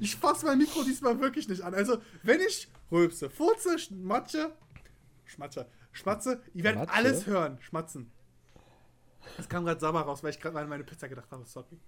[0.00, 1.74] Ich fasse mein Mikro diesmal wirklich nicht an.
[1.74, 4.52] Also, wenn ich rülpse, furze, schmatsche,
[5.24, 6.94] schmatsche, schmatze, ihr werdet Schmatze?
[6.94, 7.58] alles hören.
[7.60, 8.10] Schmatzen.
[9.36, 11.44] Das kam gerade sauber raus, weil ich gerade an meine Pizza gedacht habe.
[11.46, 11.78] Sorry.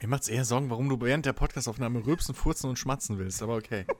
[0.00, 3.56] Mir macht's eher Sorgen, warum du während der Podcastaufnahme rülpsen, furzen und schmatzen willst, aber
[3.56, 3.86] okay.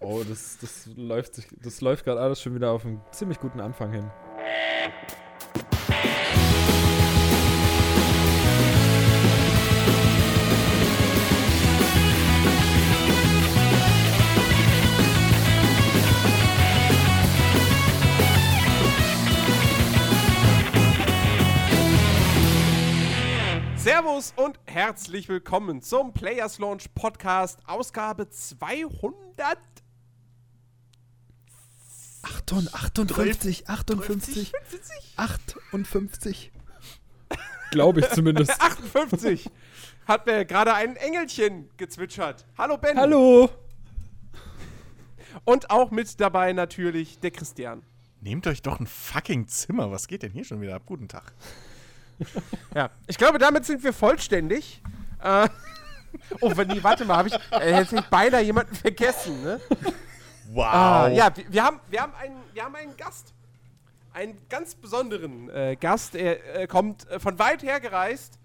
[0.00, 3.58] Oh, das, das läuft, sich- das läuft gerade alles schon wieder auf einen ziemlich guten
[3.58, 4.08] Anfang hin.
[23.86, 29.58] Servus und herzlich willkommen zum Players Launch Podcast, Ausgabe 200.
[32.24, 34.52] 58, 58,
[35.14, 36.52] 58.
[37.70, 38.50] Glaube ich zumindest.
[38.60, 39.48] 58
[40.08, 42.44] hat mir gerade ein Engelchen gezwitschert.
[42.58, 42.98] Hallo Ben.
[42.98, 43.50] Hallo!
[45.44, 47.84] Und auch mit dabei natürlich der Christian.
[48.20, 49.92] Nehmt euch doch ein fucking Zimmer.
[49.92, 50.82] Was geht denn hier schon wieder ab?
[50.86, 51.32] Guten Tag.
[52.74, 54.82] Ja, ich glaube, damit sind wir vollständig.
[55.22, 55.48] Äh,
[56.40, 59.60] oh, wenn nee, warte mal, habe ich äh, jetzt ich beinahe jemanden vergessen, ne?
[60.52, 60.64] Wow.
[60.64, 63.32] Ah, ja, wir, wir, haben, wir, haben einen, wir haben einen Gast.
[64.12, 66.14] Einen ganz besonderen äh, Gast.
[66.14, 68.38] Er äh, kommt äh, von weit her gereist.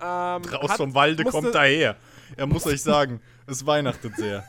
[0.00, 1.96] Ähm, Raus vom Walde musste- kommt daher.
[2.36, 4.44] Er muss euch sagen, es weihnachtet sehr.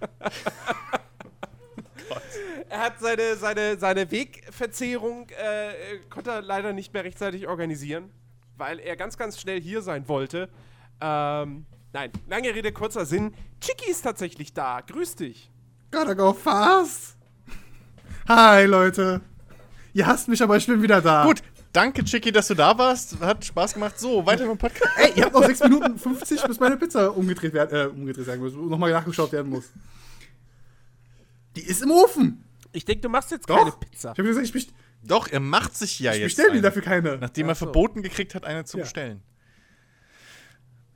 [2.70, 8.10] Er hat seine, seine, seine Wegverzehrung, äh, konnte er leider nicht mehr rechtzeitig organisieren,
[8.56, 10.48] weil er ganz, ganz schnell hier sein wollte.
[11.00, 13.34] Ähm, nein, lange Rede, kurzer Sinn.
[13.60, 14.82] Chicky ist tatsächlich da.
[14.82, 15.50] Grüß dich.
[15.90, 17.16] Gotta go fast.
[18.28, 19.20] Hi, Leute.
[19.92, 21.24] Ihr hasst mich, aber ich bin wieder da.
[21.24, 23.18] Gut, danke, Chicky, dass du da warst.
[23.18, 23.98] Hat Spaß gemacht.
[23.98, 24.92] So, weiter mit dem Podcast.
[24.96, 28.40] Ey, ihr habt noch 6 Minuten 50, bis meine Pizza umgedreht werden, äh, umgedreht sagen
[28.40, 29.72] muss, nochmal nachgeschaut werden muss.
[31.56, 32.44] Die ist im Ofen.
[32.72, 33.56] Ich denke, du machst jetzt Doch.
[33.56, 34.12] keine Pizza.
[34.12, 34.70] Ich habe gesagt, ich, best
[35.02, 36.36] Doch, er macht sich ja ich jetzt.
[36.36, 37.18] bestelle mir dafür keine.
[37.18, 37.64] Nachdem Ach er so.
[37.66, 38.84] verboten gekriegt hat, eine zu Ja.
[38.84, 39.22] bestellen.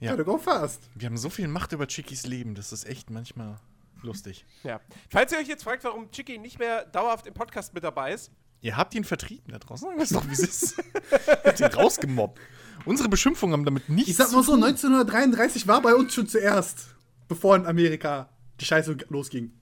[0.01, 0.11] Ja.
[0.13, 0.89] Gotta go fast.
[0.95, 3.57] Wir haben so viel Macht über Chickys Leben, das ist echt manchmal
[4.03, 4.45] lustig.
[4.63, 4.81] Ja.
[5.09, 8.31] Falls ihr euch jetzt fragt, warum Chicky nicht mehr dauerhaft im Podcast mit dabei ist,
[8.61, 9.91] Ihr habt ihn vertrieben da draußen.
[9.95, 10.79] Wir es doch, wie es ist.
[11.45, 12.41] habt ihn rausgemobbt.
[12.87, 14.65] Unsere Beschimpfungen haben damit nichts Ich sag mal so, tun.
[14.65, 16.87] 1933 war bei uns schon zuerst,
[17.29, 18.31] bevor in Amerika
[18.61, 19.53] die Scheiße losging.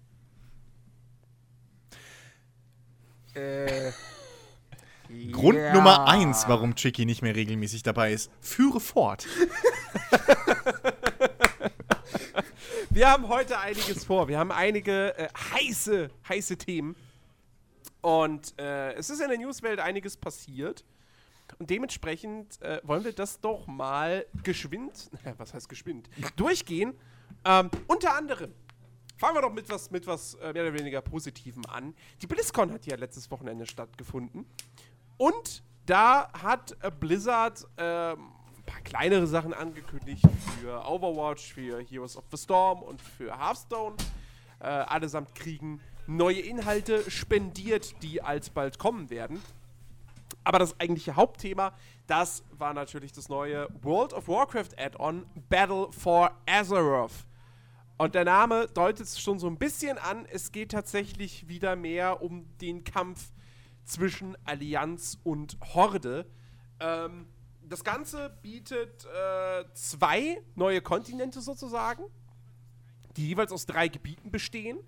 [3.34, 3.92] Äh,
[5.30, 5.74] Grund Ja.
[5.74, 8.30] Nummer eins, warum Chicky nicht mehr regelmäßig dabei ist.
[8.40, 9.26] Führe fort.
[12.90, 14.28] Wir haben heute einiges vor.
[14.28, 16.94] Wir haben einige äh, heiße, heiße Themen.
[18.02, 20.84] Und äh, es ist in der Newswelt einiges passiert.
[21.58, 26.94] Und dementsprechend äh, wollen wir das doch mal geschwind, was heißt geschwind, durchgehen.
[27.44, 28.52] Ähm, unter anderem
[29.22, 31.94] fangen wir doch mit was, mit was äh, mehr oder weniger Positivem an.
[32.20, 34.44] Die BlizzCon hat ja letztes Wochenende stattgefunden.
[35.16, 40.24] Und da hat äh, Blizzard ähm, ein paar kleinere Sachen angekündigt
[40.58, 43.94] für Overwatch, für Heroes of the Storm und für Hearthstone.
[44.58, 49.40] Äh, allesamt kriegen neue Inhalte spendiert, die alsbald kommen werden.
[50.42, 51.74] Aber das eigentliche Hauptthema,
[52.08, 57.24] das war natürlich das neue World of Warcraft Add-on Battle for Azeroth.
[57.98, 60.26] Und der Name deutet es schon so ein bisschen an.
[60.26, 63.30] Es geht tatsächlich wieder mehr um den Kampf
[63.84, 66.26] zwischen Allianz und Horde.
[66.80, 67.26] Ähm,
[67.62, 72.04] das Ganze bietet äh, zwei neue Kontinente sozusagen,
[73.16, 74.78] die jeweils aus drei Gebieten bestehen.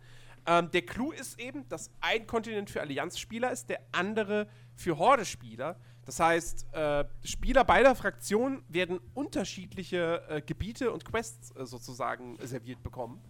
[0.47, 5.79] Ähm, der Clou ist eben, dass ein Kontinent für Allianzspieler ist, der andere für Horde-Spieler.
[6.05, 12.83] Das heißt, äh, Spieler beider Fraktionen werden unterschiedliche äh, Gebiete und Quests äh, sozusagen serviert
[12.83, 13.23] bekommen.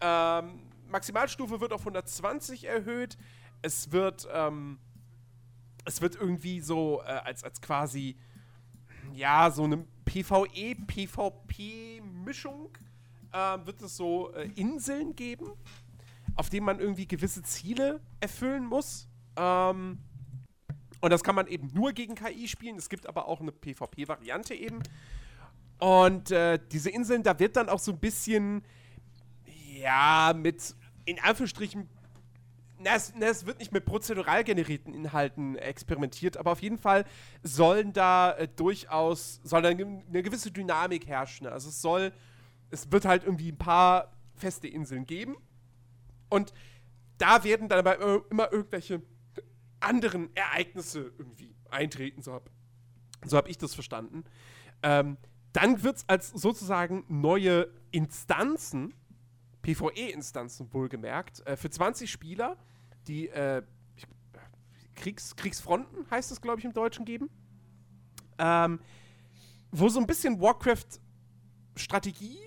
[0.00, 3.16] Ähm, Maximalstufe wird auf 120 erhöht.
[3.62, 4.80] Es wird, ähm,
[5.84, 8.16] es wird irgendwie so äh, als, als quasi,
[9.12, 12.70] ja, so eine PvE-PvP-Mischung
[13.32, 15.52] ähm, wird es so äh, Inseln geben,
[16.34, 19.08] auf denen man irgendwie gewisse Ziele erfüllen muss.
[19.36, 19.98] Ähm,
[21.00, 22.76] und das kann man eben nur gegen KI spielen.
[22.76, 24.80] Es gibt aber auch eine PvP-Variante eben.
[25.78, 28.64] Und äh, diese Inseln, da wird dann auch so ein bisschen,
[29.80, 30.74] ja, mit,
[31.04, 31.88] in Anführungsstrichen,
[32.80, 37.04] na es, na, es wird nicht mit prozedural generierten Inhalten experimentiert, aber auf jeden Fall
[37.42, 41.46] sollen da äh, durchaus, soll da eine, gewisse Dynamik herrschen.
[41.46, 42.12] Also es soll,
[42.70, 45.36] es wird halt irgendwie ein paar feste Inseln geben.
[46.28, 46.52] Und
[47.18, 49.02] da werden dann aber immer- immer irgendwelche
[49.80, 52.22] anderen Ereignisse irgendwie eintreten.
[52.22, 52.50] So habe
[53.26, 54.24] so hab ich das verstanden.
[54.82, 55.16] Ähm,
[55.52, 58.94] dann wird es als sozusagen neue Instanzen,
[59.62, 62.56] PvE-Instanzen wohlgemerkt, äh, für 20 Spieler,
[63.08, 63.62] die äh,
[63.96, 64.06] ich-
[64.94, 67.28] Kriegs, Kriegsfronten heißt es, glaube ich, im Deutschen geben.
[68.38, 68.78] Ähm,
[69.72, 72.38] wo so ein bisschen Warcraft-Strategie,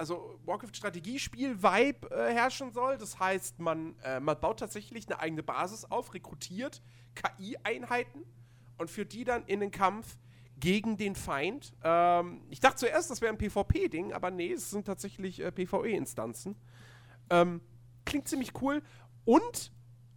[0.00, 2.96] also Warcraft-Strategiespiel-Vibe äh, herrschen soll.
[2.96, 6.82] Das heißt, man, äh, man baut tatsächlich eine eigene Basis auf, rekrutiert
[7.14, 8.24] KI-Einheiten
[8.78, 10.16] und führt die dann in den Kampf
[10.56, 11.74] gegen den Feind.
[11.84, 16.56] Ähm, ich dachte zuerst, das wäre ein PvP-Ding, aber nee, es sind tatsächlich äh, PvE-Instanzen.
[17.28, 17.60] Ähm,
[18.06, 18.82] klingt ziemlich cool.
[19.26, 19.70] Und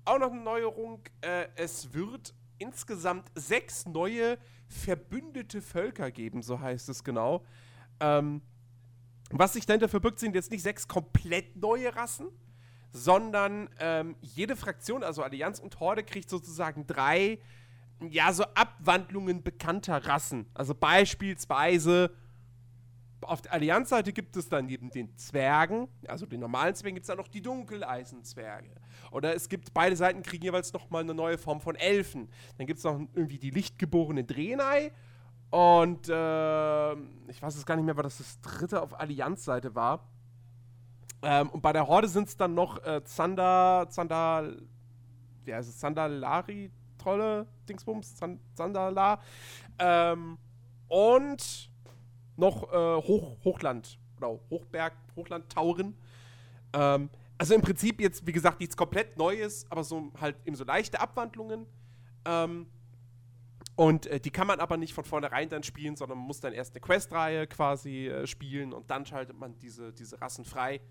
[0.05, 4.37] auch noch eine Neuerung, äh, es wird insgesamt sechs neue
[4.67, 7.43] verbündete Völker geben, so heißt es genau.
[7.99, 8.41] Ähm,
[9.31, 12.27] was sich dahinter verbirgt, sind jetzt nicht sechs komplett neue Rassen,
[12.91, 17.39] sondern ähm, jede Fraktion, also Allianz und Horde, kriegt sozusagen drei,
[18.09, 20.45] ja, so Abwandlungen bekannter Rassen.
[20.53, 22.11] Also beispielsweise
[23.21, 27.07] auf der Allianzseite gibt es dann neben den Zwergen, also den normalen Zwergen, gibt es
[27.07, 28.69] dann noch die Dunkeleisenzwerge.
[29.11, 32.29] Oder es gibt, beide Seiten kriegen jeweils nochmal eine neue Form von Elfen.
[32.57, 34.91] Dann gibt es noch irgendwie die lichtgeborenen Draenei.
[35.53, 36.93] Und äh,
[37.27, 40.09] ich weiß es gar nicht mehr, weil das das dritte auf Allianzseite war.
[41.21, 44.51] Ähm, und bei der Horde sind es dann noch äh, Zander, Zander,
[45.45, 49.19] wie heißt es, Zandalari, Trolle, Dingsbums, Zan- Zandala.
[49.77, 50.39] Ähm,
[50.87, 51.69] und
[52.35, 55.95] noch äh, Hoch, Hochland, oder Hochberg, Hochland, Tauren.
[56.73, 60.63] Ähm, also im Prinzip jetzt, wie gesagt, nichts komplett Neues, aber so halt eben so
[60.63, 61.67] leichte Abwandlungen.
[62.25, 62.65] Ähm,
[63.75, 66.53] und äh, die kann man aber nicht von vornherein dann spielen, sondern man muss dann
[66.53, 70.81] erst eine Questreihe quasi äh, spielen und dann schaltet man diese, diese Rassen frei,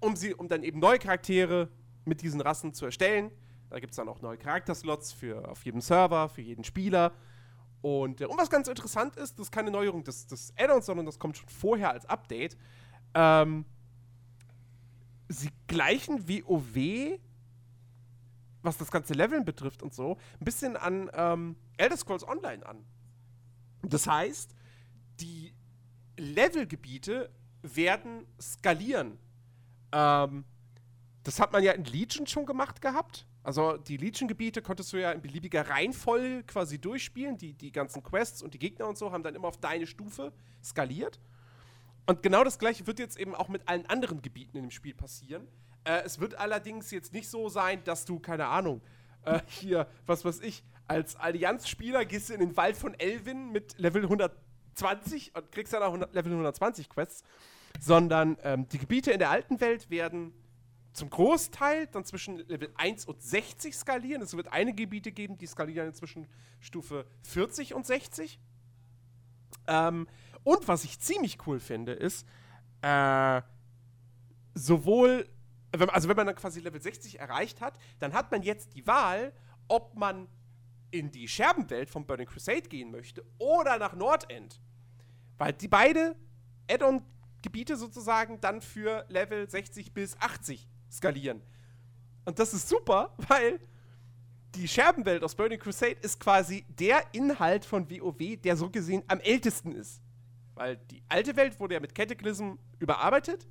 [0.00, 1.68] um, sie, um dann eben neue Charaktere
[2.04, 3.30] mit diesen Rassen zu erstellen.
[3.68, 7.12] Da gibt es dann auch neue Charakterslots für auf jedem Server, für jeden Spieler.
[7.82, 11.06] Und, äh, und was ganz interessant ist, das ist keine Neuerung des, des Add-ons, sondern
[11.06, 12.56] das kommt schon vorher als Update.
[13.14, 13.64] Ähm,
[15.28, 17.18] sie gleichen WoW,
[18.62, 22.84] was das ganze Leveln betrifft und so, ein bisschen an ähm, Elder Scrolls Online an.
[23.82, 24.54] Das heißt,
[25.20, 25.54] die
[26.16, 27.30] Levelgebiete
[27.62, 29.18] werden skalieren.
[29.92, 30.44] Ähm,
[31.22, 33.26] das hat man ja in Legion schon gemacht gehabt.
[33.42, 37.38] Also die Legion-Gebiete konntest du ja in beliebiger Reihenfolge quasi durchspielen.
[37.38, 40.32] Die, die ganzen Quests und die Gegner und so haben dann immer auf deine Stufe
[40.62, 41.18] skaliert.
[42.06, 44.94] Und genau das gleiche wird jetzt eben auch mit allen anderen Gebieten in dem Spiel
[44.94, 45.46] passieren.
[45.84, 48.82] Äh, es wird allerdings jetzt nicht so sein, dass du, keine Ahnung,
[49.24, 53.78] äh, hier, was weiß ich, als Allianzspieler gehst du in den Wald von Elvin mit
[53.78, 57.22] Level 120 und kriegst dann auch 100, Level 120 Quests,
[57.78, 60.34] sondern ähm, die Gebiete in der alten Welt werden
[60.92, 64.20] zum Großteil dann zwischen Level 1 und 60 skalieren.
[64.20, 66.26] Es wird einige Gebiete geben, die skalieren zwischen
[66.58, 68.40] Stufe 40 und 60.
[69.68, 70.08] Ähm,
[70.42, 72.26] und was ich ziemlich cool finde, ist,
[72.82, 73.42] äh,
[74.54, 75.28] sowohl,
[75.70, 79.32] also wenn man dann quasi Level 60 erreicht hat, dann hat man jetzt die Wahl,
[79.68, 80.26] ob man
[80.90, 84.60] in die Scherbenwelt von Burning Crusade gehen möchte oder nach Nordend.
[85.38, 86.16] Weil die beide
[86.70, 91.42] Add-on-Gebiete sozusagen dann für Level 60 bis 80 skalieren.
[92.24, 93.60] Und das ist super, weil
[94.54, 99.20] die Scherbenwelt aus Burning Crusade ist quasi der Inhalt von WoW, der so gesehen am
[99.20, 100.02] ältesten ist.
[100.54, 103.46] Weil die alte Welt wurde ja mit Cataclysm überarbeitet.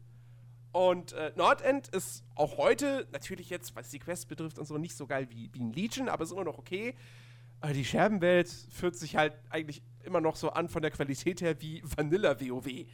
[0.72, 4.96] Und äh, Nordend ist auch heute, natürlich jetzt, was die Quest betrifft und so, nicht
[4.96, 6.96] so geil wie, wie in Legion, aber ist immer noch okay.
[7.62, 11.60] Aber die Scherbenwelt fühlt sich halt eigentlich immer noch so an von der Qualität her
[11.62, 12.86] wie Vanilla WoW.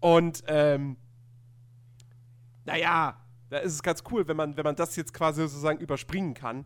[0.00, 0.96] Und, ähm,
[2.64, 6.34] naja, da ist es ganz cool, wenn man, wenn man das jetzt quasi sozusagen überspringen
[6.34, 6.64] kann.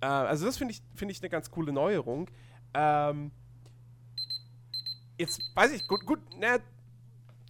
[0.00, 2.30] Äh, also das finde ich, find ich eine ganz coole Neuerung.
[2.72, 3.30] Ähm,
[5.18, 6.60] jetzt weiß ich, gut, gut, ne,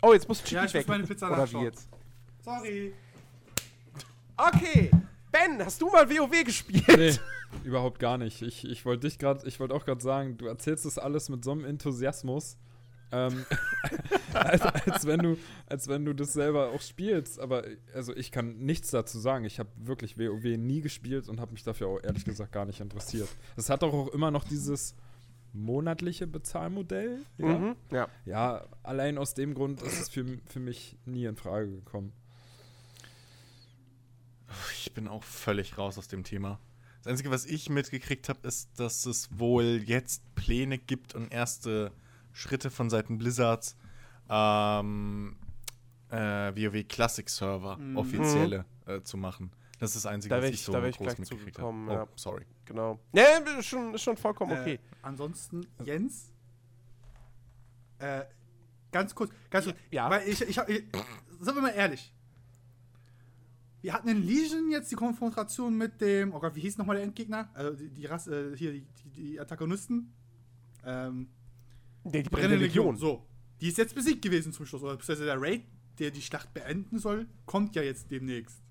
[0.04, 0.88] Oh, jetzt muss Chicky Ja, ich muss weg.
[0.88, 1.88] meine Pizza Oder wie jetzt?
[2.42, 2.92] Sorry.
[4.37, 4.90] Okay,
[5.34, 6.84] Ben, hast du mal WoW gespielt?
[6.96, 7.12] Nee,
[7.64, 8.40] überhaupt gar nicht.
[8.42, 11.42] Ich, ich wollte dich gerade, ich wollte auch gerade sagen, du erzählst das alles mit
[11.44, 12.56] so einem Enthusiasmus.
[13.10, 13.44] Ähm,
[14.32, 15.36] als, als, wenn du,
[15.66, 17.40] als wenn du das selber auch spielst.
[17.40, 19.44] Aber also ich kann nichts dazu sagen.
[19.44, 22.80] Ich habe wirklich WoW nie gespielt und habe mich dafür auch ehrlich gesagt gar nicht
[22.80, 23.28] interessiert.
[23.56, 24.94] Es hat doch auch immer noch dieses
[25.52, 27.18] monatliche Bezahlmodell.
[27.38, 28.08] Ja, Mhm, ja.
[28.24, 32.12] ja allein aus dem Grund ist es für, für mich nie in Frage gekommen.
[34.72, 36.58] Ich bin auch völlig raus aus dem Thema.
[37.02, 41.92] Das Einzige, was ich mitgekriegt habe, ist, dass es wohl jetzt Pläne gibt und erste
[42.32, 43.76] Schritte von Seiten Blizzards,
[44.28, 45.36] ähm,
[46.10, 47.96] äh, WoW Classic Server Mhm.
[47.96, 49.50] offizielle äh, zu machen.
[49.80, 51.58] Das ist das Einzige, Da was ich, ich- so da wär ich groß gleich mitgekriegt
[51.58, 51.92] habe.
[51.92, 52.02] ja.
[52.04, 52.44] Oh, sorry.
[52.64, 52.98] Genau.
[53.12, 53.22] Ne,
[53.58, 54.74] ist schon, ist schon vollkommen okay.
[54.74, 56.32] Äh, ansonsten, Jens,
[57.98, 58.22] äh,
[58.92, 59.76] ganz kurz, ganz kurz.
[59.90, 60.08] Ja.
[60.10, 60.84] Weil ich, ich, hab- ich
[61.40, 62.12] sind wir mal ehrlich.
[63.84, 67.04] Wir hatten in Legion jetzt die Konfrontation mit dem, oh Gott, wie hieß nochmal der
[67.04, 67.50] Endgegner?
[67.52, 70.10] Also die, die Rasse, äh, hier, die, die, die Antagonisten.
[70.86, 71.28] Ähm,
[72.02, 72.96] Nee, die Brennende Legion.
[72.96, 73.26] So.
[73.60, 74.82] Die ist jetzt besiegt gewesen zum Schluss.
[74.82, 75.64] Oder beziehungsweise der Raid,
[75.98, 78.62] der die Schlacht beenden soll, kommt ja jetzt demnächst.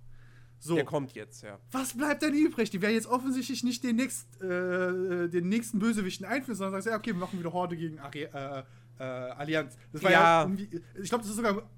[0.58, 0.74] So.
[0.74, 1.60] Der kommt jetzt, ja.
[1.72, 2.72] Was bleibt denn übrig?
[2.72, 6.98] Die werden jetzt offensichtlich nicht den, nächst, äh, den nächsten Bösewichten einführen, sondern sagen, ja,
[6.98, 8.64] okay, wir machen wieder Horde gegen Ari äh,
[8.98, 9.78] äh, Allianz.
[9.92, 10.52] Das war ja, Ja.
[11.00, 11.70] ich glaube, das ist sogar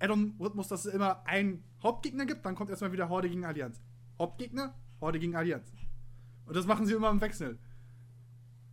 [0.00, 3.80] Add-on-Rhythmus, dass es immer einen Hauptgegner gibt, dann kommt erstmal wieder Horde gegen Allianz.
[4.18, 5.72] Hauptgegner, Horde gegen Allianz.
[6.46, 7.58] Und das machen sie immer im Wechsel.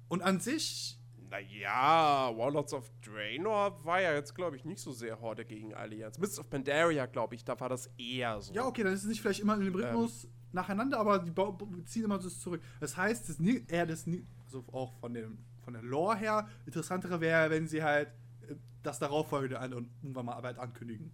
[0.08, 5.20] Und an sich, Naja, Warlords of Draenor war ja jetzt, glaube ich, nicht so sehr
[5.20, 6.18] Horde gegen Allianz.
[6.20, 8.54] Mists of Pandaria, glaube ich, da war das eher so.
[8.54, 11.58] ja, okay, dann ist es nicht vielleicht immer in dem Rhythmus nacheinander, aber die bau-
[11.86, 12.62] ziehen immer das zurück.
[12.80, 17.20] Das heißt, das eher das nie, also auch von, dem, von der Lore her, interessantere
[17.20, 18.08] wäre, wenn sie halt
[18.48, 21.12] äh, das darauffolgende an und irgendwann mal Arbeit ankündigen.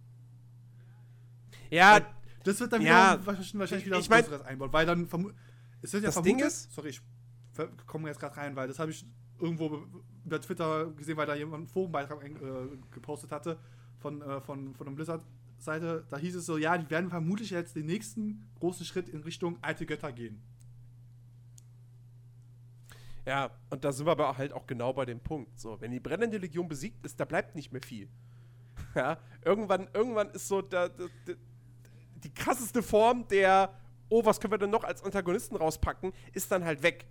[1.72, 2.06] Ja, Weil
[2.44, 5.04] das wird dann ja, wieder wahrscheinlich wieder ich was mein- einbauen, weil dann
[5.80, 7.00] es wird ja Das vermutet, Ding ist- sorry, ich
[7.86, 9.06] komme jetzt gerade rein, weil das habe ich
[9.40, 9.86] irgendwo be-
[10.24, 12.30] über Twitter gesehen, weil da jemand einen Forenbeitrag äh,
[12.90, 13.58] gepostet hatte
[13.98, 16.04] von, äh, von, von der Blizzard-Seite.
[16.08, 19.58] Da hieß es so, ja, die werden vermutlich jetzt den nächsten großen Schritt in Richtung
[19.62, 20.42] alte Götter gehen.
[23.26, 25.58] Ja, und da sind wir aber halt auch genau bei dem Punkt.
[25.58, 28.08] So, wenn die brennende Legion besiegt ist, da bleibt nicht mehr viel.
[28.94, 31.08] Ja, irgendwann, irgendwann ist so der, der,
[32.24, 33.74] die krasseste Form der,
[34.08, 37.06] oh, was können wir denn noch als Antagonisten rauspacken, ist dann halt weg.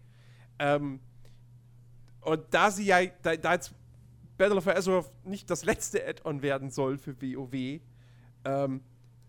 [0.60, 1.00] Ähm,
[2.22, 3.74] und da sie ja, da, da jetzt
[4.38, 7.82] Battle of Azeroth nicht das letzte Add-on werden soll für WoW,
[8.46, 8.82] ähm,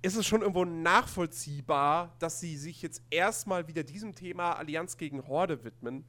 [0.02, 5.26] ist es schon irgendwo nachvollziehbar, dass sie sich jetzt erstmal wieder diesem Thema Allianz gegen
[5.28, 6.04] Horde widmen.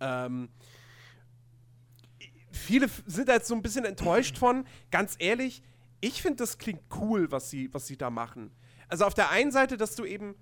[0.00, 0.48] Ähm,
[2.50, 4.66] viele sind da jetzt so ein bisschen enttäuscht von.
[4.90, 5.62] Ganz ehrlich,
[6.02, 8.50] ich finde, das klingt cool, was sie, was sie da machen.
[8.88, 10.34] Also auf der einen Seite, dass du eben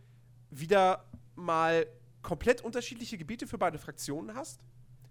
[0.50, 1.04] wieder
[1.36, 1.86] mal
[2.22, 4.60] komplett unterschiedliche Gebiete für beide Fraktionen hast,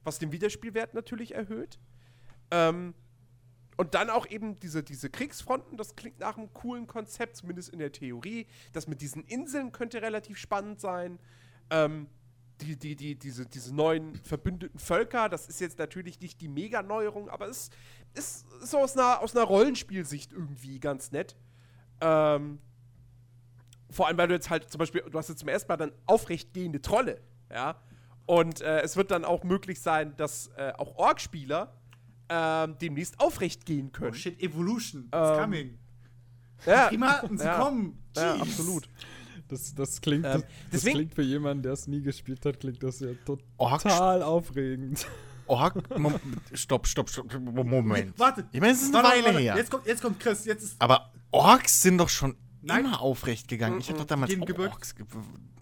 [0.03, 1.79] was den Wiederspielwert natürlich erhöht.
[2.49, 2.95] Ähm,
[3.77, 7.79] und dann auch eben diese, diese Kriegsfronten, das klingt nach einem coolen Konzept, zumindest in
[7.79, 8.47] der Theorie.
[8.73, 11.19] Das mit diesen Inseln könnte relativ spannend sein.
[11.69, 12.07] Ähm,
[12.61, 17.29] die, die, die, diese, diese neuen verbündeten Völker, das ist jetzt natürlich nicht die Mega-Neuerung,
[17.29, 17.69] aber es
[18.13, 21.35] ist, ist so aus einer, aus einer Rollenspielsicht irgendwie ganz nett.
[22.01, 22.59] Ähm,
[23.89, 25.91] vor allem, weil du jetzt halt zum Beispiel, du hast jetzt zum ersten Mal dann
[26.05, 27.75] aufrechtgehende Trolle, ja.
[28.25, 31.73] Und äh, es wird dann auch möglich sein, dass äh, auch Orc-Spieler
[32.29, 34.13] ähm, demnächst aufrecht gehen Oh können.
[34.13, 35.79] shit, Evolution, it's Ähm, coming.
[36.67, 37.59] ja, Primaten, sie ja.
[37.59, 37.97] kommen.
[38.15, 38.41] ja, Jeez.
[38.43, 38.89] absolut.
[39.47, 42.59] Das, das, klingt, Ähm, das, das deswegen- klingt für jemanden, der es nie gespielt hat,
[42.59, 43.07] klingt das ja
[43.57, 45.07] Ork, total aufregend.
[45.49, 46.19] Ork, Mom
[46.53, 48.17] stopp, stopp, stopp, Moment.
[48.17, 48.47] Warte.
[48.51, 49.55] Ich meine, es ist eine Warte, Weile warte, her.
[49.57, 52.85] Jetzt kommt, jetzt kommt Chris, jetzt ist Aber Orks sind doch schon Nein.
[52.85, 53.79] immer aufrecht gegangen.
[53.79, 54.71] Ich habe doch damals auch gebückt.
[54.73, 55.05] Orks ge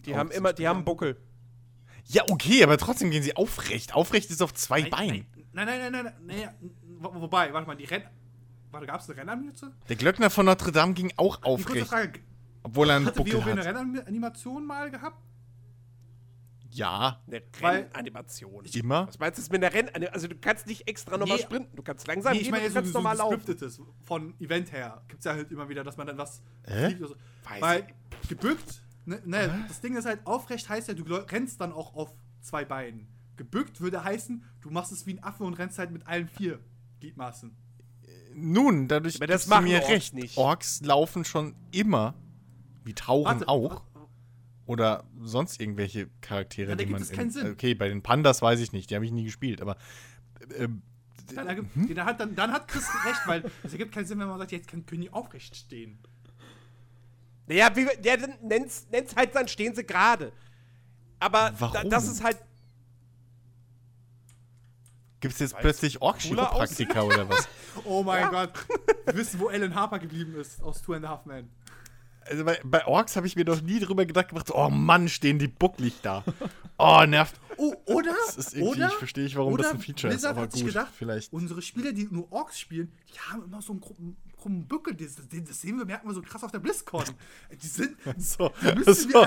[0.04, 0.84] Die Orks haben immer, die haben.
[0.84, 1.16] Buckel.
[2.04, 3.94] Ja, okay, aber trotzdem gehen sie aufrecht.
[3.94, 5.26] Aufrecht ist auf zwei Beinen.
[5.52, 8.02] Nein, nein, nein, nein, nein, nein, wo- wobei, warte mal, die Renn...
[8.70, 9.72] Warte, gab es eine Rennanimation?
[9.88, 12.20] Der Glöckner von Notre Dame ging auch Eine kurze aufrecht, Frage,
[12.62, 13.66] obwohl er einen hatte Buckel eine hat.
[13.66, 15.16] Rennanimation mal gehabt?
[16.70, 18.64] Ja, Eine Weil- Rennanimation.
[18.74, 19.06] immer.
[19.08, 19.88] Was meinst du jetzt mit einer Renn...
[20.12, 21.42] Also du kannst nicht extra nochmal Nee.
[21.42, 21.74] sprinten.
[21.76, 23.36] Du kannst langsam Nee, ich gehen meine du so, kannst so normal laufen.
[23.36, 25.02] gescriptetes von Event her.
[25.08, 26.86] Gibt es ja halt immer wieder, dass man dann was Hä?
[26.90, 27.16] fliegt so.
[27.48, 27.86] Weiß Weil
[28.28, 32.12] gebückt, ne, ne, das Ding ist halt, aufrecht heißt ja, du rennst dann auch auf
[32.42, 33.08] zwei Beinen.
[33.36, 36.58] Gebückt würde heißen, du machst es wie ein Affe und rennst halt mit allen vier
[37.00, 37.56] Gliedmaßen.
[38.34, 40.14] Nun, dadurch Aber das machen mir Orks recht.
[40.14, 40.36] nicht.
[40.36, 42.14] Orks laufen schon immer,
[42.84, 43.82] wie Tauren Warte, auch,
[44.68, 47.00] oder sonst irgendwelche Charaktere, Ja, da die man.
[47.00, 47.50] gibt es keinen Sinn.
[47.52, 49.76] Okay, bei den Pandas weiß ich nicht, die habe ich nie gespielt, aber
[50.56, 50.82] ähm,
[51.34, 54.28] Dann, ergibt- dann, hat, dann, dann hat Chris recht, weil es ergibt keinen Sinn, wenn
[54.28, 55.98] man sagt, jetzt kann, die aufrecht stehen.
[57.46, 60.32] Naja, wie, der nennt's, nennt's halt, dann stehen sie gerade.
[61.18, 62.36] Aber da, das ist halt.
[65.20, 67.48] gibt es jetzt Weil's plötzlich cooler Ork-Chiropraktiker oder was?
[67.84, 68.52] Oh mein Gott.
[69.06, 71.48] Wir wissen, wo Alan Harper geblieben ist aus Two and a Half Men.
[72.28, 75.38] Also bei, bei Orks habe ich mir noch nie drüber gedacht gemacht, oh Mann, stehen
[75.38, 76.24] die bucklig da.
[76.76, 77.40] Oh, nervt.
[77.56, 78.14] Oh, oder?
[78.26, 78.88] Das ist irgendwie, oder?
[78.88, 80.92] ich verstehe nicht, warum oder das ein Feature ist, Blizzard aber hat sich gut, gedacht,
[80.96, 81.32] vielleicht.
[81.32, 84.94] Unsere Spieler, die nur Orks spielen, die haben immer so einen krummen, krummen Bückel.
[84.94, 87.04] Das, das, sehen wir, merken wir so krass auf der BlizzCon.
[87.60, 87.96] Die sind.
[88.18, 89.26] So, müssen so.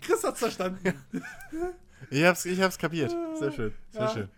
[0.00, 0.94] Chris hat's verstanden.
[2.10, 3.16] Ich hab's, ich hab's kapiert.
[3.38, 4.12] Sehr schön, sehr Ja.
[4.12, 4.28] schön.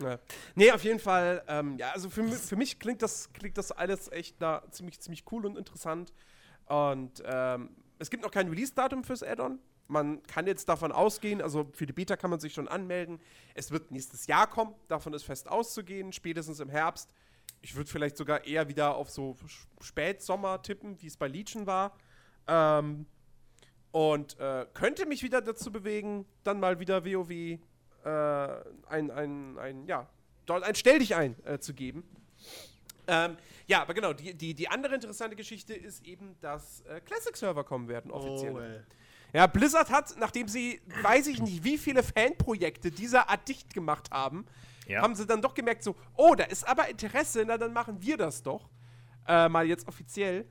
[0.00, 0.18] Ja.
[0.54, 4.10] Nee, auf jeden Fall, ähm, ja, also für, für mich klingt das, klingt das alles
[4.12, 6.12] echt na, ziemlich, ziemlich cool und interessant.
[6.66, 9.58] Und ähm, es gibt noch kein Release-Datum fürs Add-on.
[9.88, 13.20] Man kann jetzt davon ausgehen, also für die Beta kann man sich schon anmelden.
[13.54, 17.14] Es wird nächstes Jahr kommen, davon ist fest auszugehen, spätestens im Herbst.
[17.62, 19.36] Ich würde vielleicht sogar eher wieder auf so
[19.80, 21.96] Spätsommer tippen, wie es bei Legion war.
[22.48, 23.06] Ähm,
[23.92, 27.58] und äh, könnte mich wieder dazu bewegen, dann mal wieder WoW
[28.06, 28.48] äh,
[28.88, 30.08] ein, ein, ein, ja,
[30.46, 32.04] dort ein Stell dich ein äh, zu geben.
[33.08, 33.36] Ähm,
[33.66, 37.88] ja, aber genau, die, die, die andere interessante Geschichte ist eben, dass äh, Classic-Server kommen
[37.88, 38.84] werden, offiziell.
[38.86, 38.92] Oh.
[39.36, 44.10] Ja, Blizzard hat, nachdem sie, weiß ich nicht, wie viele Fanprojekte dieser Art dicht gemacht
[44.10, 44.46] haben,
[44.86, 45.02] Ja.
[45.02, 48.16] haben sie dann doch gemerkt, so, oh, da ist aber Interesse, na dann machen wir
[48.16, 48.70] das doch.
[49.26, 50.46] Äh, mal jetzt offiziell.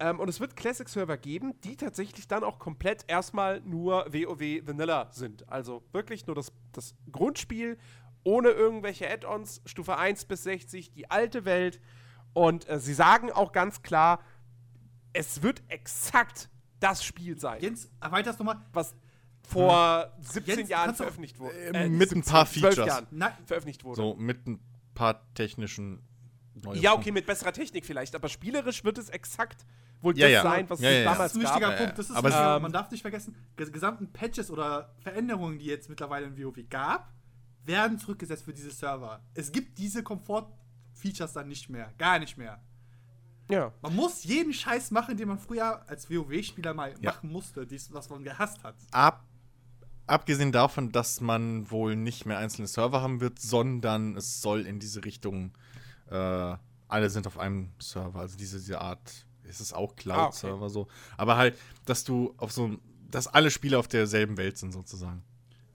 [0.00, 5.08] Ähm, und es wird Classic-Server geben, die tatsächlich dann auch komplett erstmal nur WoW Vanilla
[5.12, 5.48] sind.
[5.48, 7.76] Also wirklich nur das, das Grundspiel,
[8.24, 11.80] ohne irgendwelche Add-ons, Stufe 1 bis 60, die alte Welt.
[12.32, 14.20] Und äh, sie sagen auch ganz klar,
[15.12, 18.56] es wird exakt das Spiel sein, Jens, erweiterst nochmal.
[18.72, 18.94] was
[19.42, 21.54] vor 17 Jens, Jahren du- veröffentlicht wurde.
[21.58, 22.86] äh, mit ein paar 12 Features.
[22.86, 23.96] Jahren Nein, veröffentlicht wurde.
[23.96, 24.60] So mit ein
[24.94, 26.02] paar technischen
[26.54, 26.80] Neuerungen.
[26.82, 29.66] Ja, okay, mit besserer Technik vielleicht, aber spielerisch wird es exakt
[30.02, 30.42] wohl Ja, das ja.
[30.42, 31.04] sein, was Ja, es ja, ja.
[31.04, 31.78] das damals ist ein wichtiger gab.
[31.78, 31.98] Punkt.
[31.98, 32.46] Das ist Aber wichtig.
[32.56, 36.56] es- man darf nicht vergessen, die gesamten Patches oder Veränderungen, die jetzt mittlerweile in WoW
[36.68, 37.12] gab,
[37.64, 39.20] werden zurückgesetzt für diese Server.
[39.34, 41.92] Es gibt diese Komfort-Features dann nicht mehr.
[41.98, 42.60] Gar nicht mehr.
[43.50, 43.72] Ja.
[43.82, 47.12] Man muss jeden Scheiß machen, den man früher als WoW-Spieler mal Ja.
[47.12, 48.76] machen musste, dies, was man gehasst hat.
[48.92, 49.24] Ab,
[50.06, 54.78] abgesehen davon, dass man wohl nicht mehr einzelne Server haben wird, sondern es soll in
[54.78, 55.52] diese Richtung,
[56.10, 56.56] äh,
[56.88, 60.88] alle sind auf einem Server, also diese, diese Art, ist es auch Cloud-Server so.
[61.16, 62.78] Aber halt, dass du auf so,
[63.10, 65.22] dass alle Spiele auf derselben Welt sind sozusagen.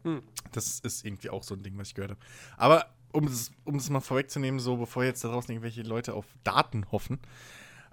[0.03, 0.21] Hm.
[0.51, 2.21] Das ist irgendwie auch so ein Ding, was ich gehört habe.
[2.57, 6.25] Aber um es, um es mal vorwegzunehmen, so bevor jetzt da draußen irgendwelche Leute auf
[6.43, 7.19] Daten hoffen,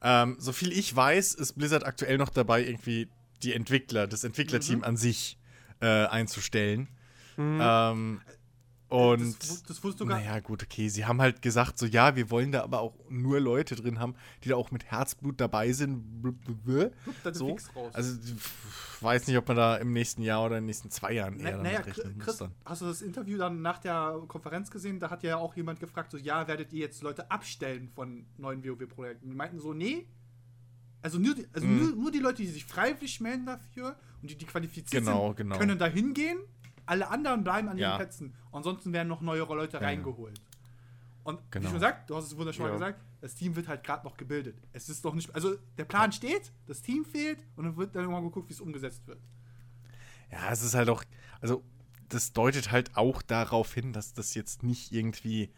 [0.03, 3.09] ähm, so viel ich weiß, ist Blizzard aktuell noch dabei, irgendwie
[3.43, 4.85] die Entwickler, das Entwicklerteam Mhm.
[4.85, 5.39] an sich
[5.81, 6.89] äh, einzustellen.
[7.39, 8.21] Ähm,
[8.93, 10.89] und das, das wusstest du gar naja, gut, okay.
[10.89, 14.15] Sie haben halt gesagt, so ja, wir wollen da aber auch nur Leute drin haben,
[14.45, 16.05] die da auch mit Herzblut dabei sind.
[17.33, 17.57] So.
[17.93, 21.13] Also ich weiß nicht, ob man da im nächsten Jahr oder in den nächsten zwei
[21.13, 22.53] Jahren eher Na, damit naja, rechnen muss Chris, dann.
[22.65, 25.01] hast du das Interview dann nach der Konferenz gesehen?
[25.01, 28.65] Da hat ja auch jemand gefragt, so, ja, werdet ihr jetzt Leute abstellen von neuen
[28.65, 29.29] WoW-Projekten?
[29.31, 30.07] Die meinten so, nee.
[31.05, 31.79] Also, nur die, also Mhm.
[31.79, 35.37] nur, nur die Leute, die sich freiwillig melden dafür und die, die qualifiziert Genau, sind,
[35.39, 35.59] genau.
[35.59, 36.39] können da hingehen.
[36.87, 37.97] Alle anderen bleiben an ihren Ja.
[37.97, 38.35] Plätzen.
[38.51, 39.83] Ansonsten werden noch neue Leute Ja.
[39.83, 40.41] reingeholt.
[41.25, 41.63] Und Genau.
[41.63, 42.73] wie schon gesagt, du hast es wunderschön Ja.
[42.73, 44.57] gesagt, das Team wird halt gerade noch gebildet.
[44.73, 48.03] Es ist noch nicht, also der Plan steht, das Team fehlt und dann wird dann
[48.03, 49.21] irgendwann geguckt, wie es umgesetzt wird.
[50.33, 51.05] Ja, es ist halt auch,
[51.41, 51.63] also
[52.09, 55.53] das deutet halt auch darauf hin, dass das jetzt nicht irgendwie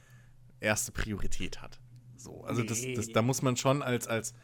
[0.61, 1.81] erste Priorität hat.
[2.17, 4.35] So, also das, das, da muss man schon als, als,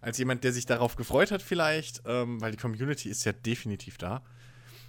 [0.00, 3.98] als jemand, der sich darauf gefreut hat vielleicht, ähm, weil die Community ist ja definitiv
[3.98, 4.22] da.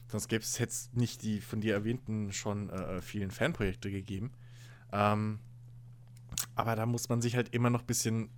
[0.10, 4.32] Sonst gäbe es jetzt nicht die von dir erwähnten schon äh, vielen Fanprojekte gegeben.
[4.92, 5.40] Ähm,
[6.56, 8.30] aber da muss man sich halt immer noch ein bisschen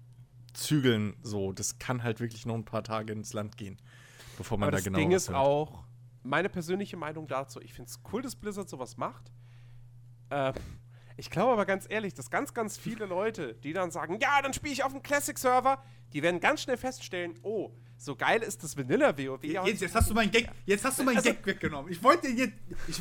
[0.53, 1.15] zügeln.
[1.23, 3.77] So, das kann halt wirklich noch ein paar Tage ins Land gehen,
[4.37, 5.39] bevor man Aber da das genau Ding was ist hört.
[5.39, 5.85] auch,
[6.23, 9.31] meine persönliche Meinung dazu, ich finde es cool, dass Blizzard sowas macht.
[10.29, 10.53] Ähm,
[11.15, 14.53] ich glaube aber ganz ehrlich, dass ganz, ganz viele Leute, die dann sagen, ja, dann
[14.53, 15.81] spiele ich auf dem Classic-Server,
[16.11, 17.71] die werden ganz schnell feststellen, oh,
[18.03, 19.43] so geil ist das Vanilla-WoW.
[19.43, 21.91] Jetzt, jetzt hast du meinen Gag, jetzt hast du meinen Also- Gag weggenommen.
[21.91, 22.53] Ich wollte jetzt.
[22.87, 22.99] Ich,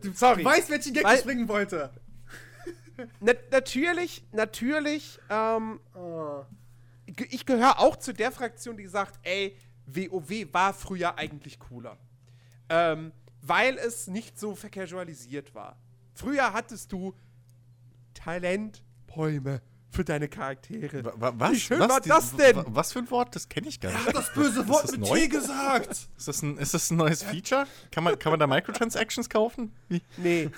[0.00, 0.42] du Sorry.
[0.44, 1.90] weißt, welchen Gag Weil- ich bringen wollte.
[3.20, 5.80] Na, natürlich, natürlich, ähm,
[7.06, 11.96] ge- ich gehöre auch zu der Fraktion, die sagt, ey, WoW war früher eigentlich cooler.
[12.68, 15.76] Ähm, weil es nicht so vercasualisiert war.
[16.14, 17.14] Früher hattest du
[18.14, 21.04] Talentbäume für deine Charaktere.
[21.04, 21.52] Wa- wa- Was?
[21.52, 22.56] Wie schön was, war das denn?
[22.56, 23.34] wa- Was für ein Wort?
[23.34, 24.14] Das kenne ich gar nicht.
[24.14, 25.18] Das böse Wort das mit neu?
[25.18, 25.90] T gesagt.
[26.16, 27.66] Ist das ein, ist das ein neues Feature?
[27.90, 29.72] Kann man, kann man da Microtransactions kaufen?
[29.88, 30.00] Wie?
[30.16, 30.50] Nee,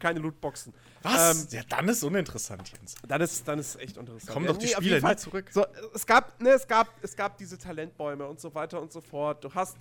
[0.00, 0.72] keine Lootboxen.
[1.02, 1.36] Was?
[1.42, 2.94] Ähm, ja, dann ist uninteressant, Jens.
[3.06, 4.30] Dann ist, dann ist echt interessant.
[4.32, 5.50] Kommen Ja, doch die nee, Spieler nie zurück.
[5.52, 9.00] So, es gab, ne, es gab, es gab diese Talentbäume und so weiter und so
[9.00, 9.42] fort.
[9.44, 9.76] Du hast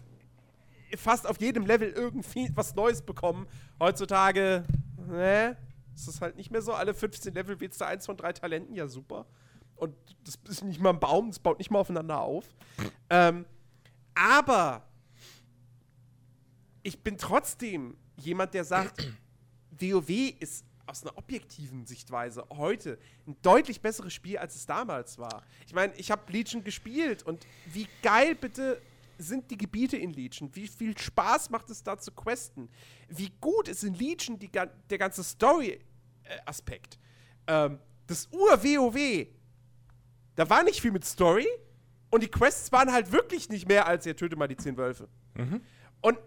[0.97, 3.47] fast auf jedem Level irgendwie was Neues bekommen.
[3.79, 4.65] Heutzutage,
[5.07, 5.55] ne,
[6.01, 6.73] ist es halt nicht mehr so.
[6.73, 9.25] Alle 15 Level wählst du eins von drei Talenten, ja super.
[9.75, 12.45] Und das ist nicht mal ein Baum, das baut nicht mal aufeinander auf.
[13.09, 13.45] ähm,
[14.13, 14.87] aber
[16.83, 19.11] ich bin trotzdem jemand, der sagt,
[19.71, 20.09] WoW
[20.39, 25.43] ist aus einer objektiven Sichtweise heute ein deutlich besseres Spiel, als es damals war.
[25.65, 28.81] Ich meine, ich habe Legion gespielt und wie geil bitte
[29.21, 30.53] sind die Gebiete in Legion?
[30.55, 32.69] Wie viel Spaß macht es da zu questen?
[33.07, 35.23] Wie gut ist in Legion die, der ganze
[36.31, 36.99] Story-Aspekt?
[37.47, 39.27] Ähm, das Ur-WoW,
[40.35, 41.47] da war nicht viel mit Story
[42.09, 45.07] und die Quests waren halt wirklich nicht mehr als, ihr töte mal die zehn Wölfe.
[46.01, 46.17] Und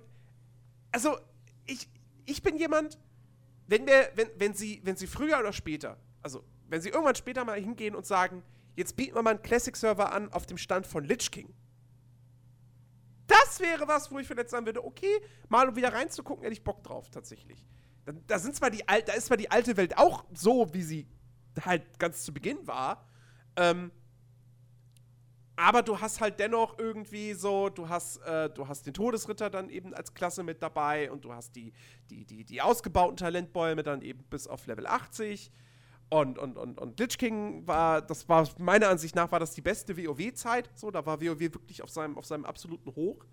[0.92, 1.18] also
[1.66, 1.88] ich,
[2.24, 2.98] ich bin jemand,
[3.66, 7.44] wenn wir, wenn, wenn sie, wenn sie früher oder später, also wenn sie irgendwann später
[7.44, 8.42] mal hingehen und sagen,
[8.76, 11.52] jetzt bieten wir mal einen Classic-Server an auf dem Stand von Lich King.
[13.26, 16.64] Das wäre was, wo ich vielleicht sagen würde, okay, mal um wieder reinzugucken, hätte ich
[16.64, 17.64] Bock drauf, tatsächlich.
[18.26, 21.06] Da, sind zwar die da ist zwar die alte Welt auch so, wie sie
[21.64, 23.06] halt ganz zu Beginn war,
[23.56, 23.90] ähm,
[25.56, 29.70] aber du hast halt dennoch irgendwie so, du hast, äh, du hast den Todesritter dann
[29.70, 31.72] eben als Klasse mit dabei und du hast die,
[32.10, 35.52] die, die, die ausgebauten Talentbäume dann eben bis auf Level 80.
[36.10, 39.62] Und, und, und, und Lich King war, das war meiner Ansicht nach, war das die
[39.62, 40.70] beste WoW-Zeit.
[40.74, 43.24] So, da war WoW wirklich auf seinem, auf seinem absoluten Hoch.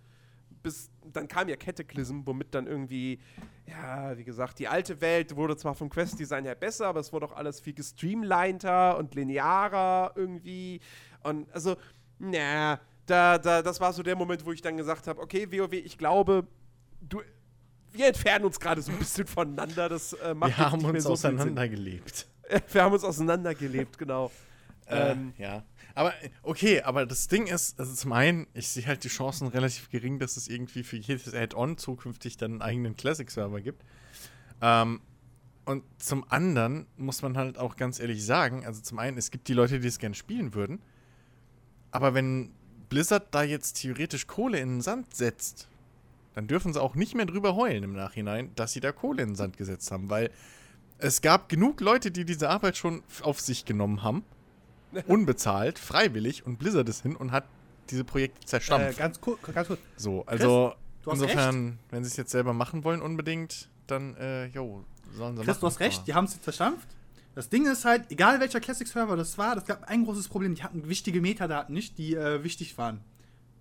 [0.64, 3.20] Bis, dann kam ja Cataclysm, womit dann irgendwie,
[3.68, 7.26] ja, wie gesagt, die alte Welt wurde zwar vom Quest-Design her besser, aber es wurde
[7.26, 10.80] auch alles viel gestreamliner und linearer irgendwie.
[11.24, 11.76] Und also,
[12.20, 15.74] na, da, da, das war so der Moment, wo ich dann gesagt habe, okay, WoW,
[15.74, 16.48] ich glaube,
[17.02, 17.22] du,
[17.92, 19.90] wir entfernen uns gerade so ein bisschen voneinander.
[19.90, 22.28] Das äh, macht Wir haben nicht mehr uns so auseinandergelebt.
[22.72, 24.30] Wir haben uns auseinandergelebt, genau.
[24.88, 25.64] Ähm, äh, ja.
[25.96, 29.90] Aber okay, aber das Ding ist, also zum einen, ich sehe halt die Chancen relativ
[29.90, 33.84] gering, dass es irgendwie für jedes Add-on zukünftig dann einen eigenen Classic-Server gibt.
[34.62, 35.02] Ähm,
[35.66, 39.48] und zum anderen muss man halt auch ganz ehrlich sagen, also zum einen, es gibt
[39.48, 40.82] die Leute, die es gerne spielen würden,
[41.92, 42.52] aber wenn
[42.90, 45.68] Blizzard da jetzt theoretisch Kohle in den Sand setzt,
[46.34, 49.30] dann dürfen sie auch nicht mehr drüber heulen im Nachhinein, dass sie da Kohle in
[49.30, 50.32] den Sand gesetzt haben, weil
[50.98, 54.24] es gab genug Leute, die diese Arbeit schon auf sich genommen haben,
[55.08, 57.46] unbezahlt, freiwillig, und Blizzard ist hin und hat
[57.90, 58.98] diese Projekte Äh, zerstampft.
[58.98, 59.80] ganz kurz, ganz kurz.
[59.98, 60.74] so, also
[61.06, 65.44] hast insofern, wenn sie es jetzt selber machen wollen unbedingt, dann, äh, jo, sollen sie
[65.44, 66.88] Chris, du hast recht, die haben es zerstampft.
[67.34, 70.54] Das Ding ist halt, egal welcher Classic-Server das war, das gab ein großes Problem.
[70.56, 73.02] Die hatten wichtige Metadaten nicht, die äh, wichtig waren.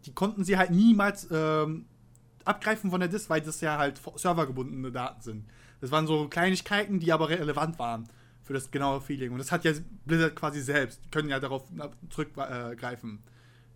[0.07, 1.85] Die konnten sie halt niemals ähm,
[2.45, 5.45] abgreifen von der Disk, weil das ja halt servergebundene Daten sind.
[5.81, 8.09] Das waren so Kleinigkeiten, die aber relevant waren
[8.42, 9.33] für das genaue Feeling.
[9.33, 9.72] Und das hat ja
[10.07, 11.00] Blizzard quasi selbst.
[11.05, 11.64] Die können ja darauf
[12.11, 13.22] zurückgreifen.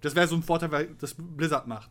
[0.00, 1.90] Das wäre so ein Vorteil, weil das Blizzard macht.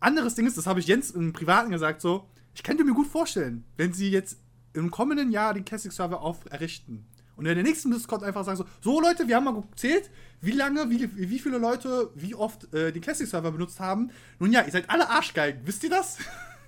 [0.00, 3.06] Anderes Ding ist, das habe ich Jens im Privaten gesagt, so, ich könnte mir gut
[3.06, 4.38] vorstellen, wenn sie jetzt
[4.74, 7.06] im kommenden Jahr den Classic-Server errichten.
[7.36, 10.52] Und in der nächsten Discord einfach sagen so, so Leute, wir haben mal gezählt, wie
[10.52, 14.10] lange, wie, wie viele Leute, wie oft äh, den Classic-Server benutzt haben.
[14.38, 16.18] Nun ja, ihr seid alle Arschgeigen, wisst ihr das?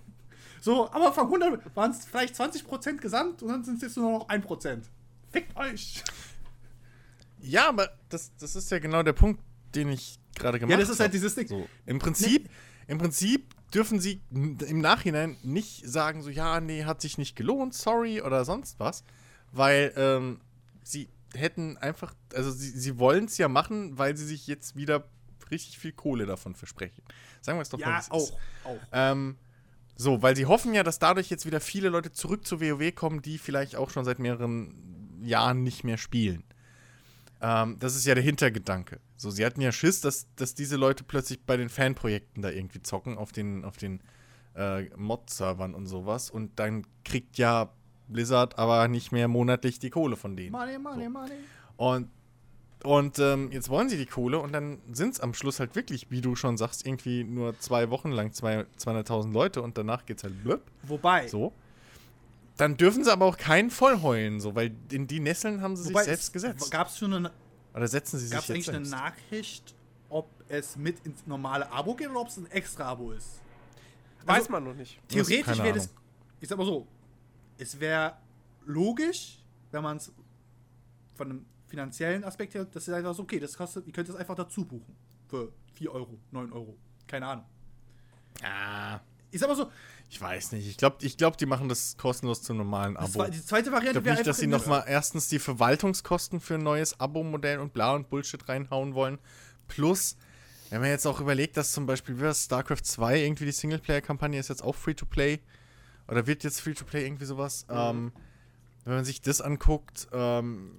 [0.61, 4.11] so, aber von 100 waren es vielleicht 20% gesamt und dann sind es jetzt nur
[4.11, 4.83] noch 1%.
[5.31, 6.03] Fickt euch!
[7.41, 9.41] Ja, aber das, das ist ja genau der Punkt,
[9.75, 10.83] den ich gerade gemacht Ja, habe.
[10.87, 11.47] das ist halt dieses Ding.
[11.47, 12.49] So, im Prinzip,
[12.87, 17.75] im Prinzip dürfen sie im Nachhinein nicht sagen, so, ja, nee, hat sich nicht gelohnt,
[17.75, 19.05] sorry oder sonst was,
[19.53, 20.41] weil ähm,
[20.83, 25.05] sie hätten einfach, also sie, sie wollen es ja machen, weil sie sich jetzt wieder
[25.51, 27.03] richtig viel Kohle davon versprechen.
[27.41, 28.11] Sagen wir es doch mal, Ja, es ist.
[28.11, 28.33] auch.
[28.65, 28.79] auch.
[28.93, 29.37] Ähm,
[29.97, 33.21] so, weil sie hoffen ja, dass dadurch jetzt wieder viele Leute zurück zu WoW kommen,
[33.21, 34.75] die vielleicht auch schon seit mehreren
[35.25, 36.45] Jahren nicht mehr spielen.
[37.41, 39.01] Ähm, das ist ja der Hintergedanke.
[39.17, 42.83] So, sie hatten ja Schiss, dass, dass diese Leute plötzlich bei den Fanprojekten da irgendwie
[42.83, 44.01] zocken, auf den, auf den
[44.57, 46.31] äh, Mod-Servern und sowas.
[46.31, 47.71] Und dann kriegt ja
[48.09, 50.51] Blizzard aber nicht mehr monatlich die Kohle von denen.
[50.53, 51.11] Money, money, So.
[51.11, 51.33] money.
[51.77, 52.09] Und,
[52.85, 56.11] und ähm, jetzt wollen sie die Kohle und dann sind es am Schluss halt wirklich,
[56.11, 60.25] wie du schon sagst, irgendwie nur zwei Wochen lang zwei- 200.000 Leute und danach geht's
[60.25, 60.63] halt blöb.
[60.85, 61.53] Wobei, So.
[62.59, 65.93] Dann dürfen sie aber auch keinen vollheulen, so, weil in die Nesseln haben sie sich
[65.95, 66.71] wobei selbst gesetzt.
[66.71, 67.31] Gab es schon eine,
[67.75, 68.91] Oder setzen sie sich gab's jetzt eigentlich eine selbst.
[69.31, 69.75] Nachricht,
[70.11, 73.41] ob es mit ins normale Abo geht oder ob es ein extra Abo ist?
[74.27, 75.01] Weiß Also- man noch nicht.
[75.09, 75.89] Theoretisch keine wäre das,
[76.41, 76.87] ich sag mal so,
[77.59, 78.17] es wäre
[78.67, 79.39] logisch,
[79.71, 80.13] wenn man es
[81.15, 84.17] von einem finanziellen Aspekt her, dass ihr einfach so, okay, das kostet, ihr könnt das
[84.17, 84.97] einfach dazu buchen.
[85.29, 86.77] Für 4 Euro, 9 Euro.
[87.07, 87.45] Keine Ahnung.
[88.43, 88.99] Ah,
[89.31, 89.71] Ich sag mal so,
[90.09, 90.67] ich weiß nicht.
[90.67, 93.19] Ich glaube, ich glaub, die machen das kostenlos zum normalen Abo.
[93.19, 96.63] war, die zweite Ich Variante glaube nicht, dass sie nochmal erstens die Verwaltungskosten für ein
[96.63, 99.19] neues Abo-Modell und bla und Bullshit reinhauen wollen.
[99.67, 100.17] Plus,
[100.71, 104.49] wenn man jetzt auch überlegt, dass zum Beispiel wie StarCraft 2 irgendwie die Singleplayer-Kampagne ist
[104.49, 105.41] jetzt auch Free-to-Play
[106.09, 107.67] oder wird jetzt Free-to-Play irgendwie sowas.
[107.69, 108.13] Ähm,
[108.85, 110.77] wenn man sich das anguckt, ähm,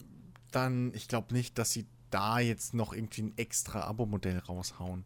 [0.51, 5.05] dann, ich glaube nicht, dass sie da jetzt noch irgendwie ein extra Abo-Modell raushauen.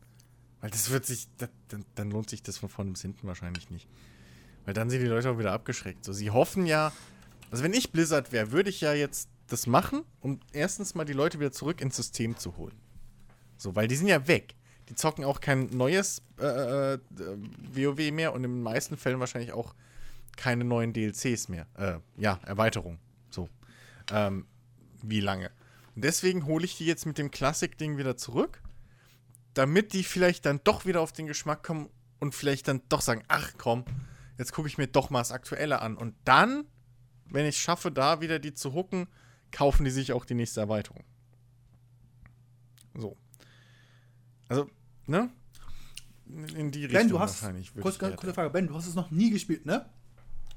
[0.64, 3.70] Weil das wird sich, das, dann, dann lohnt sich das von vorne bis hinten wahrscheinlich
[3.70, 3.86] nicht.
[4.64, 6.06] Weil dann sind die Leute auch wieder abgeschreckt.
[6.06, 6.94] So, sie hoffen ja,
[7.52, 11.12] also wenn ich Blizzard wäre, würde ich ja jetzt das machen, um erstens mal die
[11.12, 12.78] Leute wieder zurück ins System zu holen.
[13.58, 14.56] So, weil die sind ja weg.
[14.88, 17.00] Die zocken auch kein neues äh, äh,
[17.74, 19.76] WoW mehr und in den meisten Fällen wahrscheinlich auch
[20.38, 21.68] keine neuen DLCs mehr.
[21.74, 23.00] Äh, ja, Erweiterung.
[23.32, 23.50] So.
[24.14, 24.46] Ähm,
[25.02, 25.52] wie lange?
[25.94, 28.63] Und deswegen hole ich die jetzt mit dem Classic-Ding wieder zurück,
[29.54, 31.90] damit die vielleicht dann doch wieder auf den Geschmack kommen
[32.20, 33.86] und vielleicht dann doch sagen, ach komm,
[34.38, 35.96] jetzt gucke ich mir doch mal das Aktuelle an.
[35.98, 36.66] Und dann,
[37.26, 39.08] wenn ich es schaffe, da wieder die zu hucken,
[39.52, 41.04] kaufen die sich auch die nächste Erweiterung.
[42.96, 43.18] So.
[44.50, 44.70] Also,
[45.08, 45.30] ne?
[46.26, 47.42] In die Richtung Ben, du hast.
[47.42, 47.74] wahrscheinlich.
[47.74, 48.34] Kurz, ich kurze.
[48.34, 48.50] Frage.
[48.50, 49.86] Ben, du hast es noch nie gespielt, ne?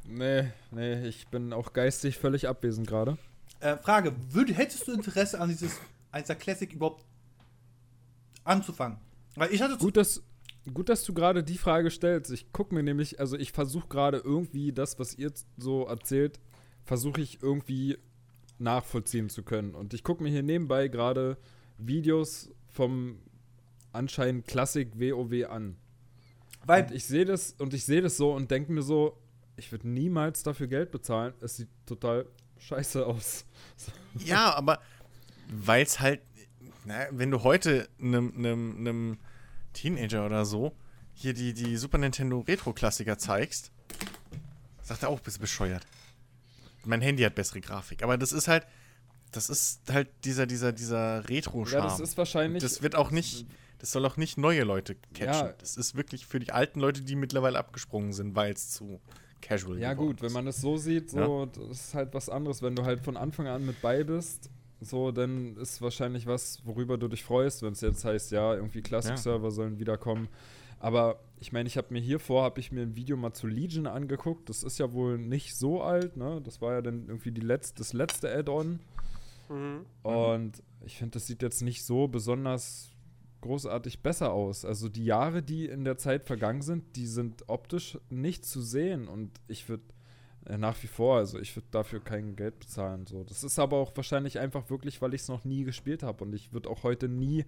[0.04, 3.18] Nee, nee, ich bin auch geistig völlig abwesend gerade.
[3.60, 5.72] Äh, Frage: würd, Hättest du Interesse an dieses,
[6.12, 7.04] an dieser Classic überhaupt
[8.46, 8.98] anzufangen?
[9.34, 9.76] Weil ich hatte.
[9.76, 10.22] Gut, dass,
[10.72, 12.30] gut, dass du gerade die Frage stellst.
[12.32, 16.40] Ich gucke mir nämlich, also ich versuche gerade irgendwie das, was ihr so erzählt,
[16.84, 17.98] versuche ich irgendwie
[18.58, 19.74] nachvollziehen zu können.
[19.74, 21.36] Und ich gucke mir hier nebenbei gerade
[21.78, 23.18] Videos vom
[23.92, 25.76] anscheinend Klassik WoW an.
[26.64, 29.18] weil Und ich sehe das und ich sehe das so und denke mir so,
[29.56, 31.34] ich würde niemals dafür Geld bezahlen.
[31.40, 32.26] Es sieht total
[32.58, 33.44] scheiße aus.
[34.24, 34.80] Ja, aber
[35.50, 36.22] weil es halt,
[36.86, 39.18] na, wenn du heute einem,
[39.72, 40.72] Teenager oder so
[41.12, 43.70] hier die, die Super Nintendo Retro-Klassiker zeigst,
[44.82, 45.86] sagt er auch, bist du bescheuert.
[46.84, 48.02] Mein Handy hat bessere Grafik.
[48.02, 48.66] Aber das ist halt,
[49.32, 51.84] das ist halt dieser, dieser, dieser Retro-Charme.
[51.84, 52.62] Ja, das ist wahrscheinlich.
[52.62, 53.46] Das wird auch nicht,
[53.78, 55.48] das soll auch nicht neue Leute catchen.
[55.48, 55.54] Ja.
[55.58, 59.00] Das ist wirklich für die alten Leute, die mittlerweile abgesprungen sind, weil es zu
[59.42, 60.34] casual Ja, geworden gut, wenn ist.
[60.34, 62.62] man es so sieht, so, das ist halt was anderes.
[62.62, 64.48] Wenn du halt von Anfang an mit bei bist,
[64.80, 68.82] so, dann ist wahrscheinlich was, worüber du dich freust, wenn es jetzt heißt, ja, irgendwie
[68.82, 70.28] Classic-Server sollen wiederkommen.
[70.78, 73.46] Aber ich meine, ich habe mir hier vor, habe ich mir ein Video mal zu
[73.46, 74.48] Legion angeguckt.
[74.48, 76.40] Das ist ja wohl nicht so alt, ne?
[76.42, 78.80] Das war ja dann irgendwie die letzte, das letzte Add-on.
[79.48, 79.86] Mhm.
[80.02, 82.90] Und ich finde, das sieht jetzt nicht so besonders
[83.40, 84.64] großartig besser aus.
[84.64, 89.08] Also die Jahre, die in der Zeit vergangen sind, die sind optisch nicht zu sehen.
[89.08, 89.84] Und ich würde
[90.46, 93.06] äh, nach wie vor, also ich würde dafür kein Geld bezahlen.
[93.06, 93.24] So.
[93.24, 96.24] Das ist aber auch wahrscheinlich einfach wirklich, weil ich es noch nie gespielt habe.
[96.24, 97.44] Und ich würde auch heute nie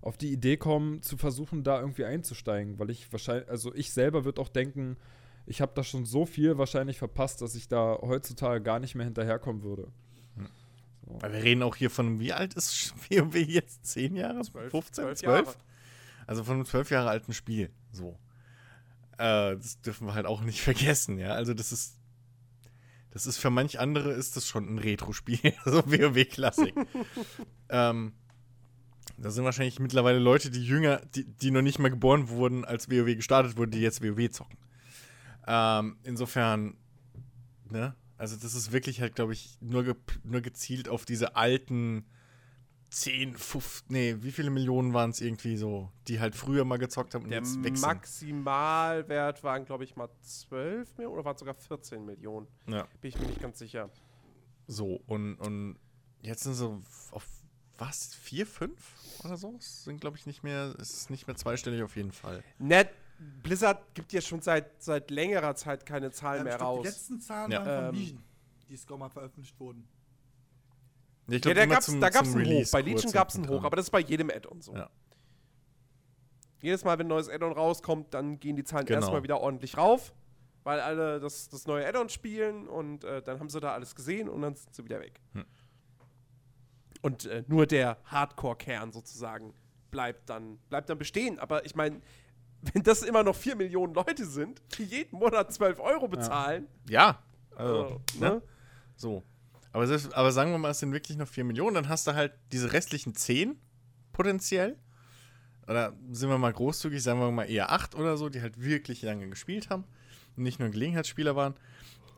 [0.00, 2.78] auf die Idee kommen, zu versuchen, da irgendwie einzusteigen.
[2.78, 4.96] Weil ich wahrscheinlich, also ich selber würde auch denken,
[5.46, 9.04] ich habe da schon so viel wahrscheinlich verpasst, dass ich da heutzutage gar nicht mehr
[9.04, 9.88] hinterherkommen würde.
[11.06, 11.20] So.
[11.20, 13.86] Weil wir reden auch hier von, wie alt ist WoW jetzt?
[13.86, 14.42] 10 Jahre?
[14.44, 15.16] 15?
[15.16, 15.22] 12?
[15.22, 15.54] Jahre.
[16.26, 17.70] Also von einem 12 Jahre alten Spiel.
[17.90, 18.18] So.
[19.18, 21.34] Äh, das dürfen wir halt auch nicht vergessen, ja.
[21.34, 21.98] Also das ist.
[23.12, 26.74] Das ist für manch andere ist das schon ein Retro-Spiel, so WoW-Klassik.
[27.68, 28.12] ähm,
[29.18, 32.90] da sind wahrscheinlich mittlerweile Leute, die jünger, die, die noch nicht mal geboren wurden, als
[32.90, 34.56] WoW gestartet wurde, die jetzt WoW zocken.
[35.46, 36.76] Ähm, insofern,
[37.70, 37.94] ne?
[38.16, 42.06] Also das ist wirklich halt, glaube ich, nur, ge nur gezielt auf diese alten
[42.92, 47.14] 10, 15, nee, wie viele Millionen waren es irgendwie so, die halt früher mal gezockt
[47.14, 47.86] haben und Der jetzt weg sind.
[47.86, 52.46] Maximalwert waren, glaube ich, mal 12 Millionen oder waren es sogar 14 Millionen.
[52.66, 52.86] Ja.
[53.00, 53.88] Bin ich mir nicht ganz sicher.
[54.66, 55.78] So, und, und
[56.20, 57.26] jetzt sind so auf
[57.78, 58.14] was?
[58.14, 59.56] 4, 5 oder so?
[59.58, 62.44] Es sind, glaube ich, nicht mehr, es ist nicht mehr zweistellig auf jeden Fall.
[62.58, 62.90] Net,
[63.42, 66.82] Blizzard gibt ja schon seit, seit längerer Zeit keine Zahlen Ähm, mehr glaub, raus.
[66.82, 67.64] Die letzten Zahlen Ja.
[67.64, 67.86] waren Ähm.
[67.86, 68.22] von Legion,
[68.68, 69.88] die mal veröffentlicht wurden.
[71.28, 72.70] Ich Ja, glaub, gab's, zum- da gab's zum einen Hoch.
[72.72, 74.74] Bei Legion gab es einen Hoch, aber das ist bei jedem Add-on so.
[74.74, 74.90] Ja.
[76.60, 79.00] Jedes Mal, wenn ein neues Add-on rauskommt, dann gehen die Zahlen Genau.
[79.00, 80.12] erstmal wieder ordentlich rauf,
[80.62, 84.28] weil alle das, das neue Add-on spielen und äh, dann haben sie da alles gesehen
[84.28, 85.20] und dann sind sie wieder weg.
[85.34, 85.44] Hm.
[87.02, 89.54] Und äh, nur der Hardcore-Kern sozusagen
[89.90, 91.38] bleibt dann, bleibt dann bestehen.
[91.40, 92.00] Aber ich meine,
[92.72, 97.20] wenn das immer noch 4 Millionen Leute sind, die jeden Monat 12 Euro bezahlen, Ja,
[97.56, 98.30] also, äh, ne?
[98.30, 98.42] ne?
[98.94, 99.22] So.
[99.72, 102.14] Aber, selbst, aber sagen wir mal, es sind wirklich noch 4 Millionen, dann hast du
[102.14, 103.58] halt diese restlichen 10
[104.12, 104.76] potenziell.
[105.66, 109.02] Oder sind wir mal großzügig, sagen wir mal eher 8 oder so, die halt wirklich
[109.02, 109.84] lange gespielt haben
[110.36, 111.54] und nicht nur Gelegenheitsspieler waren.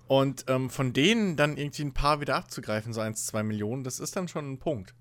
[0.06, 4.00] Und ähm, von denen dann irgendwie ein paar wieder abzugreifen, so 1, 2 Millionen, das
[4.00, 4.94] ist dann schon ein Punkt.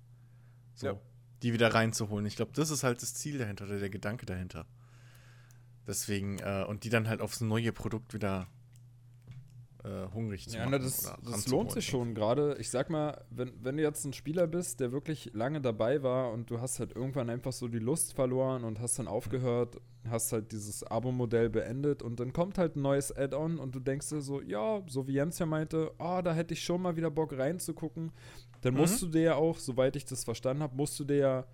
[0.74, 0.86] So.
[0.86, 1.00] Ja.
[1.42, 2.24] Die wieder reinzuholen.
[2.24, 4.66] Ich glaube, das ist halt das Ziel dahinter oder der Gedanke dahinter.
[5.86, 8.46] Deswegen, äh, und die dann halt aufs neue Produkt wieder
[9.84, 10.70] äh, hungrig zu Ja, machen.
[10.72, 12.56] na, das, das lohnt sich schon gerade.
[12.58, 16.32] Ich sag mal, wenn, wenn du jetzt ein Spieler bist, der wirklich lange dabei war
[16.32, 20.32] und du hast halt irgendwann einfach so die Lust verloren und hast dann aufgehört, hast
[20.32, 24.20] halt dieses Abo-Modell beendet und dann kommt halt ein neues Add-on und du denkst dir
[24.20, 27.32] so, ja, so wie Jens ja meinte, oh, da hätte ich schon mal wieder Bock
[27.36, 28.10] reinzugucken.
[28.62, 28.80] Dann Mhm.
[28.80, 31.46] musst du dir ja auch, soweit ich das verstanden habe, musst du dir ja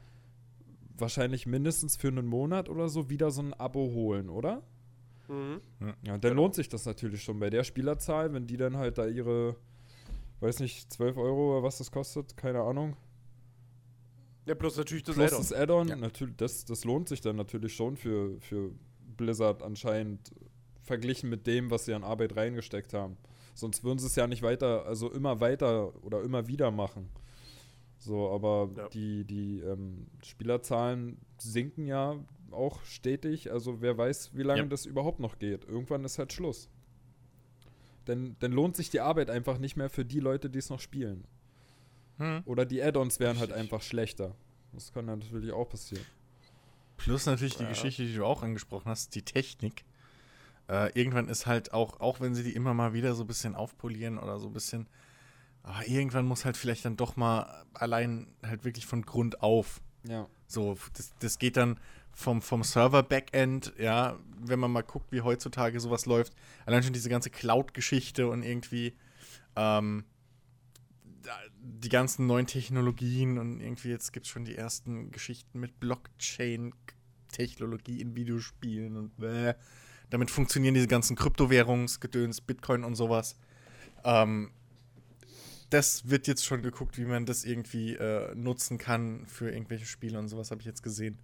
[0.99, 4.63] wahrscheinlich mindestens für einen Monat oder so wieder so ein Abo holen, oder?
[5.31, 5.61] Mhm.
[6.03, 8.99] Ja, und dann lohnt sich das natürlich schon bei der Spielerzahl, wenn die dann halt
[8.99, 9.57] da ihre,
[10.41, 12.97] weiß nicht, 12 Euro oder was das kostet, keine Ahnung.
[14.47, 15.43] Ja, plus natürlich das Plus Add-on.
[15.43, 15.97] das Add-on, Ja.
[15.97, 18.73] natürlich, das, das lohnt sich dann natürlich schon für, für
[19.17, 20.33] Blizzard anscheinend
[20.83, 23.17] verglichen mit dem, was sie an Arbeit reingesteckt haben.
[23.55, 27.11] Sonst würden sie es ja nicht weiter, also immer weiter oder immer wieder machen.
[27.99, 28.89] So, aber Ja.
[28.89, 32.17] die, die ähm, Spielerzahlen sinken ja
[32.53, 33.51] auch stetig.
[33.53, 34.67] Also wer weiß, wie lange Ja.
[34.67, 35.65] das überhaupt noch geht.
[35.65, 36.69] Irgendwann ist halt Schluss.
[38.07, 40.81] Denn, dann lohnt sich die Arbeit einfach nicht mehr für die Leute, die es noch
[40.81, 41.25] spielen.
[42.19, 42.43] Hm.
[42.47, 44.35] Oder die Add-ons wären halt einfach schlechter.
[44.73, 46.05] Das kann natürlich auch passieren.
[46.97, 47.69] Plus natürlich die Ja.
[47.69, 49.85] Geschichte, die du auch angesprochen hast, die Technik.
[50.69, 53.55] Äh, irgendwann ist halt auch, auch wenn sie die immer mal wieder so ein bisschen
[53.55, 54.87] aufpolieren oder so ein bisschen,
[55.63, 59.81] aber irgendwann muss halt vielleicht dann doch mal allein halt wirklich von Grund auf.
[60.07, 60.29] Ja.
[60.47, 61.79] So, das, das geht dann
[62.13, 66.35] vom, vom Server-Backend, ja, wenn man mal guckt, wie heutzutage sowas läuft.
[66.67, 68.95] Allein schon diese ganze Cloud-Geschichte und irgendwie
[69.57, 70.05] ähm,
[71.63, 78.01] die ganzen neuen Technologien und irgendwie jetzt gibt es schon die ersten Geschichten mit Blockchain-Technologie
[78.01, 79.53] in Videospielen und bäh.
[80.09, 83.37] damit funktionieren diese ganzen Kryptowährungsgedöns, Bitcoin und sowas.
[84.05, 84.51] Ähm,
[85.71, 90.19] das wird jetzt schon geguckt, wie man das irgendwie äh, nutzen kann für irgendwelche Spiele
[90.19, 91.19] und sowas habe ich jetzt gesehen.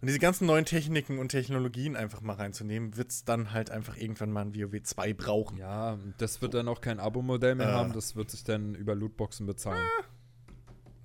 [0.00, 3.96] Und diese ganzen neuen Techniken und Technologien einfach mal reinzunehmen, wird es dann halt einfach
[3.96, 5.58] irgendwann mal ein WoW 2 brauchen.
[5.58, 7.72] Ja, das wird dann auch kein Abo-Modell mehr Äh.
[7.72, 7.92] haben.
[7.92, 9.86] Das wird sich dann über Lootboxen bezahlen.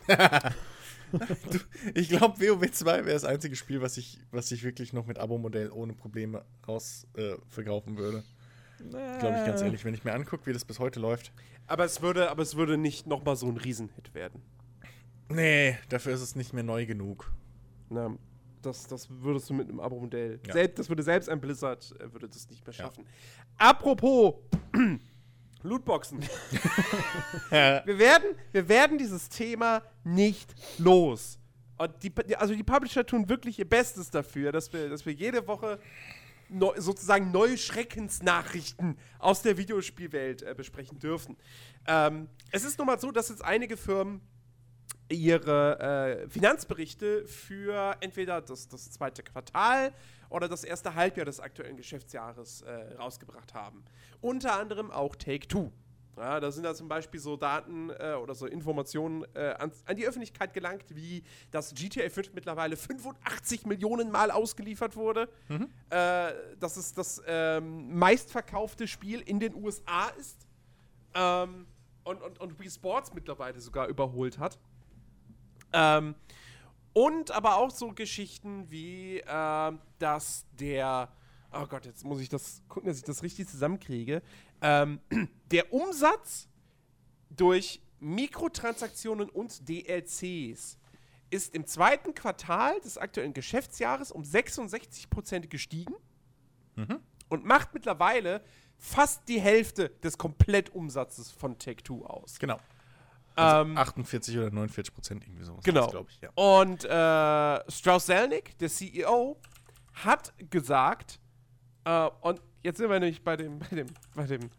[1.94, 5.20] Ich glaube, WoW 2 wäre das einzige Spiel, was ich, was ich wirklich noch mit
[5.20, 8.24] Abo-Modell ohne Probleme raus äh, verkaufen würde.
[8.90, 11.32] Glaube ich ganz ehrlich, wenn ich mir angucke, wie das bis heute läuft.
[11.68, 14.42] Aber es würde, aber es würde nicht nochmal so ein Riesenhit werden.
[15.30, 17.32] Nee, dafür ist es nicht mehr neu genug.
[17.90, 18.18] Na,
[18.65, 20.39] das, das würdest du mit einem Abo-Modell.
[20.47, 20.54] Ja.
[20.54, 22.84] Selbst, das würde selbst ein Blizzard äh, würde das nicht mehr Ja.
[22.86, 23.06] schaffen.
[23.58, 24.36] Apropos
[25.63, 26.19] Lootboxen.
[27.49, 31.39] wir, werden, wir werden dieses Thema nicht los.
[31.78, 35.47] Und die- also die Publisher tun wirklich ihr Bestes dafür, dass wir, dass wir jede
[35.47, 35.80] Woche
[36.49, 41.38] neu, sozusagen neue Schreckensnachrichten aus der Videospielwelt äh, besprechen dürfen.
[41.88, 44.21] Ähm, es ist nun mal so, dass jetzt einige Firmen
[45.10, 49.94] ihre äh, Finanzberichte für entweder das, das zweite Quartal
[50.30, 53.84] oder das erste Halbjahr des aktuellen Geschäftsjahres äh, rausgebracht haben.
[54.22, 55.72] Unter anderem auch Take-Two.
[56.16, 59.96] Ja, da sind da zum Beispiel so Daten äh, oder so Informationen äh, an, an
[59.96, 65.28] die Öffentlichkeit gelangt, wie dass GTA 5 mittlerweile 85 Millionen Mal ausgeliefert wurde.
[65.89, 70.48] Äh, dass es das ähm, meistverkaufte Spiel in den USA ist.
[71.16, 71.66] Ähm,
[72.04, 74.60] und, und, und Wii Sports mittlerweile sogar überholt hat.
[75.74, 76.16] Ähm,
[76.94, 81.12] und aber auch so Geschichten wie, ähm, dass der,
[81.52, 84.22] oh Gott, jetzt muss ich das gucken, dass ich das richtig zusammenkriege,
[84.62, 85.00] ähm,
[85.52, 86.48] der Umsatz
[87.30, 90.78] durch Mikrotransaktionen und DLCs
[91.32, 95.96] ist im zweiten Quartal des aktuellen Geschäftsjahres um 66% gestiegen
[97.30, 98.44] und macht mittlerweile
[98.78, 102.38] fast die Hälfte des Komplettumsatzes von Take-Two aus.
[102.38, 102.60] Genau.
[103.36, 105.63] Also Ähm, 48 oder 49 Prozent irgendwie sowas.
[105.63, 105.88] Genau.
[105.88, 106.22] glaube ich.
[106.22, 106.30] Ja.
[106.36, 109.38] Und äh, Strauss Zelnick, der CEO,
[110.04, 111.19] hat gesagt,
[111.86, 114.50] äh, und jetzt sind wir nämlich bei dem, bei dem, bei dem,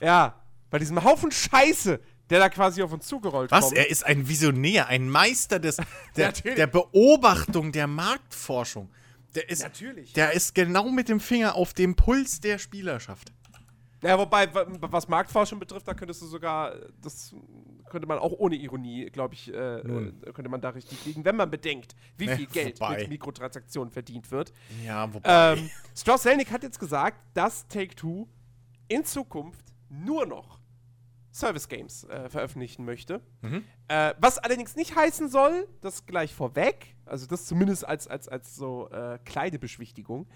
[0.00, 0.34] ja,
[0.70, 3.66] bei diesem Haufen Scheiße, der da quasi auf uns zugerollt Was?
[3.66, 3.76] kommt.
[3.76, 5.76] Er ist ein Visionär, ein Meister des,
[6.16, 8.90] der, der Beobachtung, der Marktforschung.
[9.34, 10.12] Der ist, Natürlich.
[10.12, 13.32] der ist genau mit dem Finger auf dem Puls der Spielerschaft.
[14.02, 17.34] Ja, wobei, wa- was Marktforschung betrifft, da könntest du sogar, das
[17.88, 21.36] könnte man auch ohne Ironie, glaube ich, äh, äh, könnte man da richtig liegen, wenn
[21.36, 22.98] man bedenkt, wie viel Geld wobei.
[22.98, 24.52] mit Mikrotransaktionen verdient wird.
[24.84, 25.52] Ja, wobei.
[25.54, 28.26] Ähm, Strauss Zelnick hat jetzt gesagt, dass Take-Two
[28.88, 30.58] in Zukunft nur noch
[31.30, 33.20] Service Games äh, veröffentlichen möchte.
[33.40, 33.64] Mhm.
[33.88, 38.54] Äh, was allerdings nicht heißen soll, das gleich vorweg, also das zumindest als, als, als
[38.56, 40.26] so äh, kleine Beschwichtigung,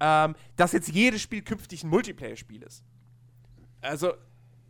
[0.00, 2.84] ähm, dass jetzt jedes Spiel künftig ein Multiplayer-Spiel ist.
[3.82, 4.14] Also,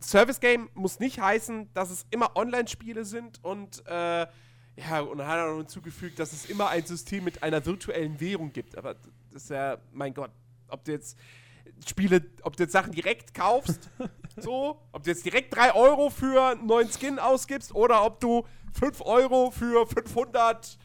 [0.01, 4.27] Service Game muss nicht heißen, dass es immer Online-Spiele sind und äh,
[4.75, 8.19] ja, und dann hat er noch hinzugefügt, dass es immer ein System mit einer virtuellen
[8.19, 8.75] Währung gibt.
[8.77, 8.95] Aber
[9.31, 10.31] das ist ja, mein Gott,
[10.67, 11.17] ob du jetzt
[11.87, 13.89] Spiele, ob du jetzt Sachen direkt kaufst,
[14.37, 18.45] so, ob du jetzt direkt 3 Euro für einen neuen Skin ausgibst oder ob du
[18.73, 20.77] 5 Euro für 500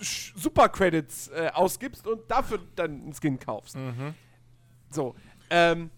[0.00, 3.76] Sch- Super-Credits äh, ausgibst und dafür dann einen Skin kaufst.
[4.90, 5.14] So,
[5.50, 5.90] ähm,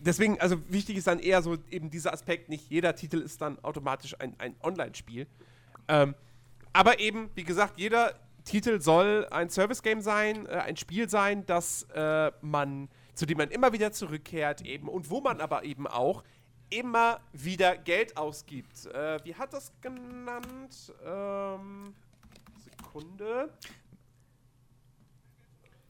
[0.00, 3.58] deswegen, also wichtig ist dann eher so eben dieser Aspekt, nicht jeder Titel ist dann
[3.62, 5.26] automatisch ein, ein Online-Spiel.
[5.88, 6.14] Ähm,
[6.72, 8.14] aber eben, wie gesagt, jeder
[8.44, 13.50] Titel soll ein Service-Game sein, äh, ein Spiel sein, das äh, man, zu dem man
[13.50, 16.22] immer wieder zurückkehrt eben und wo man aber eben auch
[16.70, 18.86] immer wieder Geld ausgibt.
[18.86, 20.92] Äh, wie hat das genannt?
[21.04, 21.94] Ähm,
[22.56, 23.50] Sekunde.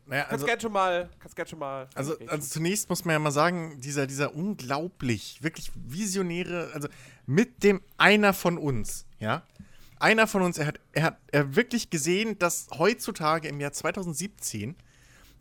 [0.07, 1.89] Naja, Kannst also, gerne schon mal, kannst gern schon mal.
[1.95, 6.89] also, also zunächst muss man ja mal sagen, dieser, dieser unglaublich, wirklich visionäre, also
[7.27, 9.43] mit dem einer von uns, ja,
[9.99, 14.77] einer von uns, er hat, er hat er wirklich gesehen, dass heutzutage im Jahr 2017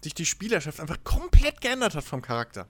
[0.02, 2.68] sich die Spielerschaft einfach komplett geändert hat vom Charakter.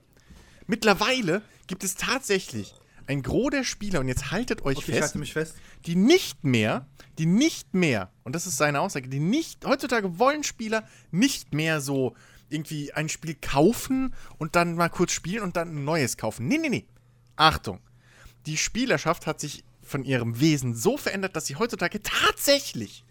[0.66, 2.74] Mittlerweile gibt es tatsächlich
[3.06, 5.54] ein Gros der Spieler, und jetzt haltet euch Okay, fest, fest.
[5.86, 6.86] die nicht mehr,
[7.18, 11.80] die nicht mehr, und das ist seine Aussage, die nicht, heutzutage wollen Spieler nicht mehr
[11.80, 12.14] so
[12.48, 16.46] irgendwie ein Spiel kaufen und dann mal kurz spielen und dann ein neues kaufen.
[16.46, 16.86] Nee, nee, nee.
[17.36, 17.80] Achtung.
[18.46, 23.04] Die Spielerschaft hat sich von ihrem Wesen so verändert, dass sie heutzutage tatsächlich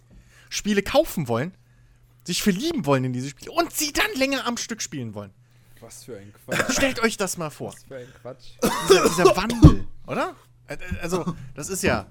[0.49, 1.53] Spiele kaufen wollen,
[2.25, 5.33] sich verlieben wollen in diese Spiele und sie dann länger am Stück spielen wollen.
[5.85, 6.71] Was für ein Quatsch.
[6.77, 8.51] Stellt euch das mal vor Was für ein Quatsch.
[8.89, 10.35] dieser, dieser Wandel, oder?
[11.01, 12.07] Also, das ist ja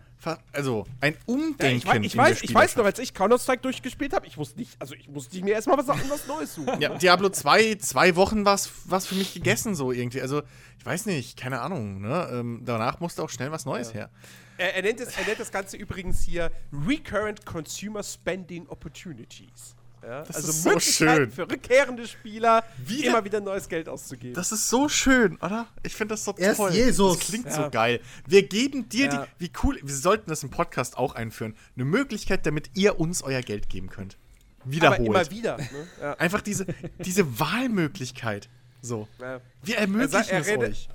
[0.53, 1.77] also ein Ja, Umdenken.
[1.77, 4.37] ich, weiß, ich, in weiß, der ich weiß noch, als ich Counter-Strike durchgespielt habe, ich
[4.37, 6.81] wusste nicht, also ich musste mir erstmal was, was Neues suchen.
[6.81, 8.69] Ja, Diablo 2, zwei Wochen war es
[9.07, 10.21] für mich gegessen, so irgendwie.
[10.23, 10.43] Also,
[10.79, 12.29] ich weiß nicht, keine Ahnung, ne?
[12.33, 14.11] Ähm, danach musste auch schnell was Neues her.
[14.57, 19.75] Er, er, nennt es, er nennt das Ganze übrigens hier Recurrent Consumer Spending Opportunities.
[20.07, 21.31] Ja, Das also ist so schön.
[21.31, 24.35] für rückkehrende Spieler, Wie immer der- wieder neues Geld auszugeben.
[24.35, 25.67] Das ist so schön, oder?
[25.83, 26.73] Ich finde das so Er ist toll.
[26.73, 27.19] Jesus.
[27.19, 27.53] Das klingt Ja.
[27.53, 28.01] so geil.
[28.27, 29.27] Wir geben dir Ja.
[29.39, 33.23] die, wie cool, wir sollten das im Podcast auch einführen, eine Möglichkeit, damit ihr uns
[33.23, 34.19] euer Geld geben könnt.
[34.61, 35.09] Aber Wiederholt.
[35.09, 35.57] immer wieder.
[35.59, 35.69] Ne?
[36.01, 36.15] Ja.
[36.15, 36.67] Einfach diese,
[36.99, 38.49] diese Wahlmöglichkeit.
[38.85, 39.09] So.
[39.19, 39.41] Ja.
[39.63, 40.89] Wir ermöglichen Er er redet- euch.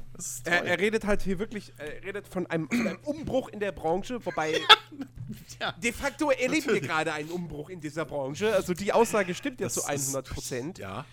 [0.43, 3.71] Er, er redet halt hier wirklich, er redet von einem, von einem Umbruch in der
[3.71, 4.51] Branche, wobei
[5.61, 5.71] ja.
[5.81, 6.81] de facto erleben wir Natürlich.
[6.89, 8.53] gerade einen Umbruch in dieser Branche.
[8.53, 10.77] Also die Aussage stimmt ja zu ist- 100 Prozent.
[10.77, 11.05] Ja.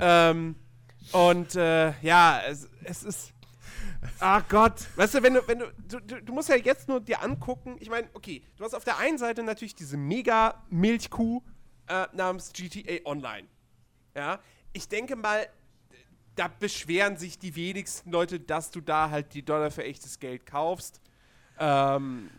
[0.00, 0.56] Ähm,
[1.12, 3.32] und äh, ja, es, es ist.
[4.18, 4.86] Ach Gott.
[4.96, 7.76] Weißt du, wenn du, wenn du, du, du, du musst ja jetzt nur dir angucken,
[7.80, 11.42] ich meine, okay, du hast auf der einen Seite natürlich diese mega Milchkuh
[11.88, 13.46] äh, namens GTA Online.
[14.16, 14.40] Ja,
[14.72, 15.46] ich denke mal,
[16.38, 20.46] da beschweren sich die wenigsten Leute, dass du da halt die Dollar für echtes Geld
[20.46, 21.00] kaufst.
[21.60, 22.30] Ähm,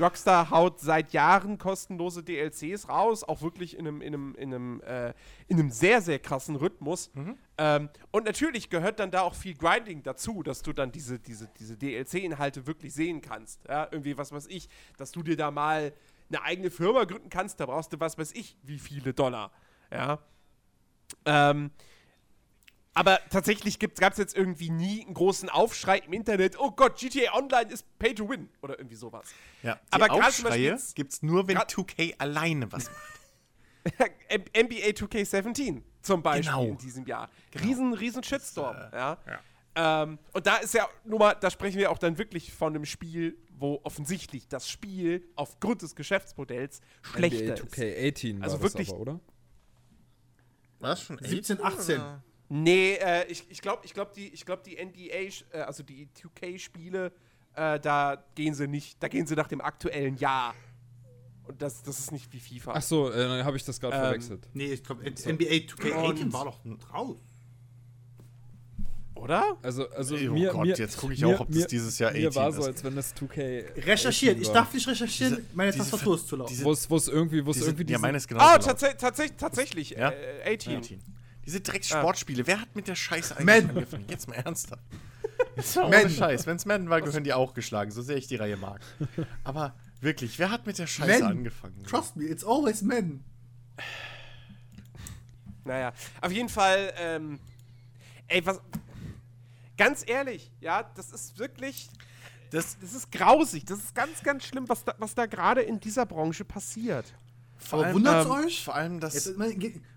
[0.00, 4.80] Rockstar haut seit Jahren kostenlose DLCs raus, auch wirklich in einem, in einem, in einem,
[4.82, 5.12] äh,
[5.48, 7.10] in einem sehr, sehr krassen Rhythmus.
[7.58, 11.48] Ähm, und natürlich gehört dann da auch viel Grinding dazu, dass du dann diese, diese,
[11.58, 13.64] diese DLC-Inhalte wirklich sehen kannst.
[13.68, 15.92] Ja, irgendwie, was weiß ich, dass du dir da mal
[16.28, 19.50] eine eigene Firma gründen kannst, da brauchst du was weiß ich, wie viele Dollar.
[19.90, 20.20] Ja.
[21.24, 21.72] Ähm,
[22.94, 27.34] aber tatsächlich gab es jetzt irgendwie nie einen großen Aufschrei im Internet, oh Gott, GTA
[27.34, 29.28] Online ist Pay to Win oder irgendwie sowas.
[29.62, 29.74] ja.
[29.74, 33.20] Die Aber Aufschreie jetzt- gibt es nur, wenn grad- 2K alleine was macht.
[34.54, 36.64] NBA 2K17 zum Beispiel Genau.
[36.64, 37.30] in diesem Jahr.
[37.62, 38.76] Riesen, riesen Shitstorm.
[38.92, 39.18] ja.
[39.76, 42.84] Ähm, und da ist ja, nur mal, da sprechen wir auch dann wirklich von einem
[42.84, 47.62] Spiel, wo offensichtlich das Spiel aufgrund des Geschäftsmodells schlechter NBA ist.
[47.74, 49.20] 2K18 war Also das wirklich- aber, oder?
[50.80, 51.18] Was schon?
[51.22, 52.00] 17, 18.
[52.52, 56.08] Nee, äh, ich, ich glaube, ich glaub, die, ich glaub, die NBA, äh, also die
[56.20, 57.12] 2K-Spiele,
[57.54, 60.54] äh, da gehen sie nicht, da gehen sie nach dem aktuellen Jahr.
[61.46, 62.72] Und das, das ist nicht wie FIFA.
[62.76, 64.48] Ach so, äh, dann habe ich das gerade Ähm, verwechselt.
[64.52, 66.58] Nee, ich glaube, NBA 2K18 Und- war doch
[66.92, 67.16] raus.
[69.14, 69.56] Oder?
[69.62, 71.98] Also, also Oh mir, Gott, mir, jetzt gucke ich mir- auch, ob das mir- dieses
[71.98, 72.66] Jahr Mir 18 war so, ist.
[72.68, 73.64] als wenn das 2K.
[73.76, 74.36] Recherchieren.
[74.36, 76.48] 18 Ich darf nicht recherchieren, Diese- meine diese Tastatur ist zu laut.
[76.50, 78.40] diese- Wo es wo es irgendwie, wo es Diese, irgendwie ja, diesen- meine ist genau
[78.40, 78.80] Ah, so laut.
[78.80, 79.90] tats tats tatsächlich.
[79.90, 80.10] Ja?
[80.10, 80.78] Äh, 18.
[80.78, 81.00] 18.
[81.50, 83.70] Diese Dreckssportspiele, wer hat mit der Scheiße eigentlich Madden.
[83.70, 84.04] angefangen?
[84.08, 84.84] Jetzt mal ernsthaft.
[85.56, 86.10] Jetzt mal Madden.
[86.10, 86.46] Scheiß.
[86.46, 88.80] Wenn es Madden war, gehören die auch geschlagen, so sehr ich die Reihe mag.
[89.42, 91.38] Aber wirklich, wer hat mit der Scheiße Madden.
[91.38, 91.82] angefangen?
[91.82, 93.24] Trust me, it's always men.
[95.64, 97.38] Naja, auf jeden Fall, ähm,
[98.28, 98.60] ey, was,
[99.76, 101.90] ganz ehrlich, ja, das ist wirklich,
[102.50, 105.78] Das, das ist grausig, das ist ganz, ganz schlimm, was da, was da gerade in
[105.78, 107.04] dieser Branche passiert.
[107.60, 108.64] Vor Aber wundert's ähm, euch?
[108.64, 109.14] Vor allem das.
[109.14, 109.36] Jetzt,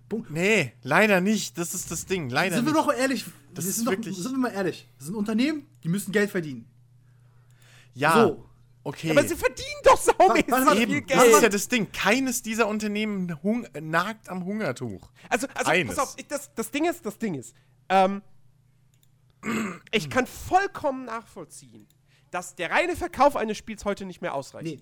[0.09, 0.29] Punkt.
[0.31, 1.57] nee, leider nicht.
[1.57, 2.29] Das ist das Ding.
[2.29, 2.79] Leider sind wir nicht.
[2.81, 3.25] doch mal ehrlich.
[3.53, 4.87] Das wir ist sind, doch, wirklich- sind wir mal ehrlich.
[4.97, 6.67] Das sind Unternehmen, die müssen Geld verdienen.
[7.95, 8.45] ja, So.
[8.83, 9.11] okay.
[9.11, 11.19] Aber sie verdienen doch saumäßig Warte, warte, viel Eben, Geld.
[11.19, 11.91] das ist ja das Ding.
[11.91, 15.09] Keines dieser Unternehmen hung nagt am Hungertuch.
[15.29, 15.95] Also, also Eines.
[15.95, 17.55] pass auf, ich, das, das Ding ist, das Ding ist,
[17.89, 18.21] ähm,
[19.91, 21.87] ich kann vollkommen nachvollziehen,
[22.31, 24.65] dass der reine Verkauf eines Spiels heute nicht mehr ausreicht.
[24.65, 24.79] Nee.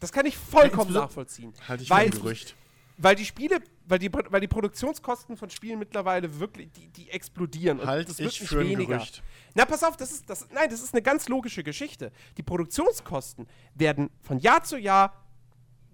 [0.00, 1.52] Das kann ich vollkommen Ja, nachvollziehen.
[1.68, 2.56] Halte ich weil, für ein Gerücht.
[2.96, 7.84] weil die Spiele, weil die, weil die Produktionskosten von Spielen mittlerweile wirklich, die, die explodieren.
[7.86, 8.96] Halte das wird ich nicht für ein weniger.
[8.96, 9.22] Gerücht.
[9.54, 12.12] Na, pass auf, das ist, das, nein, das ist eine ganz logische Geschichte.
[12.36, 15.12] Die Produktionskosten werden von Jahr zu Jahr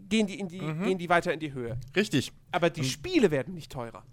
[0.09, 0.85] gehen die, in die, Mhm.
[0.85, 1.77] gehen die weiter in die Höhe.
[1.97, 2.33] Richtig.
[2.53, 4.05] Aber die Spiele werden nicht teurer.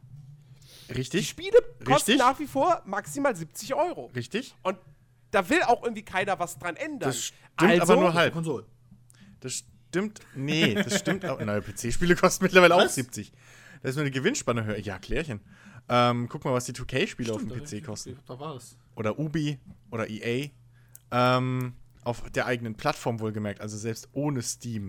[0.90, 1.30] Die Richtig.
[1.30, 2.18] Spiele kosten Richtig.
[2.18, 4.08] nach wie vor maximal 70 Euro.
[4.16, 4.56] Richtig.
[4.64, 4.78] Und
[5.32, 7.10] da will auch irgendwie keiner was dran ändern.
[7.10, 8.34] Das stimmt aber nur halb.
[8.34, 8.66] Konsole.
[9.40, 9.64] Das
[9.94, 10.22] stimmt.
[10.36, 11.40] Nee, das stimmt auch.
[11.40, 12.96] Neue PC-Spiele kosten mittlerweile auch Was?
[12.96, 13.32] 70.
[13.82, 14.80] Da ist nur eine Gewinnspanne höher.
[14.80, 15.40] Ja, Klärchen.
[15.90, 18.18] Ähm, guck mal, was die 2K-Spiele auf dem PC kosten.
[18.26, 18.78] Da war es.
[18.96, 19.60] Oder Ubi
[19.92, 20.50] oder EA.
[21.12, 21.74] Ähm,
[22.04, 24.88] auf der eigenen Plattform wohlgemerkt, also selbst ohne Steam.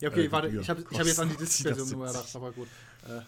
[0.00, 1.36] Ja, okay, äh, warte, ich habe ich hab jetzt an die.
[1.36, 2.68] Disc-Version nur gedacht, aber gut.
[3.08, 3.20] Äh,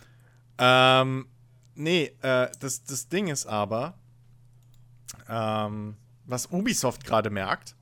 [0.59, 1.27] Ähm,
[1.75, 3.99] nee, äh, das, das Ding ist aber,
[5.29, 5.97] ähm,
[6.27, 7.75] was Ubisoft gerade merkt,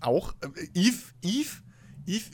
[0.00, 0.48] auch, äh,
[0.78, 1.62] Yves, Yves,
[2.06, 2.30] Yves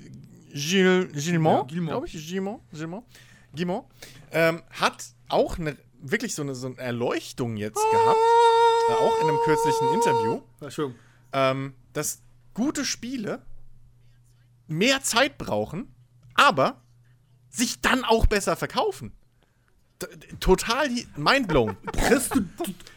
[0.52, 3.04] Gil, Gilmont, Ja, glaube ich, Gilmont, Gilmont,
[3.54, 3.84] Guillemot,
[4.32, 8.18] ähm, hat auch eine, wirklich so eine, so eine Erleuchtung jetzt gehabt,
[8.90, 10.98] äh, auch in einem kürzlichen Interview, Entschuldigung.
[11.32, 12.22] ähm, dass
[12.54, 13.42] gute Spiele
[14.66, 15.94] mehr Zeit brauchen,
[16.34, 16.82] aber
[17.48, 19.12] sich dann auch besser verkaufen.
[20.40, 21.76] Total mindblown.
[22.08, 22.40] Chris, du,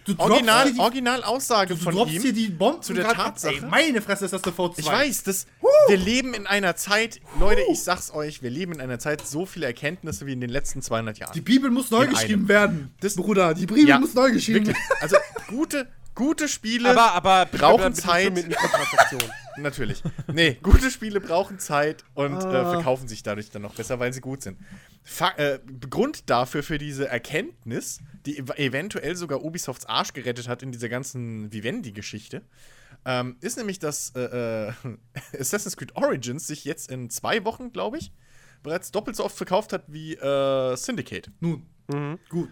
[0.06, 2.22] du, du Original, die, Original Aussage du von droppst ihm.
[2.22, 4.74] hier die Bomben zu der Tatsache- Ey, meine Fresse ist das eine V2.
[4.80, 5.48] Ich weiß, das,
[5.88, 9.46] wir leben in einer Zeit, Leute, ich sag's euch, wir leben in einer Zeit so
[9.46, 11.34] viele Erkenntnisse wie in den letzten 200 Jahren.
[11.34, 12.48] Die Bibel muss neu In geschrieben einem.
[12.50, 12.92] werden.
[13.02, 14.84] Das- Bruder, die Bibel Ja, muss neu geschrieben Wirklich.
[15.02, 18.34] Also gute, gute Spiele Aber, aber brauchen Zeit.
[18.34, 18.56] Mit.
[19.58, 20.02] Natürlich.
[20.32, 22.72] Nee, gute Spiele brauchen Zeit und äh, Ah.
[22.74, 24.58] verkaufen sich dadurch dann noch besser, weil sie gut sind.
[25.04, 25.60] Fa äh,
[25.90, 30.90] Grund dafür, für diese Erkenntnis, die ev eventuell sogar Ubisofts Arsch gerettet hat in dieser
[30.90, 32.42] ganzen Vivendi-Geschichte,
[33.06, 34.74] ähm, ist nämlich, dass äh, äh,
[35.40, 38.12] Assassin's Creed Origins sich jetzt in zwei Wochen, glaube ich,
[38.64, 41.30] bereits doppelt so oft verkauft hat wie äh, Syndicate.
[41.42, 41.68] Nun,
[42.30, 42.50] gut.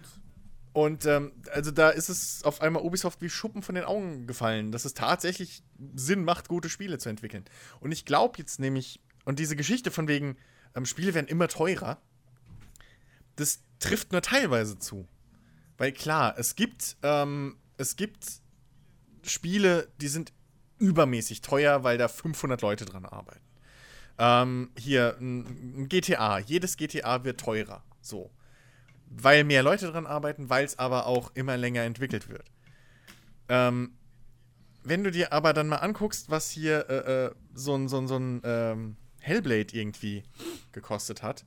[0.72, 4.72] Und ähm, also da ist es auf einmal Ubisoft wie Schuppen von den Augen gefallen,
[4.72, 5.62] dass es tatsächlich
[5.94, 7.44] Sinn macht, gute Spiele zu entwickeln.
[7.80, 10.36] Und ich glaube jetzt nämlich, und diese Geschichte von wegen,
[10.74, 12.00] ähm, Spiele werden immer teurer,
[13.36, 15.06] das trifft nur teilweise zu.
[15.76, 18.24] Weil klar, es gibt, ähm, es gibt
[19.24, 20.32] Spiele, die sind
[20.78, 23.44] übermäßig teuer, weil da 500 Leute dran arbeiten.
[24.18, 27.84] Ähm, hier, ein, GTA, jedes GTA wird teurer.
[28.00, 28.30] So
[29.14, 32.50] weil mehr Leute dran arbeiten, weil es aber auch immer länger entwickelt wird.
[33.48, 33.92] Ähm,
[34.84, 38.08] wenn du dir aber dann mal anguckst, was hier äh, äh, so ein, so ein,
[38.08, 40.24] so ein ähm, Hellblade irgendwie
[40.72, 41.44] gekostet hat,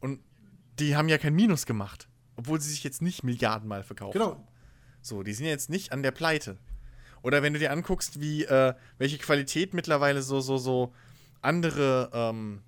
[0.00, 0.20] und
[0.78, 4.12] die haben ja kein Minus gemacht, obwohl sie sich jetzt nicht Milliardenmal verkaufen.
[4.18, 4.46] Genau.
[5.00, 6.58] So, die sind jetzt nicht an der Pleite.
[7.22, 10.92] Oder wenn du dir anguckst, wie, äh, welche Qualität mittlerweile so, so, so
[11.40, 12.62] andere ähm,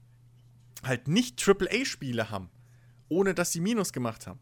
[0.85, 2.51] halt nicht AAA-Spiele haben,
[3.09, 4.41] ohne dass sie Minus gemacht haben.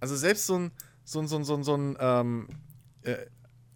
[0.00, 0.72] Also selbst so ein,
[1.04, 2.48] so ein, so ein, so ein, so ein, ähm,
[3.02, 3.16] äh,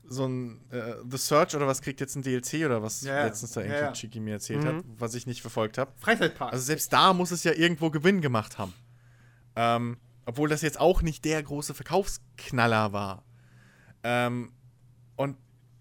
[0.09, 3.53] so ein äh, The Search oder was kriegt jetzt ein DLC oder was Ja, letztens
[3.53, 3.93] da irgendwie ja.
[3.93, 5.93] Chiki mir erzählt hat, was ich nicht verfolgt habe.
[5.97, 6.53] Freizeitpark.
[6.53, 8.73] Also selbst da muss es ja irgendwo Gewinn gemacht haben.
[9.57, 13.25] Ähm, obwohl das jetzt auch nicht der große Verkaufsknaller war.
[14.03, 14.53] Ähm,
[15.17, 15.37] und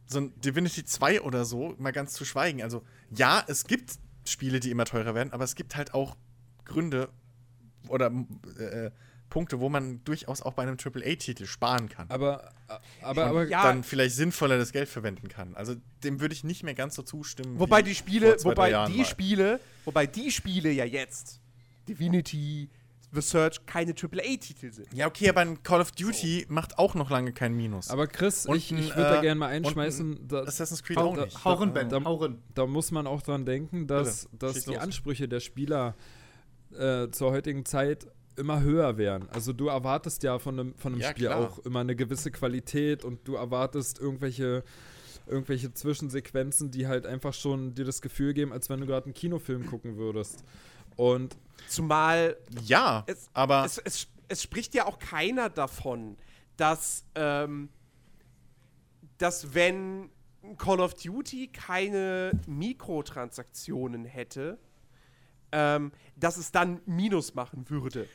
[0.08, 2.62] so ein Divinity 2 oder so, mal ganz zu schweigen.
[2.62, 6.16] Also ja, es gibt Spiele, die immer teurer werden, aber es gibt halt auch
[6.64, 7.10] Gründe
[7.90, 8.12] oder
[8.60, 8.92] äh,
[9.30, 12.10] Punkte, wo man durchaus auch bei einem AAA-Titel sparen kann.
[12.10, 12.52] Aber,
[13.02, 15.56] aber, und aber ja, dann vielleicht sinnvoller das Geld verwenden kann.
[15.56, 17.60] Also dem würde ich nicht mehr ganz so zustimmen.
[17.60, 19.06] Wobei wie die Spiele, vor zwei, wobei die mal.
[19.06, 21.42] Spiele, wobei die Spiele ja jetzt
[21.88, 22.70] Divinity,
[23.12, 24.94] The Search keine AAA-Titel sind.
[24.94, 27.90] Ja, okay, aber ein Call of Duty macht auch noch lange kein Minus.
[27.90, 31.16] Aber Chris, Und ich, ich würde da äh, gerne mal einschmeißen, da, Assassin's Creed auch
[31.16, 31.44] nicht.
[31.46, 32.42] hau rein, Ben, Da- rein.
[32.54, 34.80] da muss man auch dran denken, dass, Bitte, dass die los.
[34.80, 35.96] Ansprüche der Spieler
[36.80, 38.08] äh, zur heutigen Zeit
[38.38, 39.30] immer höher werden.
[39.32, 41.40] Also du erwartest ja von einem, von einem Ja, Spiel klar.
[41.40, 44.64] auch immer eine gewisse Qualität und du erwartest irgendwelche
[45.28, 49.16] irgendwelche Zwischensequenzen, die halt einfach schon dir das Gefühl geben, als wenn du gerade einen
[49.16, 50.44] Kinofilm gucken würdest.
[50.98, 51.36] Und
[51.68, 56.16] Zumal Ja, Es- aber es, es, es spricht ja auch keiner davon,
[56.58, 57.70] dass, ähm,
[59.18, 60.10] dass wenn
[60.60, 64.60] Call of Duty keine Mikrotransaktionen hätte,
[65.52, 68.08] ähm, dass es dann Minus machen würde.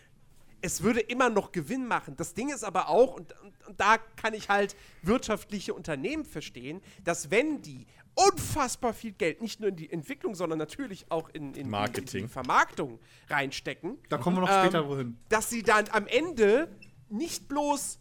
[0.62, 2.16] Es würde immer noch Gewinn machen.
[2.16, 6.83] Das Ding ist aber auch, und, und, und da kann ich halt wirtschaftliche Unternehmen verstehen,
[7.03, 11.55] dass wenn die unfassbar viel Geld nicht nur in die Entwicklung, sondern natürlich auch in,
[11.55, 12.22] in, Marketing.
[12.22, 15.16] in die Vermarktung reinstecken, Da kommen wir noch Ähm, später wohin.
[15.31, 16.68] dass sie dann am Ende
[17.09, 17.99] nicht bloß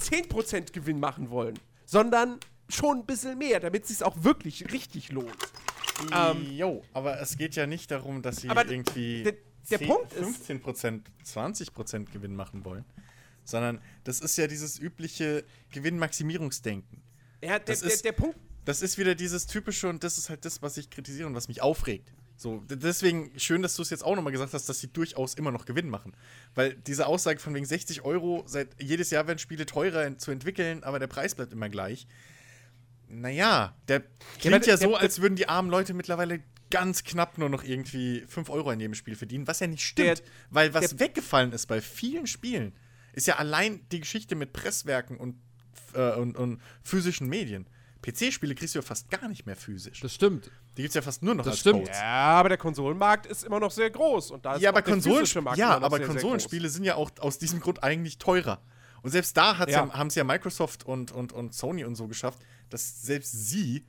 [0.00, 5.12] 10% Gewinn machen wollen, sondern schon ein bisschen mehr, damit es sich auch wirklich richtig
[5.12, 5.36] lohnt.
[6.12, 9.32] Ähm, jo, aber es geht ja nicht darum, dass sie irgendwie der-
[9.70, 12.84] der 10, Punkt ist- 15%, 20% Gewinn machen wollen,
[13.44, 17.02] sondern das ist ja dieses übliche Gewinnmaximierungsdenken.
[17.42, 20.30] Ja, der, Das der, ist- der Punkt, Das ist wieder dieses typische und das ist
[20.30, 22.14] halt das, was ich kritisiere und was mich aufregt.
[22.36, 25.50] So, deswegen schön, dass du es jetzt auch nochmal gesagt hast, dass sie durchaus immer
[25.52, 26.16] noch Gewinn machen.
[26.54, 30.82] Weil diese Aussage von wegen 60 Euro, seit jedes Jahr werden Spiele teurer zu entwickeln,
[30.82, 32.06] aber der Preis bleibt immer gleich.
[33.08, 34.00] Naja, der
[34.40, 37.62] klingt ja der- so, der- als würden die armen Leute mittlerweile ganz knapp nur noch
[37.62, 40.18] irgendwie 5 Euro in jedem Spiel verdienen, was ja nicht stimmt.
[40.20, 42.74] Der- weil was der- weggefallen ist bei vielen Spielen,
[43.12, 45.36] ist ja allein die Geschichte mit Presswerken und,
[45.94, 47.66] äh, und, und physischen Medien.
[48.02, 50.00] PC-Spiele kriegst du ja fast gar nicht mehr physisch.
[50.00, 50.50] das stimmt.
[50.76, 51.84] Die gibt es ja fast nur noch Das als stimmt.
[51.84, 51.96] Codes.
[51.98, 52.02] Ja,
[52.38, 54.30] aber der Konsolenmarkt ist immer noch sehr groß.
[54.32, 56.12] Und da ist Ja, auch aber, Konsolen physische Markt ja, immer noch aber sehr, sehr
[56.14, 58.60] Konsolenspiele sind ja auch aus diesem Grund eigentlich teurer.
[59.00, 59.68] Und selbst da ja.
[59.68, 59.92] Ja.
[59.94, 62.40] haben es ja Microsoft und, und, und Sony und so geschafft,
[62.70, 63.84] dass selbst sie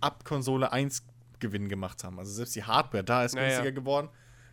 [0.00, 1.02] ab Konsole 1
[1.40, 2.18] Gewinn gemacht haben.
[2.18, 4.08] Also selbst die Hardware da ist günstiger geworden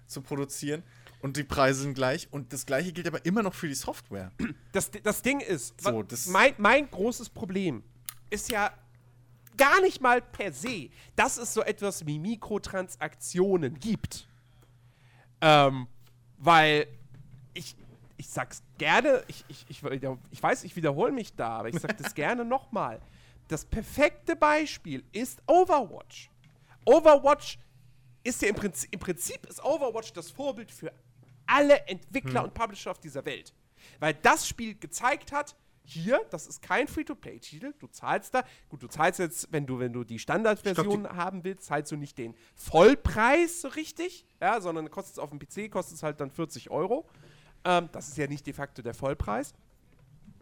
[0.07, 0.83] zu produzieren
[1.21, 2.27] und die Preise sind gleich.
[2.31, 4.31] Und das gleiche gilt aber immer noch für die Software.
[4.71, 7.83] Das, das Ding ist, So, das- mein, mein großes Problem
[8.29, 8.71] ist ja
[9.57, 14.27] gar nicht mal per se, dass es so etwas wie Mikrotransaktionen gibt.
[15.41, 15.87] Ähm,
[16.37, 16.87] weil
[17.53, 17.75] ich,
[18.17, 19.81] ich sag's gerne, ich, ich, ich,
[20.31, 22.99] ich weiß, ich wiederhole mich da, aber ich sag das gerne nochmal.
[23.47, 26.29] Das perfekte Beispiel ist Overwatch.
[26.85, 27.59] Overwatch
[28.23, 30.91] ist ja im Prinzip, im Prinzip ist Overwatch das Vorbild für
[31.45, 33.53] alle Entwickler und Publisher auf dieser Welt.
[33.99, 38.87] Weil das Spiel gezeigt hat, hier, das ist kein Free-to-Play-Titel, du zahlst da, gut, du
[38.87, 43.61] zahlst jetzt, wenn du, wenn du die Standardversion haben willst, zahlst du nicht den Vollpreis
[43.61, 47.07] so richtig, ja, sondern kostet es auf dem PC, kostet es halt dann 40 Euro.
[47.63, 49.53] Ähm, das ist ja nicht de facto der Vollpreis.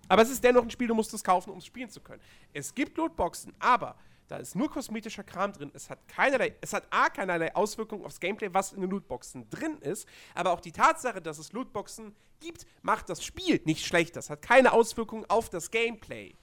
[0.08, 2.22] Aber es ist dennoch ein Spiel, du musst es kaufen, um es spielen zu können.
[2.54, 3.96] Es gibt Lootboxen, aber
[4.28, 5.72] da ist nur kosmetischer Kram drin.
[5.74, 9.78] Es hat keinerlei, es hat A, keinerlei Auswirkungen aufs Gameplay, was in den Lootboxen drin
[9.80, 10.08] ist.
[10.34, 14.20] Aber auch die Tatsache, dass es Lootboxen gibt, macht das Spiel nicht schlechter.
[14.20, 16.36] Es hat keine Auswirkungen auf das Gameplay.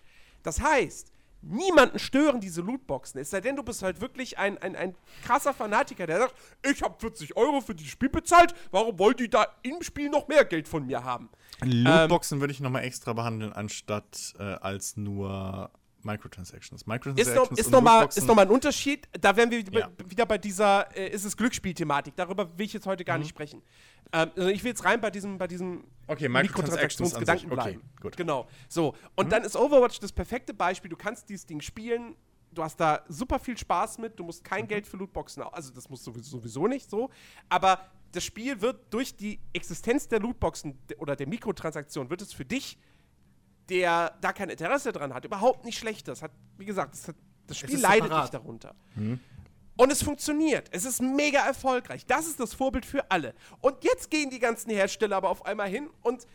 [0.42, 1.12] Das heißt,
[1.43, 3.20] niemanden stören diese Lootboxen.
[3.20, 6.34] Es sei denn, du bist halt wirklich ein, ein, ein krasser Fanatiker, der sagt,
[6.64, 10.28] ich habe 40 Euro für dieses Spiel bezahlt, warum wollen die da im Spiel noch
[10.28, 11.30] mehr Geld von mir haben?
[11.62, 15.70] Lootboxen würde ich nochmal extra behandeln, anstatt äh, als nur
[16.05, 16.82] Microtransactions.
[16.82, 19.09] Ist Microtransactions ist und noch, ist noch mal ein Unterschied.
[19.20, 19.90] Da wären wir wieder, Ja.
[20.07, 22.14] wieder bei dieser, äh, ist es Glücksspiel-Thematik.
[22.16, 23.20] Darüber will ich jetzt heute gar Mhm.
[23.22, 23.62] nicht sprechen.
[24.12, 27.46] Ähm, also ich will jetzt rein bei diesem, bei diesem Okay, Mikrotransaktionsgedanken.
[27.53, 27.82] Okay, bleiben.
[28.01, 28.16] gut.
[28.16, 28.48] Genau.
[28.68, 28.94] So.
[29.16, 30.88] Und dann ist Overwatch das perfekte Beispiel.
[30.90, 32.16] Du kannst dieses Ding spielen.
[32.53, 34.18] Du hast da super viel Spaß mit.
[34.18, 34.48] Du musst Mhm.
[34.48, 37.11] kein Geld für Lootboxen, also das musst du sowieso- nicht so.
[37.48, 42.32] Aber das Spiel wird durch die Existenz der Lootboxen de- oder der Mikrotransaktion wird es
[42.32, 42.76] für dich
[43.71, 46.09] der da kein Interesse dran hat, überhaupt nicht schlecht.
[46.09, 47.16] Das hat, wie gesagt, das, hat,
[47.47, 48.25] das Spiel ist leidet separat.
[48.25, 48.75] nicht darunter.
[49.77, 50.68] Und es funktioniert.
[50.73, 52.05] Es ist mega erfolgreich.
[52.05, 53.35] Das ist das Vorbild für alle.
[53.61, 56.27] Und jetzt gehen die ganzen Hersteller aber auf einmal hin und,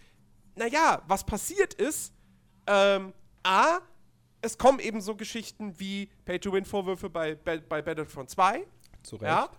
[0.55, 2.11] naja, was passiert ist,
[2.65, 3.13] ähm,
[3.43, 3.79] A,
[4.41, 8.65] es kommen eben so Geschichten wie Pay-to-Win-Vorwürfe bei, bei, bei Battlefront 2.
[9.03, 9.29] Zu Recht.
[9.29, 9.49] Ja.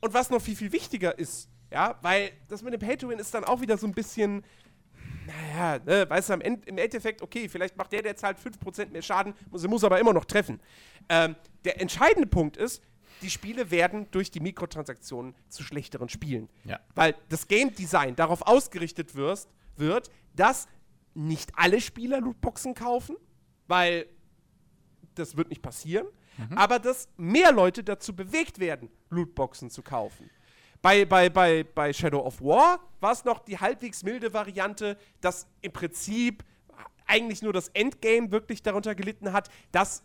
[0.00, 3.44] Und was noch viel, viel wichtiger ist, ja, weil das mit dem Pay-to-Win ist dann
[3.44, 4.44] auch wieder so ein bisschen,
[5.26, 9.02] naja, ne, weißt du, End, im Endeffekt, okay, vielleicht macht der, der zahlt 5% mehr
[9.02, 10.60] Schaden, muss, muss aber immer noch treffen.
[11.08, 12.82] Ähm, der entscheidende Punkt ist,
[13.22, 16.48] die Spiele werden durch die Mikrotransaktionen zu schlechteren Spielen.
[16.64, 16.80] Ja.
[16.94, 20.66] Weil das Game Design darauf ausgerichtet wirst, wird, dass
[21.14, 23.16] nicht alle Spieler Lootboxen kaufen,
[23.68, 24.06] weil
[25.14, 26.06] das wird nicht passieren,
[26.56, 30.30] aber dass mehr Leute dazu bewegt werden, Lootboxen zu kaufen.
[30.82, 35.46] Bei, bei, bei, bei Shadow of War war es noch die halbwegs milde Variante, dass
[35.60, 36.44] im Prinzip
[37.06, 39.48] eigentlich nur das Endgame wirklich darunter gelitten hat.
[39.70, 40.02] Das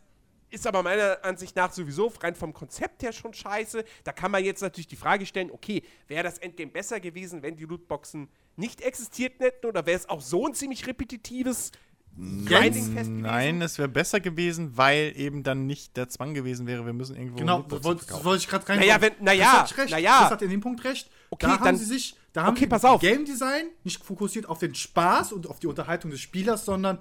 [0.51, 3.83] ist aber meiner Ansicht nach sowieso rein vom Konzept her schon scheiße.
[4.03, 7.55] Da kann man jetzt natürlich die Frage stellen, okay, wäre das Endgame besser gewesen, wenn
[7.55, 11.71] die Lootboxen nicht existiert hätten oder wäre es auch so ein ziemlich repetitives
[12.17, 13.21] Gewesen?
[13.21, 17.15] Nein, es wäre besser gewesen, weil eben dann nicht der Zwang gewesen wäre, wir müssen
[17.15, 18.79] irgendwo Genau, das wollte das wollte ich gerade rein.
[18.79, 20.17] Naja, wenn- naja, naja.
[20.19, 21.09] Chris hat in dem Punkt recht.
[21.29, 23.01] Okay, da haben dann- sie sich, da haben okay, sie pass auf.
[23.01, 26.99] Game Design nicht fokussiert auf den Spaß und auf die Unterhaltung des Spielers, sondern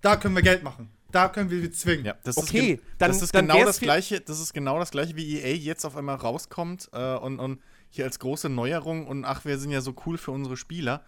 [0.00, 0.90] da können wir Geld machen.
[1.12, 2.04] Da können wir sie zwingen.
[2.06, 4.90] Ja, das Okay, ist, dann- das ist dann genau das gleiche, das ist genau das
[4.92, 7.58] gleiche, wie EA jetzt auf einmal rauskommt äh, und, und
[7.90, 11.04] hier als große Neuerung und ach, wir sind ja so cool für unsere Spieler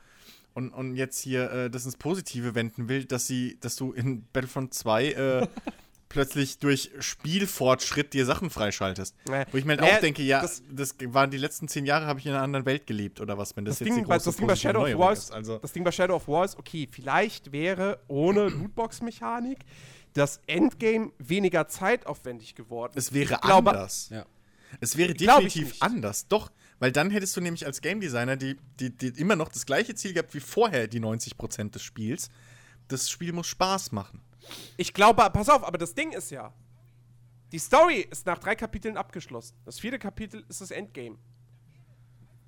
[0.54, 4.24] und, und jetzt hier äh, das ins Positive wenden will, dass sie, dass du in
[4.32, 5.46] Battlefront 2 äh,
[6.08, 9.14] plötzlich durch Spielfortschritt dir Sachen freischaltest.
[9.26, 11.86] Naja, Wo ich mir halt naja, auch denke, ja, das- das, waren die letzten zehn
[11.86, 14.04] Jahre, habe ich in einer anderen Welt gelebt oder was, wenn das, Das jetzt Ding,
[14.04, 15.32] die bei, große das, Ding bei Shadow of Neuerung War ist.
[15.32, 19.60] Also, das Ding bei Shadow of War ist, okay, vielleicht wäre ohne Lootbox-Mechanik
[20.12, 22.92] das Endgame weniger zeitaufwendig geworden.
[22.96, 24.08] es wäre glaube- anders.
[24.10, 24.26] Ja.
[24.80, 26.50] Es wäre definitiv anders, doch.
[26.82, 29.94] Weil dann hättest du nämlich als Game Designer die, die, die immer noch das gleiche
[29.94, 32.28] Ziel gehabt wie vorher, die 90% des Spiels.
[32.88, 34.20] Das Spiel muss Spaß machen.
[34.76, 36.52] Ich glaube, pass auf, aber das Ding ist ja,
[37.52, 39.54] die Story ist nach drei Kapiteln abgeschlossen.
[39.64, 41.18] Das vierte Kapitel ist das Endgame.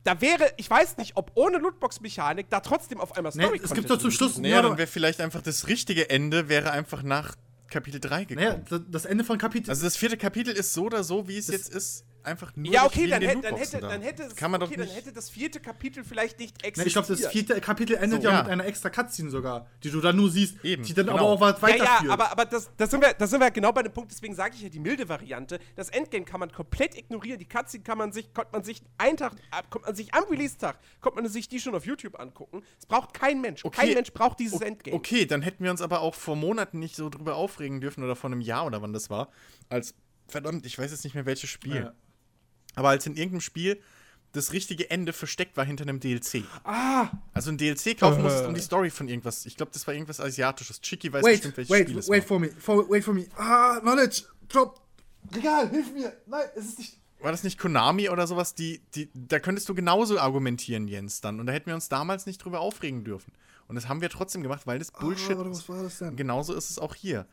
[0.03, 3.73] Da wäre, ich weiß nicht, ob ohne Lootbox-Mechanik da trotzdem auf einmal Nee, Story es
[3.73, 4.37] gibt doch zum Schluss.
[4.39, 7.37] Naja, ja, dann wäre vielleicht einfach das richtige Ende, wäre einfach nach
[7.69, 8.65] Kapitel 3 gekommen.
[8.69, 9.71] naja, das- Ende von Kapitel.
[9.71, 12.85] Also das vierte Kapitel ist so oder so, wie es jetzt ist, einfach nur Ja,
[12.87, 13.89] okay, dann hätte, dann, hätte, da.
[13.89, 14.91] dann, hätte es, kann man doch okay nicht.
[14.91, 16.87] dann hätte das vierte Kapitel vielleicht nicht existiert.
[16.87, 18.43] ich glaube, das vierte Kapitel endet So, ja, ja.
[18.43, 21.19] mit einer extra Cutscene sogar, die du dann nur siehst, Eben, die dann genau.
[21.19, 22.03] aber auch was Ja, weiterführt.
[22.05, 24.35] ja, aber, aber das, das, sind wir, das sind wir genau bei dem Punkt, deswegen
[24.35, 25.59] sage ich ja die milde Variante.
[25.77, 29.17] Das Endgame kann man komplett ignorieren, die Cutscene kann man sich, konnte man sich einen
[29.17, 29.33] Tag,
[29.71, 32.63] kommt man sich am Release-Tag, konnte man sich die schon auf YouTube angucken.
[32.79, 33.65] Es braucht kein Mensch.
[33.65, 33.81] Okay.
[33.87, 34.97] Kein Mensch braucht dieses O- Endgame.
[34.97, 38.17] Okay, dann hätten wir uns aber auch vor Monaten nicht so drüber aufregen dürfen oder
[38.17, 39.29] vor einem Jahr oder wann das war,
[39.69, 39.95] als,
[40.29, 41.77] verdammt, ich weiß jetzt nicht mehr welches Spiel.
[41.77, 41.93] Ja.
[42.75, 43.81] Aber als in irgendeinem Spiel
[44.33, 46.43] das richtige Ende versteckt war hinter einem DLC.
[46.65, 48.23] ah, Also ein DLC kaufen Äh.
[48.25, 49.47] musstest, um die Story von irgendwas.
[49.47, 50.81] Ich glaube, das war irgendwas Asiatisches.
[50.81, 52.27] Chicky weiß wait, bestimmt, welches wait, Spiel es wait war.
[52.29, 53.27] for me, for, wait for me.
[53.37, 54.81] Ah, Knowledge, drop.
[55.35, 56.13] Regal, hilf mir.
[56.27, 56.99] Nein, es ist nicht.
[57.21, 58.55] War das nicht Konami oder sowas?
[58.55, 61.39] Die, die, da könntest du genauso argumentieren, Jens, dann.
[61.41, 63.33] Und da hätten wir uns damals nicht drüber aufregen dürfen.
[63.69, 66.17] Und das haben wir trotzdem gemacht, weil das Bullshit Ah, was war das denn?
[66.17, 67.27] Genauso ist es auch hier.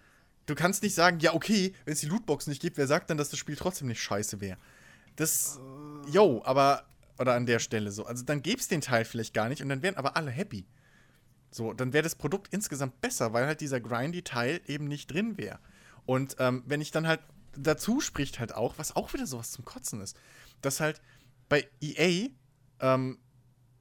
[0.45, 3.17] Du kannst nicht sagen, ja, okay, wenn es die Lootbox nicht gibt, wer sagt dann,
[3.17, 4.57] dass das Spiel trotzdem nicht scheiße wäre?
[5.15, 5.59] Das,
[6.11, 6.85] yo, aber,
[7.19, 8.05] oder an der Stelle so.
[8.05, 10.65] Also dann gäbe es den Teil vielleicht gar nicht und dann wären aber alle happy.
[11.51, 15.37] So, dann wäre das Produkt insgesamt besser, weil halt dieser grindy Teil eben nicht drin
[15.37, 15.59] wäre.
[16.05, 17.19] Und ähm, wenn ich dann halt,
[17.57, 20.17] dazu spricht halt auch, was auch wieder sowas zum Kotzen ist,
[20.61, 21.01] dass halt
[21.49, 22.29] bei EA
[22.79, 23.19] ähm,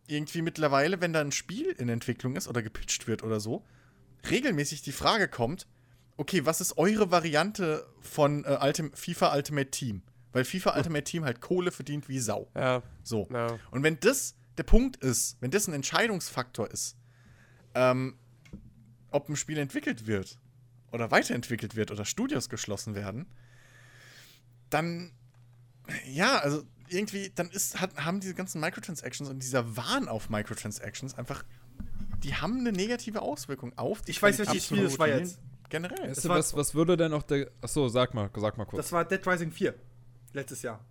[0.09, 3.65] irgendwie mittlerweile, wenn da ein Spiel in Entwicklung ist oder gepitcht wird oder so,
[4.29, 5.69] regelmäßig die Frage kommt,
[6.17, 10.03] okay, was ist eure Variante von äh, Ultim FIFA Ultimate Team?
[10.33, 12.49] Weil FIFA Ultimate Team halt Kohle verdient wie Sau.
[12.55, 13.29] Ja, So.
[13.33, 13.59] Ja.
[13.71, 16.97] Und wenn das der Punkt ist, wenn das ein Entscheidungsfaktor ist,
[17.75, 18.17] ähm,
[19.11, 20.39] ob ein Spiel entwickelt wird
[20.93, 23.27] oder weiterentwickelt wird oder Studios geschlossen werden,
[24.71, 25.13] dann,
[26.07, 31.15] ja, also irgendwie, dann ist, hat, haben diese ganzen Microtransactions und dieser Wahn auf Microtransactions
[31.15, 31.45] einfach,
[32.23, 35.41] die haben eine negative Auswirkung auf die Ich weiß, welches Spiel das war jetzt.
[35.69, 36.13] Generell.
[36.13, 37.49] Du, war- was, was würde denn auch der.
[37.61, 38.85] Achso, sag mal, sag mal kurz.
[38.87, 39.73] Das war Dead Rising 4.
[40.33, 40.85] Letztes Jahr.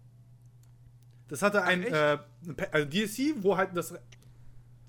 [1.28, 2.18] Das hatte ein, äh,
[2.48, 3.94] ein also DLC, wo halt das.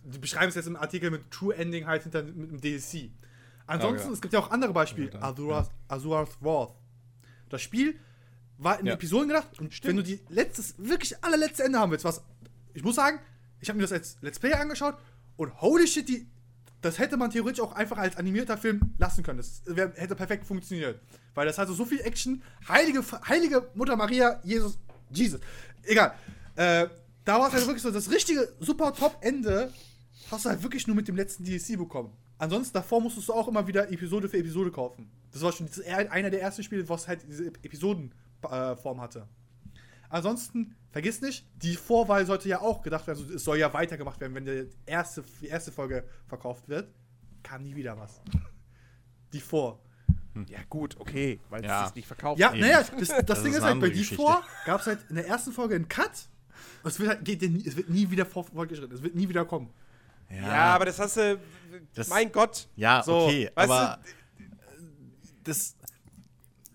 [0.05, 3.11] Die beschreiben es jetzt im Artikel mit True Ending halt hinter mit dem DLC.
[3.67, 4.15] Ansonsten, ja.
[4.15, 5.11] es gibt ja auch andere Beispiele.
[5.13, 6.75] Ja, Azura's, Azura's Wrath.
[7.51, 7.99] Das Spiel
[8.59, 8.95] war in Ja.
[8.95, 12.23] Episoden gedacht und wenn du die letztes, wirklich allerletzte Ende haben willst, was.
[12.73, 13.19] Ich muss sagen,
[13.61, 14.97] ich habe mir das als Let's Play angeschaut
[15.37, 16.27] und holy shit, die,
[16.81, 19.39] das hätte man theoretisch auch einfach als animierter Film lassen können.
[19.39, 21.01] Das wär, hätte perfekt funktioniert.
[21.35, 22.43] Weil das hatte so viel Action.
[22.69, 24.79] Heilige, heilige Mutter Maria, Jesus,
[25.11, 25.41] Jesus.
[25.83, 26.15] Egal.
[26.57, 26.89] Äh,
[27.25, 29.73] da war es halt wirklich so, das richtige super Top-Ende
[30.31, 32.13] hast du halt wirklich nur mit dem letzten DLC bekommen.
[32.39, 35.11] Ansonsten, davor musstest du auch immer wieder Episode für Episode kaufen.
[35.33, 39.29] Das war schon einer der ersten Spiele, was halt diese Episodenform hatte.
[40.09, 44.21] Ansonsten, vergiss nicht, die Vorwahl sollte ja auch gedacht werden, also es soll ja weitergemacht
[44.21, 46.93] werden, wenn die erste, die erste Folge verkauft wird.
[47.43, 48.21] Kam nie wieder was.
[49.33, 49.81] Die Vor.
[50.49, 51.83] ja gut, okay, weil Ja.
[51.83, 52.39] es sich nicht verkauft.
[52.41, 54.17] Ja, naja, das, das, Das Ding ist ist halt, bei andere die Geschichte.
[54.23, 56.11] vor gab es halt in der ersten Folge einen Cut.
[56.85, 58.95] Es wird, halt, geht, nie- es wird nie wieder vor- fortgeschritten.
[58.97, 59.71] Es wird nie wieder kommen.
[60.31, 61.39] Ja, aber das hast du.
[61.95, 62.69] Das- mein Gott.
[62.77, 63.99] Ja, So, okay, weißt aber
[65.45, 65.77] das,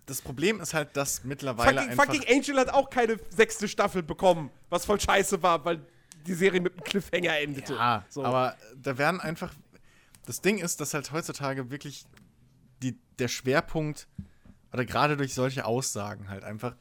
[0.05, 2.05] das Problem ist halt, dass mittlerweile Fucking, einfach...
[2.05, 5.81] fucking Angel hat auch keine sechste Staffel bekommen, was voll scheiße war, weil
[6.27, 7.73] die Serie mit einem Cliffhanger endete.
[7.73, 8.23] Ja, so.
[8.23, 9.53] aber da werden einfach.
[10.25, 12.05] Das Ding ist, dass halt heutzutage wirklich
[12.81, 14.07] die, der Schwerpunkt,
[14.73, 16.75] oder gerade durch solche Aussagen halt einfach,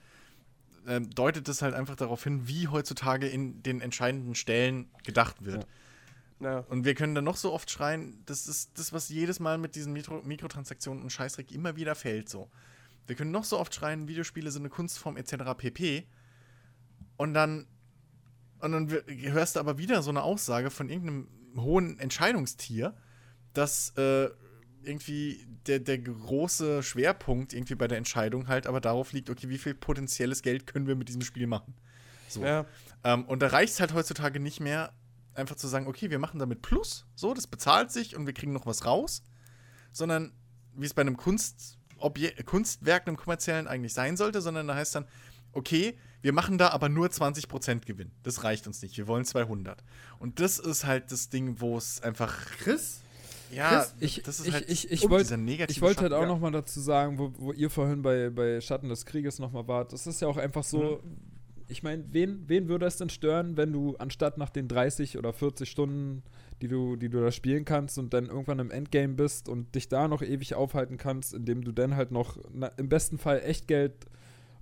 [0.86, 5.66] ähm, deutet es halt einfach darauf hin, wie heutzutage in den entscheidenden Stellen gedacht wird.
[6.40, 6.58] Ja.
[6.68, 9.76] Und wir können dann noch so oft schreien, das ist das, was jedes Mal mit
[9.76, 12.50] diesen Mikro Mikrotransaktionen und Scheißdreck immer wieder fällt so.
[13.06, 15.34] Wir können noch so oft schreien, Videospiele sind eine Kunstform etc.
[15.56, 16.06] pp.
[17.16, 17.66] Und dann
[18.60, 22.96] und dann hörst du aber wieder so eine Aussage von irgendeinem hohen Entscheidungstier,
[23.52, 24.30] dass äh,
[24.82, 29.58] irgendwie der, der große Schwerpunkt irgendwie bei der Entscheidung halt aber darauf liegt, okay, wie
[29.58, 31.74] viel potenzielles Geld können wir mit diesem Spiel machen.
[32.28, 32.42] So.
[32.42, 32.66] Ja.
[33.02, 34.92] Ähm, und da reicht es halt heutzutage nicht mehr,
[35.34, 38.52] einfach zu sagen, okay, wir machen damit Plus, so, das bezahlt sich und wir kriegen
[38.52, 39.22] noch was raus,
[39.92, 40.32] sondern
[40.74, 41.16] wie es bei einem
[42.04, 45.06] Kunstobje Kunstwerk, einem kommerziellen eigentlich sein sollte, sondern da heißt dann,
[45.52, 48.10] okay, wir machen da aber nur 20% Gewinn.
[48.22, 49.82] Das reicht uns nicht, wir wollen 200.
[50.18, 53.00] Und das ist halt das Ding, wo es einfach, Chris?
[53.52, 56.12] ja, Chris, Ich, das ist ich, halt ich, ich dieser wollte negative ich wollte halt
[56.12, 59.52] auch noch mal dazu sagen, wo, wo ihr vorhin bei, bei Schatten des Krieges noch
[59.52, 59.92] mal wart.
[59.92, 61.02] Das ist ja auch einfach so,
[61.68, 65.32] ich meine, wen, wen würde es denn stören, wenn du anstatt nach den 30 oder
[65.32, 66.22] 40 Stunden,
[66.62, 69.88] die du, die du da spielen kannst und dann irgendwann im Endgame bist und dich
[69.88, 74.06] da noch ewig aufhalten kannst, indem du dann halt noch na, im besten Fall Echtgeld,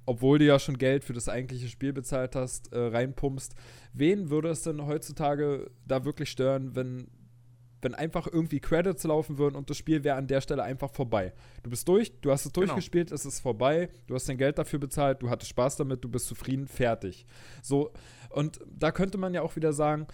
[0.06, 3.54] obwohl du ja schon Geld für das eigentliche Spiel bezahlt hast, äh, reinpumpst.
[3.92, 7.06] Wen würde es denn heutzutage da wirklich stören, wenn
[7.84, 11.32] wenn einfach irgendwie Credits laufen würden und das Spiel wäre an der Stelle einfach vorbei.
[11.64, 12.66] Du bist durch, du hast es Genau.
[12.66, 16.08] durchgespielt, es ist vorbei, du hast dein Geld dafür bezahlt, du hattest Spaß damit, du
[16.08, 17.26] bist zufrieden, fertig.
[17.60, 17.90] So,
[18.30, 20.06] und da könnte man ja auch wieder sagen,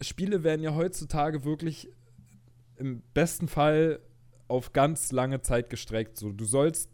[0.00, 1.90] Spiele werden ja heutzutage wirklich
[2.76, 4.00] im besten Fall
[4.48, 6.18] auf ganz lange Zeit gestreckt.
[6.18, 6.90] So, du sollst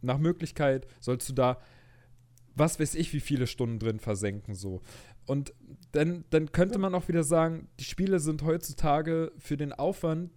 [0.00, 1.58] nach Möglichkeit, sollst du da,
[2.54, 4.82] was weiß ich, wie viele Stunden drin versenken, so.
[5.26, 5.54] Und
[5.92, 10.30] dann, dann könnte man auch wieder sagen, die Spiele sind heutzutage für den Aufwand,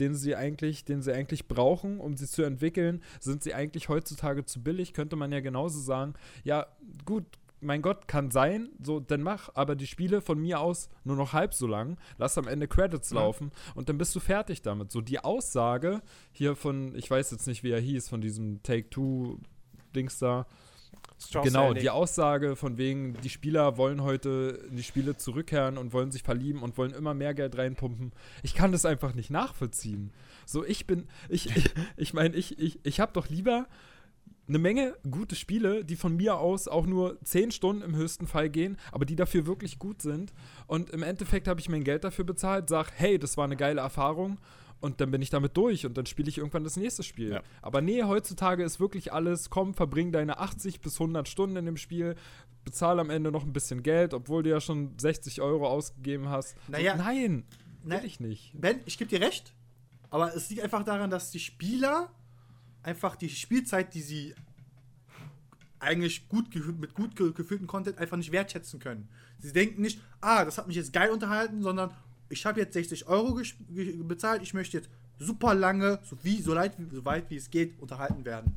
[0.00, 4.44] den sie eigentlich, den sie eigentlich brauchen, um sie zu entwickeln, sind sie eigentlich heutzutage
[4.44, 6.66] zu billig, könnte man ja genauso sagen, ja,
[7.04, 7.24] gut,
[7.64, 11.32] mein Gott, kann sein, so, dann mach, aber die Spiele von mir aus nur noch
[11.32, 14.92] halb so lang, lass am Ende Credits laufen und dann bist du fertig damit.
[14.92, 16.02] So, die Aussage
[16.32, 20.46] hier von, ich weiß jetzt nicht, wie er hieß, von diesem Take-Two-Dings da,
[21.18, 25.92] Strauss Genau, die Aussage von wegen, die Spieler wollen heute in die Spiele zurückkehren und
[25.92, 28.12] wollen sich verlieben und wollen immer mehr Geld reinpumpen.
[28.42, 30.12] Ich kann das einfach nicht nachvollziehen.
[30.44, 33.66] So, ich bin, ich, ich, ich meine, ich, ich, ich habe doch lieber
[34.46, 38.50] eine Menge gute Spiele, die von mir aus auch nur 10 Stunden im höchsten Fall
[38.50, 40.32] gehen, aber die dafür wirklich gut sind.
[40.66, 43.80] Und im Endeffekt habe ich mein Geld dafür bezahlt, sag, hey, das war eine geile
[43.80, 44.38] Erfahrung.
[44.80, 47.30] Und dann bin ich damit durch und dann spiele ich irgendwann das nächste Spiel.
[47.32, 47.42] Ja.
[47.62, 51.78] Aber nee, heutzutage ist wirklich alles, komm, verbring deine 80 bis 100 Stunden in dem
[51.78, 52.16] Spiel,
[52.66, 56.54] bezahl am Ende noch ein bisschen Geld, obwohl du ja schon 60 Euro ausgegeben hast.
[56.68, 56.98] Naja.
[56.98, 57.44] so, nein,
[57.82, 58.52] Na- will ich nicht.
[58.60, 59.54] Ben, ich gebe dir recht,
[60.10, 62.10] aber es liegt einfach daran, dass die Spieler
[62.84, 64.34] einfach die Spielzeit, die sie
[65.80, 69.08] eigentlich gut mit gut ge gefüllten Content einfach nicht wertschätzen können.
[69.38, 71.90] Sie denken nicht, ah, das hat mich jetzt geil unterhalten, sondern
[72.28, 73.40] ich habe jetzt 60 Euro
[74.04, 77.78] bezahlt, ich möchte jetzt super lange, so, wie, so, leid, so weit wie es geht,
[77.80, 78.56] unterhalten werden.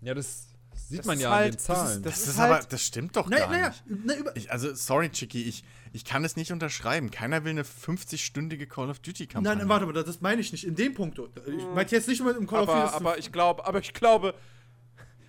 [0.00, 0.48] Ja, das
[0.78, 2.02] sieht Das man ja halt- an den das ist- Zahlen.
[2.02, 4.04] Das, Das ist, ist aber, halt- das stimmt doch Naja, gar naja, nicht.
[4.06, 7.10] na, über, Ich, also, sorry, Chicky, ich, ich kann es nicht unterschreiben.
[7.10, 9.48] Keiner will eine 50-stündige Call of Duty-Kampagne.
[9.48, 10.64] nein, nein, warte mal, das, meine ich nicht.
[10.64, 11.18] In dem Punkt.
[11.46, 12.94] Ich meinte jetzt nicht nur im Call of aber, Duty.
[12.96, 14.34] aber ich glaube, aber ich glaube,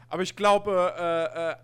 [0.10, 1.56] aber ich glaube, äh, äh,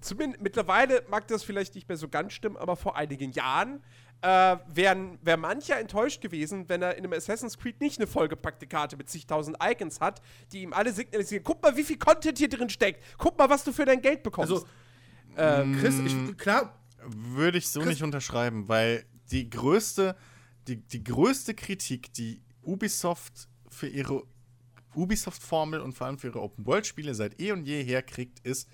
[0.00, 3.82] zumindest mittlerweile mag das vielleicht nicht mehr so ganz stimmen, aber vor einigen Jahren
[4.20, 8.66] äh, wäre wär mancher enttäuscht gewesen, wenn er in einem Assassin's Creed nicht eine vollgepackte
[8.66, 10.20] Karte mit zigtausend Icons hat,
[10.52, 13.64] die ihm alle signalisieren, guck mal, wie viel Content hier drin steckt, guck mal, was
[13.64, 14.52] du für dein Geld bekommst.
[14.52, 14.66] also,
[15.36, 16.74] ähm, Chris, ich, klar,
[17.06, 20.16] Würde ich so Chris- nicht unterschreiben, weil die größte,
[20.66, 24.24] die, die größte Kritik, die Ubisoft für ihre
[24.94, 28.68] Ubisoft-Formel und vor allem für ihre Open-World-Spiele seit eh und je her kriegt, ist,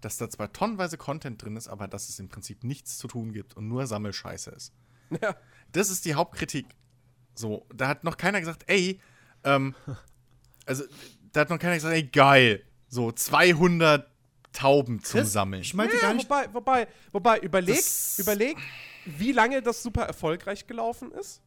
[0.00, 3.32] dass da zwar tonnenweise Content drin ist, aber dass es im Prinzip nichts zu tun
[3.32, 4.72] gibt und nur Sammelscheiße ist.
[5.22, 5.36] Ja.
[5.72, 6.66] Das ist die Hauptkritik.
[7.34, 9.00] So, da hat noch keiner gesagt, ey,
[9.44, 9.74] ähm,
[10.64, 10.84] also
[11.32, 14.08] da hat noch keiner gesagt, ey, geil, so 200
[14.52, 15.60] Tauben zum Sammeln.
[15.62, 16.30] ich meinte Ja, gar nicht.
[16.30, 18.56] wobei, wobei, wobei, überleg, Das- überleg,
[19.04, 21.42] wie lange das super erfolgreich gelaufen ist.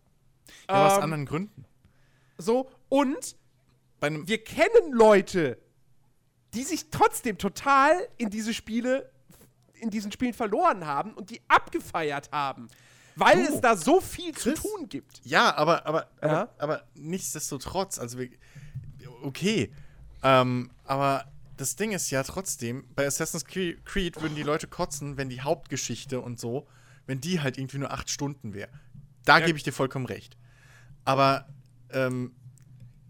[0.70, 1.66] ja, aus Ähm, anderen Gründen.
[2.38, 3.36] So, und
[4.02, 5.58] wir kennen Leute,
[6.54, 9.12] die sich trotzdem total in diese Spiele,
[9.74, 12.68] in diesen Spielen verloren haben und die abgefeiert haben.
[13.20, 14.56] Weil Du, es da so viel Chris?
[14.56, 15.22] zu tun gibt.
[15.26, 16.42] Ja, aber, aber, Ja?
[16.44, 18.30] aber, aber nichtsdestotrotz, also wir,
[19.24, 19.72] okay,
[20.24, 21.26] ähm, aber
[21.58, 25.42] das Ding ist ja trotzdem, bei Assassin's Cre- Creed würden die Leute kotzen, wenn die
[25.42, 26.68] Hauptgeschichte und so,
[27.06, 28.70] wenn die halt irgendwie nur acht Stunden wäre.
[29.26, 29.46] Da Ja.
[29.46, 30.38] gebe ich dir vollkommen recht.
[31.06, 31.48] Aber
[31.92, 32.34] ähm,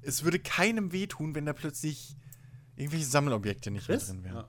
[0.02, 2.16] es würde keinem wehtun, wenn da plötzlich
[2.76, 4.08] irgendwelche Sammelobjekte nicht mehr Chris?
[4.08, 4.36] drin wären.
[4.38, 4.48] Ja,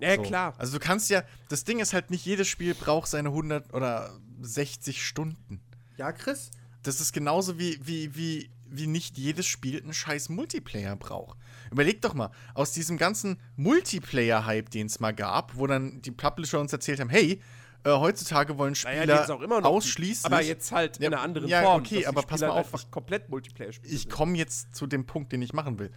[0.00, 0.22] So.
[0.22, 0.54] klar.
[0.58, 4.10] Also du kannst ja, das Ding ist halt nicht jedes Spiel braucht seine 100 oder
[4.40, 5.60] 60 Stunden.
[5.96, 6.50] Ja, Chris?
[6.82, 11.38] Das ist genauso wie, wie, wie, wie nicht jedes Spiel einen scheiß Multiplayer braucht.
[11.70, 16.60] Überleg doch mal, aus diesem ganzen Multiplayer-Hype, den es mal gab, wo dann die Publisher
[16.60, 17.40] uns erzählt haben, hey,
[17.84, 19.68] äh, heutzutage wollen Spieler Naja, die auch immer noch.
[19.70, 20.24] ausschließlich.
[20.26, 21.80] Aber jetzt halt Ja, in einer anderen ja, Form.
[21.82, 23.94] okay, die aber pass mal auf, Einfach komplett Multiplayer spielen.
[23.94, 25.92] ich komme jetzt zu dem Punkt, den ich machen will.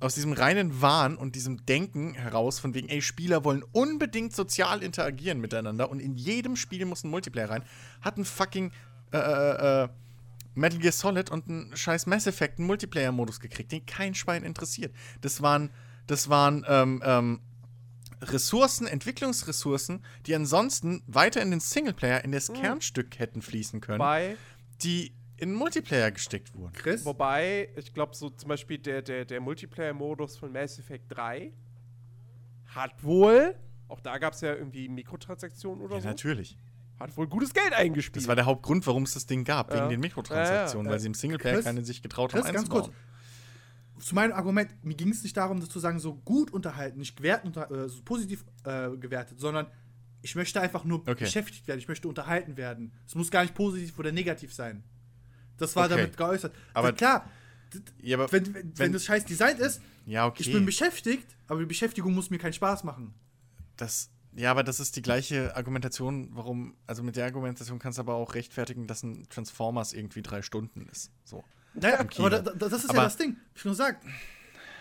[0.00, 4.82] Aus diesem reinen Wahn und diesem Denken heraus, von wegen, ey, Spieler wollen unbedingt sozial
[4.82, 7.64] interagieren miteinander und in jedem Spiel muss ein Multiplayer rein,
[8.00, 8.70] hat ein fucking
[9.12, 9.88] äh, äh, äh,
[10.54, 14.94] Metal Gear Solid und ein scheiß Mass Effect einen Multiplayer-Modus gekriegt, den kein Schwein interessiert.
[15.20, 15.70] Das waren,
[16.06, 17.40] das waren ähm, ähm,
[18.20, 24.36] Ressourcen, Entwicklungsressourcen, die ansonsten weiter in den Singleplayer, in das Kernstück hätten fließen können, Wobei,
[24.82, 26.72] die in Multiplayer gesteckt wurden.
[26.72, 27.04] Chris?
[27.04, 31.52] wobei, ich glaube, so zum Beispiel der, der, der Multiplayer-Modus von Mass Effect 3
[32.66, 33.54] hat wohl,
[33.88, 36.58] auch da gab es ja irgendwie Mikrotransaktionen oder Ja, so, natürlich.
[37.00, 38.22] hat wohl gutes Geld eingespielt.
[38.24, 39.78] Das war der Hauptgrund, warum es das Ding gab, Ja.
[39.80, 42.68] wegen den Mikrotransaktionen, Ja, weil sie im Singleplayer Chris, keine sich getraut Chris, haben ganz
[42.68, 42.86] kurz.
[42.86, 43.04] einzubauen.
[44.00, 47.16] Zu meinem Argument, mir ging es nicht darum, das zu sagen, so gut unterhalten, nicht
[47.16, 49.66] gewertet, unter- äh, so positiv äh, gewertet, sondern
[50.22, 51.14] ich möchte einfach nur Okay.
[51.24, 52.92] beschäftigt werden, ich möchte unterhalten werden.
[53.06, 54.84] Es muss gar nicht positiv oder negativ sein.
[55.58, 55.96] Das war Okay.
[55.96, 56.54] damit geäußert.
[56.74, 57.30] Aber- klar,
[58.00, 60.42] Ja, aber wenn, wenn, wenn das scheiß Design ist, ja, okay.
[60.42, 63.12] ich bin beschäftigt, aber die Beschäftigung muss mir keinen Spaß machen.
[63.76, 68.00] Das, ja, aber das ist die gleiche Argumentation, warum, also mit der Argumentation kannst du
[68.00, 71.10] aber auch rechtfertigen, dass ein Transformers irgendwie drei Stunden ist.
[71.24, 71.44] So.
[71.74, 73.36] Naja, aber da, da, das ist Aber- ja das Ding.
[73.54, 74.00] Ich nur sag,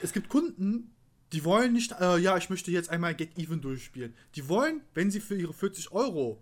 [0.02, 0.96] es gibt Kunden,
[1.34, 4.16] die wollen nicht, äh, ja, ich möchte jetzt einmal Get Even durchspielen.
[4.36, 6.42] Die wollen, wenn sie für ihre 40 Euro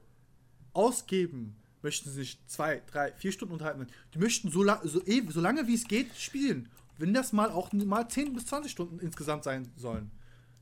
[0.73, 1.55] ausgeben,
[1.85, 3.87] möchten sie sich zwei, drei, vier Stunden unterhalten.
[4.13, 6.67] Die möchten so, la so, eh, so lange wie es geht spielen.
[6.97, 10.11] Wenn das mal auch mal 10 bis 20 Stunden insgesamt sein sollen.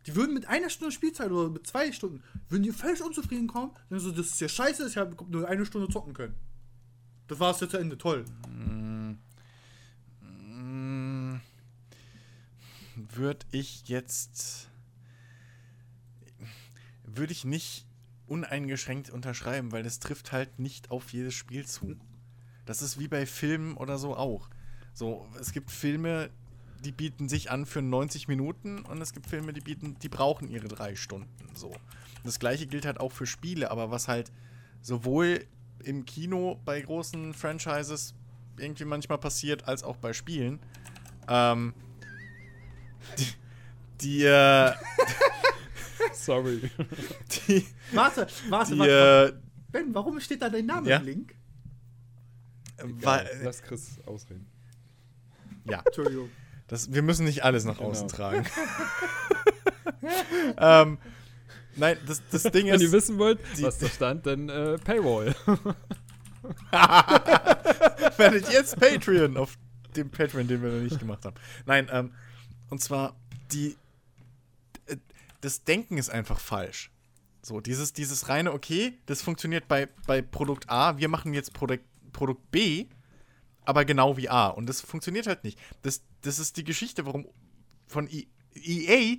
[0.05, 3.71] Die würden mit einer Stunde Spielzeit oder mit zwei Stunden, würden die völlig unzufrieden kommen,
[3.89, 6.35] dann so, das ist ja scheiße, ich habe nur eine Stunde zocken können.
[7.27, 8.25] Das war es jetzt zu Ende, toll.
[12.95, 14.69] Würde ich jetzt.
[17.05, 17.85] Würde ich nicht
[18.33, 21.95] uneingeschränkt unterschreiben, weil das trifft halt nicht auf jedes Spiel zu.
[22.65, 24.49] Das ist wie bei Filmen oder so auch.
[24.95, 26.31] So, es gibt Filme,
[26.83, 30.49] die bieten sich an für 90 Minuten und es gibt Filme, die bieten, die brauchen
[30.49, 31.29] ihre drei Stunden.
[31.53, 31.75] So.
[32.23, 34.31] Das gleiche gilt halt auch für Spiele, aber was halt
[34.81, 35.45] sowohl
[35.83, 38.15] im Kino bei großen Franchises
[38.57, 40.59] irgendwie manchmal passiert, als auch bei Spielen.
[41.27, 41.75] Ähm,
[43.19, 43.27] die,
[44.01, 44.71] die, äh,
[46.25, 46.69] Sorry.
[47.47, 49.35] die, Warte, warte, die, warte.
[49.37, 49.39] äh,
[49.71, 50.97] Ben, warum steht da dein Name Ja?
[50.97, 51.35] im Link?
[52.81, 54.47] weil, Lass Chris ausreden.
[55.69, 56.29] ja, Entschuldigung.
[56.67, 57.89] das, wir müssen nicht alles nach Genau.
[57.91, 58.45] außen tragen.
[60.57, 60.97] ähm,
[61.75, 64.77] nein, das, das Ding Wenn ihr ist, wissen wollt, die- was da stand, dann äh,
[64.79, 65.33] Paywall.
[68.17, 69.57] werdet jetzt Patreon auf
[69.95, 71.35] dem Patreon, den wir noch nicht gemacht haben.
[71.65, 72.11] Nein, ähm,
[72.69, 73.15] und zwar
[73.51, 73.75] die äh,
[75.43, 76.91] das Denken ist einfach falsch.
[77.41, 81.83] So, dieses, dieses reine, okay, das funktioniert bei, bei Produkt A, wir machen jetzt Produkt,
[82.13, 82.85] Produkt B,
[83.65, 84.47] aber genau wie A.
[84.47, 85.59] Und das funktioniert halt nicht.
[85.81, 87.27] Das, das ist die Geschichte, warum
[87.87, 89.17] von E- EA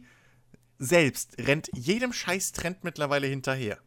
[0.78, 3.78] selbst rennt jedem Scheiß-Trend mittlerweile hinterher.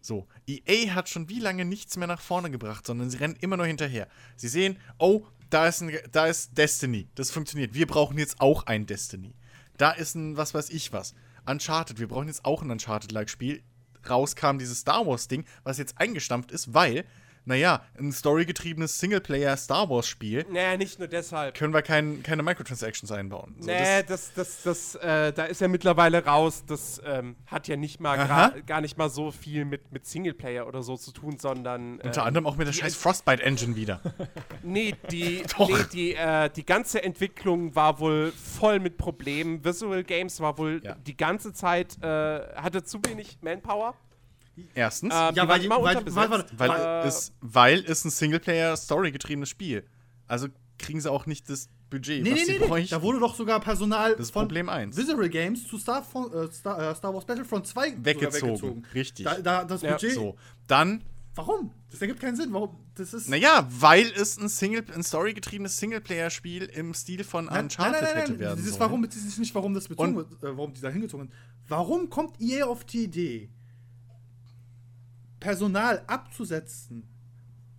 [0.00, 3.56] So, EA hat schon wie lange nichts mehr nach vorne gebracht, sondern sie rennen immer
[3.56, 4.08] nur hinterher.
[4.36, 7.08] Sie sehen, oh, da ist, ein, da ist Destiny.
[7.14, 7.72] Das funktioniert.
[7.72, 9.34] Wir brauchen jetzt auch ein Destiny.
[9.78, 11.14] Da ist ein, was weiß ich was.
[11.48, 11.98] Uncharted.
[11.98, 13.62] Wir brauchen jetzt auch ein Uncharted-like-Spiel.
[14.08, 17.04] Raus kam dieses Star Wars-Ding, was jetzt eingestampft ist, weil,
[17.48, 21.54] naja, ein storygetriebenes Singleplayer-Star Wars-Spiel Naja, nicht nur deshalb.
[21.56, 23.56] können wir kein, keine Microtransactions einbauen.
[23.58, 26.64] So, nee, das, das, das, äh, da ist ja mittlerweile raus.
[26.66, 30.66] Das ähm, hat ja nicht mal gra- gar nicht mal so viel mit, mit Singleplayer
[30.66, 31.98] oder so zu tun, sondern.
[32.00, 34.00] unter ähm, anderem auch mit der scheiß Frostbite-Engine wieder.
[34.62, 39.64] Nee, die, nee, die, äh, die ganze Entwicklung war wohl voll mit Problemen.
[39.64, 40.94] Visual Games war wohl Ja.
[41.06, 42.06] die ganze Zeit, äh,
[42.56, 43.94] hatte zu wenig Manpower.
[44.74, 45.14] Erstens.
[45.14, 46.56] Ähm, Ja, weil immer weil- unterbesetzt.
[46.58, 49.84] weil- Weil, Äh, es, weil es ein Singleplayer-Story-getriebenes Spiel.
[50.26, 50.48] Also
[50.78, 52.66] kriegen sie auch nicht das Budget, Nee, was nee, sie nee, nee.
[52.66, 52.90] bräuchten.
[52.94, 54.96] Da wurde doch sogar Personal Das ist von Problem eins.
[54.96, 58.84] Visceral Games zu Star, von, äh, Star, äh, Star Wars Battlefront 2 sogar weggezogen.
[58.94, 59.24] Richtig.
[59.24, 60.12] Da, da, das Ja, Budget.
[60.14, 60.36] so.
[60.66, 61.02] Dann,
[61.34, 61.70] Warum?
[61.92, 62.52] Das ergibt keinen Sinn.
[62.52, 62.76] Warum?
[62.96, 63.28] Das ist.
[63.28, 68.12] naja, weil es ein, Single, ein storygetriebenes Singleplayer-Spiel im Stil von Nein, Uncharted nein, nein,
[68.12, 68.80] nein, hätte werden Dieses sollen.
[68.80, 71.36] warum, das ist nicht, warum das bezogen wird, äh, warum die da hingezogen sind.
[71.68, 73.50] Warum kommt EA auf die Idee,
[75.40, 77.08] Personal abzusetzen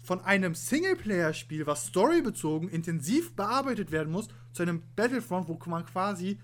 [0.03, 6.39] von einem Singleplayer-Spiel, was storybezogen intensiv bearbeitet werden muss, zu einem Battlefront, wo man quasi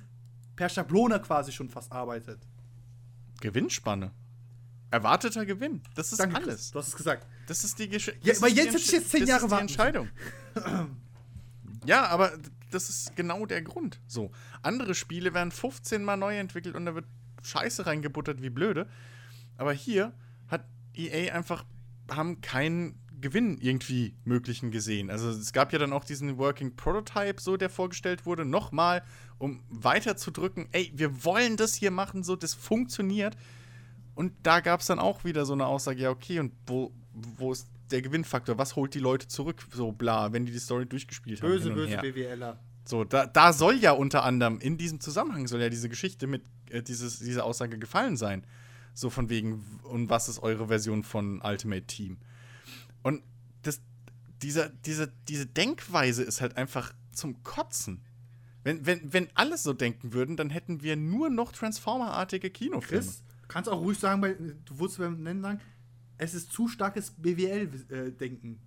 [0.56, 2.40] per Schablone quasi schon fast arbeitet.
[3.42, 4.12] Gewinnspanne.
[4.92, 5.82] Erwarteter Gewinn.
[5.96, 6.72] Das ist Danke, alles.
[6.72, 7.28] Du hast es gesagt.
[7.48, 8.20] Das ist die Geschichte.
[8.24, 10.10] Ja, aber jetzt hätte jetzt zehn Jahre Das warten ist die Entscheidung.
[11.86, 12.38] ja, aber
[12.72, 14.00] das ist genau der Grund.
[14.08, 14.32] So.
[14.62, 17.06] Andere Spiele werden 15 Mal neu entwickelt und da wird
[17.44, 18.88] Scheiße reingebuttert wie blöde.
[19.58, 20.14] Aber hier
[20.98, 21.66] EA einfach,
[22.10, 25.10] haben keinen Gewinn irgendwie möglichen gesehen.
[25.10, 29.04] Also es gab ja dann auch diesen Working Prototype, so der vorgestellt wurde, nochmal,
[29.38, 33.36] um weiterzudrücken, ey, wir wollen das hier machen, so, das funktioniert.
[34.14, 37.52] Und da gab es dann auch wieder so eine Aussage, ja, okay, und wo, wo
[37.52, 38.58] ist der Gewinnfaktor?
[38.58, 39.66] Was holt die Leute zurück?
[39.72, 41.50] So bla, wenn die die Story durchgespielt haben.
[41.50, 42.02] Böse, und böse her.
[42.02, 42.60] BWLer.
[42.86, 46.44] So, da, da soll ja unter anderem, in diesem Zusammenhang soll ja diese Geschichte mit,
[46.70, 48.46] äh, dieses, diese Aussage gefallen sein.
[48.96, 52.18] So von wegen, und was ist eure Version von Ultimate Team?
[53.04, 53.22] Und
[53.62, 53.82] das,
[54.42, 58.02] dieser, diese, diese Denkweise ist halt einfach zum Kotzen.
[58.64, 63.04] Wenn, wenn, wenn alle so denken würden, dann hätten wir nur noch Transformer-artige Kinofilme.
[63.04, 64.36] Chris, du kannst auch ruhig sagen, weil
[64.66, 65.60] du wurdest beim Nennen sagen,
[66.18, 68.60] es ist zu starkes BWL-Denken.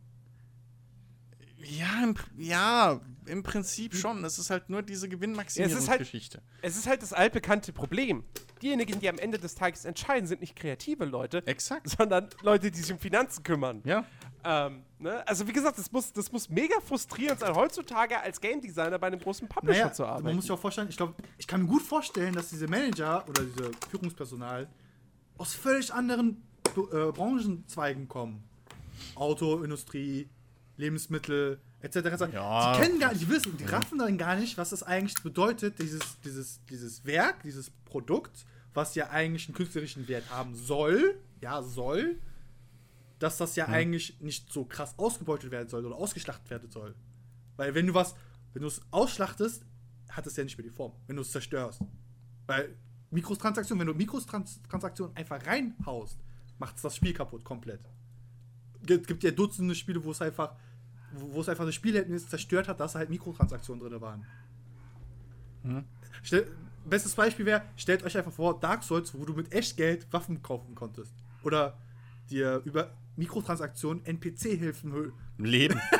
[1.60, 4.22] Ja, im, ja, im Prinzip schon.
[4.24, 6.42] Es ist halt nur diese Es ist halt- Gewinnmaximierungsgeschichte.
[6.62, 8.22] Es ist halt das altbekannte Problem.
[8.58, 11.88] Diejenigen, die am Ende des Tages entscheiden, sind nicht kreative Leute, Exakt.
[11.88, 13.82] sondern Leute, die sich um Finanzen kümmern.
[13.84, 14.04] Ja.
[14.44, 15.26] Ähm, ne?
[15.26, 19.08] Also wie gesagt, das muss, das muss mega frustrierend sein, heutzutage als Game Designer bei
[19.08, 20.24] einem großen Publisher Naja, zu arbeiten.
[20.24, 23.24] man muss sich auch vorstellen, ich glaube, ich kann mir gut vorstellen, dass diese Manager
[23.28, 24.68] oder diese Führungspersonal
[25.38, 26.42] aus völlig anderen
[26.76, 28.44] äh, Branchenzweigen kommen.
[29.14, 30.28] Autoindustrie,
[30.78, 31.96] Lebensmittel, etc.
[31.96, 32.32] etc.
[32.32, 32.72] Ja.
[32.72, 35.78] Die kennen gar nicht, die wissen, die raffen dann gar nicht, was das eigentlich bedeutet,
[35.78, 41.62] dieses, dieses, dieses Werk, dieses Produkt, was ja eigentlich einen künstlerischen Wert haben soll, ja,
[41.62, 42.16] soll,
[43.18, 46.94] dass das ja eigentlich nicht so krass ausgebeutet werden soll oder ausgeschlachtet werden soll.
[47.56, 48.14] Weil wenn du was,
[48.52, 49.64] wenn du es ausschlachtest,
[50.10, 51.80] hat es ja nicht mehr die Form, wenn du es zerstörst.
[52.46, 52.76] Weil
[53.10, 56.18] Mikrotransaktionen, wenn du Mikrotransaktionen einfach reinhaust,
[56.58, 57.80] macht es das Spiel kaputt, komplett.
[58.88, 60.54] Es gibt ja Dutzende Spiele, wo es einfach,
[61.12, 64.26] wo es einfach das Spielerlebnis zerstört hat, dass halt Mikrotransaktionen drin waren.
[66.22, 66.50] Stell,
[66.84, 70.74] bestes Beispiel wäre, stellt euch einfach vor, Dark Souls, wo du mit Echtgeld Waffen kaufen
[70.74, 71.14] konntest.
[71.42, 71.76] Oder
[72.30, 75.80] dir über Mikrotransaktionen NPC-Hilfen Leben.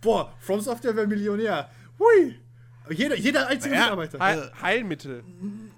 [0.00, 1.70] Boah, From Software wäre Millionär.
[1.98, 2.36] Hui!
[2.90, 4.18] Jeder, jeder einzige Ja, Mitarbeiter.
[4.18, 5.24] Heil Heilmittel.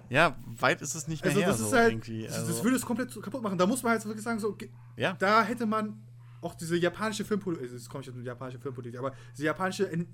[0.09, 1.49] ja, weit ist es nicht mehr Also her.
[1.51, 2.23] das ist so halt, irgendwie.
[2.25, 3.57] das, Also, das würde es komplett kaputt machen.
[3.57, 4.57] Da muss man halt wirklich sagen, so,
[4.97, 5.13] ja.
[5.17, 6.01] da hätte man
[6.41, 10.07] auch diese japanische Filmpolitik, jetzt komme ich jetzt mit japanischer Filmpolitik, aber diese japanische En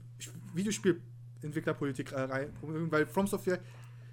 [0.54, 3.60] Videospielentwicklerpolitik äh, rein, weil From Software,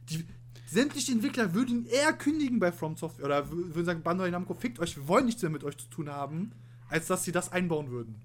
[0.09, 0.25] die
[0.67, 4.79] sämtliche Entwickler würden eher kündigen bei From Software oder wür- würden sagen, Bandai Namco, fickt
[4.81, 6.53] euch, wir wollen nichts mehr mit euch zu tun haben,
[6.89, 8.21] als dass sie das einbauen würden.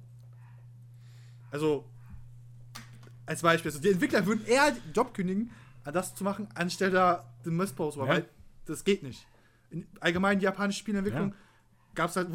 [1.52, 1.86] Also,
[3.26, 5.52] als Beispiel, also die Entwickler würden eher den Job kündigen,
[5.84, 8.08] an das zu machen, anstelle da den Missbrauch, Ja.
[8.08, 8.26] weil
[8.66, 9.26] das geht nicht.
[9.70, 11.36] In allgemein die japanische Spielentwicklung Ja.
[11.96, 12.28] Gab es halt,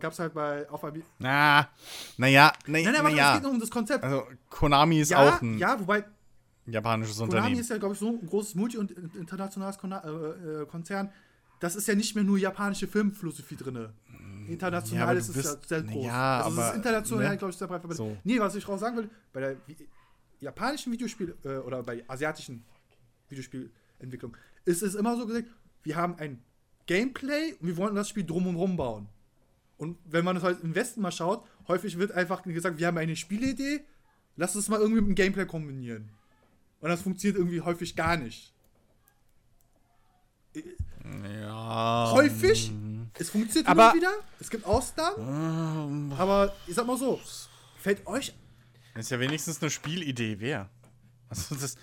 [0.00, 1.68] gab's halt bei auf einem- Na,
[2.16, 3.34] naja, na, Nein, nein, aber es naja.
[3.34, 4.02] geht nur um das Konzept.
[4.04, 6.04] Also, Konami ist ja, auch ein ja, wobei
[6.66, 7.60] japanisches Konami Unternehmen.
[7.60, 11.10] ist ja, glaube ich, so ein großes Multi- und internationales Kona äh, äh, Konzern.
[11.60, 13.88] Das ist ja nicht mehr nur japanische Filmphilosophie drin.
[14.48, 16.04] International Ja, aber ist es ja sehr groß.
[16.04, 17.36] ja, also es ist aber, international, ne?
[17.36, 17.98] glaube ich, sehr breit verbreitet.
[17.98, 18.16] So.
[18.24, 19.56] Nee, was ich auch sagen will, bei der
[20.40, 22.64] japanischen Videospiel- äh, oder bei asiatischen
[23.28, 25.46] Videospielentwicklung ist es immer so gesagt,
[25.84, 26.42] wir haben ein
[26.92, 29.08] Gameplay und wir wollen das Spiel drum und rum bauen.
[29.78, 32.98] Und wenn man das halt im Westen mal schaut, häufig wird einfach gesagt, wir haben
[32.98, 33.80] eine Spielidee,
[34.36, 36.10] lass es mal irgendwie mit dem Gameplay kombinieren.
[36.80, 38.52] Und das funktioniert irgendwie häufig gar nicht.
[40.54, 42.10] Ja.
[42.12, 42.70] häufig,
[43.18, 47.20] es funktioniert Aber- immer wieder, es gibt Ausnahmen, Ähm, aber ich sag mal so,
[47.78, 48.34] fällt euch
[48.94, 50.68] ist ja wenigstens eine Spielidee, wer?
[51.30, 51.76] Also das.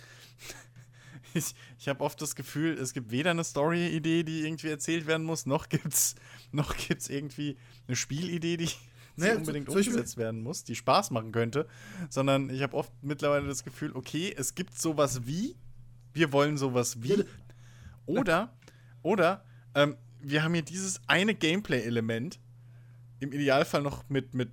[1.34, 5.26] Ich, ich habe oft das Gefühl, es gibt weder eine Story-Idee, die irgendwie erzählt werden
[5.26, 6.16] muss, noch gibt's,
[6.52, 7.58] noch gibt's irgendwie
[7.88, 8.70] eine Spielidee, die
[9.16, 11.68] Naja, unbedingt umgesetzt werden muss, die Spaß machen könnte,
[12.10, 15.58] sondern ich habe oft mittlerweile das Gefühl, okay, es gibt sowas wie,
[16.14, 17.26] wir wollen sowas wie,
[18.06, 18.56] oder,
[19.02, 19.44] oder,
[19.76, 22.40] ähm, wir haben hier dieses eine Gameplay-Element,
[23.20, 24.52] im Idealfall noch mit, mit,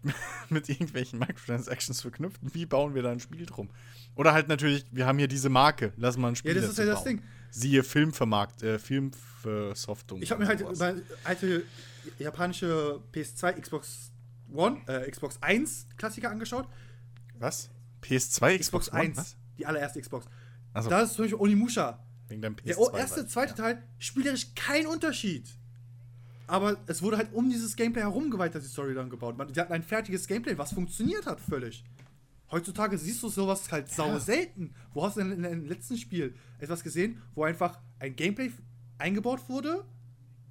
[0.48, 2.40] mit irgendwelchen Microtransactions verknüpft.
[2.42, 3.70] Wie bauen wir da ein Spiel drum?
[4.16, 6.78] Oder halt natürlich, wir haben hier diese Marke, lass mal ein Spiel Ja, das ist
[6.78, 7.04] ja das.
[7.04, 7.22] Ding.
[7.50, 10.20] Siehe Filmvermarkt, äh, Filmversoftung.
[10.22, 10.94] Ich habe mir halt über
[11.24, 11.62] alte
[12.18, 14.10] japanische PS2, Xbox
[14.52, 16.66] One, äh, Xbox 1 Klassiker angeschaut.
[17.38, 17.70] Was?
[18.02, 19.00] PS2, Xbox, Xbox, One?
[19.00, 19.36] 1, Was?
[19.58, 20.26] die allererste Xbox.
[20.72, 21.98] Also, Da ist zum Beispiel Onimusha.
[22.28, 22.90] wegen deinem PS2.
[22.92, 23.56] Der erste, zweite ja.
[23.56, 25.48] Teil, spielerisch kein Unterschied.
[26.46, 29.36] Aber es wurde halt um dieses Gameplay herum geweitet, die Story dann gebaut.
[29.36, 31.84] Man, die hatten ein fertiges Gameplay, was funktioniert hat völlig.
[32.50, 34.74] Heutzutage siehst du sowas halt sau selten.
[34.92, 38.52] Wo hast du denn in dem letzten Spiel etwas gesehen, wo einfach ein Gameplay
[38.98, 39.84] eingebaut wurde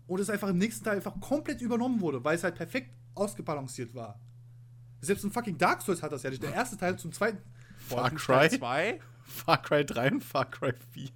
[0.07, 3.95] und es einfach im nächsten Teil einfach komplett übernommen wurde, weil es halt perfekt ausgebalanciert
[3.95, 4.19] war.
[5.01, 6.43] Selbst ein fucking Dark Souls hat das ja nicht.
[6.43, 7.37] Der erste Teil zum zweiten.
[7.77, 8.99] Far Cry, 2.
[9.23, 11.09] Far Cry 3 und Far Cry 4.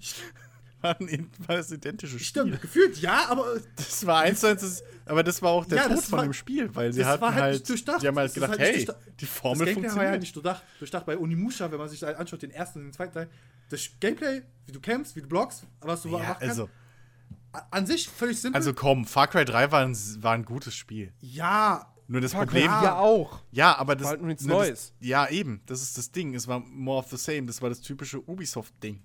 [0.82, 2.26] waren, in- war das identische Spiel.
[2.26, 5.78] Stimmt, gefühlt ja, aber Das war eins zu eins, das- aber das war auch der
[5.78, 7.68] Ja, Tod das von war- dem Spiel, weil sie das hatten war halt halt,
[8.02, 8.98] die haben halt Das ist gedacht, halt hey, durchdacht.
[9.20, 10.20] die Das Formel Gameplay war ja funktioniert.
[10.20, 10.62] nicht durchdacht.
[10.78, 13.28] Durchdacht bei Onimusha, wenn man sich anschaut, den ersten und den zweiten Teil.
[13.68, 16.68] Das Gameplay, wie du kämpfst, wie du blockst, was du ja, machen kannst, also,
[17.70, 18.56] an sich völlig simpel.
[18.56, 21.12] also komm, Far Cry 3 war ein, war ein gutes Spiel.
[21.20, 23.40] ja, Nur das Far Cry Problem, ja auch.
[23.52, 24.94] ja, aber das, War halt nur nichts Neues.
[24.98, 26.34] Das, ja, eben, das ist das Ding.
[26.34, 27.44] Es war more of the same.
[27.46, 29.00] Das war das typische Ubisoft-Ding.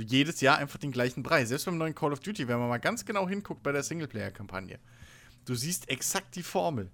[0.00, 1.44] So jedes Jahr einfach den gleichen Brei.
[1.44, 4.78] Selbst beim neuen Call of Duty, wenn man mal ganz genau hinguckt bei der Singleplayer-Kampagne.
[5.44, 6.90] Du siehst exakt die Formel.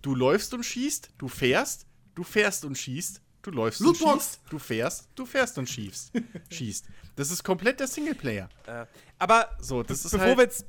[0.00, 4.24] Du läufst und schießt, du fährst, du fährst und schießt, du läufst und Lootbox.
[4.24, 6.12] schießt, du fährst, du fährst und schießt.
[6.50, 6.86] schießt.
[7.16, 8.48] Das ist komplett der Singleplayer.
[8.66, 8.86] Äh,
[9.18, 10.64] aber So, das ist bevor halt- wir jetzt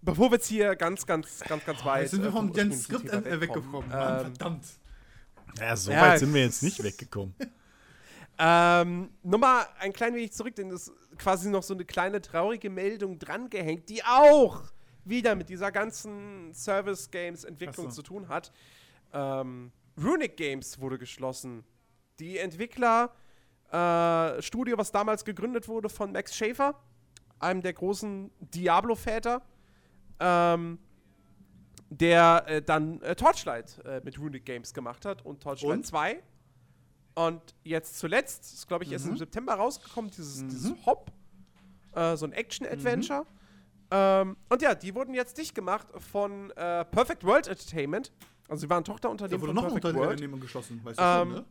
[0.00, 2.72] bevor wir jetzt hier ganz, ganz, ganz, ganz weit jetzt sind wir äh, vom den
[2.72, 3.90] Skript weggekommen.
[3.90, 4.64] Ähm, Mann, verdammt.
[5.58, 7.34] Ja, so Ja, weit sind wir jetzt nicht weggekommen.
[8.38, 12.70] Ähm, Nochmal ein klein wenig zurück, denn es ist quasi noch so eine kleine traurige
[12.70, 14.62] Meldung drangehängt, die auch
[15.04, 17.96] wieder mit dieser ganzen Service-Games-Entwicklung so.
[17.96, 18.52] zu tun hat.
[19.12, 19.70] Ähm,
[20.02, 21.64] Runic Games wurde geschlossen.
[22.18, 23.12] Die Entwickler,
[23.70, 26.74] äh, Studio, was damals gegründet wurde von Max Schaefer,
[27.38, 29.42] einem der großen Diablo-Väter,
[30.20, 30.78] ähm,
[31.90, 35.86] der äh, dann äh, Torchlight äh, mit Runic Games gemacht hat und Torchlight Und?
[35.86, 36.22] 2.
[37.14, 41.12] Und jetzt zuletzt, ist glaube ich erst im September rausgekommen, dieses, dieses Hop,
[41.92, 43.24] äh, so ein Action-Adventure.
[43.90, 48.10] Ähm, und ja, die wurden jetzt dicht gemacht von äh, Perfect World Entertainment.
[48.48, 50.10] Also sie waren Da Tochterunternehmen wurde von noch Perfect unter World.
[50.12, 51.44] Unternehmen geschlossen, weißt du Ähm, schon, ne?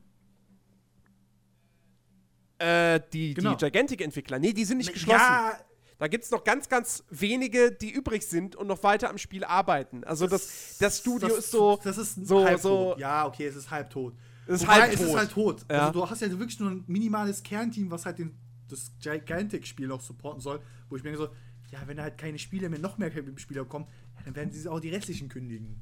[2.60, 3.56] Äh, die, Genau.
[3.56, 4.40] die Gigantic-Entwickler.
[4.40, 5.19] Nee, die sind nicht geschlossen.
[5.19, 5.57] Ja,
[5.99, 9.44] Da gibt es noch ganz, ganz wenige, die übrig sind und noch weiter am Spiel
[9.45, 10.03] arbeiten.
[10.03, 11.80] Also das, das Studio das, ist so.
[11.84, 12.61] Das ist so- halbtot.
[12.61, 14.14] so- Ja, okay, es ist halbtot.
[14.45, 15.17] Es ist Wobei, halb es ist tot.
[15.17, 15.65] halt tot.
[15.71, 15.79] Ja.
[15.87, 18.35] Also du hast ja wirklich nur ein minimales Kernteam, was halt den,
[18.69, 21.33] das Gigantic-Spiel noch supporten soll, wo ich mir denke so,
[21.71, 23.85] ja, wenn halt keine Spiele mehr, noch mehr Spieler kommen,
[24.17, 25.81] ja, dann werden sie auch die restlichen kündigen.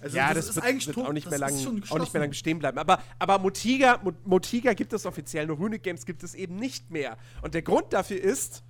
[0.00, 2.22] Also ja, das, wird, wird tot, auch nicht das mehr lang, ist auch nicht mehr
[2.22, 2.76] lang stehen bleiben.
[2.78, 6.90] Aber, aber Motiga, Mo- Motiga gibt es offiziell, nur Runic Games gibt es eben nicht
[6.90, 7.16] mehr.
[7.40, 8.64] Und der Grund dafür ist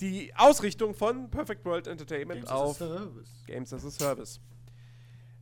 [0.00, 3.28] die Ausrichtung von Perfect World Entertainment Games as auf Service.
[3.46, 4.40] Games as a Service.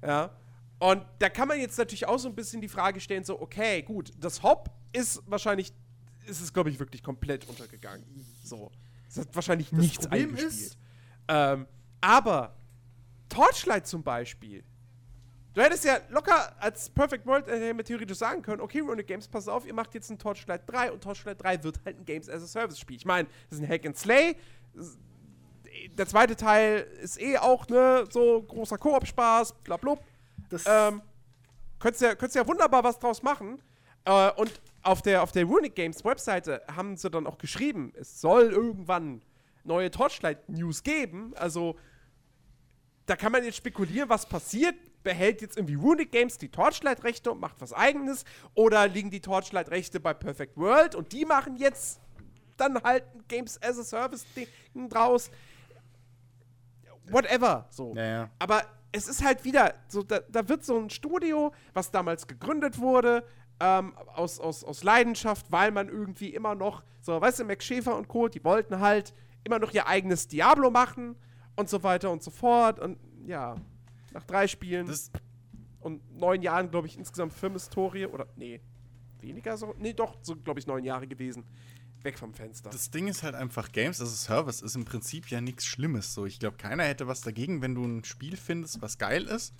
[0.03, 0.31] Ja.
[0.79, 3.83] Und da kann man jetzt natürlich auch so ein bisschen die Frage stellen, so, okay,
[3.83, 5.73] gut, das Hop ist wahrscheinlich,
[6.27, 8.05] ist es, glaube ich, wirklich komplett untergegangen.
[8.45, 8.71] So.
[9.09, 10.53] Es hat wahrscheinlich nichts Problem eingespielt.
[10.53, 10.79] ist-
[11.29, 11.67] ähm,
[12.01, 12.55] aber
[13.29, 14.63] Torchlight zum Beispiel.
[15.55, 19.49] Du hättest ja locker als Perfect World Entertainment theoretisch sagen können, okay, Runic Games, pass
[19.49, 22.43] auf, ihr macht jetzt ein Torchlight 3 und Torchlight 3 wird halt ein Games as
[22.43, 22.97] a Service Spiel.
[22.99, 24.37] Ich meine, das ist ein Hack and Slay.
[25.97, 30.03] Der zweite Teil ist eh auch, ne, so großer Koop-Spaß, blablub.
[30.49, 31.03] Das, Ähm,
[31.79, 33.63] könntest ja, könntest ja wunderbar was draus machen.
[34.05, 38.21] Äh, und auf der, auf der Runic Games Webseite haben sie dann auch geschrieben, es
[38.21, 39.23] soll irgendwann
[39.65, 41.35] neue Torchlight-News geben.
[41.37, 41.77] Also,
[43.07, 44.75] da kann man jetzt spekulieren, was passiert.
[45.03, 48.25] Behält jetzt irgendwie Runic Games die Torchlight-Rechte und macht was eigenes?
[48.55, 52.01] Oder liegen die Torchlight-Rechte bei Perfect World und die machen jetzt
[52.57, 55.31] dann halt ein Games as a Service-Ding draus?
[57.09, 57.67] Whatever.
[57.71, 57.95] So.
[57.95, 58.31] Ja, ja.
[58.39, 62.79] Aber es ist halt wieder, so, da, da wird so ein Studio, was damals gegründet
[62.79, 63.25] wurde,
[63.61, 67.97] ähm, aus, aus, aus Leidenschaft, weil man irgendwie immer noch, so, weißt du, Max Schäfer
[67.97, 69.15] und Co., die wollten halt
[69.45, 71.17] immer noch ihr eigenes Diablo machen
[71.57, 72.81] und so weiter und so fort.
[72.81, 73.57] Und ja,
[74.13, 75.11] nach drei Spielen Das,
[75.81, 78.61] und neun Jahren, glaube ich, insgesamt Firmenhistorie, oder nee,
[79.21, 81.45] weniger so, nee, doch, so, glaube ich, neun Jahre gewesen.
[82.07, 82.71] Weg vom Fenster.
[82.71, 86.15] das Ding ist halt einfach, Games as a Service ist im Prinzip ja nichts Schlimmes.
[86.15, 89.55] So, ich glaube, keiner hätte was dagegen, wenn du ein Spiel findest, was geil ist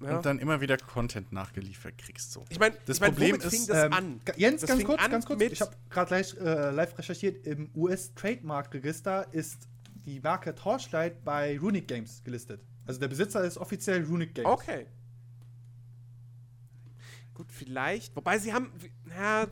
[0.00, 0.16] Ja.
[0.16, 2.32] und dann immer wieder Content nachgeliefert kriegst.
[2.32, 2.44] So.
[2.50, 5.02] ich meine, das ich mein, Problem womit fing ist, das Ähm, Jens, Das ganz kurz,
[5.02, 5.40] an ganz kurz.
[5.42, 7.46] Ich habe gerade live, äh, live recherchiert.
[7.46, 9.68] Im US-Trademark-Register ist
[10.04, 12.60] die Marke Torchlight bei Runic Games gelistet.
[12.86, 14.48] Also der Besitzer ist offiziell Runic Games.
[14.50, 14.86] Okay.
[17.34, 18.14] Gut, vielleicht.
[18.16, 18.70] Wobei sie haben.
[19.10, 19.46] Ja,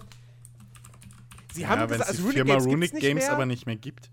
[1.55, 3.33] sie haben ja, wenn gesagt, es also Runic Firma Games, Runic Games mehr.
[3.33, 4.11] aber nicht mehr gibt.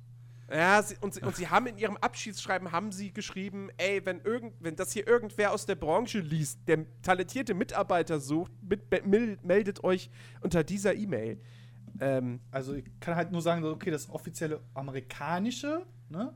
[0.54, 4.20] Ja, sie, und, sie, und sie haben in ihrem Abschiedsschreiben haben sie geschrieben, ey, wenn
[4.20, 9.38] irgend, wenn das hier irgendwer aus der Branche liest, der talentierte Mitarbeiter sucht, mit, mel-
[9.44, 10.10] meldet euch
[10.42, 11.40] unter dieser E-Mail.
[12.02, 16.34] Ähm, Also ich kann halt nur sagen, so, okay, das offizielle amerikanische, ne?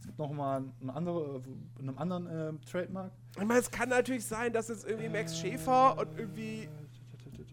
[0.00, 1.42] Es gibt noch mal eine andere,
[1.76, 3.12] äh, einen anderen ähm, Trademark.
[3.38, 6.68] ich meine, es kann natürlich sein, dass jetzt irgendwie Max Schäfer und irgendwie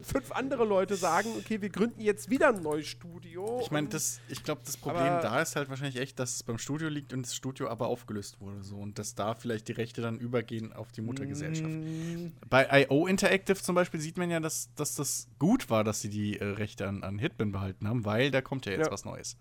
[0.03, 3.59] fünf andere Leute sagen, okay, wir gründen jetzt wieder ein neues Studio.
[3.61, 6.57] Ich meine, das, ich glaube, das Problem da ist halt wahrscheinlich echt, dass es beim
[6.57, 8.63] Studio liegt und das Studio aber aufgelöst wurde.
[8.63, 11.69] So, und dass da vielleicht die Rechte dann übergehen auf die Muttergesellschaft.
[11.69, 16.01] Mm, Bei IO Interactive zum Beispiel sieht man ja, dass, dass das gut war, dass
[16.01, 18.91] sie die äh, Rechte an, an Hitman behalten haben, weil da kommt ja jetzt Ja.
[18.91, 19.37] was Neues.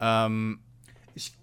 [0.00, 0.60] Ähm,
[1.14, 1.34] Ich-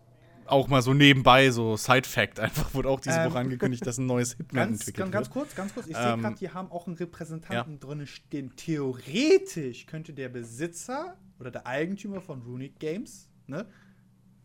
[0.51, 4.05] auch mal so nebenbei, so Side-Fact, einfach wurde auch diese Ähm, Woche angekündigt, dass ein
[4.05, 5.33] neues Hitman Ganz, entwickelt ganz, ganz wird.
[5.33, 5.87] kurz, ganz kurz.
[5.87, 8.55] Ich sehe Ähm, gerade, die haben auch einen Repräsentanten drin stehen.
[8.55, 13.65] Theoretisch könnte der Besitzer oder der Eigentümer von Runic Games ne,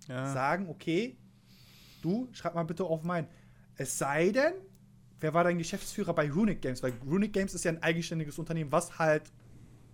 [0.08, 0.32] Ja.
[0.32, 1.16] sagen, okay,
[2.02, 3.26] du schreib mal bitte auf mein.
[3.76, 4.52] Es sei denn,
[5.20, 6.82] wer war dein Geschäftsführer bei Runic Games?
[6.82, 9.32] Weil Runic Games ist ja ein eigenständiges Unternehmen, was halt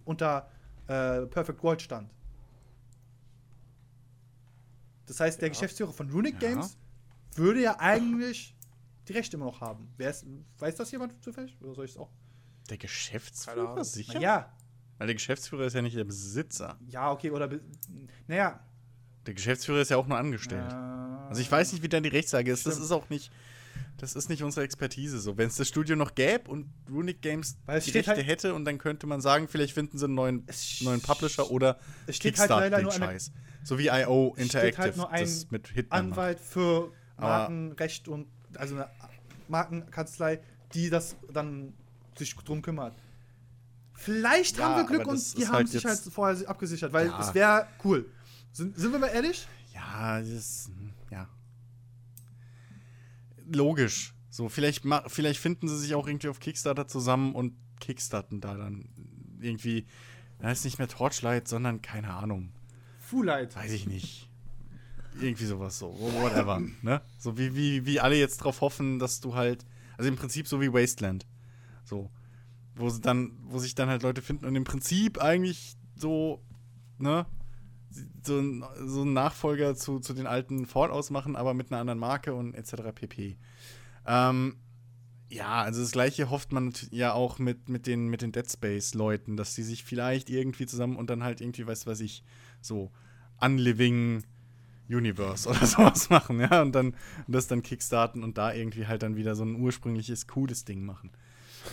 [0.04, 0.50] unter
[0.86, 2.10] äh, Perfect World stand.
[5.10, 6.50] Das heißt, der Geschäftsführer von Runic Ja.
[6.50, 6.78] Games
[7.34, 8.56] würde ja eigentlich
[9.08, 9.92] die Rechte immer noch haben.
[9.96, 10.24] Wer ist,
[10.58, 11.56] weiß das jemand zufällig?
[11.60, 12.10] Oder soll ich es auch?
[12.68, 14.20] Der Geschäftsführer, sicher?
[14.20, 14.52] Ja,
[14.98, 16.78] Weil der Geschäftsführer ist ja nicht der Besitzer.
[16.86, 17.50] ja, okay, oder.
[18.28, 18.60] Naja.
[19.26, 20.70] Der Geschäftsführer ist ja auch nur angestellt.
[20.72, 22.64] Äh, Also ich weiß nicht, wie da die Rechtslage ist.
[22.66, 22.84] Das Stimmt.
[22.84, 23.32] ist auch nicht.
[23.98, 25.36] Das ist nicht unsere Expertise so.
[25.36, 28.64] Wenn es das Studio noch gäbe und Runic Games Weil die Rechte halt- hätte und
[28.64, 30.46] dann könnte man sagen, vielleicht finden sie einen neuen,
[30.80, 33.32] neuen Publisher oder es steht halt Kickstart leider den Scheiß.
[33.62, 36.18] So wie IO Interactive, halt nur ein das mit Hitman macht.
[36.18, 38.26] Anwalt für Aber- Markenrecht und
[38.56, 38.88] also eine
[39.48, 40.40] Markenkanzlei,
[40.74, 41.74] die das dann
[42.16, 42.94] sich drum kümmert.
[43.94, 47.20] Vielleicht Ja, haben wir Glück und die haben halt sich halt vorher abgesichert, weil Ja.
[47.20, 48.06] es wäre cool.
[48.52, 49.46] Sind, sind wir mal ehrlich?
[49.74, 51.28] Ja, das ist, hm, ja.
[53.52, 54.14] Logisch.
[54.30, 58.88] So, vielleicht, vielleicht finden sie sich auch irgendwie auf Kickstarter zusammen und kickstarten da dann
[59.40, 59.86] irgendwie,
[60.38, 62.52] da ist nicht mehr Torchlight, sondern keine Ahnung.
[63.00, 63.56] Fulllight.
[63.56, 64.28] Weiß ich nicht.
[65.20, 65.92] Irgendwie sowas so.
[66.22, 66.62] Whatever.
[66.82, 67.02] ne?
[67.18, 69.66] So wie, wie, wie alle jetzt drauf hoffen, dass du halt.
[69.98, 71.26] Also im Prinzip so wie Wasteland.
[71.84, 72.10] So.
[72.76, 76.40] Wo sie dann, wo sich dann halt Leute finden und im Prinzip eigentlich so,
[76.98, 77.26] ne?
[78.22, 81.98] So ein, so ein Nachfolger zu, zu den alten Fallouts machen, aber mit einer anderen
[81.98, 82.92] Marke und etc.
[82.94, 83.36] pp.
[84.06, 84.56] Ähm,
[85.28, 89.36] ja, also das gleiche hofft man ja auch mit, mit den, mit den Dead Space-Leuten,
[89.36, 92.24] dass die sich vielleicht irgendwie zusammen und dann halt irgendwie, weiß was ich,
[92.60, 92.90] so
[93.40, 94.24] Unliving
[94.88, 96.94] Universe oder sowas machen, ja, und dann
[97.26, 100.84] und das dann kickstarten und da irgendwie halt dann wieder so ein ursprüngliches, cooles Ding
[100.84, 101.10] machen.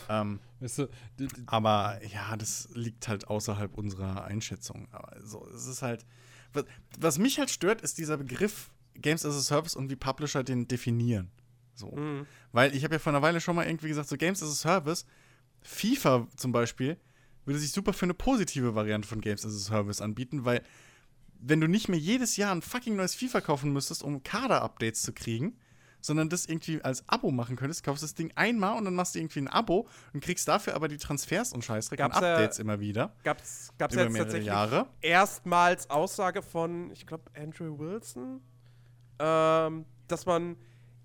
[0.09, 0.89] Ähm, Weißt du,
[1.19, 4.87] die, die, aber ja, das liegt halt außerhalb unserer Einschätzung.
[4.91, 6.05] Aber so, es ist halt.
[6.53, 6.65] Was,
[6.97, 10.67] was mich halt stört, ist dieser Begriff Games as a Service und wie Publisher den
[10.67, 11.29] definieren.
[11.75, 11.91] So.
[11.91, 12.25] Mhm.
[12.51, 14.53] Weil ich habe ja vor einer Weile schon mal irgendwie gesagt, so Games as a
[14.53, 15.05] Service,
[15.61, 16.97] FIFA zum Beispiel,
[17.45, 20.63] würde sich super für eine positive Variante von Games as a Service anbieten, weil
[21.39, 25.13] wenn du nicht mehr jedes Jahr ein fucking neues FIFA kaufen müsstest, um Kader-Updates zu
[25.13, 25.59] kriegen,
[26.07, 29.19] sondern das irgendwie als Abo machen könntest, kaufst das Ding einmal und dann machst du
[29.19, 32.79] irgendwie ein Abo und kriegst dafür aber die Transfers und Scheißdreck und Gab's Updates immer
[32.79, 33.13] wieder.
[33.23, 34.87] Gab's, gab's Über jetzt mehrere tatsächlich Jahre.
[35.01, 38.41] erstmals Aussage von, ich glaube, Andrew Wilson,
[39.19, 40.55] ähm, dass man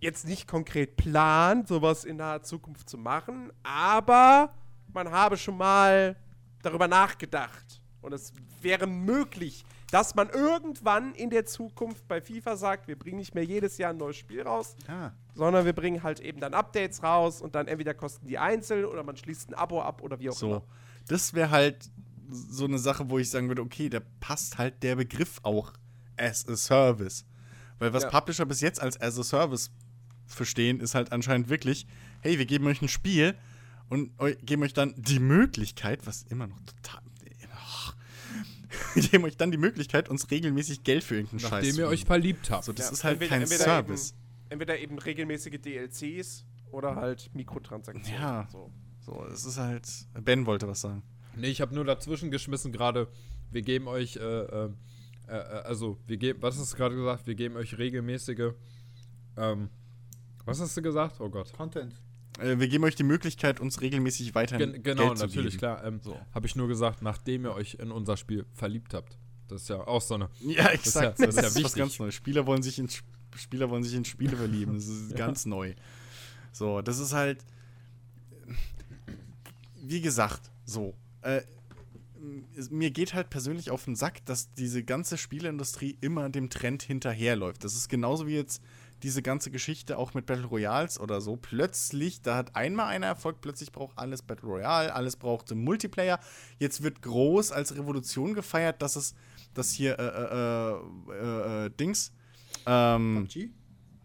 [0.01, 4.55] jetzt nicht konkret plant, sowas in naher Zukunft zu machen, aber
[4.93, 6.16] man habe schon mal
[6.62, 7.81] darüber nachgedacht.
[8.01, 13.19] Und es wäre möglich, dass man irgendwann in der Zukunft bei FIFA sagt, wir bringen
[13.19, 15.12] nicht mehr jedes Jahr ein neues Spiel raus, Ja.
[15.35, 19.02] sondern wir bringen halt eben dann Updates raus und dann entweder kosten die einzeln oder
[19.05, 20.60] man schließt ein Abo ab oder wie auch immer.
[20.60, 20.62] So.
[21.09, 21.90] Das wäre halt
[22.31, 25.74] so eine Sache, wo ich sagen würde, okay, da passt halt der Begriff auch
[26.16, 27.27] as a Service.
[27.78, 28.09] Weil was Ja.
[28.10, 29.70] Publisher bis jetzt als as a Service
[30.24, 31.86] verstehen, ist halt anscheinend wirklich,
[32.23, 33.35] hey, wir geben euch ein Spiel
[33.90, 37.02] und geben euch dann die Möglichkeit, was immer noch total.
[38.94, 41.89] Wir geben euch dann die Möglichkeit, uns regelmäßig Geld für irgendeinen Scheiß nachdem zu ihr
[41.89, 42.65] euch verliebt habt.
[42.65, 44.11] So, das Ja, ist halt entweder- kein entweder Service.
[44.12, 48.20] Eben, entweder eben regelmäßige DLCs oder halt Mikrotransaktionen.
[48.20, 48.49] Ja.
[48.51, 48.70] So.
[49.05, 49.86] So, es ist halt.
[50.23, 51.03] Ben wollte was sagen.
[51.36, 53.09] Nee, ich habe nur dazwischen geschmissen gerade.
[53.51, 54.70] Wir geben euch, äh, äh,
[55.27, 57.27] äh, also wir geben, was hast du gerade gesagt?
[57.27, 58.53] Wir geben euch regelmäßige,
[59.36, 59.69] ähm,
[60.44, 61.20] was hast du gesagt?
[61.20, 61.53] Oh Gott.
[61.53, 61.94] Content.
[62.38, 65.59] Äh, wir geben euch die Möglichkeit, uns regelmäßig weiterhin Gen genau, Geld zu natürlich, geben.
[65.59, 65.84] klar.
[65.84, 66.18] Ähm, So.
[66.34, 69.18] Habe ich nur gesagt, nachdem ihr euch in unser Spiel verliebt habt.
[69.48, 70.30] Das ist ja auch so eine.
[70.40, 71.18] Ja, exakt.
[71.18, 71.74] ja- Das das ist, ist ja was wichtig.
[71.74, 72.14] ganz Neues.
[72.14, 73.04] Spieler wollen sich in Sp-
[73.36, 74.74] Spieler wollen sich in Spiele verlieben.
[74.74, 75.74] Das ist ganz neu.
[76.52, 77.44] So, das ist halt.
[79.82, 80.94] Wie gesagt, so.
[81.22, 81.42] Äh,
[82.70, 87.64] mir geht halt persönlich auf den Sack, dass diese ganze Spieleindustrie immer dem Trend hinterherläuft.
[87.64, 88.62] Das ist genauso wie jetzt
[89.03, 91.37] diese ganze Geschichte auch mit Battle Royals oder so.
[91.37, 96.20] Plötzlich, da hat einmal einer Erfolg, plötzlich braucht alles Battle Royale, alles braucht Multiplayer.
[96.59, 99.15] Jetzt wird groß als Revolution gefeiert, dass es,
[99.55, 102.12] dass hier, äh, äh, äh, äh, Dings,
[102.66, 103.29] ähm,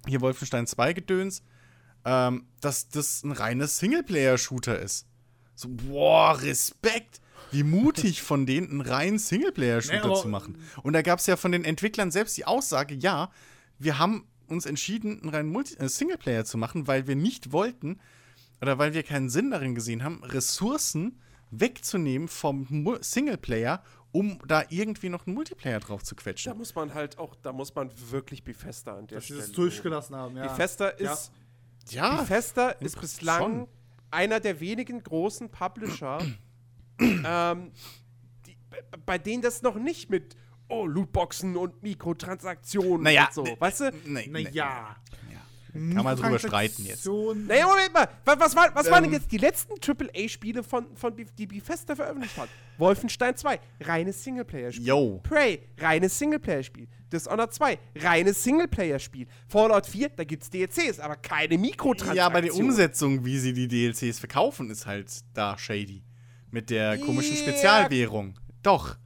[0.08, 1.44] hier Wolfenstein 2 Gedöns,
[2.06, 5.08] ähm, dass das ein reines Singleplayer-Shooter ist.
[5.56, 7.22] So, boah, Respekt!
[7.52, 10.58] Wie mutig von denen, einen reinen Singleplayer-Shooter Nee, zu machen.
[10.84, 13.32] Und da gab es ja von den Entwicklern selbst die Aussage, ja,
[13.80, 18.00] wir haben uns entschieden, einen reinen Multi äh, Singleplayer zu machen, weil wir nicht wollten,
[18.62, 21.20] oder weil wir keinen Sinn darin gesehen haben, Ressourcen
[21.52, 26.58] wegzunehmen vom Mu- Singleplayer, um da irgendwie noch einen Multiplayer drauf zu Da quetschen.
[26.58, 29.42] muss man halt auch, da muss man wirklich Bethesda an der Dass sie Stelle.
[29.48, 30.48] das durchgelassen haben, ja.
[30.48, 31.14] Bethesda Ja.
[31.14, 31.32] ist,
[31.90, 33.68] Ja, Bethesda ist bislang schon.
[34.12, 36.18] einer der wenigen großen Publisher,
[37.00, 37.72] ähm,
[38.46, 38.58] die,
[39.06, 40.36] bei denen das noch nicht mit
[40.70, 43.92] oh, Lootboxen und Mikrotransaktionen Naja, und so, ne- weißt du?
[44.06, 44.44] nee, nee.
[44.44, 44.96] Naja.
[45.74, 47.06] Kann man drüber streiten jetzt.
[47.06, 48.08] Naja, Moment mal.
[48.26, 49.20] Was, was, war, was waren denn Ähm.
[49.20, 52.50] jetzt die letzten AAA-Spiele von, von die Bethesda veröffentlicht hat?
[52.80, 54.88] Wolfenstein 2, reines Singleplayer-Spiel.
[54.88, 55.20] Yo.
[55.22, 56.88] Prey, reines Singleplayer-Spiel.
[57.12, 59.28] Dishonored 2, reines Singleplayer-Spiel.
[59.48, 62.18] Fallout 4, da gibt's DLCs, aber keine Mikrotransaktionen.
[62.18, 66.02] Ja, aber die Umsetzung, wie sie die DLCs verkaufen, ist halt da shady.
[66.50, 67.42] Mit der komischen Ja.
[67.44, 68.40] Spezialwährung.
[68.64, 68.98] Doch.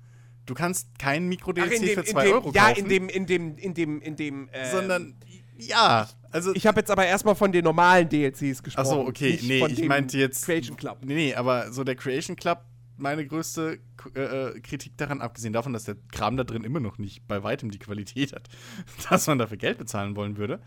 [0.51, 2.79] Du kannst keinen Mikro-DLC für in 2 dem, Euro Ja, kaufen.
[2.79, 5.15] in dem, in dem, in dem, in dem, äh, sondern
[5.57, 6.53] Ja, also.
[6.53, 8.85] Ich habe jetzt aber erstmal von den normalen DLCs gesprochen.
[8.85, 10.43] Achso, okay, nee, ich meinte jetzt.
[10.43, 10.97] Creation Club.
[11.05, 12.65] Nee, nee, aber so der Creation Club,
[12.97, 13.79] meine größte
[14.13, 17.41] äh, äh, Kritik daran, abgesehen davon, dass der Kram da drin immer noch nicht bei
[17.43, 18.49] weitem die Qualität hat,
[19.09, 20.59] dass man dafür Geld bezahlen wollen würde.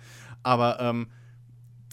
[0.43, 1.09] Aber ähm,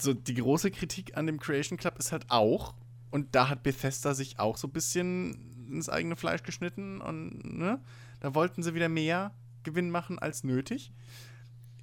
[0.00, 2.72] so die große Kritik an dem Creation Club ist halt auch,
[3.10, 7.80] und da hat Bethesda sich auch so ein bisschen ins eigene Fleisch geschnitten und ne,
[8.20, 9.32] da wollten sie wieder mehr
[9.62, 10.92] Gewinn machen als nötig.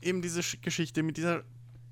[0.02, 1.44] Eben diese Sch Geschichte mit dieser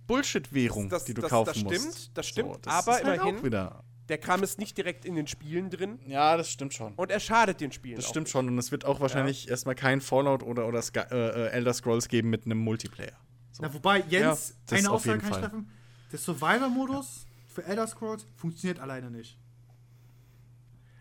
[0.07, 1.75] Bullshit-Währung, die du das- kaufen das musst.
[1.81, 3.83] stimmt, das stimmt, das aber ist halt immerhin- wieder.
[4.09, 6.93] Der Kram ist nicht direkt in den Spielen drin Ja, das stimmt schon.
[6.93, 7.97] und er schadet den Spielen.
[7.97, 8.31] Das auch stimmt nicht.
[8.31, 8.47] schon.
[8.47, 12.07] Und es wird auch wahrscheinlich erstmal kein Fallout oder, oder Sky, äh, äh, Elder Scrolls
[12.07, 13.17] geben mit einem Multiplayer.
[13.51, 13.63] So.
[13.63, 15.49] Na, wobei, Jens, das eine auf Aussage jeden kann ich Fall.
[15.49, 15.69] treffen.
[16.13, 19.37] Der Survivor-Modus für Elder Scrolls funktioniert alleine nicht.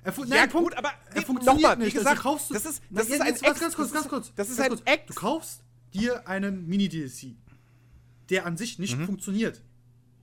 [0.06, 0.70] Er fu Ja, Nein, Punkt.
[0.70, 1.94] gut, aber er funktioniert nochmal, wie nicht.
[1.94, 3.92] gesagt, also kaufst du, das ist- das ist Jens, ein jetzt Ex- ganz kurz, das
[3.92, 4.32] ganz ist- kurz.
[4.36, 4.82] das ist ganz ein kurz.
[4.94, 5.60] Ex- Du kaufst
[5.94, 7.34] dir einen Mini-DLC,
[8.30, 8.82] der an sich Mhm.
[8.82, 9.60] nicht funktioniert.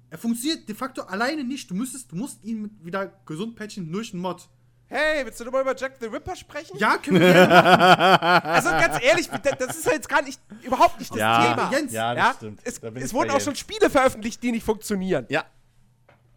[0.10, 1.70] Er funktioniert de facto alleine nicht.
[1.70, 4.48] Du müsstest, du musst ihn wieder gesund patchen durch einen Mod.
[4.88, 6.78] Hey, willst du nochmal über Jack the Ripper sprechen?
[6.78, 8.44] Ja, können wir gerne machen.
[8.54, 11.72] Also ganz ehrlich, das das ist jetzt gar nicht, überhaupt nicht das Ja, Thema.
[11.72, 12.60] Jens, ja, das Ja, stimmt.
[12.64, 13.44] es, Da es wurden auch Jens.
[13.46, 15.26] schon Spiele veröffentlicht, die nicht funktionieren.
[15.30, 15.44] Ja.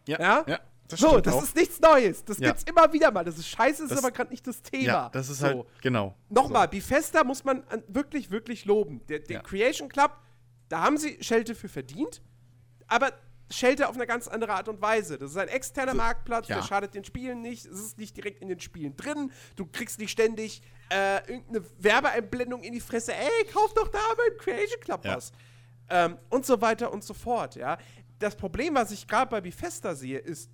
[0.09, 0.18] Ja.
[0.20, 0.44] Ja?
[0.48, 1.42] ja das So, das auch.
[1.42, 2.24] ist nichts Neues.
[2.24, 2.48] Das Ja.
[2.48, 3.24] gibt's immer wieder mal.
[3.24, 4.84] Das ist scheiße, ist Das- aber gerade nicht das Thema.
[4.84, 5.46] Ja, das ist so.
[5.46, 6.14] halt, genau.
[6.28, 9.00] Nochmal, Bethesda muss man an- wirklich, wirklich loben.
[9.08, 9.42] Der, der Ja.
[9.42, 10.12] Creation Club,
[10.68, 12.22] da haben sie Schelte für verdient,
[12.86, 13.12] aber
[13.48, 15.18] Schelte auf eine ganz andere Art und Weise.
[15.18, 16.56] Das ist ein externer Marktplatz, ja.
[16.56, 20.00] der schadet den Spielen nicht, es ist nicht direkt in den Spielen drin, du kriegst
[20.00, 25.04] nicht ständig äh, irgendeine Werbeeinblendung in die Fresse, ey, kauf doch da beim Creation Club
[25.04, 25.16] Ja.
[25.16, 25.32] was.
[25.88, 27.78] Ähm, und so weiter und so fort, ja.
[28.18, 30.50] Das Problem, was ich gerade bei Bethesda sehe, ist,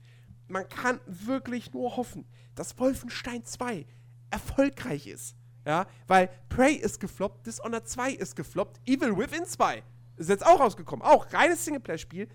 [0.53, 2.25] man kann wirklich nur hoffen,
[2.55, 3.87] dass Wolfenstein 2
[4.31, 5.35] erfolgreich ist.
[5.65, 9.83] Ja, weil Prey ist gefloppt, Dishonored 2 ist gefloppt, Evil Within 2
[10.17, 11.05] ist jetzt auch rausgekommen.
[11.05, 12.29] Auch reines Singleplayer-Spiel.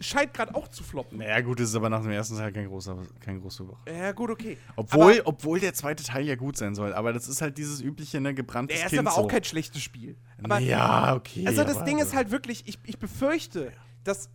[0.00, 1.18] Scheint gerade auch zu floppen.
[1.18, 3.80] Naja, gut, das ist aber nach dem ersten Teil kein großer, kein großer Woche.
[3.88, 4.58] Ja, gut, okay.
[4.76, 6.92] Obwohl, aber obwohl der zweite Teil ja gut sein soll.
[6.92, 9.28] Aber das ist halt dieses übliche, ne, gebranntes der ist Kind aber auch so.
[9.28, 10.16] kein schlechtes Spiel.
[10.42, 11.46] Aber ja, okay.
[11.46, 14.28] Also das Ding ist halt wirklich, ich, ich befürchte, dass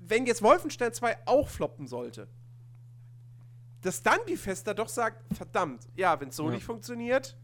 [0.00, 2.28] wenn jetzt Wolfenstein 2 auch floppen sollte,
[3.82, 6.54] dass dann Bethesda doch sagt, verdammt, ja, wenn es so Ja.
[6.54, 7.36] nicht funktioniert,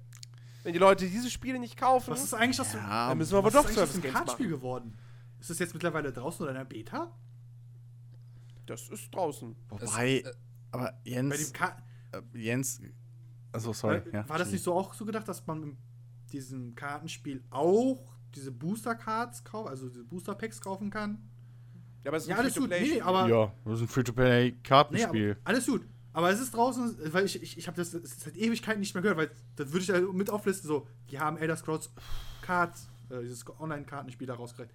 [0.63, 3.39] wenn die Leute diese Spiele nicht kaufen, Was ist eigentlich das, Ja, dann müssen wir
[3.39, 4.57] aber was doch aus Service dem Games Kartspiel machen.
[4.59, 4.99] geworden?
[5.41, 7.13] Ist das jetzt mittlerweile draußen oder in der Beta?
[8.67, 9.55] Das ist draußen.
[9.69, 10.33] Wobei, Es- äh,
[10.73, 11.77] aber Bei Jens, dem Ka
[12.13, 12.81] äh, Jens,
[13.53, 14.29] also sorry, war, ja.
[14.29, 15.77] war das nicht so auch so gedacht, dass man in
[16.33, 18.05] diesem Kartenspiel auch
[18.35, 21.19] diese Booster Cards kaufen, also diese Booster Packs kaufen kann?
[22.05, 22.69] Ja, aber es ist Ja, ein alles gut.
[22.69, 25.31] Nee, nee, aber Ja, das ist ein Nee, Free-to-Play-Kartenspiel.
[25.33, 25.87] aber alles gut.
[26.13, 29.19] Aber es ist draußen, weil ich, ich, ich habe das seit Ewigkeiten nicht mehr gehört,
[29.19, 31.91] weil das würde ich ja mit auflisten, so, die haben Elder Scrolls
[32.43, 34.73] Cards, äh, dieses Online-Kartenspiel da rausgereicht.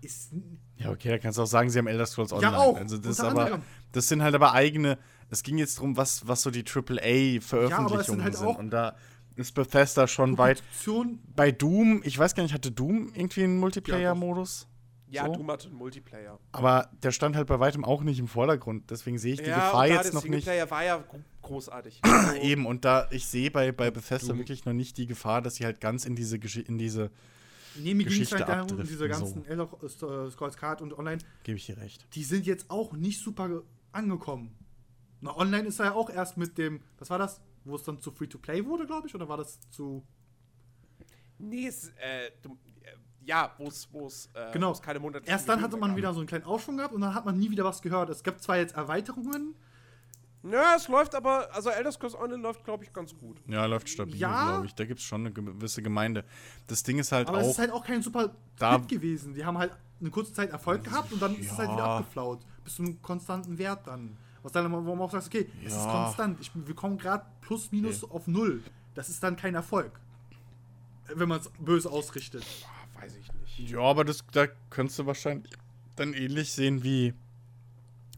[0.00, 0.30] Ist,
[0.76, 2.52] Ja, okay, da kannst du auch sagen, sie haben Elder Scrolls Online.
[2.52, 3.62] Ja, auch, Also das, aber, anderem.
[3.90, 4.96] das sind halt aber eigene.
[5.30, 8.46] Es ging jetzt darum, was, was so die AAA-Veröffentlichungen halt sind.
[8.46, 8.94] auch- Und da
[9.34, 10.62] ist Bethesda schon weit.
[11.34, 14.67] Bei Doom, ich weiß gar nicht, hatte Doom irgendwie einen Multiplayer-Modus?
[15.10, 15.32] Ja, so?
[15.32, 16.38] Doom hat einen Multiplayer.
[16.52, 18.90] Aber der stand halt bei weitem auch nicht im Vordergrund.
[18.90, 20.44] Deswegen sehe ich die Gefahr und jetzt der noch nicht.
[20.44, 22.00] Singleplayer war ja gro- großartig.
[22.42, 24.38] Eben, und da, ich sehe bei, bei Bethesda Doom.
[24.38, 27.10] wirklich noch nicht die Gefahr, dass sie halt ganz in diese, Geschi in diese,
[27.76, 29.48] nee, mir ging es Geschichte halt darum, abdriften, diese ganzen so.
[29.48, 32.06] Elder äh, Scrolls Card und Online, gebe ich dir recht.
[32.14, 33.62] die sind jetzt auch nicht super ge-
[33.92, 34.54] angekommen.
[35.20, 37.40] Na, online ist er ja auch erst mit dem, was war das?
[37.64, 40.04] Wo es dann zu Free-to-Play wurde, glaube ich, oder war das zu.
[41.38, 42.67] nee, es, äh, du, äh,
[43.28, 44.68] ja, wo es, wo es, äh, Genau.
[44.70, 45.96] wo es keine monatlichen Erst dann hatte man gab.
[45.98, 48.08] wieder so einen kleinen Aufschwung gehabt und dann hat man nie wieder was gehört.
[48.10, 49.54] Es gab zwar jetzt Erweiterungen,
[50.44, 53.38] Ja, es läuft aber, also Elder Scrolls Online läuft, glaube ich, ganz gut.
[53.48, 54.50] Ja, läuft stabil, Ja.
[54.52, 54.74] glaube ich.
[54.74, 56.24] Da gibt es schon eine gewisse Gemeinde.
[56.68, 57.42] Das Ding ist halt aber auch.
[57.42, 59.34] es ist halt auch kein super da- Hit gewesen.
[59.34, 61.96] Die haben halt eine kurze Zeit Erfolg gehabt und dann ist es halt wieder Ja.
[61.98, 62.38] abgeflaut.
[62.62, 64.16] Bis zu einem konstanten Wert dann.
[64.44, 65.90] Was dann, wo man auch sagt, okay, es ist Ja.
[66.04, 66.40] konstant.
[66.40, 68.62] Ich, wir kommen gerade plus minus auf null.
[68.94, 69.90] Das ist dann kein Erfolg.
[71.12, 72.44] Wenn man es böse ausrichtet.
[72.64, 73.47] Ah, weiß ich nicht.
[73.58, 75.52] Ja, aber das, da könntest du wahrscheinlich
[75.96, 77.12] dann ähnlich sehen wie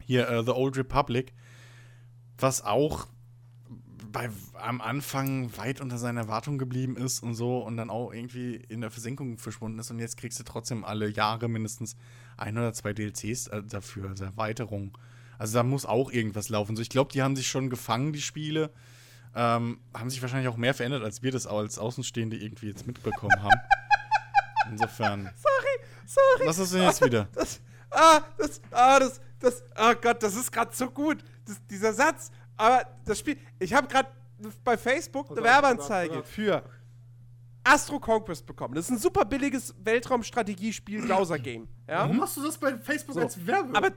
[0.05, 1.33] hier äh, The Old Republic,
[2.37, 3.07] was auch
[4.11, 8.55] bei, am Anfang weit unter seiner Erwartung geblieben ist und so und dann auch irgendwie
[8.55, 11.95] in der Versenkung verschwunden ist und jetzt kriegst du trotzdem alle Jahre mindestens
[12.37, 14.91] ein oder zwei DLCs äh, dafür, also Erweiterungen.
[15.37, 16.75] Also da muss auch irgendwas laufen.
[16.75, 18.69] So, ich glaube, die haben sich schon gefangen, die Spiele.
[19.33, 23.41] Ähm, haben sich wahrscheinlich auch mehr verändert, als wir das als Außenstehende irgendwie jetzt mitbekommen
[23.41, 23.59] haben.
[24.69, 25.31] Insofern.
[26.05, 27.27] Sorry, Was ist denn jetzt wieder?
[27.33, 31.93] das, ah, das, ah, das, das, oh Gott, das ist gerade so gut, das, dieser
[31.93, 32.31] Satz.
[32.57, 34.09] Aber das Spiel, ich habe gerade
[34.63, 36.63] bei Facebook eine Werbeanzeige für
[37.63, 38.75] Astro Conquest bekommen.
[38.75, 41.67] Das ist ein super billiges Weltraumstrategiespiel, Browser-Game.
[41.87, 41.99] Ja?
[41.99, 43.75] Warum machst du das bei Facebook So, als Werbung?
[43.75, 43.91] Aber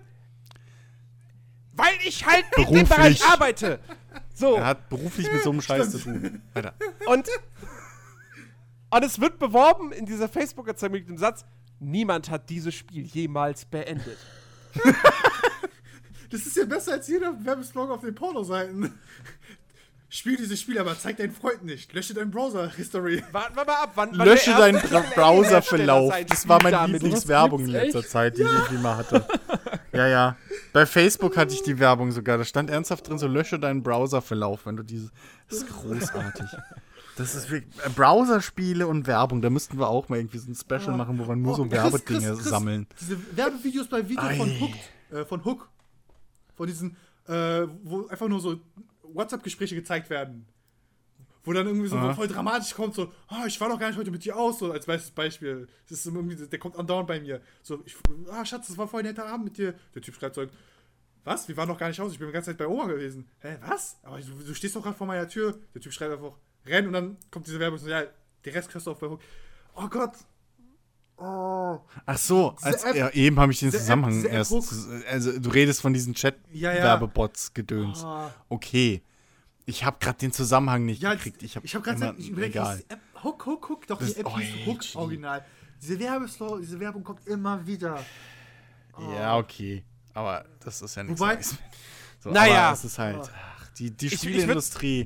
[1.77, 2.89] weil ich halt in dem Beruflich.
[2.89, 3.81] Bereich arbeite.
[4.33, 4.57] So.
[4.57, 6.43] Er hat beruflich mit so einem Scheiß zu tun.
[6.55, 6.75] Weiter.
[7.07, 7.29] Und,
[8.95, 11.45] und es wird beworben in dieser Facebook-Anzeige mit dem Satz,
[11.81, 14.19] niemand hat dieses Spiel jemals beendet.
[16.31, 18.95] das ist ja besser als jeder Werbesblog auf den Pornoseiten.
[20.09, 21.93] Spiel dieses Spiel, aber zeig deinen Freund nicht.
[21.93, 23.25] Lösche deinen Browser-History.
[23.33, 26.15] Warten wir mal ab, wann, wann Lösche deinen Browserverlauf.
[26.29, 28.11] Das war meine Lieblingswerbung in letzter echt?
[28.11, 29.27] Zeit, die ich irgendwie mal hatte.
[29.93, 30.37] Ja, ja.
[30.73, 32.39] Bei Facebook hatte ich die Werbung sogar.
[32.39, 35.11] Da stand ernsthaft drin, so lösche deinen Browserverlauf, wenn du diese.
[35.49, 36.47] Das ist großartig.
[37.17, 37.73] Das ist wirklich.
[37.85, 41.29] äh, Browserspiele und Werbung, da müssten wir auch mal irgendwie so ein Special machen, wo
[41.29, 42.87] wir nur so Oh, Chris, Werbedinge Chris, Chris, sammeln.
[43.01, 44.61] Diese Werbevideos bei Video von.
[44.61, 44.73] Hook,
[45.11, 45.69] äh, von Hook,
[46.57, 46.97] von diesen,
[47.27, 48.61] äh, wo einfach nur so
[49.03, 50.47] WhatsApp-Gespräche gezeigt werden.
[51.45, 52.15] Wo dann irgendwie so Aha.
[52.15, 54.73] voll dramatisch kommt, so, ah, ich war doch gar nicht heute mit dir aus, so
[54.73, 55.69] als bestes Beispiel.
[55.89, 57.43] Das ist irgendwie, der kommt andauernd bei mir.
[57.63, 57.95] So, ich,
[58.31, 59.75] ah, Schatz, das war voll ein netter Abend mit dir.
[59.95, 60.47] Der Typ schreibt so,
[61.23, 61.47] was?
[61.47, 63.29] Wir waren doch gar nicht aus, ich bin die ganze Zeit bei Oma gewesen.
[63.41, 63.99] Hä, was?
[64.03, 65.59] Aber du, du stehst doch gerade vor meiner Tür.
[65.75, 66.33] Der Typ schreibt einfach,
[66.67, 68.03] renn und dann kommt diese Werbung so, ja,
[68.45, 69.21] der Rest kriegst du auch bei Hook.
[69.75, 70.13] Oh Gott.
[71.17, 71.79] Oh.
[72.07, 74.53] Ach so, als, App- ja, eben habe ich den Zusammenhang App erst.
[75.09, 76.73] Also, du redest von diesen Ja, ja.
[76.75, 78.03] Chat-Werbebots gedöns.
[78.05, 78.33] Ah.
[78.49, 79.03] Okay.
[79.67, 81.43] Ich habe gerade den Zusammenhang nicht Ja, gekriegt.
[81.43, 82.59] Ich habe ich habe gerade gesagt, ich überlege,
[82.89, 84.99] App, Hook, Hook, Hook, doch, Das- die App oh, hieß Hook gee.
[84.99, 85.45] original.
[85.81, 88.05] Diese Werbeslow, diese Werbung kommt immer wieder.
[89.17, 89.85] Ja, okay.
[90.13, 91.39] Aber das ist ja nichts Wobei-.
[92.21, 92.69] So, Naja.
[92.69, 95.01] aber es ist halt, ach, die, die ich würd- Spieleindustrie.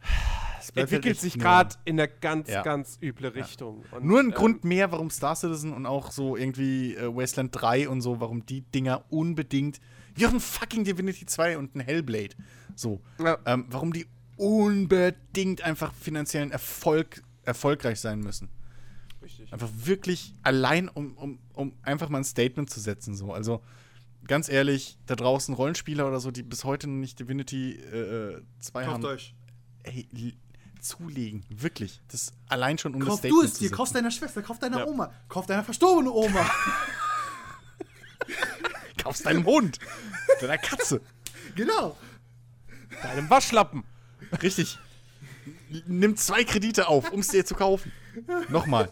[0.00, 2.62] es bleibt halt entwickelt sich gerade in eine ganz, Ja.
[2.62, 3.84] ganz üble Richtung.
[3.92, 7.50] Und, Nur ein ähm, Grund mehr, warum Star Citizen und auch so irgendwie äh, Wasteland
[7.52, 9.80] 3 und so, warum die Dinger unbedingt,
[10.14, 12.34] wie auch ein fucking Divinity 2 und ein Hellblade,
[12.74, 13.38] so, Ja.
[13.46, 14.06] ähm, warum die
[14.36, 18.48] unbedingt einfach finanziellen Erfolg, erfolgreich sein müssen.
[19.22, 19.52] Richtig.
[19.52, 23.14] Einfach wirklich allein, um, um, um einfach mal ein Statement zu setzen.
[23.14, 23.32] So.
[23.32, 23.62] Also
[24.26, 28.84] ganz ehrlich, da draußen Rollenspieler oder so, die bis heute noch nicht Divinity äh, 2
[28.84, 29.34] Kauft haben, euch.
[29.84, 30.06] ey,
[30.84, 31.44] zulegen.
[31.48, 32.00] Wirklich.
[32.08, 34.78] Das allein schon um das Kauf Statement du es dir, kauf deiner Schwester, kauf deiner
[34.80, 34.86] Ja.
[34.86, 36.48] Oma, kauf deiner verstorbenen Oma.
[39.02, 39.78] Kaufst deinem Hund,
[40.40, 41.00] deiner Katze.
[41.54, 41.96] genau.
[43.02, 43.84] Deinem Waschlappen.
[44.40, 44.78] Richtig.
[45.86, 47.92] Nimm zwei Kredite auf, um es dir zu kaufen.
[48.48, 48.90] Nochmal.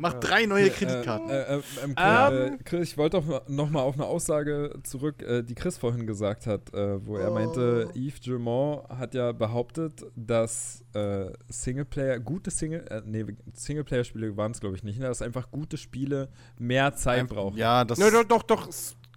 [0.00, 1.28] Mach drei neue Kreditkarten.
[1.30, 2.54] Äh, äh, ähm, Ähm.
[2.54, 6.06] äh, Chris, ich wollte doch noch mal auf eine Aussage zurück, äh, die Chris vorhin
[6.06, 7.34] gesagt hat, äh, wo er Oh.
[7.34, 13.24] meinte, Yves Gilmont hat ja behauptet, dass äh, Singleplayer, gute Single, äh, nee,
[13.54, 15.06] Singleplayer-Spiele waren es glaube ich nicht, ne?
[15.06, 16.28] dass einfach gute Spiele
[16.58, 17.56] mehr Zeit brauchen.
[17.56, 18.68] ja, das Ne, doch, doch, doch.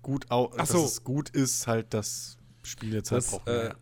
[0.02, 0.84] gut au Ach dass so.
[0.86, 3.48] es gut ist, halt, dass Spiele Zeit Das, brauchen.
[3.50, 3.74] äh, ja.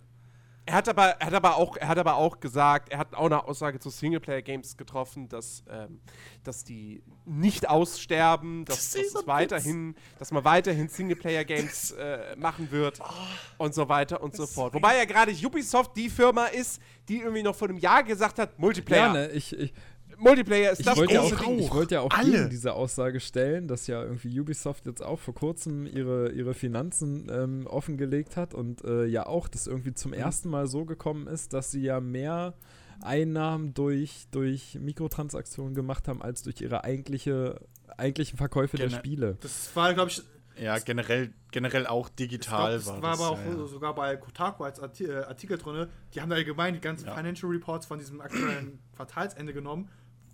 [0.65, 3.25] Er hat, aber, er, hat aber auch, er hat aber auch gesagt, er hat auch
[3.25, 5.99] eine Aussage zu Singleplayer-Games getroffen, dass, ähm,
[6.43, 12.99] dass die nicht aussterben, dass, Das dass, weiterhin, dass man weiterhin Singleplayer-Games äh, machen wird
[13.01, 13.63] Oh.
[13.63, 14.73] und so weiter und so fort.
[14.75, 16.79] Wobei ja gerade Ubisoft die Firma ist,
[17.09, 19.07] die irgendwie noch vor einem Jahr gesagt hat, Multiplayer.
[19.07, 19.73] Ja, ne, ich, ich,
[20.21, 21.59] Multiplayer ist ich das wollte ja ey, auch, große Ding.
[21.59, 22.31] ich wollte ja auch Alle.
[22.31, 27.27] gegen diese Aussage stellen, dass ja irgendwie Ubisoft jetzt auch vor kurzem ihre, ihre Finanzen
[27.31, 31.53] ähm, offengelegt hat und äh, ja auch das irgendwie zum ersten Mal so gekommen ist,
[31.53, 32.53] dass sie ja mehr
[33.01, 37.59] Einnahmen durch, durch Mikrotransaktionen gemacht haben, als durch ihre eigentliche,
[37.97, 39.37] eigentlichen Verkäufe der Gene- Spiele.
[39.41, 40.21] Das war, glaube ich,
[40.59, 43.19] ja, generell, generell auch digital glaub, das war war das.
[43.21, 43.67] aber auch ja, ja.
[43.67, 45.87] sogar bei Kotaku als äh, Artikel drin.
[46.13, 47.15] Die haben da allgemein die ganzen Ja.
[47.15, 49.89] Financial Reports von diesem aktuellen Quartalsende genommen,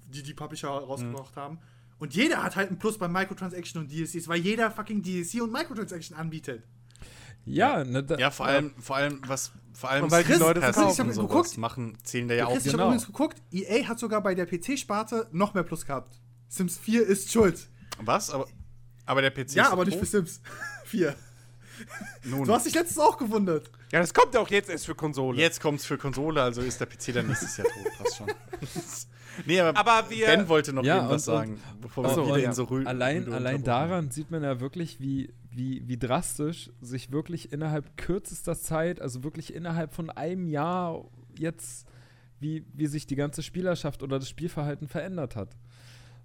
[0.08, 1.40] die die Publisher rausgebracht Mhm.
[1.40, 1.60] haben.
[2.00, 5.52] Und jeder hat halt einen Plus bei Microtransaction und DLCs, weil jeder fucking DLC und
[5.52, 6.64] Microtransaction anbietet.
[7.46, 10.60] Ja, ne, da, Ja, vor allem, vor allem, was, vor allem Und weil die Leute
[10.60, 11.02] es Passes kaufen.
[11.02, 11.58] und Ich hab sowas geguckt.
[11.58, 12.52] machen, zählen da ja auch.
[12.54, 12.88] Chris, ich habe genau.
[12.90, 16.20] übrigens geguckt, EA hat sogar bei der PC-Sparte noch mehr Plus gehabt.
[16.50, 17.68] Sims 4 ist schuld.
[18.00, 18.30] Was?
[18.32, 18.48] Aber,
[19.06, 20.28] aber der PC Ja, ist aber doch nicht für tot?
[20.28, 20.42] Sims
[20.86, 21.16] 4.
[22.26, 23.70] Nun, Du hast dich letztens auch gewundert.
[23.92, 25.40] Ja, das kommt ja auch jetzt erst für Konsole.
[25.40, 27.98] jetzt kommt's für Konsole, also ist der PC dann nächstes Jahr tot.
[27.98, 28.28] Passt schon.
[29.46, 32.40] nee, aber, Aber wir- Ben wollte noch Ja, irgendwas und- sagen, bevor wir wieder und
[32.42, 37.12] in so Rü allein, allein daran sieht man ja wirklich, wie, wie, wie drastisch sich
[37.12, 41.06] wirklich innerhalb kürzester Zeit, also wirklich innerhalb von einem Jahr
[41.38, 41.88] jetzt,
[42.40, 45.56] wie, wie sich die ganze Spielerschaft oder das Spielverhalten verändert hat.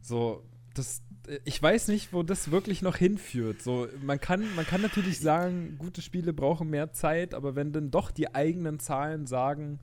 [0.01, 0.43] So,
[0.75, 1.01] das,
[1.45, 3.63] ich weiß nicht, wo das wirklich noch hinführt.
[3.63, 7.91] So, man kann, man kann natürlich sagen, gute Spiele brauchen mehr Zeit, aber wenn dann
[7.91, 9.79] doch die eigenen Zahlen sagen,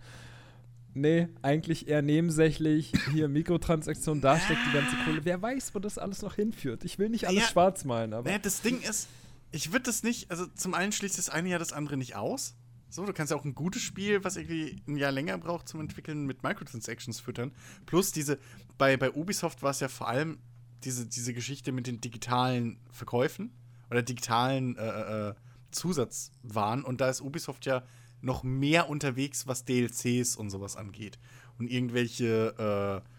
[0.94, 5.24] nee, eigentlich eher nebensächlich, hier Mikrotransaktionen, da steckt die ganze Kohle.
[5.24, 6.84] Wer weiß, wo das alles noch hinführt.
[6.84, 7.48] Ich will nicht alles Ja.
[7.48, 9.07] schwarz malen, aber Naja, das Ding ist,
[9.52, 12.56] ich würde das nicht, also zum einen schließt das eine ja das andere nicht aus.
[12.91, 15.80] So, du kannst ja auch ein gutes Spiel, was irgendwie ein Jahr länger braucht zum
[15.80, 17.52] Entwickeln, mit Microtransactions füttern.
[17.86, 18.40] Plus diese,
[18.80, 20.40] bei, bei Ubisoft war es ja vor allem
[20.84, 23.51] diese, diese Geschichte mit den digitalen Verkäufen
[23.89, 25.34] oder digitalen äh, äh,
[25.72, 26.84] Zusatzwaren.
[26.84, 27.84] Und da ist Ubisoft ja
[28.22, 31.19] noch mehr unterwegs, was DLCs und sowas angeht.
[31.57, 33.10] Und irgendwelche äh,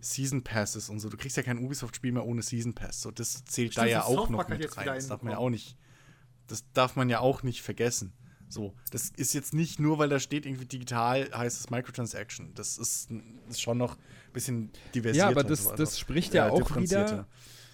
[0.00, 1.08] Season Passes und so.
[1.08, 3.02] Du kriegst ja kein Ubisoft-Spiel mehr ohne Season Pass.
[3.02, 4.86] So, das zählt Stimmt, da ja auch noch mit rein.
[4.86, 5.76] Das darf man ja auch nicht.
[6.46, 8.12] Das darf man ja auch nicht vergessen.
[8.48, 12.54] So, das ist jetzt nicht nur, weil da steht irgendwie digital, heißt es Microtransaction.
[12.54, 13.10] Das ist,
[13.48, 13.96] ist schon noch
[14.36, 15.30] bisschen diversierter.
[15.32, 17.26] Ja, aber das, so, also, das spricht ja äh, auch wieder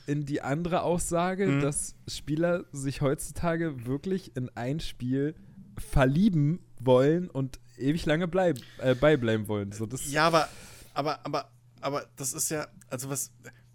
[0.06, 1.60] in die andere Aussage, Mhm.
[1.60, 5.34] dass Spieler sich heutzutage wirklich in ein Spiel
[5.78, 9.72] verlieben wollen und ewig lange bleib, äh, beibleiben wollen.
[9.72, 10.48] So, das, Ja, aber,
[10.94, 13.30] aber, aber, aber das ist ja, also was,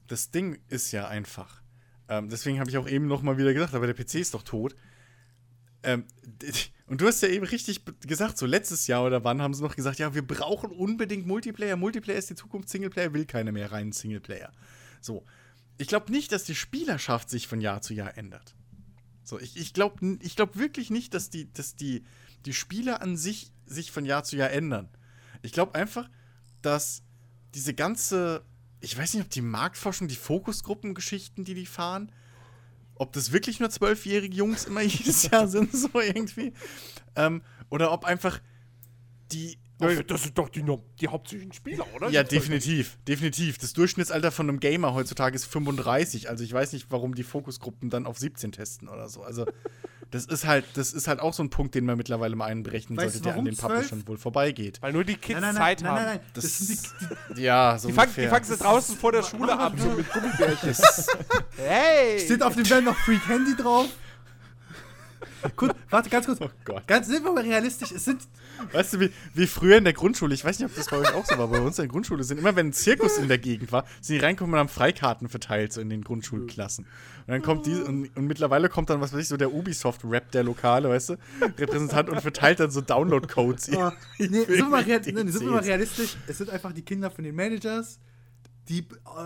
[0.08, 1.62] das Ding ist ja einfach.
[2.10, 4.44] Ähm, deswegen habe ich auch eben noch mal wieder gesagt, aber der PC ist doch
[4.44, 4.76] tot.
[5.84, 6.06] Ähm,
[6.88, 9.76] und du hast ja eben richtig gesagt, so letztes Jahr oder wann haben sie noch
[9.76, 11.76] gesagt, ja, wir brauchen unbedingt Multiplayer.
[11.76, 14.52] Multiplayer ist die Zukunft, Singleplayer will keiner mehr rein Singleplayer.
[15.02, 15.26] So.
[15.80, 18.56] Ich glaube nicht, dass die Spielerschaft sich von Jahr zu Jahr ändert.
[19.24, 22.04] So, ich, ich glaube ich glaub wirklich nicht, dass die, dass die,
[22.46, 24.90] die Spieler an sich sich von Jahr zu Jahr ändern.
[25.42, 26.10] Ich glaube einfach,
[26.62, 27.04] dass
[27.54, 28.46] diese ganze,
[28.80, 32.12] ich weiß nicht, ob die Marktforschung, die Fokusgruppengeschichten, die die fahren,
[33.00, 36.54] ob das wirklich nur zwölfjährige Jungs immer jedes Jahr sind, so irgendwie,
[37.16, 38.40] ähm, oder ob einfach
[39.32, 40.64] die Das sind doch die,
[41.00, 42.10] die hauptsächlichen Spieler, oder?
[42.10, 43.58] ja, definitiv, definitiv.
[43.58, 46.30] Das Durchschnittsalter von einem Gamer heutzutage ist 35.
[46.30, 49.22] Also ich weiß nicht, warum die Fokusgruppen dann auf 17 testen oder so.
[49.22, 49.46] Also
[50.12, 52.98] das ist halt, das ist halt auch so ein Punkt, den man mittlerweile mal einberechnen
[52.98, 53.74] Weißt sollte, der an den 12?
[53.74, 54.82] Publishern wohl vorbeigeht.
[54.82, 55.96] Weil nur die Kids Nein, nein, nein, Zeit nein, haben.
[55.98, 56.20] nein, nein.
[56.34, 56.80] Das, Das sind
[57.38, 60.12] die, Ja, so Die fangen, die fangen sie draußen vor der Schule ab, so mit
[60.12, 60.76] Gummibärchen.
[61.58, 62.20] hey!
[62.20, 63.88] Steht auf dem Band noch Freak Handy drauf?
[65.56, 66.40] Gut, warte, ganz kurz.
[66.42, 66.88] Oh Gott.
[66.88, 67.92] Ganz, sind wir mal realistisch.
[67.92, 68.22] Es sind.
[68.72, 71.14] Weißt du, wie, wie früher in der Grundschule, ich weiß nicht, ob das bei euch
[71.14, 73.28] auch so war, aber bei uns in der Grundschule sind immer, wenn ein Zirkus in
[73.28, 76.86] der Gegend war, sind die reinkommen und haben Freikarten verteilt, so in den Grundschulklassen.
[76.86, 80.32] Und dann kommt die, und, und mittlerweile kommt dann, was weiß ich, so der Ubisoft-Rap
[80.32, 81.18] der Lokale, weißt du,
[81.58, 83.70] Repräsentant und verteilt dann so Download-Codes.
[83.76, 86.18] Oh, nee, sind, wir mal real, nee, sind wir mal realistisch.
[86.28, 88.00] Es sind einfach die Kinder von den Managers,
[88.70, 88.84] die, äh,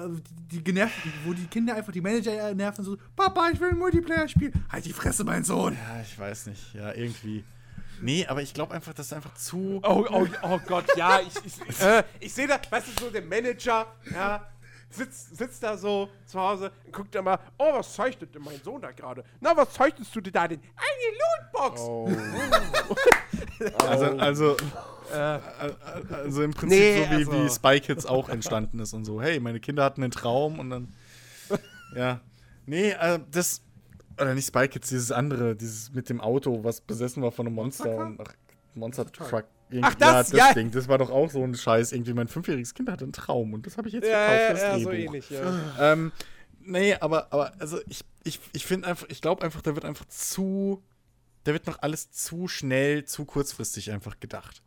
[0.10, 0.94] die, die genervt,
[1.26, 4.54] wo die Kinder einfach die Manager nerven, so: Papa, ich will ein Multiplayer spielen.
[4.70, 5.74] Halt die Fresse, mein Sohn.
[5.74, 7.44] Ja, ich weiß nicht, ja, irgendwie.
[8.02, 9.80] Nee, aber ich glaube einfach, das ist einfach zu.
[9.84, 13.22] Oh, oh, oh Gott, ja, ich, ich, äh, ich sehe da, weißt du, so der
[13.22, 14.48] Manager, ja,
[14.92, 18.62] sitzt, sitzt da so zu Hause und guckt da mal, oh, was zeichnet denn mein
[18.64, 19.24] Sohn da gerade?
[19.40, 20.60] Na, was zeichnest du dir da denn?
[20.76, 21.82] Eine Lootbox!
[21.82, 22.10] Oh.
[23.88, 24.58] Also, also,
[25.14, 25.40] Äh,
[26.14, 29.22] also im Prinzip Nee, so wie, also- wie Spy Kids auch entstanden ist und so.
[29.22, 30.94] Hey, meine Kinder hatten einen Traum und dann.
[31.96, 32.22] Ja.
[32.66, 33.62] Nee, äh, das.
[34.20, 37.56] Oder nicht Spy Kids, dieses andere, dieses mit dem Auto, was besessen war von einem
[37.56, 37.86] Monster.
[37.86, 38.34] Monster und, ach,
[38.76, 39.46] Monster Truck.
[39.82, 40.50] Ach, das, ja.
[40.50, 40.54] ja.
[40.54, 40.72] Ding.
[40.72, 41.92] Das war doch auch so ein Scheiß.
[41.92, 44.42] Irgendwie mein fünfjähriges Kind hatte einen Traum und das habe ich jetzt ja, verkauft.
[44.42, 45.14] ja, das ja, so Drehbuch.
[45.14, 45.94] ähnlich, ja.
[45.94, 46.12] Ähm,
[46.60, 50.06] nee, aber, aber also ich, ich, ich finde einfach, ich glaube einfach, da wird einfach
[50.06, 50.84] zu,
[51.44, 54.62] da wird noch alles zu schnell, zu kurzfristig einfach gedacht.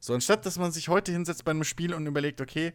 [0.00, 2.72] So, anstatt dass man sich heute hinsetzt bei einem Spiel und überlegt, okay,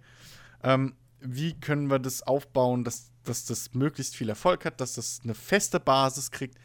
[0.64, 5.22] ähm, wie können wir das aufbauen, dass, dass das möglichst viel Erfolg hat, dass das
[5.24, 6.58] eine feste Basis kriegt.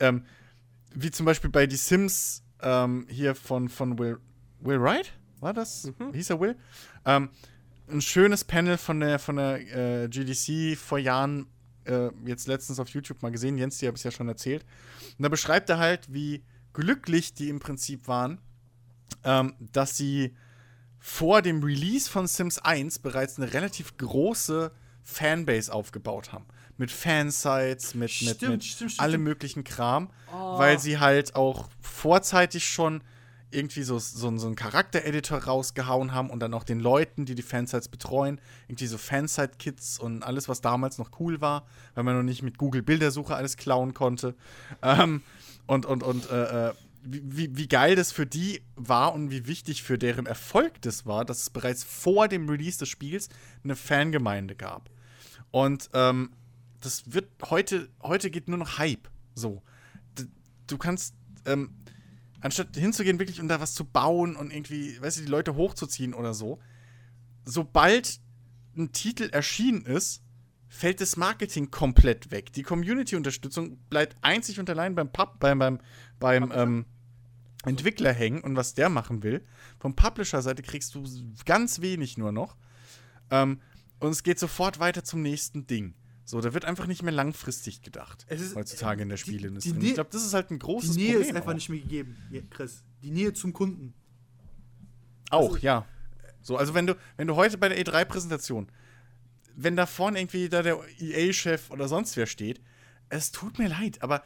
[0.00, 0.24] Ähm,
[0.94, 4.18] wie zum Beispiel bei Die Sims ähm, hier von, von Will,
[4.62, 5.90] Will Wright, war das?
[6.12, 6.56] Hieß er Will?
[7.04, 7.30] Ähm,
[7.88, 11.46] ein schönes Panel von der, von der äh, GDC vor Jahren,
[11.84, 13.58] äh, jetzt letztens auf YouTube mal gesehen.
[13.58, 14.64] Jens, die habe ich ja schon erzählt.
[15.18, 18.38] Und da beschreibt er halt, wie glücklich die im Prinzip waren,
[19.24, 20.34] ähm, dass sie
[20.98, 24.70] vor dem Release von Sims 1 bereits eine relativ große
[25.02, 26.46] Fanbase aufgebaut haben.
[26.78, 30.58] Mit Fansites, mit, mit, Stimmt, mit stimmt, stimmt, allem möglichen Kram, Oh.
[30.58, 33.02] weil sie halt auch vorzeitig schon
[33.52, 37.42] irgendwie so, so, so einen Charaktereditor rausgehauen haben und dann auch den Leuten, die die
[37.42, 42.22] Fansites betreuen, irgendwie so Fansite-Kits und alles, was damals noch cool war, weil man noch
[42.22, 44.34] nicht mit Google Bildersuche alles klauen konnte.
[44.82, 45.22] Ähm,
[45.66, 46.74] und und, und äh, äh,
[47.04, 51.24] wie, wie- geil das für die war und wie wichtig für deren Erfolg das war,
[51.24, 53.28] dass es bereits vor dem Release des Spiels
[53.64, 54.88] eine Fangemeinde gab.
[55.50, 56.30] Und ähm,
[56.80, 59.08] das wird heute, heute geht nur noch Hype.
[59.34, 59.62] So.
[60.68, 61.14] Du kannst,
[61.44, 61.74] ähm,
[62.42, 66.12] anstatt hinzugehen, wirklich und da was zu bauen und irgendwie, weißt du, die Leute hochzuziehen
[66.12, 66.60] oder so,
[67.44, 68.20] sobald
[68.76, 70.22] ein Titel erschienen ist,
[70.68, 72.52] fällt das Marketing komplett weg.
[72.52, 75.80] Die Community-Unterstützung bleibt einzig und allein beim Pub, beim, beim,
[76.18, 76.86] beim ähm,
[77.64, 79.44] Entwickler hängen und was der machen will.
[79.78, 81.04] Vom Publisher-Seite kriegst du
[81.44, 82.56] ganz wenig nur noch.
[83.30, 83.60] Ähm,
[84.00, 85.94] und es geht sofort weiter zum nächsten Ding.
[86.32, 88.24] So, da wird einfach nicht mehr langfristig gedacht.
[88.26, 89.74] Es ist- heutzutage in der die- Spieleindustrie.
[89.74, 91.28] die ich glaube, das ist halt ein großes Die Nähe Problem.
[91.28, 91.54] ist einfach auch.
[91.54, 92.16] nicht mehr gegeben,
[92.48, 92.84] Chris.
[93.02, 93.92] Die Nähe zum Kunden.
[95.28, 95.84] Auch, ja.
[96.40, 98.68] So, also wenn du, wenn du heute bei der E3-Präsentation,
[99.56, 102.62] wenn da vorne irgendwie da der EA-Chef oder sonst wer steht,
[103.10, 104.22] es tut mir leid, aber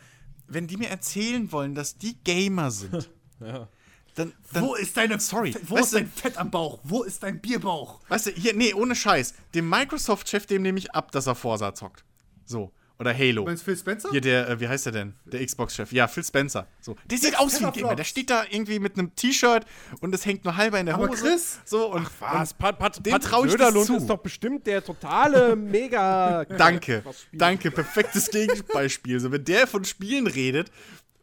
[0.46, 3.10] wenn die mir erzählen wollen, dass die Gamer sind,
[3.40, 3.68] Ja.
[4.16, 6.80] Dann, dann Wo ist deine sorry, Wo weißt ist du- dein Fett am Bauch?
[6.82, 8.00] Wo ist dein Bierbauch?
[8.08, 9.34] Weißt du, hier, nee, ohne Scheiß.
[9.54, 12.04] Dem Microsoft-Chef, dem nehme ich ab, dass er Forsa zockt.
[12.44, 12.72] So.
[12.98, 13.42] Oder Halo.
[13.42, 14.08] Du meinst Phil Spencer?
[14.10, 15.12] Hier der, äh, wie heißt der denn?
[15.26, 15.92] Der Xbox-Chef.
[15.92, 16.66] Ja, Phil Spencer.
[16.80, 16.96] So.
[17.04, 17.94] Der sieht aus wie ein Gamer.
[17.94, 19.66] Der steht da irgendwie mit einem T-Shirt
[20.00, 21.22] und es hängt nur halber in der Aber Hose.
[21.22, 22.08] Chris- So und.
[22.20, 22.52] Was?
[22.52, 23.96] und Pat, Pat, dem Patrick trau ich das Söderlund zu.
[23.98, 26.46] ist doch bestimmt der totale Mega.
[26.46, 27.02] Danke.
[27.34, 27.70] Danke.
[27.70, 29.20] Perfektes Gegenbeispiel.
[29.20, 30.70] So, wenn der von Spielen redet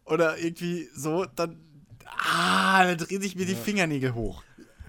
[0.05, 1.59] oder irgendwie so, dann.
[2.05, 4.43] Ah, da drehen sich mir die Fingernägel hoch.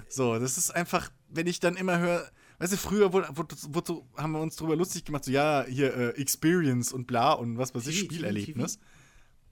[0.08, 2.30] So, das ist einfach, wenn ich dann immer höre.
[2.58, 5.94] Weißt du, früher wurde, wurde, wurde haben wir uns drüber lustig gemacht, so, ja, hier,
[5.96, 8.78] äh, Experience und bla und was weiß ich, Spielerlebnis.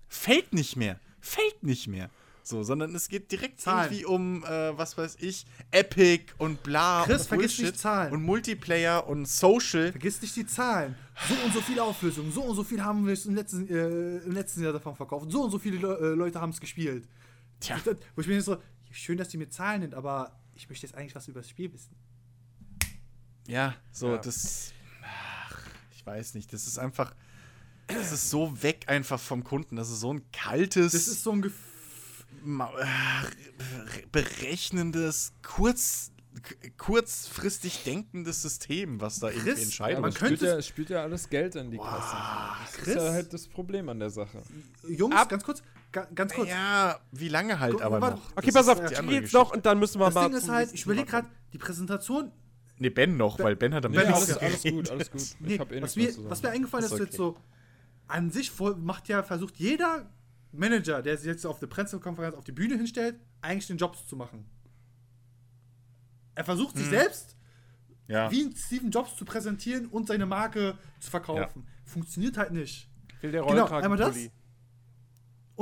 [0.09, 1.01] Fällt nicht mehr.
[1.21, 2.11] Fällt nicht mehr.
[2.45, 3.85] So, sondern es geht direkt Zahlen.
[3.93, 8.13] irgendwie um, äh, was weiß ich, Epic und bla Chris, und vergiss nicht Zahlen.
[8.13, 9.93] und Multiplayer und Social.
[9.93, 10.97] Vergiss nicht die Zahlen.
[11.29, 14.19] So und so viele Auflösungen, so und so viel haben wir es im letzten, äh,
[14.19, 15.31] im letzten Jahr davon verkauft.
[15.31, 17.05] So und so viele Le äh, Leute haben es gespielt.
[17.63, 17.77] Tja.
[17.79, 17.85] Ich,
[18.15, 18.57] wo ich mir so,
[18.91, 21.73] schön, dass die mir Zahlen nennt, aber ich möchte jetzt eigentlich was über das Spiel
[21.73, 21.97] wissen.
[23.47, 24.19] Ja, so, Ja.
[24.19, 24.73] das.
[25.05, 25.59] Ach,
[25.95, 26.53] ich weiß nicht.
[26.53, 27.15] Das ist einfach.
[27.89, 29.77] Das ist so weg einfach vom Kunden.
[29.77, 31.53] Das ist so ein kaltes, Das ist so ein
[34.13, 36.13] berechnendes, kurz,
[36.79, 39.97] kurzfristig denkendes System, was da irgendwie Chris, Ja, entscheidet.
[39.97, 42.17] aber man es spült könnte- ja, spült ja alles Geld in die Kasse.
[42.65, 42.89] Das Chris?
[42.89, 44.43] ist ja halt das Problem an der Sache.
[44.89, 46.49] Jungs, Ab- ganz kurz, ganz kurz.
[46.49, 48.17] ja, wie lange halt Guck, aber warte.
[48.17, 48.31] noch?
[48.37, 50.29] Okay, Das pass auf, die jetzt noch und dann müssen wir Das mal.
[50.29, 52.33] Ding ist halt, ich überlege gerade, die Präsentation.
[52.79, 55.23] Nee, Ben noch, weil Ben hat am Nee, Ben alles, ja- alles gut, alles gut.
[55.41, 57.37] Nee, eh was, mir, was mir eingefallen ist, Ist jetzt so,
[58.09, 60.11] an sich voll, macht ja, versucht jeder
[60.51, 64.17] Manager, der sich jetzt auf der Pressekonferenz auf die Bühne hinstellt, eigentlich den Jobs zu
[64.17, 64.45] machen.
[66.35, 67.37] Er versucht sich selbst
[68.09, 68.31] Ja.
[68.31, 71.67] wie Steven Jobs zu präsentieren und seine Marke zu verkaufen.
[71.85, 72.89] Funktioniert halt nicht.
[73.21, 74.13] Will der Genau, Rollkragen einmal das.
[74.15, 74.31] Pulli.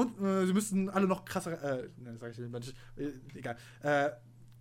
[0.01, 1.53] Und äh, sie müssen alle noch krasser,
[1.83, 3.57] äh, ne, sag ich nicht, äh, egal.
[3.83, 4.11] Äh,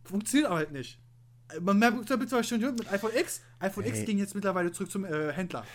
[0.04, 1.00] funktioniert aber halt nicht.
[1.50, 3.42] Äh, Man merkt Beispiel schon mit iPhone X.
[3.60, 4.06] iPhone X Hey.
[4.06, 5.66] ging jetzt mittlerweile zurück zum äh, Händler.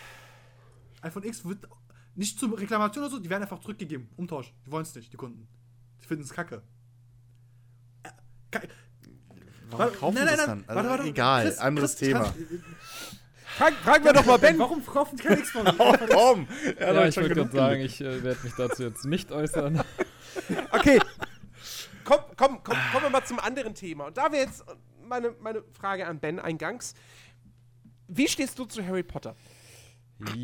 [1.01, 1.67] iPhone X wird
[2.15, 4.09] nicht zur Reklamation oder so, die werden einfach zurückgegeben.
[4.15, 4.53] Umtausch.
[4.65, 5.47] Die wollen es nicht, die Kunden.
[6.01, 6.61] Die finden es kacke.
[8.03, 8.09] Äh,
[8.51, 8.61] ka-
[9.69, 10.59] Warum kaufen nein, nein, nein, dann?
[10.67, 12.23] warte, Also, warte, egal, Chris, anderes Chris, Thema.
[12.23, 12.59] kannst- äh,
[13.57, 14.59] Frag, fragen wir doch mal Ben.
[14.59, 15.71] Warum kaufen die kein Xbox?
[15.77, 16.47] Oh, komm!
[16.77, 19.81] Ja, doch ich wollte gerade sagen, ich äh, werde mich dazu jetzt nicht äußern.
[20.71, 20.99] Okay.
[22.03, 24.07] Komm, komm, komm, kommen wir mal zum anderen Thema.
[24.07, 24.65] Und da wäre jetzt
[25.07, 26.93] meine, meine Frage an Ben eingangs.
[28.09, 29.33] Wie stehst du zu Harry Potter?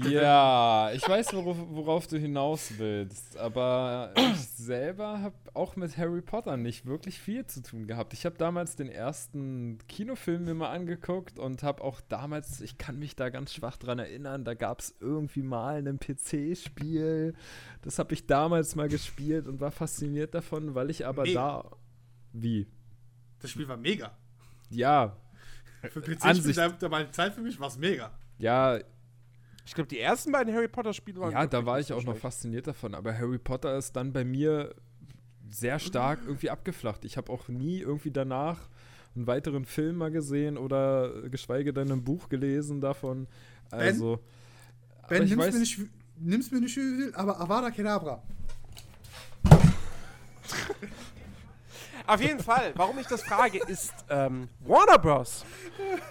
[0.04, 6.22] Ja, ich weiß, worauf, worauf du hinaus willst, aber ich selber habe auch mit Harry
[6.22, 8.12] Potter nicht wirklich viel zu tun gehabt.
[8.14, 13.00] Ich habe damals den ersten Kinofilm mir mal angeguckt und habe auch damals, ich kann
[13.00, 17.34] mich da ganz schwach dran erinnern, da gab es irgendwie mal ein PC-Spiel.
[17.82, 21.34] Das habe ich damals mal gespielt und war fasziniert davon, weil ich aber Nee.
[21.34, 21.72] da.
[22.34, 22.68] Wie?
[23.40, 24.12] Das Spiel war mega.
[24.70, 25.16] Ja,
[25.90, 26.58] Für PC Ansicht.
[26.58, 28.12] der, der meine Zeit für mich war es mega.
[28.38, 28.80] ja,
[29.72, 31.32] Ich glaube, die ersten beiden Harry Potter-Spiele waren.
[31.32, 32.24] Ja, da war ich so auch noch schlecht.
[32.24, 34.76] fasziniert davon, aber Harry Potter ist dann bei mir
[35.50, 37.06] sehr stark irgendwie abgeflacht.
[37.06, 38.68] Ich habe auch nie irgendwie danach
[39.16, 43.30] einen weiteren Film mal gesehen oder geschweige denn ein Buch gelesen davon.
[43.70, 44.20] Also,
[45.08, 45.80] Ben, ich nimm's weiß, mir, nicht,
[46.18, 48.22] nimm's mir nicht übel, aber Avada Kedavra.
[52.08, 55.46] Auf jeden Fall, warum ich das frage, ist, ähm, Warner Bros.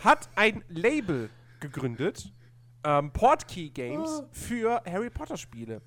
[0.02, 1.28] hat ein Label
[1.60, 2.32] gegründet,
[2.84, 5.82] ähm, Portkey Games, für Harry Potter Spiele.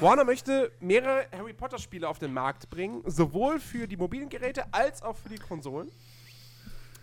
[0.00, 4.64] Warner möchte mehrere Harry Potter Spiele auf den Markt bringen, sowohl für die mobilen Geräte
[4.72, 5.90] als auch für die Konsolen.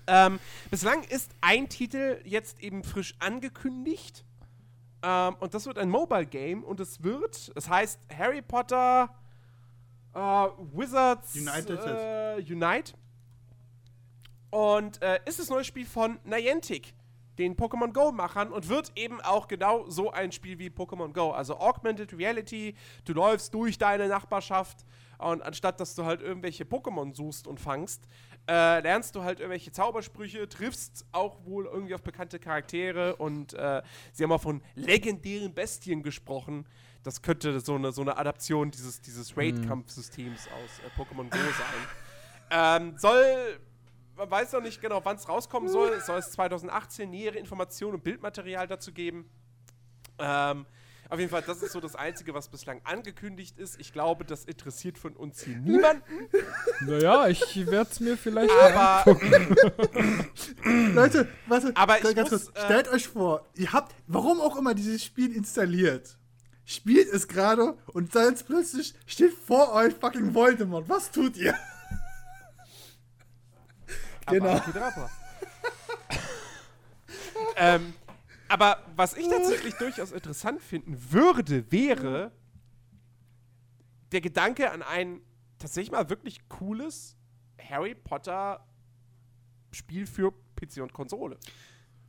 [0.07, 0.39] Ähm,
[0.72, 4.23] bislang ist ein Titel jetzt eben frisch angekündigt.
[5.01, 9.10] Ähm, und das wird ein Mobile Game und es wird, es heißt Harry Potter
[10.14, 11.80] äh, Wizards United.
[11.80, 12.93] äh, Unite.
[14.49, 16.93] Und äh, ist das neue Spiel von Niantic,
[17.39, 21.31] den Pokémon Go-Machern, und wird eben auch genau so ein Spiel wie Pokémon Go.
[21.31, 22.75] Also Augmented Reality,
[23.05, 24.85] du läufst durch deine Nachbarschaft
[25.17, 28.07] und anstatt dass du halt irgendwelche Pokémon suchst und fangst,
[28.47, 33.81] äh, lernst du halt irgendwelche Zaubersprüche, triffst auch wohl irgendwie auf bekannte Charaktere und äh,
[34.11, 36.65] sie haben auch von legendären Bestien gesprochen.
[37.03, 41.87] Das könnte so eine, so eine Adaption dieses, dieses Raid-Kampfsystems aus äh, Pokémon Go sein.
[42.51, 43.59] Ähm, soll,
[44.19, 45.89] man weiß noch nicht genau, wann es rauskommen soll.
[45.89, 49.29] Es soll es 2018 nähere Informationen und Bildmaterial dazu geben.
[50.19, 50.65] Ähm,
[51.09, 53.79] auf jeden Fall, das ist so das Einzige, was bislang angekündigt ist.
[53.79, 56.03] Ich glaube, das interessiert von uns hier niemanden.
[56.81, 58.51] Naja, ich werde es mir vielleicht.
[58.51, 59.03] Aber
[60.93, 62.57] Leute, warte, Aber ich ganz muss, kurz.
[62.57, 66.17] äh, Stellt euch vor, ihr habt, warum auch immer dieses Spiel installiert,
[66.65, 70.87] spielt es gerade und dann plötzlich steht vor euch fucking Voldemort.
[70.87, 71.55] Was tut ihr?
[74.30, 74.61] Genau.
[77.56, 77.93] Ähm,
[78.47, 82.31] aber was ich tatsächlich durchaus interessant finden würde, wäre
[84.11, 85.22] der Gedanke an ein
[85.60, 87.15] tatsächlich mal wirklich cooles
[87.61, 88.65] Harry Potter
[89.72, 91.38] Spiel für PC und Konsole.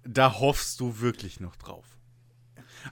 [0.04, 1.84] Da hoffst du wirklich noch drauf.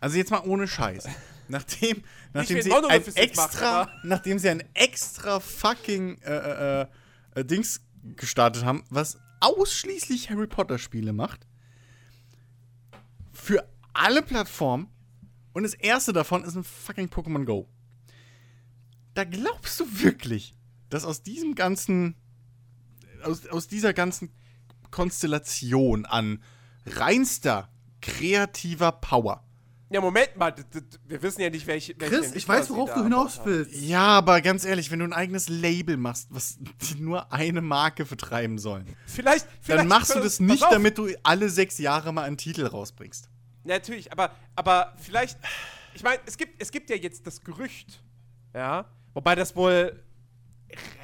[0.00, 1.08] Also jetzt mal ohne Scheiß.
[1.50, 6.86] Nachdem, nachdem, sie, ein extra, aber- nachdem sie ein extra fucking äh, äh,
[7.36, 7.80] äh, Dings
[8.16, 11.46] gestartet haben, was ausschließlich Harry Potter Spiele macht,
[13.32, 14.88] für alle Plattformen
[15.52, 17.68] und das erste davon ist ein fucking Pokémon Go.
[19.14, 20.54] Da glaubst du wirklich,
[20.90, 22.14] dass aus diesem ganzen,
[23.22, 24.32] aus, aus dieser ganzen
[24.90, 26.42] Konstellation an
[26.86, 27.68] reinster
[28.00, 29.47] kreativer Power.
[29.90, 30.54] Ja, Moment mal,
[31.06, 31.94] wir wissen ja nicht, welche.
[31.98, 33.74] welche Chris, ich weiß, worauf du hinaus willst.
[33.74, 38.04] Ja, aber ganz ehrlich, wenn du ein eigenes Label machst, was die nur eine Marke
[38.04, 42.24] vertreiben sollen, Vielleicht, vielleicht dann machst du das nicht, damit du alle sechs Jahre mal
[42.24, 43.30] einen Titel rausbringst.
[43.64, 45.38] Natürlich, aber, aber vielleicht.
[45.94, 48.02] Ich meine, es gibt, es gibt ja jetzt das Gerücht,
[48.54, 48.84] ja,
[49.14, 49.98] wobei das wohl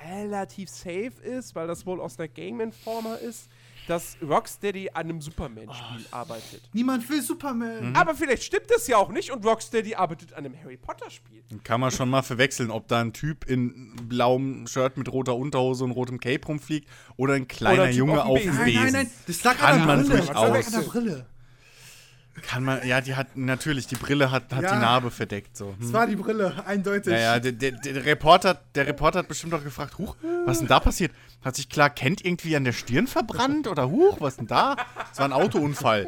[0.06, 3.48] relativ safe ist, weil das wohl aus einer Game Informer ist,
[3.86, 6.62] dass Rocksteady an einem Superman-Spiel arbeitet.
[6.72, 7.94] Niemand will Superman.
[7.94, 11.42] Aber vielleicht stimmt das ja auch nicht und Rocksteady arbeitet an einem Harry Potter-Spiel.
[11.64, 15.84] Kann man schon mal verwechseln, ob da ein Typ in blauem Shirt mit roter Unterhose
[15.84, 18.64] und rotem Cape rumfliegt oder ein kleiner Oder ein Junge auf dem Besen.
[18.64, 20.16] Nein, nein, nein, das lag Kann an der man Brille.
[20.18, 20.34] durchaus.
[20.34, 21.26] Das lag an der Brille.
[22.42, 24.72] Kann man, ja, die hat natürlich, die Brille hat, hat Ja.
[24.74, 25.56] die Narbe verdeckt.
[25.56, 25.72] So.
[25.78, 25.92] Das Hm.
[25.92, 27.12] war die Brille, eindeutig.
[27.12, 30.60] Ja, ja, der, der, der, Reporter, der Reporter hat bestimmt auch gefragt, Huch, was ist
[30.62, 31.12] denn da passiert?
[31.44, 34.76] Hat sich klar Kent irgendwie an der Stirn verbrannt oder Huch, was denn da?
[35.10, 36.06] Das war ein Autounfall.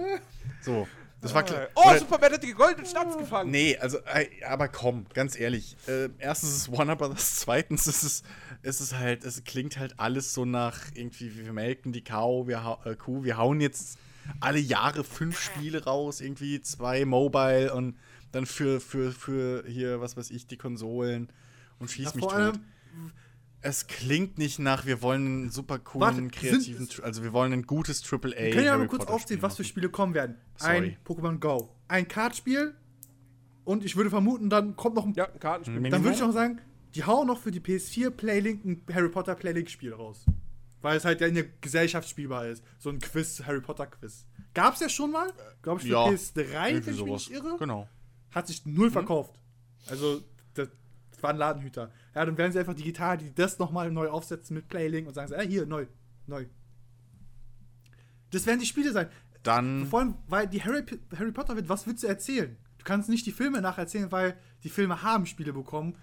[0.62, 0.88] So,
[1.20, 1.68] das war klar.
[1.74, 3.50] Oh, Oder- Superman hat die goldenen Schnapps gefangen.
[3.50, 3.98] Nee, also,
[4.48, 5.76] aber komm, ganz ehrlich.
[5.86, 8.22] Äh, erstens ist es Warner Brothers, zweitens ist es,
[8.62, 12.78] ist es halt, es klingt halt alles so nach irgendwie, wir melken die Kau, wir
[12.84, 13.98] äh, Kuh, wir hauen jetzt
[14.40, 17.96] alle Jahre fünf Spiele raus, irgendwie zwei Mobile und
[18.32, 21.28] dann für, für, für hier, was weiß ich, die Konsolen
[21.78, 22.32] und schieß Ja, mich tot.
[22.32, 22.60] allem-
[23.62, 27.52] Es klingt nicht nach, wir wollen einen super coolen, Warte, kreativen, sind- also wir wollen
[27.52, 28.20] ein gutes AAA.
[28.36, 29.64] Wir können ja mal kurz Spiel was für.
[29.64, 30.36] Spiele kommen werden.
[30.56, 30.76] Sorry.
[30.76, 32.74] Ein Pokémon Go, ein Kartspiel
[33.64, 35.14] und ich würde vermuten, dann kommt noch ein.
[35.14, 35.80] Ja, ein Kartenspiel.
[35.80, 35.90] Mhm.
[35.90, 36.60] dann würde ich noch sagen,
[36.94, 40.24] die hauen noch für die PS4 Playlink ein Harry Potter Playlink Spiel raus.
[40.82, 42.62] Weil es halt ja in der Gesellschaft spielbar ist.
[42.78, 44.26] So ein Quiz, Harry Potter Quiz.
[44.54, 47.56] Gab's ja schon mal, glaube ich, für Ja, PS3, wenn ich mich nicht irre.
[47.58, 47.88] Genau.
[48.30, 49.34] Hat sich null verkauft.
[49.88, 50.22] Also,
[51.16, 51.90] das, war ein Ladenhüter.
[52.14, 55.28] Ja, dann werden sie einfach digital die das nochmal neu aufsetzen mit Playlink und sagen,
[55.28, 55.86] so, äh, hier, neu,
[56.26, 56.46] neu.
[58.30, 59.08] Das werden die Spiele sein.
[59.42, 59.86] Dann.
[59.86, 60.84] Vor allem, weil die Harry,
[61.16, 62.56] Harry Potter wird, was willst du erzählen?
[62.78, 65.96] Du kannst nicht die Filme nacherzählen, weil die Filme haben Spiele bekommen.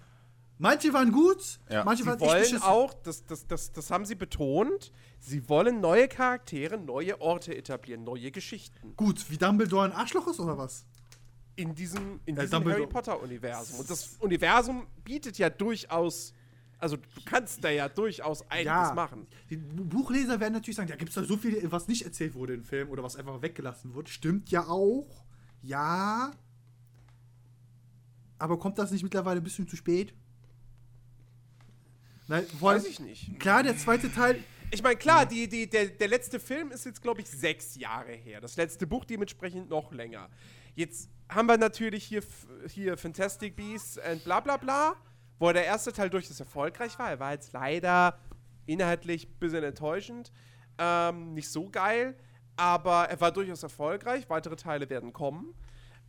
[0.56, 1.84] Manche waren gut, Ja.
[1.84, 2.62] manche Sie waren echt wollen beschissen.
[2.62, 8.04] auch, das, das, das, das haben sie betont, sie wollen neue Charaktere, neue Orte etablieren,
[8.04, 8.94] neue Geschichten.
[8.96, 10.86] Gut, wie Dumbledore ein Arschloch ist oder was?
[11.56, 12.82] In diesem, in Ja, diesem Dumbledore.
[12.82, 13.78] Harry Potter-Universum.
[13.80, 16.32] Und das Universum bietet ja durchaus,
[16.78, 19.26] also du kannst da ja durchaus einiges machen.
[19.50, 22.34] Die Bu- Buchleser werden natürlich sagen, da gibt es doch so viel, was nicht erzählt
[22.34, 24.10] wurde im Film oder was einfach weggelassen wurde.
[24.10, 25.24] Stimmt ja auch.
[25.62, 26.32] Ja.
[28.38, 30.12] Aber kommt das nicht mittlerweile ein bisschen zu spät?
[32.26, 33.38] Nein, Weiß ich nicht.
[33.38, 37.00] klar, der zweite Teil, Ich meine, klar, die, die, der, der letzte Film ist jetzt,
[37.02, 38.40] glaube ich, sechs Jahre her.
[38.40, 40.28] Das letzte Buch dementsprechend noch länger.
[40.74, 42.22] Jetzt haben wir natürlich hier,
[42.68, 44.94] hier Fantastic Beasts and bla bla bla,
[45.38, 47.10] wo der erste Teil durchaus erfolgreich war.
[47.10, 48.18] Er war jetzt leider
[48.66, 50.32] inhaltlich ein bisschen enttäuschend.
[50.78, 52.16] Ähm, nicht so geil,
[52.56, 54.28] aber er war durchaus erfolgreich.
[54.28, 55.54] Weitere Teile werden kommen.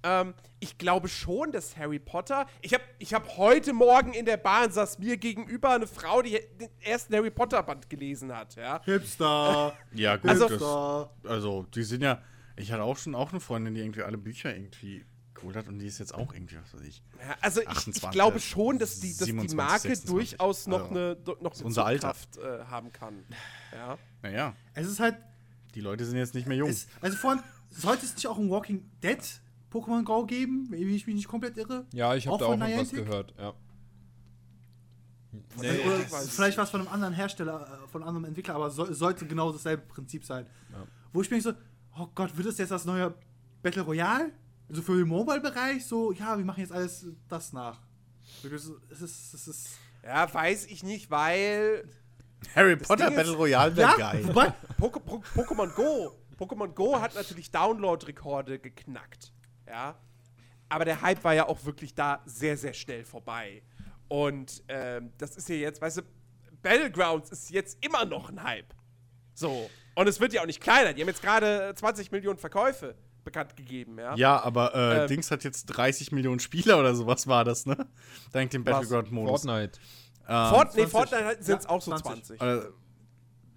[0.03, 2.45] Ähm, ich glaube schon, dass Harry Potter.
[2.61, 6.39] Ich habe ich hab heute Morgen in der Bahn saß mir gegenüber eine Frau, die
[6.59, 8.55] den ersten Harry Potter Band gelesen hat.
[8.55, 8.81] Ja?
[8.83, 9.73] Hipster.
[9.93, 10.29] Ja, gut.
[10.29, 12.21] Also- das, also, die sind ja.
[12.57, 15.03] Ich hatte auch schon auch eine Freundin, die irgendwie alle Bücher irgendwie
[15.35, 17.03] geholt hat und die ist jetzt auch irgendwie, was weiß ich.
[17.19, 20.09] Ja, also ich, ich 28, glaube schon, dass die, dass die 27, Marke 26.
[20.09, 22.13] durchaus noch Also, eine, noch eine unser Alter.
[22.15, 23.23] Zugkraft äh, haben kann.
[23.73, 23.97] Ja.
[24.23, 25.17] Naja, Es ist halt,
[25.75, 26.69] die Leute sind jetzt nicht mehr jung.
[26.69, 29.19] es, also vor allem, sollte es nicht auch ein Walking Dead
[29.71, 31.85] Pokémon Go geben, wenn ich mich nicht komplett irre?
[31.93, 33.53] Ja, ich habe Auch da auch noch was gehört, ja.
[35.57, 38.55] Oder ich weiß es vielleicht was von einem anderen Hersteller, äh, von einem anderen Entwickler,
[38.55, 40.45] aber so, sollte genau dasselbe Prinzip sein.
[41.11, 41.51] Wo ich mir so,
[41.97, 43.13] oh Gott, wird das jetzt das neue
[43.61, 44.31] Battle Royale?
[44.69, 47.79] So für den Mobile-Bereich, so, ja, wir machen jetzt alles das nach.
[48.43, 49.69] Es ist, es ist.
[50.03, 51.87] Ja, weiß ich nicht, weil
[52.55, 54.23] Harry Potter Ding ist- Battle Royale wäre Ja, geil.
[54.79, 56.15] Pokémon Go.
[56.37, 59.31] Pokémon Go hat natürlich Download-Rekorde geknackt.
[59.67, 59.97] Ja.
[60.69, 63.61] Aber der Hype war ja auch wirklich da sehr, sehr schnell vorbei.
[64.07, 66.01] Und ähm, das ist ja jetzt, weißt du,
[66.61, 68.73] Battlegrounds ist jetzt immer noch ein Hype.
[69.33, 69.69] So.
[69.95, 70.93] Und es wird ja auch nicht kleiner.
[70.93, 72.95] Die haben jetzt gerade 20 Millionen Verkäufe
[73.25, 74.15] bekannt gegeben, ja.
[74.15, 75.07] Ja, aber äh, Ähm.
[75.07, 77.75] Dings hat jetzt 30 Millionen Spieler oder sowas war das, ne?
[78.31, 79.43] Dank dem Battleground-Modus.
[79.43, 79.79] Fortnite.
[80.27, 80.91] Ähm, Fort, nee, 20.
[80.91, 82.37] Fortnite sind es Ja, auch so 20.
[82.37, 82.41] 20.
[82.41, 82.61] äh,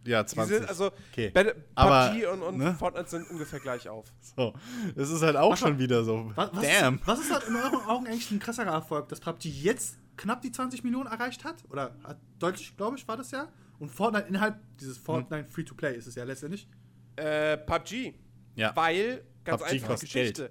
[0.07, 0.57] ja, Die 20.
[0.57, 1.31] sind, also Okay.
[1.31, 2.75] Battle- Aber, PUBG und, und ne?
[2.79, 4.07] Fortnite sind ungefähr gleich auf.
[4.37, 4.55] so.
[4.97, 6.31] Das ist halt auch schon wieder so.
[6.35, 6.95] was, was, Damn.
[6.97, 10.41] Ist, was ist halt in euren Augen eigentlich ein krasserer Erfolg, dass PUBG jetzt knapp
[10.43, 11.57] die 20 Millionen erreicht hat?
[11.71, 13.49] Oder hat deutlich, glaube ich, war das ja?
[13.79, 16.69] Und Fortnite innerhalb dieses Fortnite Free-to-Play ist es ja letztendlich.
[17.17, 18.15] Äh, PUBG.
[18.57, 18.75] Ja.
[18.75, 20.51] Weil, ganz PUBG einfache Geschichte.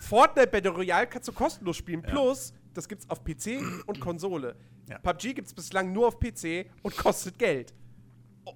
[0.00, 2.02] Fortnite Battle Royale kannst du kostenlos spielen.
[2.02, 4.54] Plus, das gibt's auf PC und Konsole.
[4.88, 4.98] Ja.
[4.98, 7.74] PUBG gibt's bislang nur auf PC und kostet Geld.
[8.44, 8.54] Oh.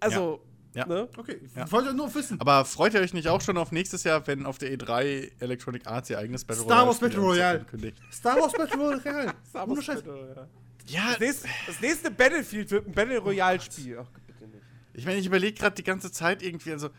[0.00, 0.44] Also,
[0.74, 0.86] Ja.
[0.86, 1.08] ne?
[1.16, 1.70] Okay, ich Ja.
[1.72, 2.40] wollte nur wissen.
[2.40, 5.86] Aber freut ihr euch nicht auch schon auf nächstes Jahr, wenn auf der E3 Electronic
[5.86, 7.60] Arts ihr eigenes Battle Star Wars Battle Royale.
[7.60, 7.98] ankündigt?
[8.12, 9.34] Star Wars Battle Royale.
[9.48, 9.96] Star Ohne Wars Scheiß.
[10.02, 10.48] Battle Royale.
[10.86, 13.98] Ja, Das nächste, das nächste Battlefield wird ein Battle Royale Spiel.
[14.00, 14.62] Ach, bitte nicht.
[14.94, 16.90] ich meine, ich überlege gerade die ganze Zeit irgendwie, also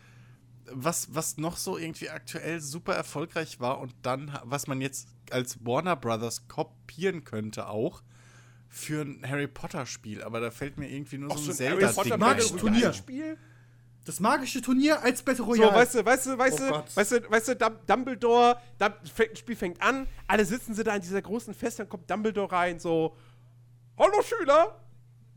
[0.72, 5.64] was, was noch so irgendwie aktuell super erfolgreich war und dann, was man jetzt als
[5.64, 8.02] Warner Brothers kopieren könnte auch
[8.68, 10.22] für ein Harry Potter Spiel.
[10.22, 12.38] Aber da fällt mir irgendwie nur Auch so ein so ein Harry Potter Mag ein.
[12.38, 12.92] ich Battle Turnier.
[12.92, 13.38] Spiel?
[14.04, 15.74] Das magische Turnier als Battle So, Royale.
[15.74, 18.92] weißt du, weißt du, weißt Oh du, weißt du, weißt du, Dum- Dumbledore, das
[19.34, 22.80] Spiel fängt an, alle sitzen sie da in dieser großen Fest, dann kommt Dumbledore rein,
[22.80, 23.14] so,
[23.98, 24.80] Hallo Schüler,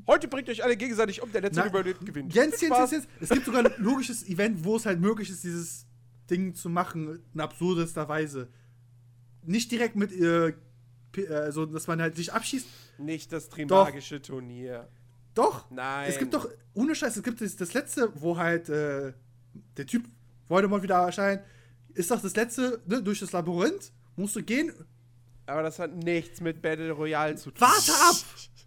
[0.07, 2.33] heute bringt euch alle gegenseitig um, der letzte Na, überlebt gewinnt.
[2.33, 2.77] Jens, Jens.
[2.77, 3.07] Jens, Jens.
[3.19, 5.85] Es gibt sogar ein logisches Event, wo es halt möglich ist, dieses
[6.29, 8.49] Ding zu machen, in absurdester Weise.
[9.43, 10.53] Nicht direkt mit, äh,
[11.17, 12.67] äh, so, dass man halt sich abschießt.
[12.99, 13.57] Nicht das Doch.
[13.57, 14.87] Trimagische Turnier.
[15.33, 15.69] Doch.
[15.71, 16.09] Nein.
[16.09, 19.13] Es gibt doch, ohne Scheiß, es gibt das, das letzte, wo halt äh,
[19.77, 20.05] der Typ
[20.47, 21.41] Voldemort wieder erscheint.
[21.93, 23.91] Ist doch das letzte, ne, durch das Labyrinth.
[24.15, 24.71] Musst du gehen.
[25.45, 27.59] Aber das hat nichts mit Battle Royale zu tun.
[27.59, 28.15] Warte ab!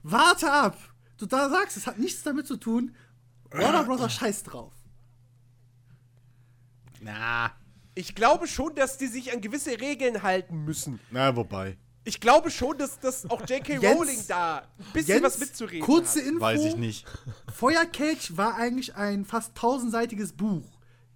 [0.03, 0.96] Warte ab!
[1.19, 2.95] Du da sagst, es hat nichts damit zu tun.
[3.51, 4.13] Warner Bros.
[4.13, 4.73] scheißt drauf.
[7.01, 7.53] Na,
[7.95, 11.01] Ich glaube schon, dass die sich an gewisse Regeln halten müssen.
[11.11, 11.77] na, wobei.
[12.05, 13.79] Ich glaube schon, dass, dass auch J.K.
[13.81, 16.27] Jens- Rowling da ein bisschen was mitzureden kurze hat.
[16.29, 16.41] Info.
[16.41, 17.05] Weiß ich nicht.
[17.53, 20.65] Feuerkelch war eigentlich ein fast tausendseitiges Buch.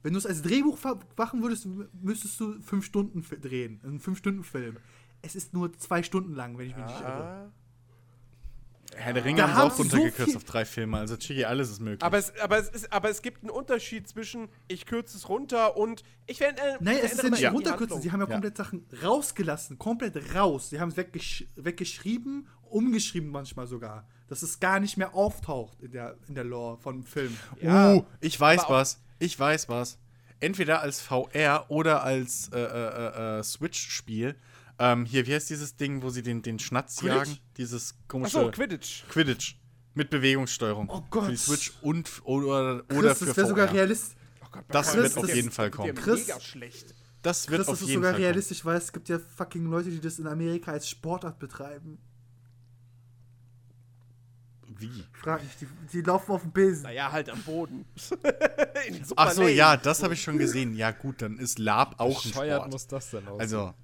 [0.02, 0.78] Wenn du es als Drehbuch
[1.16, 1.66] machen würdest,
[2.02, 3.80] müsstest du fünf Stunden drehen.
[3.84, 4.78] Einen fünf-Stunden-Film.
[5.22, 7.52] Es ist nur zwei Stunden lang, wenn ich mich nicht irre.
[8.96, 10.98] Herr der Ringe Da haben auch so runtergekürzt viel- auf drei Filme.
[10.98, 12.02] Also Chigi, alles ist möglich.
[12.02, 15.76] Aber es, aber, es ist, aber es gibt einen Unterschied zwischen ich kürze es runter
[15.76, 16.60] und ich werde.
[16.60, 17.50] Äh, Nein, es ist ja nicht Ja.
[17.50, 18.00] runterkürzen.
[18.02, 18.32] Sie haben ja Ja.
[18.32, 19.78] komplett Sachen rausgelassen.
[19.78, 20.70] Komplett raus.
[20.70, 24.06] Sie haben es weggesch weggeschrieben, umgeschrieben manchmal sogar.
[24.28, 27.36] Dass es gar nicht mehr auftaucht in der, in der Lore von Filmen.
[27.60, 29.02] Ja, uh, ich weiß was.
[29.18, 29.98] Ich weiß was.
[30.38, 34.36] Entweder als VR oder als äh, äh, äh, Switch-Spiel.
[34.82, 37.16] Ähm, hier, wie heißt dieses Ding, wo sie den, den Schnatz Quidditch?
[37.16, 37.38] jagen?
[37.58, 39.04] Dieses komische Achso, Quidditch.
[39.10, 39.56] Quidditch.
[39.94, 40.88] Mit Bewegungssteuerung.
[40.88, 41.24] Oh Gott.
[41.26, 44.16] Für die Switch und oder, Chris, oder für das wäre sogar realistisch.
[44.42, 45.94] Oh Gott, Das wird Chris, auf der- jeden Fall kommen.
[45.94, 46.94] Chris- Mega schlecht.
[47.22, 49.66] Das wird Chris, auf das ist jeden sogar Fall realistisch, weil es gibt ja fucking
[49.66, 51.98] Leute, die das in Amerika als Sportart betreiben.
[54.62, 54.76] kommen.
[54.78, 55.04] Wie?
[55.12, 56.84] Frag mich, die, die laufen auf dem Besen.
[56.84, 57.84] Naja, halt am Boden.
[59.16, 60.74] Ach so, ja, das habe ich schon gesehen.
[60.74, 62.70] Ja, gut, dann ist Lab auch ein Sport.
[62.72, 63.40] muss das denn aussehen?
[63.40, 63.74] Also,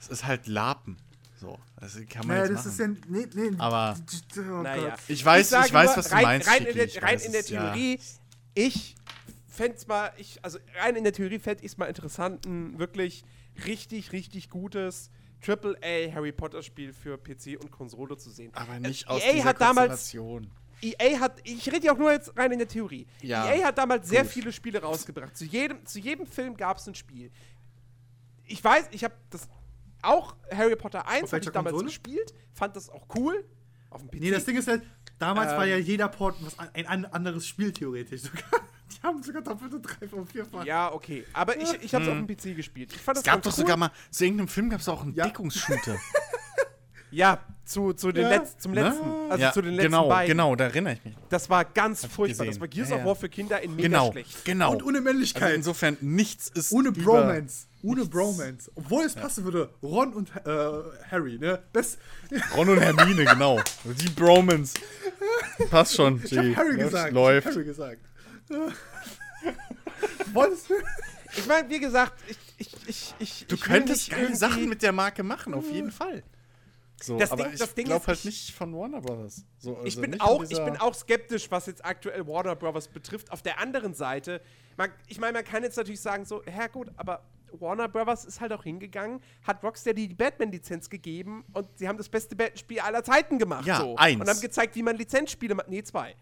[0.00, 0.96] es ist halt Lapen.
[1.40, 2.96] So, das kann man Naja, jetzt das machen.
[2.96, 3.16] ist ja.
[3.38, 3.56] Nee, nee.
[3.58, 3.96] Aber-
[4.38, 4.96] Oh Naja.
[5.06, 7.14] Ich weiß, ich, sage weiß, nur, was du rein, meinst, Rein, in der, ich rein
[7.14, 7.62] weiß in der es, ja.
[7.72, 8.00] Theorie,
[8.54, 8.96] ich
[9.46, 12.78] fände es mal, ich, also rein in der Theorie fände ich es mal interessant, ein
[12.78, 13.22] wirklich
[13.66, 15.10] richtig, richtig gutes
[15.46, 18.50] AAA Harry Potter Spiel für PC und Konsole zu sehen.
[18.54, 20.50] Aber nicht Äh, aus EA dieser hat damals Konstellation.
[20.82, 23.06] EA hat, ich rede ja auch nur jetzt rein in der Theorie.
[23.22, 24.32] Ja, EA hat damals sehr gut.
[24.32, 25.36] viele Spiele rausgebracht.
[25.36, 27.30] Zu jedem, zu jedem Film gab es ein Spiel.
[28.44, 29.48] Ich weiß, ich habe das
[30.02, 31.86] auch Harry Potter 1 Auf habe ich damals Konsole?
[31.86, 33.44] gespielt, fand das auch cool.
[33.90, 34.20] Auf dem PC.
[34.20, 34.82] Nee, das Ding ist halt,
[35.18, 35.70] damals war Ähm.
[35.70, 38.42] ja jeder Port was, ein an- anderes Spiel theoretisch sogar.
[38.90, 40.64] Die haben sogar doppelte drei und vierfach.
[40.64, 41.24] Ja, okay.
[41.34, 42.92] Aber ich, ich habe es auf dem PC gespielt.
[42.94, 43.56] Ich fand Es gab doch cool.
[43.56, 45.24] sogar mal, zu irgendeinem Film gab es auch einen Ja.
[45.26, 45.96] Deckungsshooter.
[47.10, 48.28] Ja, zu, zu den Ja.
[48.36, 49.30] Letz-, zum letzten.
[49.30, 50.28] Also ja, zu den letzten genau, beiden.
[50.28, 51.14] genau, da erinnere ich mich.
[51.30, 52.44] Das war ganz furchtbar.
[52.44, 52.46] gesehen.
[52.48, 53.04] Das war Gears Ja, of.
[53.06, 54.44] War für Kinder in mega Genau, schlecht.
[54.44, 54.72] genau.
[54.72, 55.54] Und ohne also Männlichkeit.
[55.54, 57.67] insofern, nichts ist ohne Bromance.
[57.82, 58.70] Ohne Bromance.
[58.74, 59.70] Obwohl es passen würde.
[59.82, 60.40] Ron und äh,
[61.10, 61.62] Harry, ne?
[61.72, 61.98] Best.
[62.56, 63.60] Ron und Hermine, genau.
[63.84, 64.74] Die Bromans.
[65.70, 66.20] Passt schon.
[66.24, 66.56] Ich hab G.
[66.56, 67.12] Harry Das gesagt.
[67.12, 67.46] Läuft.
[67.46, 68.00] Ich hab Harry gesagt.
[70.32, 70.74] Wolltest du?
[71.36, 74.82] Ich meine, wie gesagt, ich, ich, ich, ich, Du ich könntest geile irgendwie- Sachen mit
[74.82, 76.22] der Marke machen, auf jeden Fall.
[77.00, 79.44] So, Das aber Ding- ich glaube ist, halt ich- nicht von Warner Brothers.
[79.58, 82.88] So, ich also bin nicht auch, ich bin auch skeptisch, was jetzt aktuell Warner Brothers
[82.88, 83.30] betrifft.
[83.30, 84.40] Auf der anderen Seite,
[84.76, 87.22] man, ich meine, man kann jetzt natürlich sagen so, ja gut, aber
[87.52, 92.08] Warner Brothers ist halt auch hingegangen, hat Rocksteady die Batman-Lizenz gegeben und sie haben das
[92.08, 93.66] beste Batman-Spiel aller Zeiten gemacht.
[93.66, 93.96] Ja, so.
[93.96, 94.20] eins.
[94.20, 95.68] Und haben gezeigt, wie man Lizenzspiele macht.
[95.68, 96.14] Nee, zwei.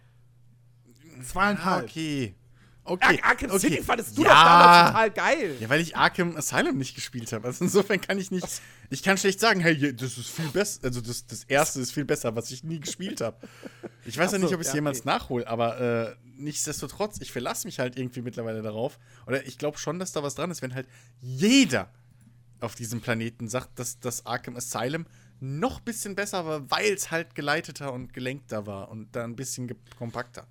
[1.23, 1.85] Zweieinhalb.
[1.85, 2.35] Ah, okay.
[2.39, 2.47] Ar
[2.89, 3.21] Okay.
[3.23, 3.59] Arkham okay.
[3.59, 4.29] City fandest du ja.
[4.29, 5.57] doch damals total geil.
[5.61, 7.47] Ja, weil ich Arkham Asylum nicht gespielt habe.
[7.47, 8.47] Also insofern kann ich nicht.
[8.91, 10.81] Ich kann schlecht sagen, hey, das ist viel besser.
[10.85, 13.37] Also das, das erste ist viel besser, was ich nie gespielt habe.
[14.05, 15.09] Ich weiß ja Ach nicht, so, ob ich es ja, jemals okay.
[15.09, 18.99] nachhole, aber äh, nichtsdestotrotz, ich verlasse mich halt irgendwie mittlerweile darauf.
[19.27, 20.89] Oder ich glaube schon, dass da was dran ist, wenn halt
[21.21, 21.91] jeder
[22.61, 25.07] auf diesem Planeten sagt, dass das Arkham Asylum
[25.41, 29.37] noch ein bisschen besser war, weil es halt geleiteter und gelenkter war und da ein
[29.37, 30.47] bisschen kompakter.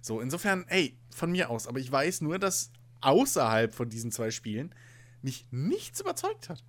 [0.00, 1.66] So, insofern, ey, von mir aus.
[1.66, 2.70] Aber ich weiß nur, dass
[3.00, 4.74] außerhalb von diesen zwei Spielen
[5.22, 6.64] mich nichts überzeugt hat.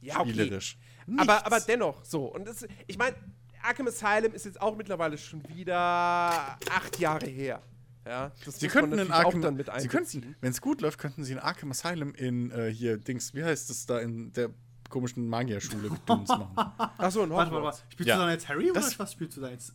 [0.00, 0.30] Ja, okay.
[0.30, 0.78] Spielerisch.
[1.16, 2.26] Aber, aber dennoch, so.
[2.26, 3.16] Und das, ich meine,
[3.62, 7.62] Arkham Asylum ist jetzt auch mittlerweile schon wieder acht Jahre her.
[8.04, 11.24] Ja, das Sie könnten in Arkham, dann mit Sie könnten, wenn es gut läuft, könnten
[11.24, 14.50] Sie in Arkham Asylum in äh, hier Dings, wie heißt es da in der
[14.88, 16.52] komischen Magierschule Gedöns machen?
[16.98, 17.78] Achso, ein Warte mal, Hogwarts.
[17.80, 17.92] warte.
[17.92, 18.16] Spielst Ja.
[18.16, 19.72] du dann jetzt Harry Das- oder was spielst du da jetzt?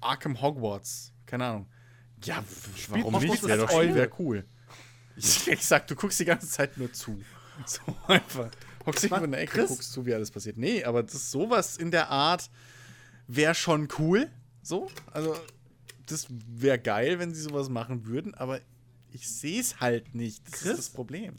[0.00, 1.66] Arkham Hogwarts, keine Ahnung.
[2.24, 2.44] Ja,
[2.88, 3.42] warum Hogwarts nicht?
[3.42, 4.44] das Wäre doch wär cool.
[5.16, 7.20] Ich, ich sag, du guckst die ganze Zeit nur zu.
[7.66, 8.50] So einfach.
[8.84, 9.68] Hockst dich in der Ecke, Chris?
[9.68, 10.56] guckst zu, wie alles passiert.
[10.56, 12.50] Nee, aber das sowas in der Art
[13.26, 14.28] wäre schon cool.
[14.62, 15.36] So, also
[16.12, 18.60] das wäre geil, wenn sie sowas machen würden, aber
[19.10, 20.44] ich sehe es halt nicht.
[20.46, 20.70] Das Chris?
[20.72, 21.38] ist das Problem.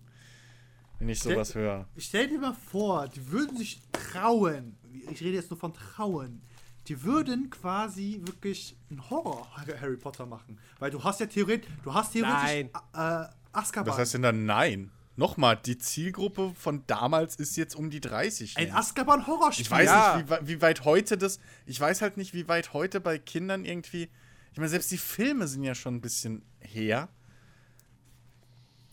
[0.99, 1.87] Wenn ich Stell- sowas höre.
[1.97, 4.77] Stell dir mal vor, die würden sich trauen.
[5.11, 6.41] Ich rede jetzt nur von trauen.
[6.87, 9.47] Die würden quasi wirklich einen Horror
[9.81, 10.59] Harry Potter machen.
[10.79, 12.69] Weil du hast ja theoretisch, du hast theoretisch Nein.
[12.93, 13.91] äh, Azkaban.
[13.91, 14.91] Was heißt denn dann nein?
[15.15, 18.57] Nochmal, die Zielgruppe von damals ist jetzt um die 30.
[18.57, 18.75] Ein Jens.
[18.77, 19.63] Azkaban Horrorspiel.
[19.63, 20.17] Ich weiß Ja.
[20.17, 21.39] nicht, wie, wie weit heute das.
[21.67, 24.09] Ich weiß halt nicht, wie weit heute bei Kindern irgendwie.
[24.53, 27.09] Ich meine, selbst die Filme sind ja schon ein bisschen her.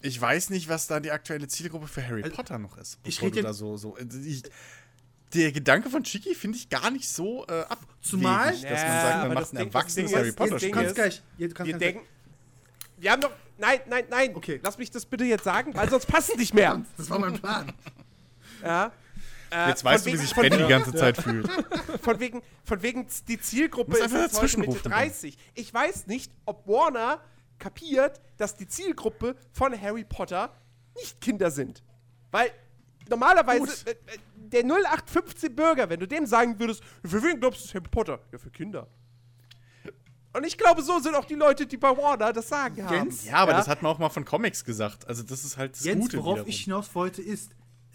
[0.02, 2.98] Ich weiß nicht, was da die aktuelle Zielgruppe für Harry Also, Potter noch ist.
[3.04, 3.96] ich rede da so, so.
[4.24, 4.42] Ich,
[5.34, 8.82] der Gedanke von Chiki finde ich gar nicht so äh, abwegig, Zumal- dass man sagt,
[8.82, 10.70] man aber macht das ein erwachsenes Harry ist- Potter Du Spiel.
[10.70, 11.22] kannst gleich.
[11.36, 12.00] Wir denken.
[12.96, 13.32] Wir haben doch.
[13.58, 14.34] Nein, nein, nein.
[14.34, 14.58] Okay.
[14.62, 16.82] Lass mich das bitte jetzt sagen, weil sonst passt es nicht mehr.
[16.96, 17.70] Das war mein Plan.
[18.62, 18.90] Ja.
[19.50, 21.48] Äh, Jetzt weißt von du, wie sich Ben die ganze Zeit fühlt.
[22.02, 25.36] Von wegen, von wegen die Zielgruppe ist jetzt heute Mitte rufen, 30.
[25.54, 27.20] Ich weiß nicht, ob Warner
[27.58, 30.50] kapiert, dass die Zielgruppe von Harry Potter
[30.96, 31.82] nicht Kinder sind.
[32.30, 32.50] Weil
[33.08, 33.86] normalerweise Gut.
[33.86, 37.74] äh, äh, der 0815 Bürger, wenn du dem sagen würdest, für wen glaubst du ist
[37.74, 38.20] Harry Potter?
[38.32, 38.86] Ja, für Kinder.
[40.32, 42.94] Und ich glaube, so sind auch die Leute, die bei Warner das Sagen haben.
[42.94, 43.24] Jens?
[43.24, 45.06] Ja, aber das hat man auch mal von Comics gesagt.
[45.08, 46.48] Also, das ist halt das Jens, Gute worauf wiederum.
[46.48, 47.50] ich hinaus wollte, ist,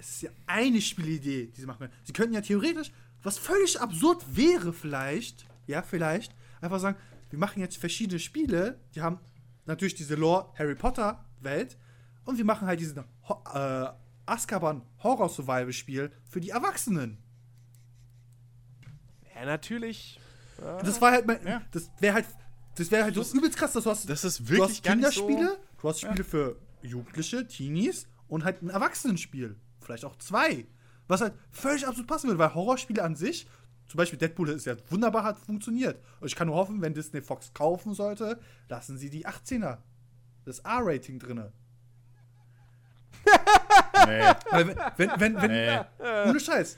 [0.05, 1.93] es ist ja eine Spielidee, die sie machen können.
[2.03, 2.91] Sie könnten ja theoretisch,
[3.23, 6.97] was völlig absurd wäre vielleicht, ja, vielleicht, einfach sagen,
[7.31, 9.19] wir machen jetzt verschiedene Spiele, die haben
[9.65, 11.77] natürlich diese Lore Harry Potter Welt
[12.23, 13.87] und wir machen halt diesen Ho äh,
[14.27, 17.17] Azkaban Horror Survival Spiel für die Erwachsenen.
[19.35, 20.19] Ja, natürlich.
[20.57, 21.61] Das war halt mein, Ja.
[21.71, 22.25] das wäre halt,
[22.75, 24.83] das wäre halt Das- so übelst krass, dass du hast, Das ist du wirklich hast
[24.83, 25.25] gar nicht so.
[25.27, 29.55] Kinderspiele, du hast Spiele für Jugendliche, Teenies und halt ein Erwachsenenspiel.
[29.85, 30.65] Vielleicht auch zwei.
[31.07, 33.47] Was halt völlig absolut passen würde, weil Horrorspiele an sich,
[33.87, 36.03] zum Beispiel Deadpool ist ja wunderbar, hat funktioniert.
[36.19, 39.77] Und ich kann nur hoffen, wenn Disney Fox kaufen sollte, lassen sie die 18er.
[40.45, 41.51] Das R-Rating drinne.
[44.07, 44.21] Nee.
[44.51, 44.67] Wenn,
[44.97, 45.79] wenn, wenn, wenn Nee.
[46.29, 46.77] ohne Scheiß.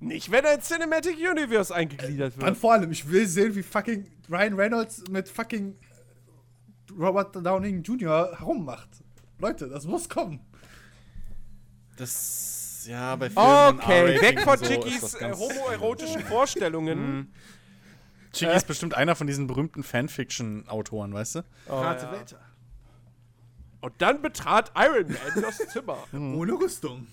[0.00, 2.56] Nicht, wenn er ins Cinematic Universe eingegliedert Dann wird.
[2.58, 5.74] vor allem, ich will sehen, wie fucking Ryan Reynolds mit fucking
[6.98, 8.36] Robert Downing Jr.
[8.38, 8.88] herummacht.
[9.38, 10.40] Leute, das muss kommen.
[11.96, 13.78] Das, ja, bei Filmen.
[13.78, 17.32] Okay, weg von so äh, ganz- homoerotischen Vorstellungen.
[18.32, 21.44] Chicky ist bestimmt einer von diesen berühmten Fanfiction-Autoren, weißt du?
[21.68, 22.12] Oh, Rate ja.
[22.12, 22.40] weiter.
[23.80, 27.06] Und dann betrat Iron Man das Zimmer Ohne Rüstung.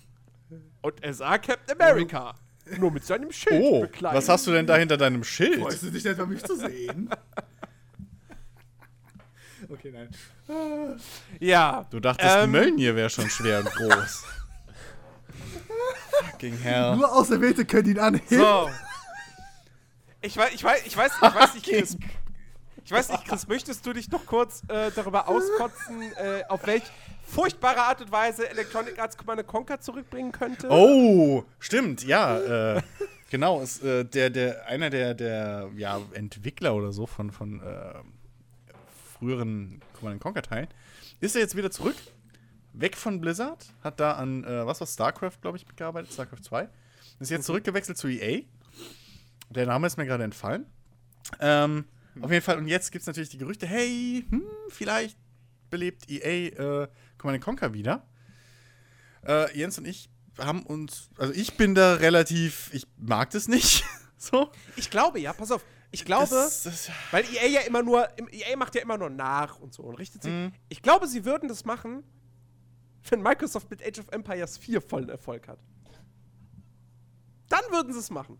[0.80, 2.34] und er sah Captain America.
[2.78, 4.18] Nur mit seinem Schild Oh, bekleidet.
[4.18, 5.60] was hast du denn da hinter deinem Schild?
[5.60, 7.10] Freust du dich etwa, mich zu sehen?
[9.68, 10.08] okay, nein.
[11.40, 11.86] Ja.
[11.90, 14.24] Du dachtest, Ähm, Mölnir wäre schon schwer und groß.
[16.30, 16.96] Fucking hell.
[16.96, 18.26] Nur Auserwählte können ihn anheben.
[18.28, 18.70] So.
[20.20, 21.96] Ich weiß, ich weiß, ich weiß, ich weiß nicht, Chris.
[22.84, 26.82] Ich weiß nicht, Chris, möchtest du dich noch kurz äh, darüber auskotzen, äh, auf welch
[27.26, 30.68] furchtbare Art und Weise Electronic Arts Command Conquer zurückbringen könnte?
[30.70, 32.76] Oh, stimmt, ja.
[32.76, 32.82] Äh,
[33.30, 37.94] genau, ist, äh, der, der, einer der, der ja, Entwickler oder so von, von äh,
[39.18, 40.68] früheren Command Conquer Teilen
[41.20, 41.96] ist er jetzt wieder zurück.
[42.72, 46.68] Weg von Blizzard, hat da an, äh, was war StarCraft, glaube ich, mitgearbeitet, StarCraft 2.
[47.20, 48.42] Ist jetzt zurückgewechselt zu EA.
[49.50, 50.66] Der Name ist mir gerade entfallen.
[51.40, 51.84] Ähm,
[52.20, 55.16] auf jeden Fall, und jetzt gibt es natürlich die Gerüchte, hey, hm, vielleicht
[55.70, 56.88] belebt EA äh,
[57.18, 58.06] Command Conquer wieder.
[59.26, 63.84] Äh, Jens und ich haben uns, also ich bin da relativ, ich mag das nicht.
[64.16, 64.50] so.
[64.76, 65.64] Ich glaube, ja, pass auf.
[65.90, 69.58] Ich glaube, Das, das, weil EA ja immer nur, EA macht ja immer nur nach
[69.58, 70.32] und so und richtet sich.
[70.32, 70.52] Mhm.
[70.70, 72.02] Ich glaube, sie würden das machen,
[73.10, 75.58] wenn Microsoft mit Age of Empires 4 vollen Erfolg hat.
[77.48, 78.38] Dann würden sie es machen.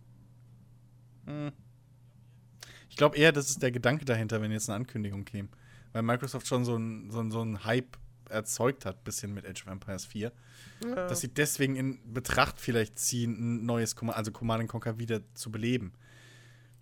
[2.88, 5.48] ich glaube eher, das ist der Gedanke dahinter, wenn jetzt eine Ankündigung käme.
[5.92, 7.96] Weil Microsoft schon so einen so ein- so ein Hype
[8.28, 10.32] erzeugt hat, bisschen mit Age of Empires 4.
[10.80, 13.32] Dass sie deswegen in Betracht vielleicht ziehen,
[13.62, 15.92] ein neues Command, also Command Conquer wieder zu beleben.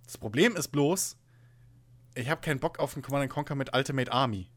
[0.05, 1.17] Das Problem ist bloß,
[2.15, 4.49] ich habe keinen Bock auf einen Command Conquer mit Ultimate Army.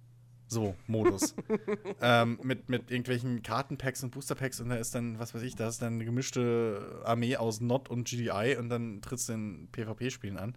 [0.47, 1.35] So, Modus.
[2.01, 5.67] ähm, mit, mit irgendwelchen Kartenpacks und Boosterpacks und da ist dann, was weiß ich, da
[5.67, 10.37] ist dann eine gemischte Armee aus NOT und GDI und dann trittst du in PvP-Spielen
[10.37, 10.55] an.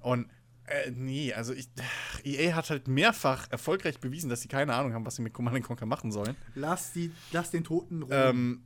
[0.00, 0.28] Und
[0.68, 1.68] äh, nee, also ich,
[2.24, 5.64] EA hat halt mehrfach erfolgreich bewiesen, dass sie keine Ahnung haben, was sie mit Command
[5.64, 6.36] Conquer machen sollen.
[6.54, 8.12] Lass, die, lass den Toten ruhen.
[8.12, 8.62] Ähm,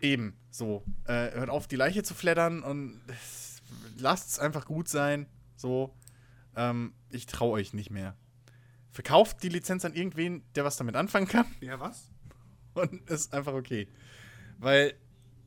[0.00, 0.84] eben, so.
[1.04, 3.00] Äh, hört auf, die Leiche zu flattern und
[3.98, 5.26] lasst es einfach gut sein.
[5.56, 5.94] So.
[6.56, 8.16] Ähm, ich traue euch nicht mehr.
[8.92, 12.10] Verkauft die Lizenz an irgendwen, der was damit anfangen kann ja, was?
[12.74, 13.88] und ist einfach okay.
[14.58, 14.94] Weil,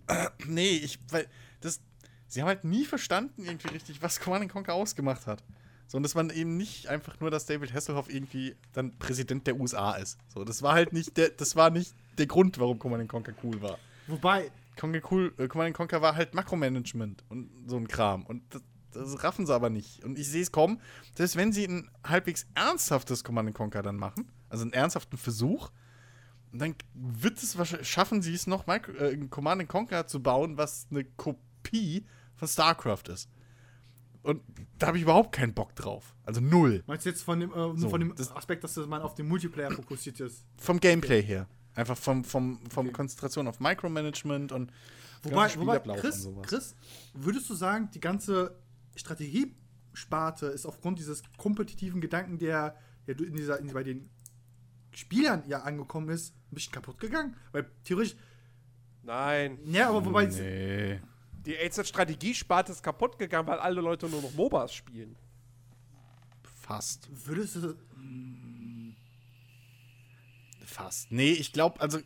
[0.45, 1.27] nee, ich, weil,
[1.61, 1.81] das,
[2.27, 5.43] sie haben halt nie verstanden irgendwie richtig, was Command Conquer ausgemacht hat.
[5.87, 9.59] So, und das war eben nicht einfach nur, dass David Hasselhoff irgendwie dann Präsident der
[9.59, 10.17] USA ist.
[10.27, 13.61] So, das war halt nicht der, das war nicht der Grund, warum Command Conquer cool
[13.61, 13.77] war.
[14.07, 18.25] Wobei, Conquer cool, äh, Command Conquer war halt Makromanagement und so ein Kram.
[18.25, 18.63] Und das,
[18.93, 20.03] das raffen sie aber nicht.
[20.03, 20.79] Und ich sehe es kommen,
[21.15, 25.71] dass wenn sie ein halbwegs ernsthaftes Command Conquer dann machen, also einen ernsthaften Versuch,
[26.51, 30.57] dann wird es wahrscheinlich, schaffen sie es noch, Micro, äh, ein Command Conquer zu bauen,
[30.57, 32.05] was eine Kopie
[32.35, 33.29] von StarCraft ist.
[34.21, 34.41] Und
[34.79, 36.15] da habe ich überhaupt keinen Bock drauf.
[36.23, 36.83] Also null.
[36.87, 39.27] meinst du jetzt von dem, äh, So, von dem das- Aspekt, dass man auf den
[39.27, 40.45] Multiplayer fokussiert ist?
[40.57, 41.47] Vom Gameplay her.
[41.75, 44.71] Einfach vom, vom, vom Konzentration auf Micromanagement und
[45.23, 46.27] Wobei, wobei Chris.
[46.43, 46.75] Chris,
[47.13, 48.55] würdest du sagen, die ganze
[48.95, 52.75] Strategiesparte ist aufgrund dieses kompetitiven Gedanken, der
[53.07, 54.09] ja in dieser, in, bei den
[54.91, 57.35] Spielern ja angekommen ist, ein bisschen kaputt gegangen?
[57.51, 58.15] Weil theoretisch,
[59.01, 59.59] Nein.
[59.65, 60.99] ja, aber wobei, Nee.
[61.45, 65.17] Die AZ-Strategiesparte ist kaputt gegangen, weil alle Leute nur noch MOBAs spielen.
[66.61, 67.09] Fast.
[67.25, 67.75] würdest du,
[70.65, 71.11] Fast.
[71.11, 71.99] Nee, ich glaube, also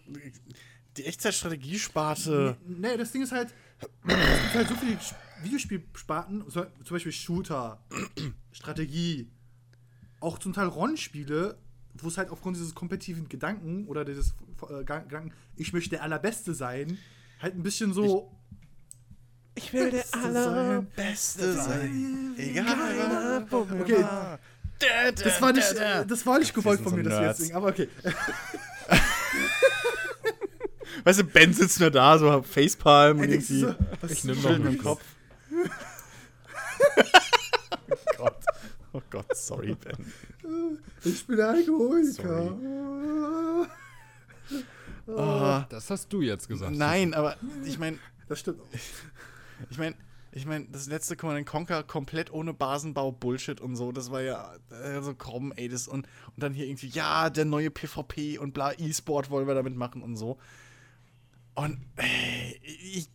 [0.97, 2.57] die Echtzeitstrategiesparte.
[2.65, 3.53] Nee, das Ding ist halt,
[4.07, 4.97] es gibt halt so viele
[5.43, 7.79] Videospielsparten, so, zum Beispiel Shooter,
[8.51, 9.29] Strategie,
[10.19, 11.57] auch zum Teil Rollenspiele,
[11.95, 14.35] wo es halt aufgrund dieses kompetitiven Gedanken oder dieses
[14.69, 16.97] äh, Gedanken, ich möchte der Allerbeste sein,
[17.41, 18.31] halt ein bisschen so.
[19.55, 22.35] Ich will der Beste sein.
[22.35, 22.35] Sein.
[22.37, 23.47] Egal.
[23.81, 24.05] Okay,
[24.79, 27.55] das war nicht, äh, das war nicht gewollt von so mir, dass wir jetzt singen,
[27.55, 27.89] aber okay.
[31.03, 33.59] Weißt du, Ben sitzt nur da, so Facepalm und Ey, du irgendwie.
[33.61, 33.75] so,
[34.09, 35.01] Ich nehm ist noch einen im Kopf.
[37.89, 38.45] Oh Gott.
[38.93, 40.11] Oh Gott, sorry, Ben.
[41.03, 42.55] Ich bin Alkoholiker.
[45.07, 46.75] Ah, Das hast du jetzt gesagt.
[46.75, 47.97] nein, aber ich meine,
[48.27, 48.59] Das stimmt.
[49.69, 49.95] ich meine,
[50.31, 54.53] ich meine, das letzte Command Conquer komplett ohne Basenbau Bullshit und so, das war ja
[54.69, 56.05] äh, so komm, ey, das und,
[56.35, 60.01] und dann hier irgendwie, ja, der neue PvP und bla, E-Sport wollen wir damit machen
[60.03, 60.37] und so.
[61.55, 63.09] Und äh, ich,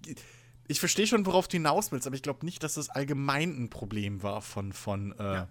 [0.73, 3.70] ich verstehe schon, worauf du hinaus willst, aber ich glaube nicht, dass das allgemein ein
[3.70, 5.49] Problem war von, von äh, Ja.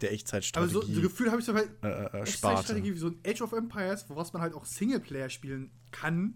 [0.00, 0.72] der Aber Echtzeitstrategie.
[0.72, 2.94] so, so Gefühl habe ich so halt, äh, äh, Echtzeitstrategie Sparte.
[2.94, 6.34] wie so ein Age of Empires, woraus man halt auch Singleplayer spielen kann,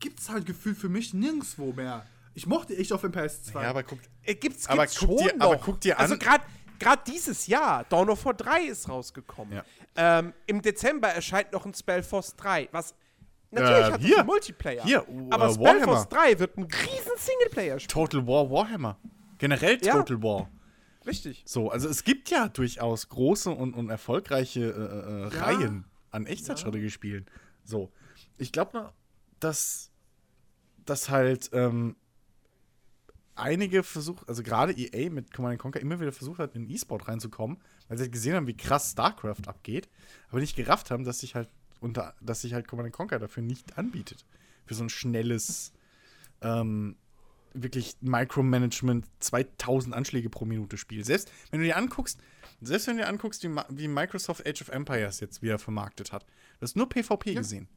[0.00, 2.04] gibt es halt Gefühl für mich nirgendwo mehr.
[2.34, 3.62] Ich mochte Age of Empires 2.
[3.62, 5.46] Ja, aber guck, Äh, gibt's, Aber gibt's guck schon dir- noch.
[5.46, 6.44] aber guck dir Also an- gerade
[6.80, 9.54] gerade dieses Jahr, Dawn of War 3 ist rausgekommen.
[9.54, 9.64] Ja.
[9.96, 12.94] Ähm, Im Dezember erscheint noch ein Spellforce 3, was
[13.54, 14.24] natürlich Äh, hat hier.
[14.24, 14.82] Multiplayer.
[14.84, 16.06] Hier, aber äh, Spellforce Warhammer.
[16.06, 17.88] 3 wird ein riesen Singleplayer-Spiel.
[17.92, 18.98] Total War Warhammer.
[19.38, 19.94] Generell Ja.
[19.94, 20.50] Total War.
[21.06, 21.42] Richtig.
[21.46, 25.44] So, also es gibt ja durchaus große und, und erfolgreiche äh, äh, Ja.
[25.44, 27.26] Reihen an Echtzeitstrategiespielen.
[27.64, 27.90] So,
[28.38, 28.92] ich glaube
[29.40, 29.90] dass,
[30.86, 31.96] dass halt ähm,
[33.34, 37.58] einige versucht, also gerade EA mit Command Conquer immer wieder versucht hat, in E-Sport reinzukommen,
[37.88, 39.88] weil sie halt gesehen haben, wie krass StarCraft abgeht,
[40.30, 41.50] aber nicht gerafft haben, dass sich halt
[41.84, 44.24] unter, dass sich halt Command Conquer dafür nicht anbietet.
[44.66, 45.72] Für so ein schnelles,
[46.40, 46.96] ähm,
[47.52, 51.04] wirklich Micromanagement 2000 Anschläge pro Minute Spiel.
[51.04, 52.18] Selbst wenn du dir anguckst,
[52.60, 56.24] selbst wenn du dir anguckst, wie, wie Microsoft Age of Empires jetzt wieder vermarktet hat,
[56.58, 57.40] Du hast nur PvP Ja.
[57.40, 57.68] gesehen.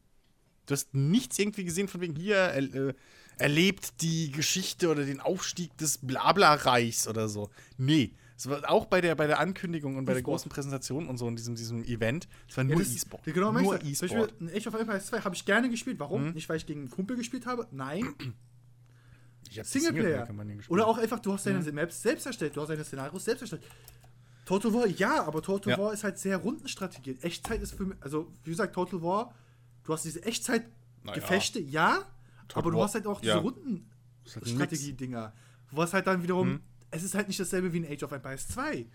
[0.65, 2.93] Du hast nichts irgendwie gesehen von wegen hier er, äh,
[3.37, 7.49] erlebt die Geschichte oder den Aufstieg des Blabla-Reichs oder so.
[7.77, 8.11] Nee.
[8.37, 11.27] Es war auch bei der, bei der Ankündigung und bei der großen Präsentation und so
[11.27, 12.27] in diesem, diesem Event.
[12.47, 13.23] Es war Ja, nur das- E-Sport.
[13.23, 14.33] Genau, nur E-Sport.
[14.53, 15.99] Age of Empires 2 habe ich gerne gespielt.
[15.99, 16.27] Warum?
[16.27, 16.33] Mhm.
[16.33, 17.67] Nicht, weil ich gegen einen Kumpel gespielt habe.
[17.71, 18.13] Nein,
[19.49, 20.27] Ich hab Singleplayer.
[20.27, 20.69] Gespielt.
[20.69, 23.63] Oder auch einfach, du hast deine Maps selbst erstellt, du hast deine Szenarios selbst erstellt.
[24.45, 25.77] Total War, ja, aber Total Ja.
[25.79, 27.17] War ist halt sehr Rundenstrategie.
[27.21, 29.33] Echtzeit ist für mich, also wie gesagt, Total War,
[29.83, 32.03] du hast diese Echtzeit-Gefechte, ja,
[32.53, 33.33] aber du hast halt auch ja.
[33.39, 33.43] diese
[34.25, 35.33] Rundenstrategie-Dinger.
[35.71, 36.59] Was halt dann wiederum, Mhm.
[36.91, 38.85] Es ist halt nicht dasselbe wie in Age of Empires 2.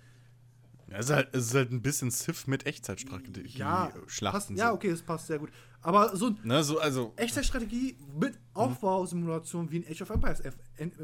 [0.89, 3.59] Ja, es, ist halt, es ist halt ein bisschen Civ mit Echtzeitstrategie.
[3.59, 5.51] Ja, passt, ja, okay, das passt sehr gut.
[5.81, 10.43] Aber so Ne, so, also, Echtzeitstrategie mit Aufbausimulation wie in Age of Empires.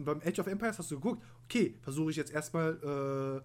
[0.04, 3.42] Beim Age of Empires hast du geguckt, okay, versuche ich jetzt erstmal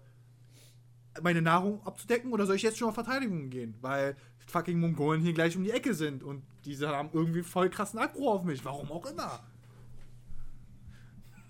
[1.16, 3.74] äh, meine Nahrung abzudecken oder soll ich jetzt schon auf Verteidigung gehen?
[3.80, 4.16] Weil
[4.46, 8.30] fucking Mongolen hier gleich um die Ecke sind und diese haben irgendwie voll krassen Aggro
[8.32, 9.40] auf mich, warum auch immer.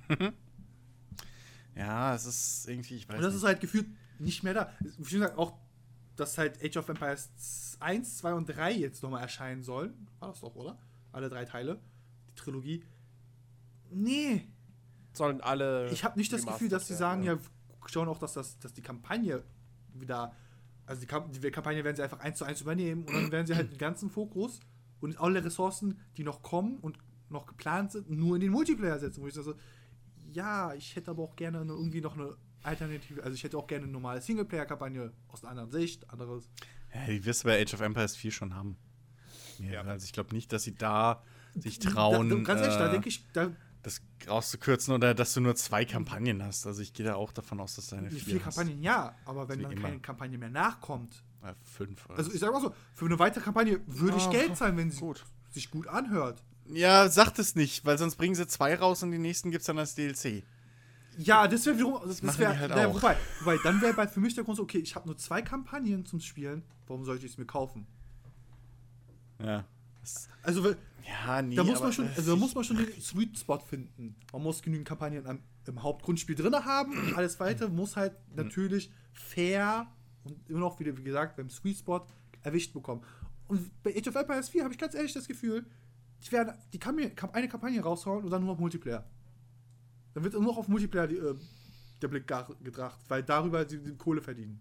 [1.76, 3.42] ja, es ist irgendwie, ich weiß Und das nicht.
[3.42, 3.86] ist halt gefühlt
[4.18, 4.72] nicht mehr da.
[5.02, 5.58] Schon gesagt, auch,
[6.16, 10.08] dass halt Age of Empires 1, 2 und 3 jetzt nochmal erscheinen sollen.
[10.20, 10.78] War das doch, oder?
[11.12, 11.80] Alle drei Teile.
[12.30, 12.84] Die Trilogie.
[13.90, 14.48] Nee,
[15.14, 15.88] Sollen alle.
[15.90, 18.72] Ich habe nicht das Gefühl, dass sie sagen, ja, wir schauen auch, dass, das, dass
[18.72, 19.44] die Kampagne
[19.92, 20.32] wieder,
[20.86, 23.46] also die, Kamp die Kampagne werden sie einfach eins zu eins übernehmen und dann werden
[23.46, 24.58] sie halt den ganzen Fokus
[25.00, 26.98] und alle Ressourcen, die noch kommen und
[27.28, 29.22] noch geplant sind, nur in den Multiplayer setzen.
[29.22, 29.54] Wo ich so,
[30.34, 33.66] ja, ich hätte aber auch gerne eine, irgendwie noch eine Alternative, also ich hätte auch
[33.66, 36.48] gerne eine normale Singleplayer-Kampagne aus einer anderen Sicht, anderes.
[36.94, 38.76] Ja, die wirst du bei Age of Empires 4 schon haben.
[39.58, 39.82] Ja, Ja.
[39.82, 41.22] Also ich glaube nicht, dass sie da
[41.54, 43.50] sich trauen, Da, ganz ehrlich, da äh, denke ich, da,
[43.82, 46.66] das rauszukürzen oder dass du nur zwei Kampagnen hast.
[46.66, 49.62] Also ich gehe da auch davon aus, dass deine vier, vier Kampagnen ja, aber wenn
[49.62, 49.82] dann immer.
[49.82, 51.50] keine Kampagne mehr nachkommt, Hast.
[51.50, 52.06] Äh, fünf.
[52.06, 52.34] oder also so.
[52.34, 55.00] ich sage mal so, für eine weitere Kampagne würde ich Ja, Geld zahlen, wenn sie
[55.00, 55.24] gut.
[55.50, 56.42] sich gut anhört.
[56.72, 59.66] Ja, sagt es nicht, weil sonst bringen sie zwei raus und die nächsten gibt es
[59.66, 60.42] dann als DLC.
[61.18, 62.00] Ja, das wäre wiederum.
[62.06, 62.92] Das, das wär, halt na.
[62.92, 66.04] Wobei, wobei, dann wäre für mich der Grund so, okay, ich habe nur zwei Kampagnen
[66.04, 67.86] zum Spielen, warum sollte ich es mir kaufen?
[69.38, 69.64] Ja.
[70.42, 70.76] Also, weil-
[71.06, 71.54] ja, nee.
[71.54, 74.16] da muss man schon, also da muss man schon den Sweet Spot finden.
[74.32, 78.90] Man muss genügend Kampagnen am, im Hauptgrundspiel drin haben und alles weitere muss halt natürlich
[79.12, 79.86] fair
[80.24, 82.06] und immer noch wieder, wie gesagt, beim Sweet Spot
[82.42, 83.02] erwischt bekommen.
[83.48, 85.66] Und bei Age of Empires 4 habe ich ganz ehrlich das Gefühl,
[86.24, 89.04] die werden die kann mir kann eine Kampagne raushauen und dann nur auf Multiplayer.
[90.14, 91.34] Dann wird nur noch auf Multiplayer die, äh,
[92.00, 92.26] der Blick
[92.62, 94.60] gedacht, weil darüber sie die Kohle verdienen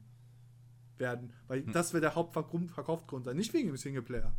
[0.98, 1.34] werden.
[1.48, 3.36] Weil das wäre der Hauptverkaufsgrund sein.
[3.38, 4.34] Nicht wegen dem Singleplayer.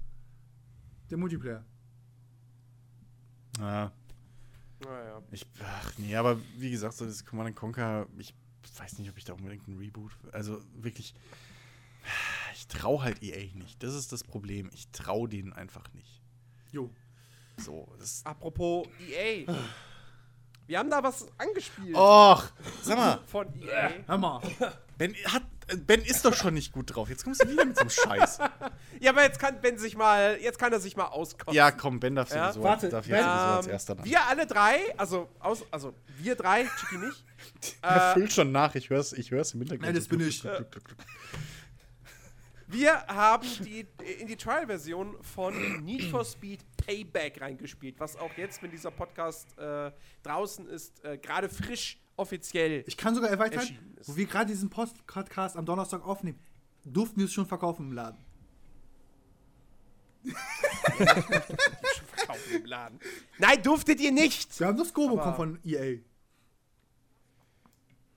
[1.11, 1.65] Der Multiplayer.
[3.59, 3.93] Ja,
[4.85, 5.23] Naja.
[5.31, 8.35] ich, ach nee, aber wie gesagt, so das Command Conquer, ich
[8.79, 11.15] weiß nicht, ob ich da unbedingt einen Reboot, also wirklich,
[12.55, 13.83] ich traue halt EA nicht.
[13.83, 14.71] Das ist das Problem.
[14.73, 16.21] Ich traue denen einfach nicht.
[16.73, 16.91] Jo.
[17.57, 18.23] So, das.
[18.25, 19.47] Apropos EA.
[20.67, 21.95] Wir haben da was angespielt.
[21.95, 22.43] Och,
[22.83, 23.91] sag mal, Von EA.
[24.07, 24.41] Hör mal.
[24.97, 27.09] Ben, hat, äh, ben ist doch schon nicht gut drauf.
[27.11, 28.39] Jetzt kommst du wieder mit so einem Scheiß.
[29.01, 31.55] Ja, aber jetzt kann Ben sich mal, jetzt kann er sich mal auskotzen.
[31.55, 34.05] Ja, komm, Ben darf Ja, sowieso, warte, darf Ben- jetzt sowieso als Ähm, erster nach.
[34.05, 37.25] wir alle drei, also, aus, also wir drei, Chicky nicht.
[37.83, 39.87] Er äh, füllt schon nach, ich hör's, ich hör's im Hintergrund.
[39.87, 40.43] Nein, das bin gluck, ich.
[42.67, 43.87] Wir haben die,
[44.21, 49.57] in die Trial-Version von Need for Speed Payback reingespielt, was auch jetzt, wenn dieser Podcast
[49.59, 49.91] äh,
[50.23, 52.85] draußen ist, äh, gerade frisch offiziell.
[52.87, 53.67] Ich kann sogar erweitern,
[54.05, 56.39] wo wir gerade diesen Podcast am Donnerstag aufnehmen,
[56.85, 58.19] durften wir es schon verkaufen im Laden.
[60.25, 62.99] schon verkaufen im Laden.
[63.39, 64.59] Nein, durftet ihr nicht!
[64.59, 65.99] Wir haben das Go Aber- bekommen von EA.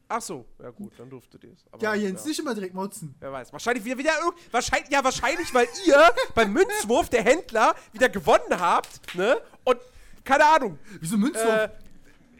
[0.09, 1.65] Ach so, ja gut, dann durftet ihr es.
[1.81, 3.13] Ja, Jens, nicht immer direkt motzen.
[3.19, 3.51] Wer weiß.
[3.51, 4.11] Wahrscheinlich wieder, wieder
[4.51, 6.01] wahrscheinlich, ja, wahrscheinlich, weil ihr
[6.33, 9.37] beim Münzwurf der Händler wieder gewonnen habt, ne?
[9.65, 9.77] Und,
[10.23, 11.45] keine Ahnung, Wieso Münzwurf?
[11.45, 11.69] äh,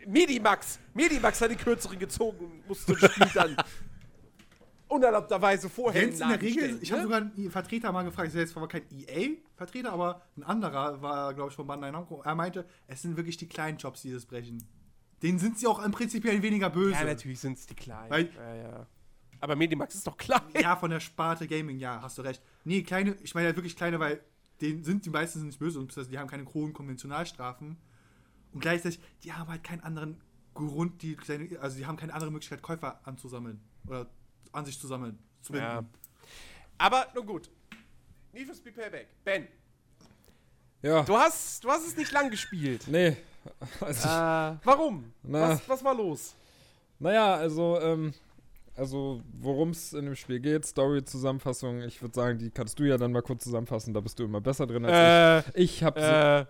[0.07, 0.79] Medimax.
[0.93, 3.57] Medimax hat den kürzeren gezogen und musste das Spiel dann
[4.87, 7.07] unerlaubterweise vorher Jens in der Regel, stellen, ich habe ne?
[7.07, 11.55] sogar einen Vertreter mal gefragt, jetzt war kein EA-Vertreter, aber ein anderer war, glaube ich,
[11.55, 12.21] von Bandai Namco.
[12.23, 14.63] Er meinte, es sind wirklich die kleinen Jobs, die das brechen.
[15.23, 16.91] Denen sind sie auch im Prinzip weniger böse.
[16.91, 18.09] Ja, natürlich sind es die kleinen.
[18.09, 18.87] Weil- ja, ja.
[19.39, 20.41] Aber Medimax ist doch klein.
[20.59, 22.41] Ja, von der Sparte Gaming, ja, hast du recht.
[22.63, 24.21] Nee, kleine, ich meine halt wirklich kleine, weil
[24.61, 27.77] denen sind die meisten sind nicht böse und die haben keine hohen Konventionalstrafen.
[28.51, 30.19] Und gleichzeitig, die haben halt keinen anderen
[30.55, 34.09] Grund, die kleine, also die haben keine andere Möglichkeit, Käufer anzusammeln oder
[34.53, 35.19] an sich zu sammeln.
[35.41, 35.67] Zu binden.
[35.67, 35.83] Ja.
[36.79, 37.51] Aber nun gut.
[38.33, 39.07] Need for Speed Payback.
[39.23, 39.47] Ben,
[40.81, 42.85] Ja, du hast, du hast es nicht lang gespielt.
[42.87, 43.17] nee.
[43.81, 45.13] Also, Äh, warum?
[45.23, 45.49] Na.
[45.49, 46.35] Was, was war los?
[46.99, 48.13] Naja, also, ähm,
[48.75, 52.97] also worum es in dem Spiel geht, Story-Zusammenfassung, ich würde sagen, die kannst du ja
[52.97, 55.77] dann mal kurz zusammenfassen, da bist du immer besser drin als Äh, ich.
[55.77, 56.47] Ich habe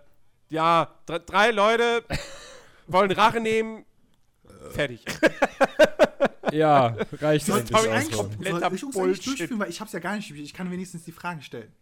[0.50, 2.02] äh, ja, dr drei Leute
[2.86, 3.84] wollen Rache nehmen.
[4.70, 5.04] Fertig.
[6.52, 8.22] ja, reicht Soll, eigentlich soll, ich so.
[8.22, 9.26] Kompletter ich Bullshit.
[9.26, 10.46] durchführen, weil ich hab's ja gar nicht gespielt.
[10.46, 11.72] Ich kann wenigstens die Fragen stellen.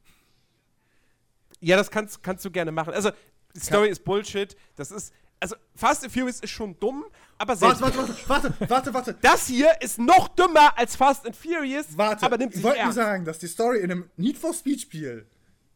[1.61, 2.93] Ja, das kannst, kannst du gerne machen.
[2.93, 3.11] Also,
[3.57, 4.57] die Story ist Bullshit.
[4.77, 5.13] Das ist.
[5.39, 7.05] Also, Fast and Furious ist schon dumm,
[7.37, 7.83] aber selbst.
[7.83, 9.17] Warte, warte, warte, warte, warte, warte.
[9.21, 12.93] Das hier ist noch dümmer als Fast and Furious, Warte, aber nimmt ich wollte nur
[12.93, 15.27] sagen, dass die Story in einem Need for Speed Spiel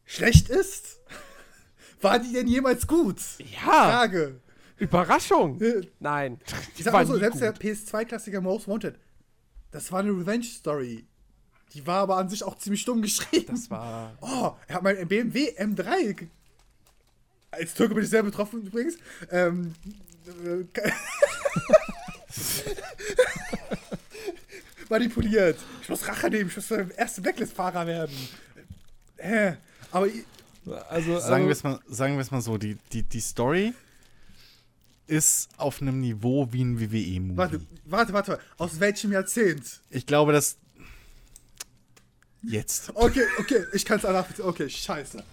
[0.05, 0.99] schlecht ist.
[2.01, 3.17] War die denn jemals gut?
[3.37, 4.41] Ja, Frage.
[4.77, 5.61] Überraschung.
[5.61, 6.39] Äh, Nein.
[6.75, 7.61] Ich sag mal so, selbst der gut.
[7.61, 8.97] PS2-Klassiker Most Wanted,
[9.69, 11.05] das war eine Revenge-Story.
[11.73, 13.45] Die war aber an sich auch ziemlich dumm geschrieben.
[13.49, 14.17] Das war.
[14.21, 16.27] Oh, er hat mein BMW M3.
[17.51, 18.95] Als Türke bin ich sehr betroffen übrigens.
[19.29, 19.73] Ähm,
[20.25, 20.63] äh,
[24.89, 25.57] manipuliert.
[25.81, 28.15] Ich muss Rache nehmen, ich muss der erste Blacklist-Fahrer werden.
[29.17, 29.57] Hä?
[29.91, 30.07] Aber
[30.89, 33.73] Also, Sagen wir also es mal, sagen wir es mal so, die, die, die Story
[35.07, 37.37] ist auf einem Niveau wie ein WWE-Movie.
[37.37, 38.39] warte, warte, warte.
[38.57, 39.81] Aus welchem Jahrzehnt?
[39.89, 40.57] Ich glaube, dass
[42.43, 42.91] jetzt.
[42.95, 44.25] Okay, okay, ich kann es danach.
[44.39, 45.23] Okay, scheiße.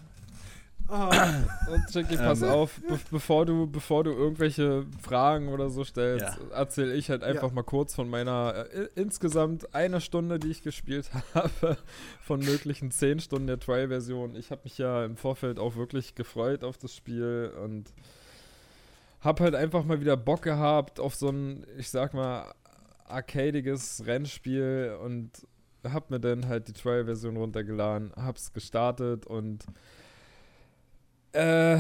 [0.90, 1.32] Ah,
[1.70, 2.48] Und Jackie, pass Ähm.
[2.48, 6.56] auf, be bevor, du, bevor du irgendwelche Fragen oder so stellst, Ja.
[6.56, 7.54] erzähle ich halt einfach Ja.
[7.54, 11.76] mal kurz von meiner äh, insgesamt einer Stunde, die ich gespielt habe,
[12.22, 14.34] von möglichen zehn Stunden der Trial-Version.
[14.36, 17.92] Ich habe mich ja im Vorfeld auch wirklich gefreut auf das Spiel und
[19.20, 22.54] habe halt einfach mal wieder Bock gehabt auf so ein, ich sag mal,
[23.06, 25.30] arcadiges Rennspiel und
[25.84, 29.64] hab mir dann halt die Trial-Version runtergeladen, hab's gestartet und
[31.32, 31.78] äh,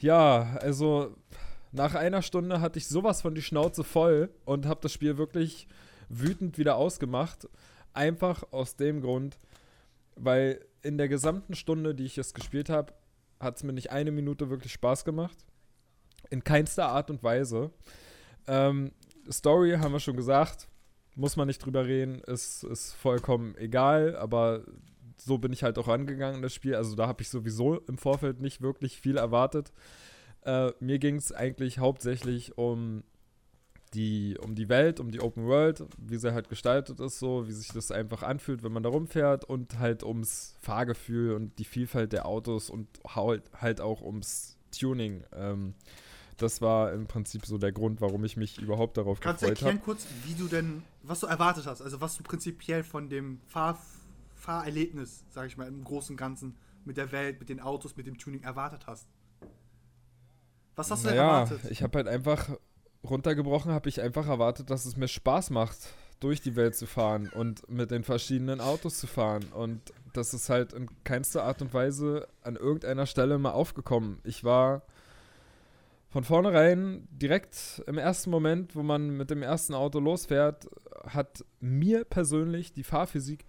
[0.00, 1.16] ja, also
[1.72, 5.66] nach einer Stunde hatte ich sowas von die Schnauze voll und habe das Spiel wirklich
[6.08, 7.48] wütend wieder ausgemacht.
[7.92, 9.38] Einfach aus dem Grund,
[10.16, 12.92] weil in der gesamten Stunde, die ich es gespielt habe,
[13.40, 15.36] hat es mir nicht eine Minute wirklich Spaß gemacht.
[16.30, 17.70] In keinster Art und Weise.
[18.46, 18.92] Ähm,
[19.30, 20.68] Story haben wir schon gesagt,
[21.16, 24.64] muss man nicht drüber reden, ist, ist vollkommen egal, aber
[25.16, 26.74] so bin ich halt auch rangegangen in das Spiel.
[26.74, 29.72] Also da habe ich sowieso im Vorfeld nicht wirklich viel erwartet.
[30.42, 33.02] Äh, mir ging es eigentlich hauptsächlich um
[33.94, 37.52] die, um die Welt, um die Open World, wie sie halt gestaltet ist, so, wie
[37.52, 42.12] sich das einfach anfühlt, wenn man da rumfährt und halt ums Fahrgefühl und die Vielfalt
[42.12, 45.22] der Autos und halt, auch ums Tuning.
[45.32, 45.74] Ähm,
[46.36, 49.62] das war im Prinzip so der Grund, warum ich mich überhaupt darauf kannst du gefreut
[49.62, 49.84] erklären habe.
[49.84, 51.80] kurz, wie du denn, was du erwartet hast?
[51.80, 53.78] Also, was du prinzipiell von dem Fahr
[54.44, 58.06] Fahrerlebnis, sag ich mal, im Großen und Ganzen mit der Welt, mit den Autos, mit
[58.06, 59.08] dem Tuning erwartet hast?
[60.76, 61.70] Was hast du denn Naja, erwartet?
[61.70, 62.50] ich habe halt einfach
[63.02, 65.78] runtergebrochen, habe ich einfach erwartet, dass es mir Spaß macht,
[66.20, 69.44] durch die Welt zu fahren und mit den verschiedenen Autos zu fahren.
[69.52, 69.80] Und
[70.12, 74.18] das ist halt in keinster Art und Weise an irgendeiner Stelle mal aufgekommen.
[74.24, 74.82] Ich war
[76.10, 80.68] von vornherein direkt im ersten Moment, wo man mit dem ersten Auto losfährt,
[81.06, 83.44] hat mir persönlich die Fahrphysik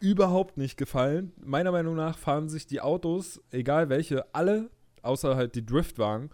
[0.00, 1.32] überhaupt nicht gefallen.
[1.44, 4.70] Meiner Meinung nach fahren sich die Autos, egal welche, alle,
[5.02, 6.30] außer halt die Driftwagen,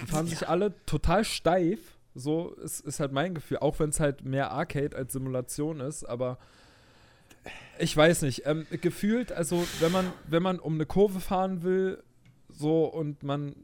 [0.00, 1.98] die fahren sich alle total steif.
[2.14, 6.04] So ist, ist halt mein Gefühl, auch wenn es halt mehr Arcade als Simulation ist,
[6.04, 6.38] aber
[7.78, 8.46] ich weiß nicht.
[8.46, 12.02] Ähm, gefühlt, also wenn man, wenn man um eine Kurve fahren will,
[12.48, 13.54] so und man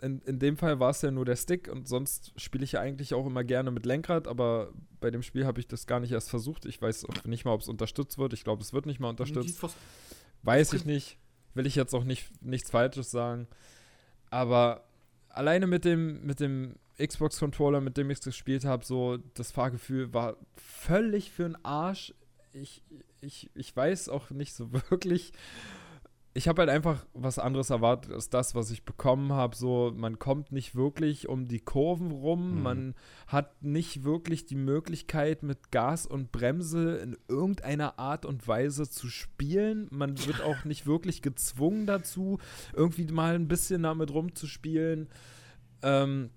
[0.00, 2.80] in, in dem Fall war es ja nur der Stick und sonst spiele ich ja
[2.80, 6.12] eigentlich auch immer gerne mit Lenkrad, aber bei dem Spiel habe ich das gar nicht
[6.12, 6.66] erst versucht.
[6.66, 8.32] Ich weiß auch nicht mal, ob es unterstützt wird.
[8.32, 9.58] Ich glaube, es wird nicht mal unterstützt.
[10.42, 11.18] Weiß ich nicht.
[11.54, 13.46] Will ich jetzt auch nicht nichts Falsches sagen.
[14.30, 14.84] Aber
[15.28, 20.12] alleine mit dem, mit dem Xbox-Controller, mit dem ich es gespielt habe, so das Fahrgefühl
[20.12, 22.14] war völlig für den Arsch.
[22.52, 22.82] Ich,
[23.20, 25.32] ich, ich weiß auch nicht so wirklich.
[26.36, 29.56] Ich habe halt einfach was anderes erwartet als das, was ich bekommen habe.
[29.56, 32.56] So, man kommt nicht wirklich um die Kurven rum.
[32.56, 32.62] Mhm.
[32.62, 32.94] Man
[33.26, 39.08] hat nicht wirklich die Möglichkeit, mit Gas und Bremse in irgendeiner Art und Weise zu
[39.08, 39.88] spielen.
[39.90, 42.38] Man wird auch nicht wirklich gezwungen dazu,
[42.74, 45.08] irgendwie mal ein bisschen damit rumzuspielen.
[45.80, 46.28] Ähm,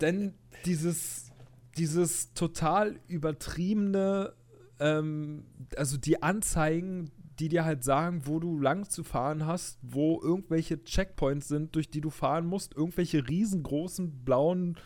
[0.00, 0.34] denn
[0.64, 1.30] dieses,
[1.76, 4.32] dieses total übertriebene,
[4.80, 5.44] ähm,
[5.76, 10.84] also die Anzeigen, die dir halt sagen, wo du lang zu fahren hast, wo irgendwelche
[10.84, 14.76] Checkpoints sind, durch die du fahren musst, irgendwelche riesengroßen blauen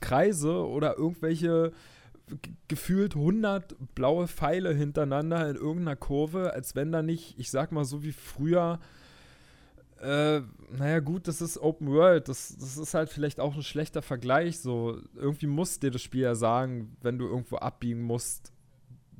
[0.00, 1.72] Kreise oder irgendwelche
[2.68, 7.84] gefühlt 100 blaue Pfeile hintereinander in irgendeiner Kurve, als wenn da nicht, ich sag mal
[7.84, 8.78] so wie früher,
[10.00, 10.42] Äh,
[10.76, 12.28] naja, gut, das ist Open World.
[12.28, 14.58] Das, das ist halt vielleicht auch ein schlechter Vergleich.
[14.60, 18.52] So, irgendwie muss dir das Spiel ja sagen, wenn du irgendwo abbiegen musst.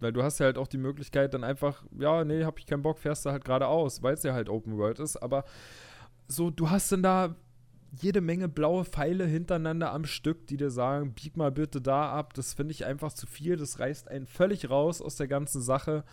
[0.04, 2.82] Weil du hast ja halt auch die Möglichkeit, dann einfach, ja, nee, hab ich keinen
[2.82, 5.16] Bock, fährst du halt geradeaus, weil es ja halt Open World ist.
[5.16, 5.44] Aber
[6.28, 7.34] so, du hast dann da
[8.00, 12.34] jede Menge blaue Pfeile hintereinander am Stück, die dir sagen, bieg mal bitte da ab.
[12.34, 13.56] Das finde ich einfach zu viel.
[13.56, 16.04] Das reißt einen völlig raus aus der ganzen Sache.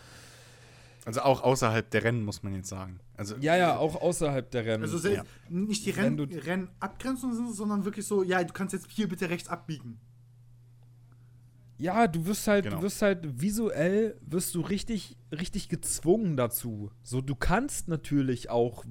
[1.03, 2.99] Also auch außerhalb der Rennen, muss man jetzt sagen.
[3.17, 4.83] Also, Ja, ja, auch außerhalb der Rennen.
[4.83, 5.23] Also Ja.
[5.49, 9.09] nicht die Wenn Renn du- Rennabgrenzungen sind, sondern wirklich so, ja, du kannst jetzt hier
[9.09, 9.99] bitte rechts abbiegen.
[11.81, 12.77] Ja, du wirst halt, Genau.
[12.77, 16.91] du wirst halt visuell wirst du richtig, richtig gezwungen dazu.
[17.01, 18.85] So, du kannst natürlich auch,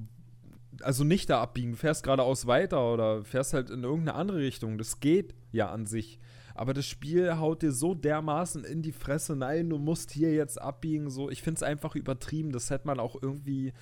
[0.83, 4.77] also nicht da abbiegen, du fährst geradeaus weiter oder fährst halt in irgendeine andere Richtung.
[4.77, 6.19] Das geht ja an sich.
[6.57, 10.61] Aber das Spiel haut dir so dermaßen in die Fresse, nein, du musst hier jetzt
[10.61, 11.09] abbiegen.
[11.09, 12.51] So, ich finde es einfach übertrieben.
[12.51, 13.73] Das hätte man auch irgendwie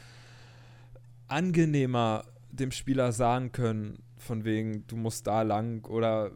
[1.29, 6.31] angenehmer dem Spieler sagen können, von wegen, du musst da lang oder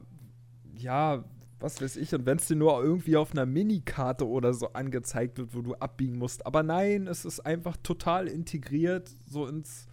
[0.77, 1.25] ja,
[1.63, 5.39] was weiß ich, und wenn es dir nur irgendwie auf einer Minikarte oder so angezeigt
[5.39, 6.45] wird, wo du abbiegen musst.
[6.45, 9.87] Aber nein, es ist einfach total integriert, so ins,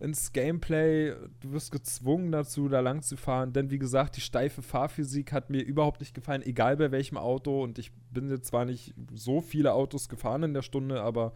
[0.00, 1.14] ins Gameplay.
[1.40, 3.52] Du wirst gezwungen dazu, da lang zu fahren.
[3.52, 7.62] Denn wie gesagt, die steife Fahrphysik hat mir überhaupt nicht gefallen, egal bei welchem Auto.
[7.62, 11.32] Und ich bin jetzt zwar nicht so viele Autos gefahren in der Stunde, aber,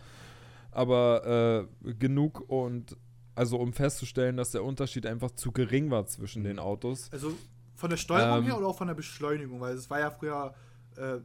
[0.71, 2.97] aber äh, genug und
[3.35, 7.11] also um festzustellen, dass der Unterschied einfach zu gering war zwischen den Autos.
[7.13, 7.35] Also
[7.83, 8.45] von der Steuerung Ähm.
[8.45, 10.55] her oder auch von der Beschleunigung, weil es war ja früher
[10.97, 11.17] äh,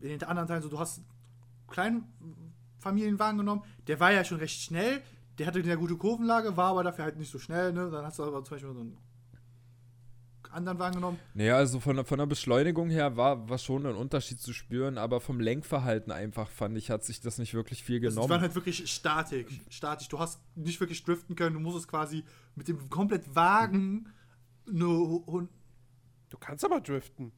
[0.00, 1.06] in den anderen Teilen so, du hast einen
[1.68, 2.04] kleinen
[2.78, 5.02] Familienwagen genommen, der war ja schon recht schnell,
[5.38, 7.90] der hatte eine gute Kurvenlage, war aber dafür halt nicht so schnell, ne?
[7.90, 8.96] Dann hast du aber zum Beispiel so einen
[10.50, 11.18] anderen Wagen genommen.
[11.34, 14.96] Nee, also von, der- von der Beschleunigung her war, war schon ein Unterschied zu spüren,
[14.96, 18.30] aber vom Lenkverhalten einfach, fand ich, hat sich das nicht wirklich viel Also, genommen.
[18.30, 20.08] waren halt wirklich statisch, statisch.
[20.08, 22.24] Du hast nicht wirklich driften können, du musstest quasi
[22.54, 24.08] mit dem komplett Wagen
[24.70, 25.48] nur hun-
[26.28, 27.32] Du kannst aber driften.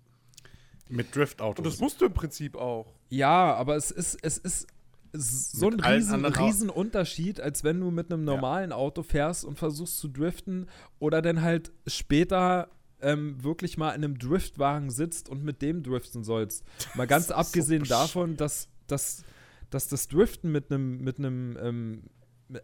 [0.89, 1.59] Mit Driftautos.
[1.65, 2.93] Und das musst du im Prinzip auch.
[3.11, 4.67] ja, aber es ist, es ist
[5.13, 9.99] so ein riesen, riesen Unterschied, als wenn du mit einem normalen Auto fährst und versuchst
[9.99, 10.69] zu driften
[10.99, 16.23] oder dann halt später ähm, wirklich mal in einem Driftwagen sitzt und mit dem driften
[16.25, 16.65] sollst.
[16.95, 18.01] Mal ganz Das so abgesehen bescheuert.
[18.03, 19.25] davon, dass, dass,
[19.71, 22.03] dass das Driften mit einem mit einem ähm,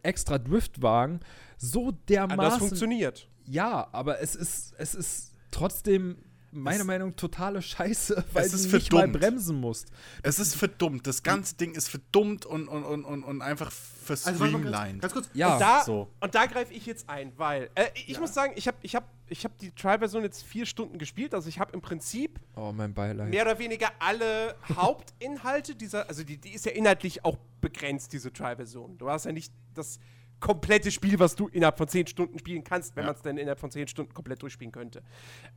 [0.02, 1.20] extra Driftwagen
[1.58, 3.28] so Anders dermaßen funktioniert.
[3.44, 6.16] Ja, aber es ist, es ist trotzdem,
[6.52, 9.20] meiner Es- Meinung nach, totale Scheiße, weil Es du nicht mal verdummt.
[9.20, 9.88] bremsen musst.
[10.22, 11.06] es ist verdummt.
[11.06, 13.70] Das ganze Ding ist verdummt und, und, und, und, und einfach
[14.08, 15.02] Also warte mal ganz, verstreamlined.
[15.02, 15.28] ganz kurz.
[15.34, 16.08] Ja, und da, so.
[16.20, 18.20] und da greife ich jetzt ein, weil äh, ich Ja.
[18.20, 21.34] muss sagen, ich habe ich hab, ich hab die Trial-Version jetzt vier Stunden gespielt.
[21.34, 23.28] Also ich habe im Prinzip oh, mein Beileid.
[23.28, 28.32] mehr oder weniger alle Hauptinhalte dieser, also die, die ist ja inhaltlich auch begrenzt, diese
[28.32, 28.96] Trial-Version.
[28.98, 29.98] Du hast ja nicht das
[30.40, 33.08] komplette Spiel, was du innerhalb von zehn Stunden spielen kannst, wenn Ja.
[33.08, 35.02] man es dann innerhalb von zehn Stunden komplett durchspielen könnte.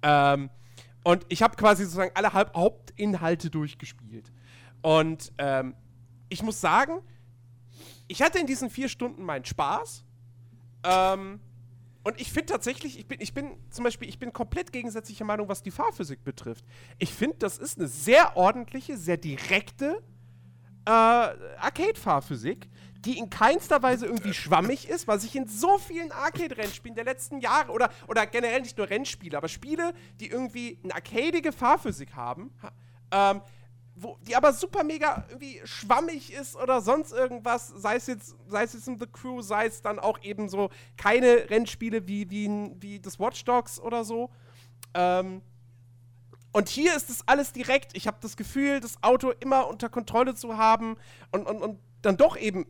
[0.02, 0.50] Ähm,
[1.04, 4.32] und ich habe quasi sozusagen alle Halb Hauptinhalte durchgespielt.
[4.82, 5.76] Und ähm,
[6.30, 7.02] ich muss sagen,
[8.08, 10.04] ich hatte in diesen vier Stunden meinen Spaß.
[10.84, 11.40] Ähm,
[12.04, 15.50] und ich finde tatsächlich, ich bin, ich bin zum Beispiel, ich bin komplett gegensätzlicher Meinung,
[15.50, 16.66] was die Fahrphysik betrifft.
[16.98, 20.02] Ich finde, das ist eine sehr ordentliche, sehr direkte
[20.86, 22.70] äh, Arcade-Fahrphysik,
[23.06, 27.40] die in keinster Weise irgendwie schwammig ist, was ich in so vielen Arcade-Rennspielen der letzten
[27.40, 32.52] Jahre oder, oder generell nicht nur Rennspiele, aber Spiele, die irgendwie eine arcadige Fahrphysik haben,
[32.62, 32.72] ha,
[33.12, 33.42] ähm,
[33.96, 38.64] wo, die aber super mega irgendwie schwammig ist oder sonst irgendwas, sei es jetzt, sei
[38.64, 42.50] es jetzt in The Crew, sei es dann auch eben so keine Rennspiele wie, wie,
[42.80, 44.30] wie das Watch Dogs oder so.
[44.94, 45.42] Ähm,
[46.52, 47.96] und hier ist das alles direkt.
[47.96, 50.98] Ich habe das Gefühl, das Auto immer unter Kontrolle zu haben
[51.32, 52.66] und, und, und dann doch eben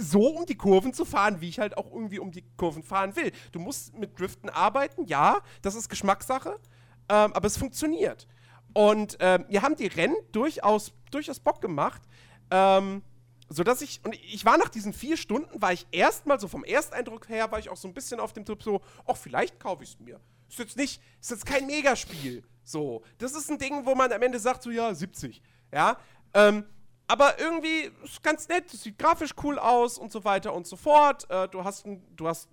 [0.00, 3.16] so um die Kurven zu fahren, wie ich halt auch irgendwie um die Kurven fahren
[3.16, 3.32] will.
[3.52, 6.58] Du musst mit Driften arbeiten, ja, das ist Geschmackssache,
[7.08, 8.26] ähm, aber es funktioniert.
[8.74, 12.02] Und ähm, wir haben die Rennen durchaus, durchaus Bock gemacht.
[12.50, 13.02] Ähm,
[13.48, 16.64] so dass ich, und ich war nach diesen vier Stunden, war ich erstmal so vom
[16.64, 19.82] Ersteindruck her, war ich auch so ein bisschen auf dem Trip so, ach, vielleicht kaufe
[19.82, 20.20] ich es mir.
[20.48, 22.42] Ist jetzt nicht, ist jetzt kein Megaspiel.
[22.62, 25.42] So, das ist ein Ding, wo man am Ende sagt, so, ja, 70.
[25.72, 25.96] Ja,
[26.34, 26.64] ähm,
[27.08, 31.28] aber irgendwie ist ganz nett, sieht grafisch cool aus und so weiter und so fort.
[31.30, 31.86] Äh, du, hast,
[32.16, 32.48] du hast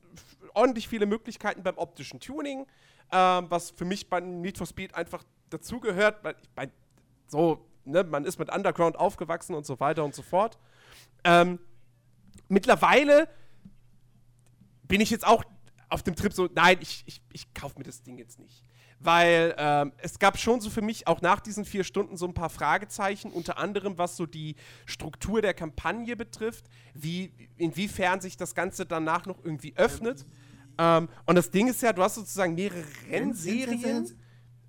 [0.53, 2.65] ordentlich viele Möglichkeiten beim optischen Tuning,
[3.11, 6.71] ähm, was für mich bei Need for Speed einfach dazugehört, weil ich mein,
[7.27, 10.57] so, ne, man ist mit Underground aufgewachsen und so weiter und so fort.
[11.25, 11.59] Ähm,
[12.47, 13.27] mittlerweile
[14.83, 15.43] bin ich jetzt auch
[15.89, 18.63] auf dem Trip so, nein, ich, ich, ich kaufe mir das Ding jetzt nicht.
[18.99, 22.33] Weil ähm, es gab schon so für mich auch nach diesen vier Stunden so ein
[22.33, 24.55] paar Fragezeichen, unter anderem was so die
[24.85, 30.25] Struktur der Kampagne betrifft, wie, inwiefern sich das Ganze danach noch irgendwie öffnet.
[30.77, 34.09] Ähm, und das Ding ist ja, du hast sozusagen mehrere Rennserien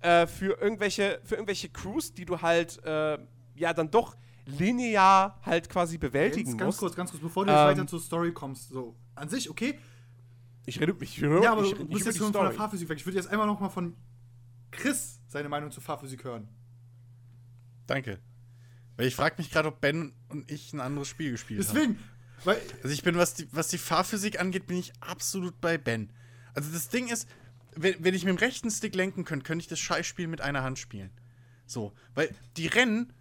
[0.01, 3.17] äh, für, irgendwelche, für irgendwelche Crews, die du halt äh,
[3.55, 6.79] ja dann doch linear halt quasi bewältigen Jetzt ganz musst.
[6.79, 8.69] kurz, ganz kurz, bevor du jetzt Ähm, weiter zur Story kommst.
[8.69, 9.77] So, an sich, okay.
[10.65, 12.51] Ich rede, ich, Ja, aber ich du rede bist jetzt schon von der.
[12.51, 12.97] Fahrphysik weg.
[12.97, 13.95] Ich würde jetzt einmal noch mal von
[14.71, 16.47] Chris seine Meinung zur Fahrphysik hören.
[17.85, 18.19] Danke.
[18.95, 21.75] Weil ich frage mich gerade, ob Ben und ich ein anderes Spiel gespielt haben.
[21.75, 21.99] Deswegen,
[22.43, 26.11] weil Also ich bin, was die, was die Fahrphysik angeht, bin ich absolut bei Ben.
[26.53, 27.27] Also das Ding ist,
[27.75, 30.63] wenn, wenn ich mit dem rechten Stick lenken könnte, könnte ich das Scheißspiel mit einer
[30.63, 31.11] Hand spielen.
[31.65, 33.13] So, weil die Rennen,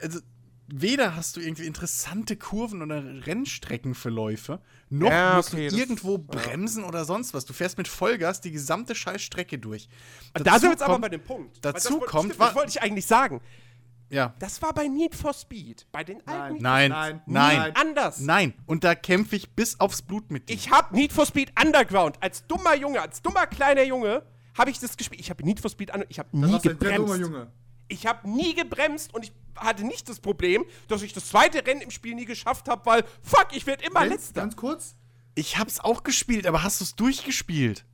[0.00, 0.20] also
[0.68, 6.12] weder hast du irgendwie interessante Kurven oder Rennstreckenverläufe, noch Ja, musst okay, du das- irgendwo
[6.16, 6.22] ja.
[6.26, 7.44] bremsen oder sonst was.
[7.44, 9.88] Du fährst mit Vollgas die gesamte Scheißstrecke durch.
[10.34, 11.58] Da Dazu sind wir jetzt aber kommt- bei dem Punkt.
[11.62, 13.40] dazu das wollte- kommt, stimmt, wa- das wollte ich eigentlich sagen.
[14.10, 14.34] Ja.
[14.38, 15.86] Das war bei Need for Speed.
[15.92, 17.76] Bei den alten Need Nein, Nein, nein, nein.
[17.76, 18.20] anders.
[18.20, 18.54] nein.
[18.64, 20.54] Und da kämpfe ich bis aufs Blut mit dir.
[20.54, 24.22] Ich habe Need for Speed Underground als dummer Junge, als dummer kleiner Junge,
[24.56, 25.20] habe ich das gespielt.
[25.20, 27.20] Ich habe Need for Speed Underground, ich habe nie warst du ein sehr dummer gebremst.
[27.20, 27.52] Junge.
[27.88, 31.80] Ich habe nie gebremst und ich hatte nicht das Problem, dass ich das zweite Rennen
[31.80, 34.40] im Spiel nie geschafft habe, weil fuck, ich werde immer Ganz, letzter.
[34.42, 34.96] ganz kurz.
[35.34, 37.84] Ich hab's auch gespielt, aber hast du's durchgespielt?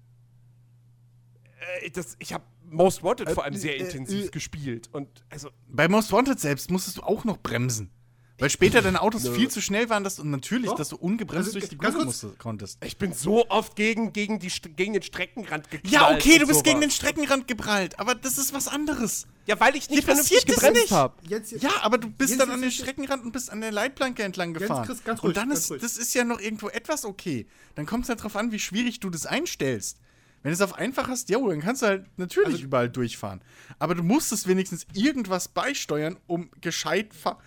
[1.82, 4.30] Äh, das, ich habe Most Wanted vor allem äh, sehr äh, intensiv äh.
[4.30, 7.90] gespielt und also Bei Most Wanted selbst musstest du auch noch bremsen.
[8.38, 10.74] Weil später deine Autos viel zu schnell waren dass, und natürlich, Doch.
[10.76, 12.84] dass du ungebremst Also, durch die Kurve musste, konntest.
[12.84, 15.92] ich bin so oft gegen, gegen, die, gegen den Streckenrand geknallt.
[15.94, 16.62] Ja, okay, du bist sowas.
[16.64, 19.28] gegen den Streckenrand geprallt, aber das ist was anderes.
[19.46, 20.90] Ja, weil ich nicht vernünftig das gebremst nicht.
[20.90, 21.14] habe.
[21.28, 23.60] Jetzt, jetzt Ja, aber du bist Jens, dann jetzt an den Streckenrand und bist an
[23.60, 24.84] der Leitplanke entlang gefahren.
[24.84, 25.80] Chris, ganz und ruhig, dann ist, ruhig.
[25.80, 27.46] das ist ja noch irgendwo etwas okay.
[27.76, 29.98] Dann kommt es halt drauf an, wie schwierig du das einstellst.
[30.42, 33.40] Wenn du es auf einfach hast, ja, dann kannst du halt natürlich Also- überall durchfahren.
[33.78, 37.38] Aber du musstest wenigstens irgendwas beisteuern, um gescheit, fa-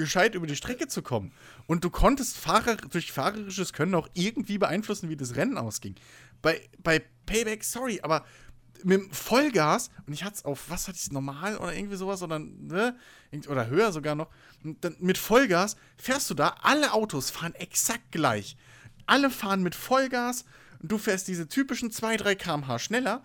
[0.00, 1.32] gescheit über die Strecke zu kommen.
[1.66, 5.94] Und du konntest Fahrer, durch fahrerisches Können auch irgendwie beeinflussen, wie das Rennen ausging.
[6.42, 8.24] Bei, bei Payback, sorry, aber
[8.82, 12.38] mit Vollgas, und ich hatte es auf, was hatte ich normal oder irgendwie sowas, oder,
[12.38, 12.96] ne,
[13.48, 14.28] oder höher sogar noch,
[14.62, 18.56] dann mit Vollgas fährst du da, alle Autos fahren exakt gleich.
[19.06, 20.44] Alle fahren mit Vollgas,
[20.80, 23.22] und du fährst diese typischen 2, 3 km/h schneller,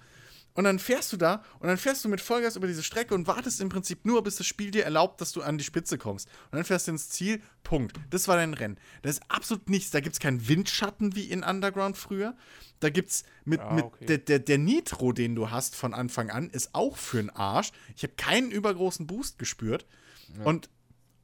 [0.56, 3.28] und dann fährst du da und dann fährst du mit Vollgas über diese Strecke und
[3.28, 6.28] wartest im Prinzip nur, bis das Spiel dir erlaubt, dass du an die Spitze kommst.
[6.50, 7.42] Und dann fährst du ins Ziel.
[7.64, 7.98] Punkt.
[8.10, 8.78] Das war dein Rennen.
[9.02, 9.92] Da ist absolut nichts.
[9.92, 12.36] Da gibt es keinen Windschatten wie in Underground früher.
[12.80, 14.06] Da gibt es mit, Ja, mit okay.
[14.06, 17.72] der, der, der Nitro, den du hast von Anfang an, ist auch für den Arsch.
[17.96, 19.86] Ich habe keinen übergroßen Boost gespürt.
[20.44, 20.70] Und,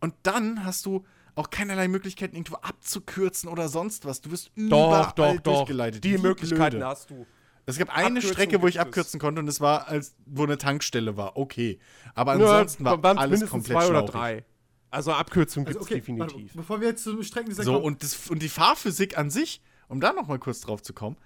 [0.02, 1.06] und dann hast du
[1.36, 4.22] auch keinerlei Möglichkeiten, irgendwo abzukürzen oder sonst was.
[4.22, 6.04] Du wirst überall durchgeleitet.
[6.04, 6.86] Die Wie Möglichkeiten blöde.
[6.86, 7.26] hast du.
[7.66, 10.58] Es gab eine Abkürzung Strecke, wo ich abkürzen konnte und es war, als wo eine
[10.58, 11.38] Tankstelle war.
[11.38, 11.80] Okay.
[12.16, 14.46] Aber Ja, ansonsten war waren alles mindestens komplett zwei oder drei.
[14.90, 16.34] Also Abkürzung Also, gibt es okay, definitiv.
[16.36, 17.86] warte, bevor wir jetzt zum Streckendesign So, kommen.
[17.86, 21.18] und, das, und die Fahrphysik an sich, um da noch mal kurz drauf zu kommen,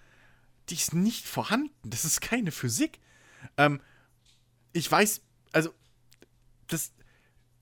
[0.70, 1.72] die ist nicht vorhanden.
[1.90, 3.00] Das ist keine Physik.
[3.58, 3.80] Ähm,
[4.74, 5.22] ich weiß,
[5.52, 5.70] also,
[6.68, 6.92] das,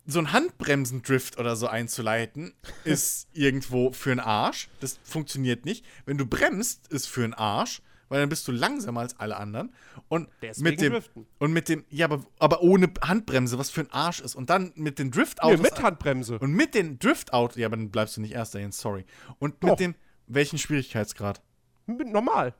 [0.06, 2.53] so ein Handbremsendrift oder so einzuleiten,
[2.84, 4.68] ist irgendwo für einen Arsch.
[4.82, 5.85] Das funktioniert nicht.
[6.06, 7.82] Wenn du bremst, ist für einen Arsch,
[8.14, 9.74] weil dann bist du langsamer als alle anderen.
[10.08, 11.25] Und Deswegen mit dem driften.
[11.40, 14.35] und mit dem, ja, aber, aber ohne Handbremse, was für ein Arsch ist.
[14.35, 15.61] Und dann mit den Nee, Driftautos.
[15.61, 16.40] mit Handbremse.
[16.40, 19.06] Und mit den Driftautos, ja, aber dann bleibst du nicht erster, Jens, sorry.
[19.40, 19.72] Und Doch.
[19.72, 19.95] mit dem,
[20.27, 21.42] welchen Schwierigkeitsgrad?
[21.85, 22.53] Mit- Normal.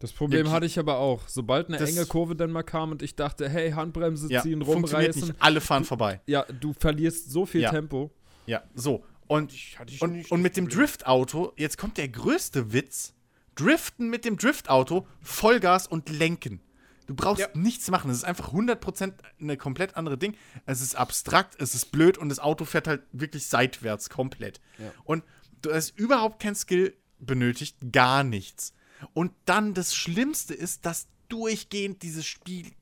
[0.00, 1.28] Das Problem Ja, hatte ich aber auch.
[1.28, 4.62] Sobald eine das- enge Kurve dann mal kam und ich dachte, hey, Handbremse Ja, ziehen,
[4.62, 5.28] funktioniert rumreißen.
[5.30, 5.42] nicht.
[5.42, 6.20] Alle fahren vorbei.
[6.26, 7.70] Ja, du verlierst so viel Ja.
[7.70, 8.10] Tempo.
[8.46, 9.04] Ja, so.
[9.26, 10.68] Und, hatte ich und, und mit dem.
[10.68, 13.14] Driftauto, jetzt kommt der größte Witz.
[13.54, 16.60] Driften mit dem Driftauto, Vollgas und lenken.
[17.06, 17.48] Du brauchst Ja.
[17.54, 18.10] nichts machen.
[18.10, 20.36] Es ist einfach 100% eine komplett andere Ding.
[20.64, 24.60] Es ist abstrakt, es ist blöd und das Auto fährt halt wirklich seitwärts komplett.
[25.04, 25.22] Und
[25.62, 28.72] du hast überhaupt kein Skill benötigt, gar nichts.
[29.12, 32.72] Und dann das Schlimmste ist, dass durchgehend dieses Spiel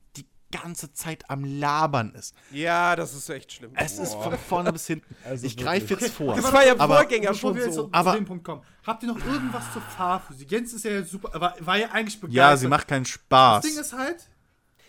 [0.57, 2.35] ganze Zeit am Labern ist.
[2.51, 3.71] Ja, das ist echt schlimm.
[3.75, 5.15] Es ist von vorne bis hinten.
[5.25, 6.35] Also ich greife jetzt vor.
[6.35, 7.83] Das war ja aber, Vorgänger Bevor schon wir jetzt so.
[7.83, 8.61] zu, Aber- zu dem Punkt kommen.
[8.85, 10.51] Habt ihr noch irgendwas zur Fahrphysik?
[10.51, 12.35] Jens ist ja super, war, war ja eigentlich begeistert.
[12.37, 13.61] Ja, sie macht keinen Spaß.
[13.63, 14.27] Das Ding ist halt.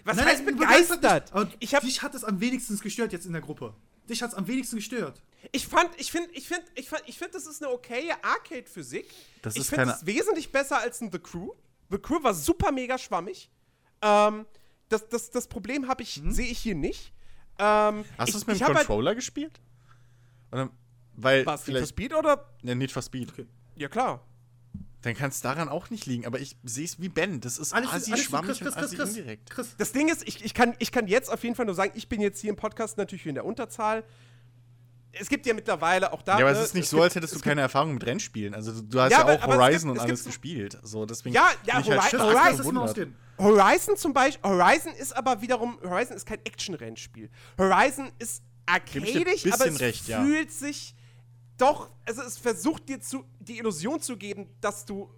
[0.05, 1.03] Was Nein, heißt nein, begeistert?
[1.03, 3.75] nicht, aber Ich hab- dich hat es am wenigsten gestört jetzt in der Gruppe.
[4.09, 5.23] Dich hat es am wenigsten gestört.
[5.53, 9.07] Ich fand, ich finde, ich finde, ich fand, ich finde, das ist eine okaye Arcade-Physik.
[9.43, 11.51] Das Ich ist finde keine- es wesentlich besser als ein The Crew.
[11.91, 13.51] The Crew war super mega schwammig.
[14.03, 14.45] Ähm,
[14.89, 17.13] das, das, das Problem habe ich, sehe ich hier nicht.
[17.59, 19.61] Ähm, Hast du es mit dem halt, Controller gespielt?
[20.51, 20.71] Oder,
[21.15, 22.51] weil Was, Need for Speed oder?
[22.63, 23.33] ja, Need for Speed.
[23.77, 24.25] Ja, klar.
[25.03, 27.41] Dann kann es daran auch nicht liegen, aber ich sehe es wie Ben.
[27.41, 29.51] Das ist Alles, alles schwammig Chris, Chris, und assi Chris, indirekt.
[29.51, 29.75] Chris.
[29.77, 32.09] Das Ding ist, ich, ich, kann, ich kann jetzt auf jeden Fall nur sagen, ich
[32.09, 34.05] bin jetzt hier im Podcast natürlich in der Unterzahl.
[35.19, 36.39] Es gibt ja mittlerweile auch da.
[36.39, 38.05] Ja, aber es ne, ist nicht so, gibt- als hättest du es keine Erfahrung mit
[38.07, 38.55] Rennspielen.
[38.55, 40.79] Also du- hast Ja, ja, aber- auch aber es Horizon gibt- und es alles gespielt.
[40.83, 43.17] So, deswegen Ja, ja, halt Hori- Das, Horizon- ausgehen.
[43.39, 47.31] Horizon zum Beispiel, Horizon ist aber wiederum, Horizon ist kein Action-Rennspiel.
[47.59, 50.23] Horizon ist arcadisch, aber es recht, ja.
[50.23, 50.95] fühlt sich
[51.57, 55.11] doch, also es versucht dir zu, die Illusion zu geben, dass du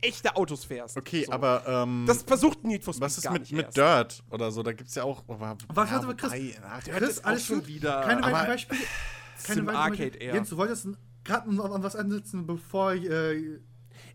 [0.00, 0.96] echte Autos fährst.
[0.98, 1.32] Okay, So.
[1.32, 3.74] aber ähm, Das versucht Need for Speed was ist gar mit, mit.
[3.76, 4.62] Dirt oder so?
[4.62, 5.22] Da gibt es ja auch.
[5.26, 6.30] Oh, Was ja, hat aber Chris?
[6.62, 8.80] ach, Dirt Chris, alles schon wieder- Keine aber- weiteren Beispiele?
[9.42, 10.34] Keine im weiteren Arcade eher.
[10.34, 10.88] Jens, du wolltest
[11.24, 13.58] gerade an was ansetzen, bevor äh,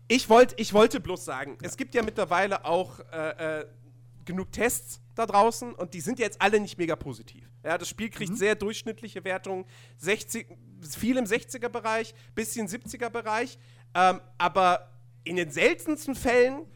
[0.08, 3.66] Ich, wollt, ich wollte bloß sagen, es gibt ja mittlerweile auch äh, äh,
[4.24, 7.50] genug Tests da draußen und die sind jetzt alle nicht mega positiv.
[7.64, 8.12] Ja, das Spiel Mhm.
[8.12, 9.64] kriegt sehr durchschnittliche Wertungen,
[9.98, 10.46] 60,
[10.98, 13.58] viel im 60er-Bereich, bisschen 70er-Bereich,
[13.94, 14.90] ähm, aber
[15.24, 16.66] in den seltensten Fällen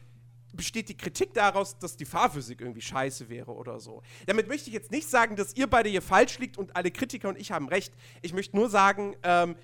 [0.55, 4.01] besteht die Kritik daraus, dass die Fahrphysik irgendwie scheiße wäre oder so.
[4.25, 7.29] Damit möchte ich jetzt nicht sagen, dass ihr beide hier falsch liegt und alle Kritiker
[7.29, 7.93] und ich haben recht.
[8.21, 9.55] Ich möchte nur sagen, ähm,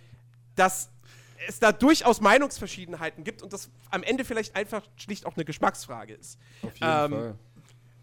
[0.55, 0.89] dass
[1.47, 6.13] es da durchaus Meinungsverschiedenheiten gibt und das am Ende vielleicht einfach schlicht auch eine Geschmacksfrage
[6.13, 6.37] ist.
[6.61, 7.35] Auf jeden Ähm, Fall.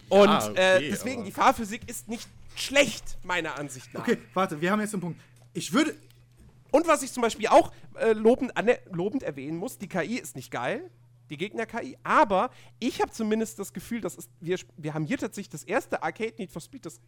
[0.08, 4.00] Und okay, äh, deswegen, die Fahrphysik ist nicht schlecht, meiner Ansicht nach.
[4.00, 5.20] Okay, warte, wir haben jetzt einen Punkt.
[5.52, 5.94] Ich würde.
[6.70, 8.52] Und was ich zum Beispiel auch äh, lobend,
[8.90, 10.90] lobend erwähnen muss, die KI ist nicht geil,
[11.30, 15.50] die Gegner-KI, aber ich habe zumindest das Gefühl, dass es, wir, wir haben hier tatsächlich
[15.50, 17.00] das erste Arcade Need for Speed, das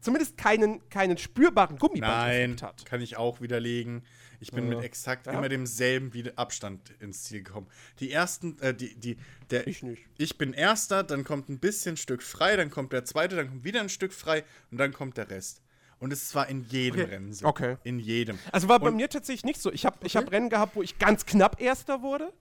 [0.00, 2.86] zumindest keinen, keinen spürbaren Nein, Gummiband hat.
[2.86, 4.02] kann ich auch widerlegen.
[4.40, 5.32] Ich bin mit exakt Ja.
[5.32, 7.66] immer demselben Abstand ins Ziel gekommen.
[7.98, 9.16] Die ersten, äh, die, die,
[9.50, 10.04] der, Ich nicht.
[10.16, 13.64] Ich bin erster, dann kommt ein bisschen Stück frei, dann kommt der zweite, dann kommt
[13.64, 15.62] wieder ein Stück frei und dann kommt der Rest.
[15.98, 17.10] Und es war in jedem Okay.
[17.10, 17.44] Rennen so.
[17.48, 17.76] Okay.
[17.82, 18.38] In jedem.
[18.52, 19.72] Also war bei Und- mir tatsächlich nicht so.
[19.72, 22.32] Ich habe ich hab Rennen gehabt, wo ich ganz knapp Erster wurde.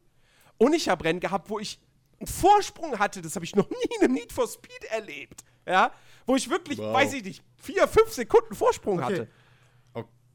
[0.58, 1.80] Und ich habe Rennen gehabt, wo ich
[2.19, 3.22] einen Vorsprung hatte.
[3.22, 5.44] Das habe ich noch nie in einem Need for Speed erlebt.
[5.66, 5.92] Ja?
[6.26, 6.94] Wo ich wirklich, Wow.
[6.95, 9.06] weiß ich nicht, vier, fünf Sekunden Vorsprung Okay.
[9.06, 9.27] hatte.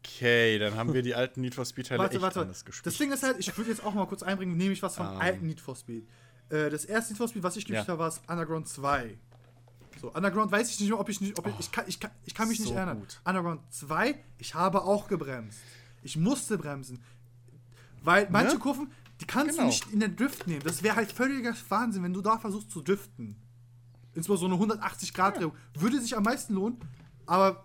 [0.04, 2.40] Okay, dann haben wir die alten Need for Speed Teile Warte, echt warte.
[2.40, 2.86] anders gespielt.
[2.86, 5.06] Das Ding ist halt, ich würde jetzt auch mal kurz einbringen, nehme ich was vom
[5.06, 5.16] Ähm.
[5.20, 6.08] alten Need for Speed.
[6.50, 7.92] Äh, das erste Need for Speed, was ich gespielt Ja.
[7.92, 9.16] habe, war Underground 2.
[10.00, 12.10] So, Underground weiß ich nicht mehr, ob ich nicht, ob ich, ich, kann, ich, kann,
[12.24, 12.98] ich kann mich nicht so erinnern.
[12.98, 13.20] gut.
[13.24, 15.60] Underground 2, ich habe auch gebremst.
[16.02, 17.00] Ich musste bremsen.
[18.02, 18.58] Weil manche Ne?
[18.58, 18.90] Kurven,
[19.22, 19.62] die kannst Genau.
[19.62, 20.62] du nicht in der Drift nehmen.
[20.64, 23.36] Das wäre halt völliger Wahnsinn, wenn du da versuchst zu driften.
[24.14, 25.52] Insbesondere so eine 180-Grad-Drehung.
[25.78, 26.78] Würde sich am meisten lohnen,
[27.24, 27.64] aber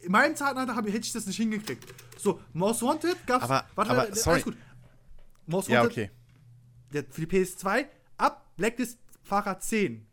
[0.00, 1.86] in meinem Zeitalter hätte ich das nicht hingekriegt.
[2.18, 3.44] So, Most Wanted gab's.
[3.44, 4.42] Aber- warte, aber, alles sorry.
[4.42, 4.56] gut.
[5.46, 6.10] Most ja, Wanted, okay.
[6.92, 7.86] der, für die PS2,
[8.18, 10.06] ab Blacklist Fahrer 10.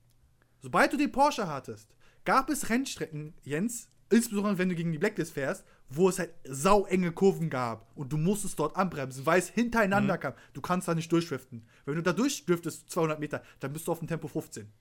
[0.61, 1.89] Sobald du den Porsche hattest,
[2.23, 7.11] gab es Rennstrecken, Jens, insbesondere wenn du gegen die Blacklist fährst, wo es halt sauenge
[7.11, 10.33] Kurven gab und du musstest dort anbremsen, weil es hintereinander kam.
[10.53, 11.65] Du kannst da nicht durchdriften.
[11.85, 14.71] Wenn du da durchdriftest, 200 Meter, dann bist du auf dem Tempo 15.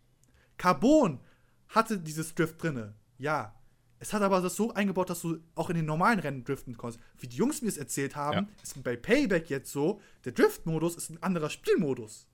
[0.56, 1.20] Carbon
[1.68, 3.54] hatte dieses Drift drinne, ja.
[4.02, 7.02] Es hat aber das so eingebaut, dass du auch in den normalen Rennen driften konntest.
[7.18, 8.62] Wie die Jungs mir es erzählt haben, Ja.
[8.62, 12.26] ist bei Payback jetzt so, der Drift-Modus ist ein anderer Spielmodus.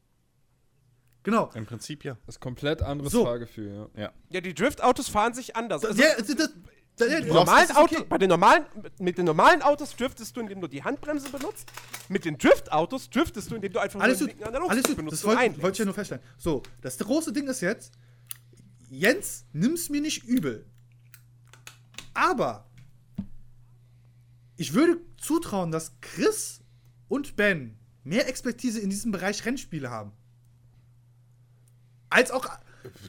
[1.24, 1.50] Genau.
[1.54, 2.16] Im Prinzip ja.
[2.26, 3.24] Das ist komplett anderes So.
[3.24, 4.02] Fahrgefühl, ja.
[4.02, 4.12] Ja.
[4.30, 5.84] Ja, die Drift-Autos fahren sich anders.
[5.84, 6.50] Also, ja, das,
[6.98, 8.06] ja, normalen Autos, okay.
[8.08, 8.64] Bei den normalen,
[8.98, 11.70] mit den normalen Autos driftest du, indem du die Handbremse benutzt.
[12.08, 15.24] Mit den Drift-Autos driftest du, indem du einfach Alles nur den linken alles benutzt Das
[15.24, 16.24] wollte wollte ich ja nur feststellen.
[16.38, 17.92] So, das große Ding ist jetzt,
[18.88, 20.66] Jens, nimm's mir nicht übel.
[22.14, 22.66] Aber
[24.56, 26.60] ich würde zutrauen, dass Chris
[27.08, 30.12] und Ben mehr Expertise in diesem Bereich Rennspiele haben.
[32.08, 32.48] Als auch.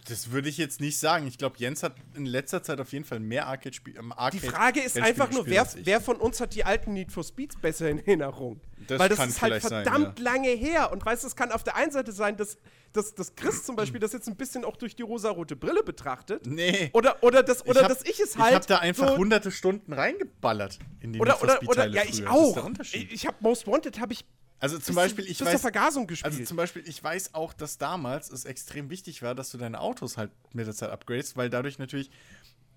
[0.07, 1.27] Das würde ich jetzt nicht sagen.
[1.27, 3.99] Ich glaube, Jens hat in letzter Zeit auf jeden Fall mehr Arcade-Spiele.
[3.99, 5.85] Ähm, Die Arcade Frage ist einfach nur, wer, ich.
[5.85, 8.59] wer von uns hat die alten Need for Speeds besser in Erinnerung?
[8.87, 10.25] Das Weil das ist halt vielleicht sein, verdammt ja.
[10.25, 10.91] lange her.
[10.91, 12.57] Und weißt du, es kann auf der einen Seite sein, dass,
[12.93, 16.45] dass, dass Chris zum Beispiel das jetzt ein bisschen auch durch die rosarote Brille betrachtet.
[16.45, 16.89] Nee.
[16.93, 18.49] Oder, oder, dass, oder hab- dass ich es halt.
[18.49, 21.69] Ich habe da einfach so, hunderte Stunden reingeballert in die oder, Need for oder, Speed
[21.69, 22.09] oder, Teile ja, früher.
[22.09, 22.93] ich Das ist auch.
[22.93, 24.25] Ich, ich habe Most Wanted, habe ich
[24.59, 26.33] Also zum Beispiel, ich weiß, Vergasung gespielt.
[26.33, 29.79] also zum Beispiel, ich weiß auch, dass damals es extrem wichtig war, dass du deine
[29.79, 32.09] Autos halt mit der Zeit upgradest, weil dadurch natürlich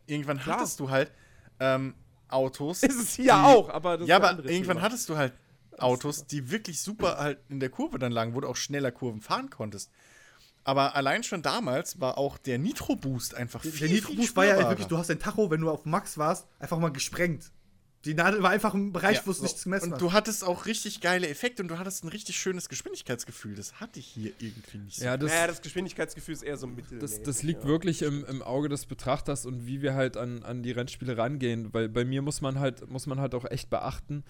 [0.06, 0.58] irgendwann Klar.
[0.58, 1.10] hattest du halt
[1.58, 1.94] ähm,
[2.28, 2.82] Autos.
[2.82, 4.82] ist es hier auch, aber das ja, aber irgendwann Thema.
[4.82, 5.32] hattest du halt
[5.78, 9.22] Autos, die wirklich super halt in der Kurve dann lagen, wo du auch schneller Kurven
[9.22, 9.90] fahren konntest.
[10.64, 14.44] Aber allein schon damals war auch der Nitro Boost einfach viel, Der Nitro Boost war
[14.44, 17.50] ja wirklich, du hast dein Tacho, wenn du auf Max warst, einfach mal gesprengt.
[18.06, 19.42] Die Nadel war einfach im Bereich, Ja, wo es so.
[19.42, 20.00] nichts gemessen Und hat.
[20.00, 23.54] du hattest auch richtig geile Effekte und du hattest ein richtig schönes Geschwindigkeitsgefühl.
[23.54, 25.04] Das hatte ich hier irgendwie nicht so.
[25.04, 26.98] Ja, das, naja, das Geschwindigkeitsgefühl ist eher so mittel.
[26.98, 30.62] das, das liegt wirklich im, im Auge des Betrachters und wie wir halt an, an
[30.62, 31.74] die Rennspiele rangehen.
[31.74, 34.24] Weil bei mir muss man halt, muss man halt auch echt beachten,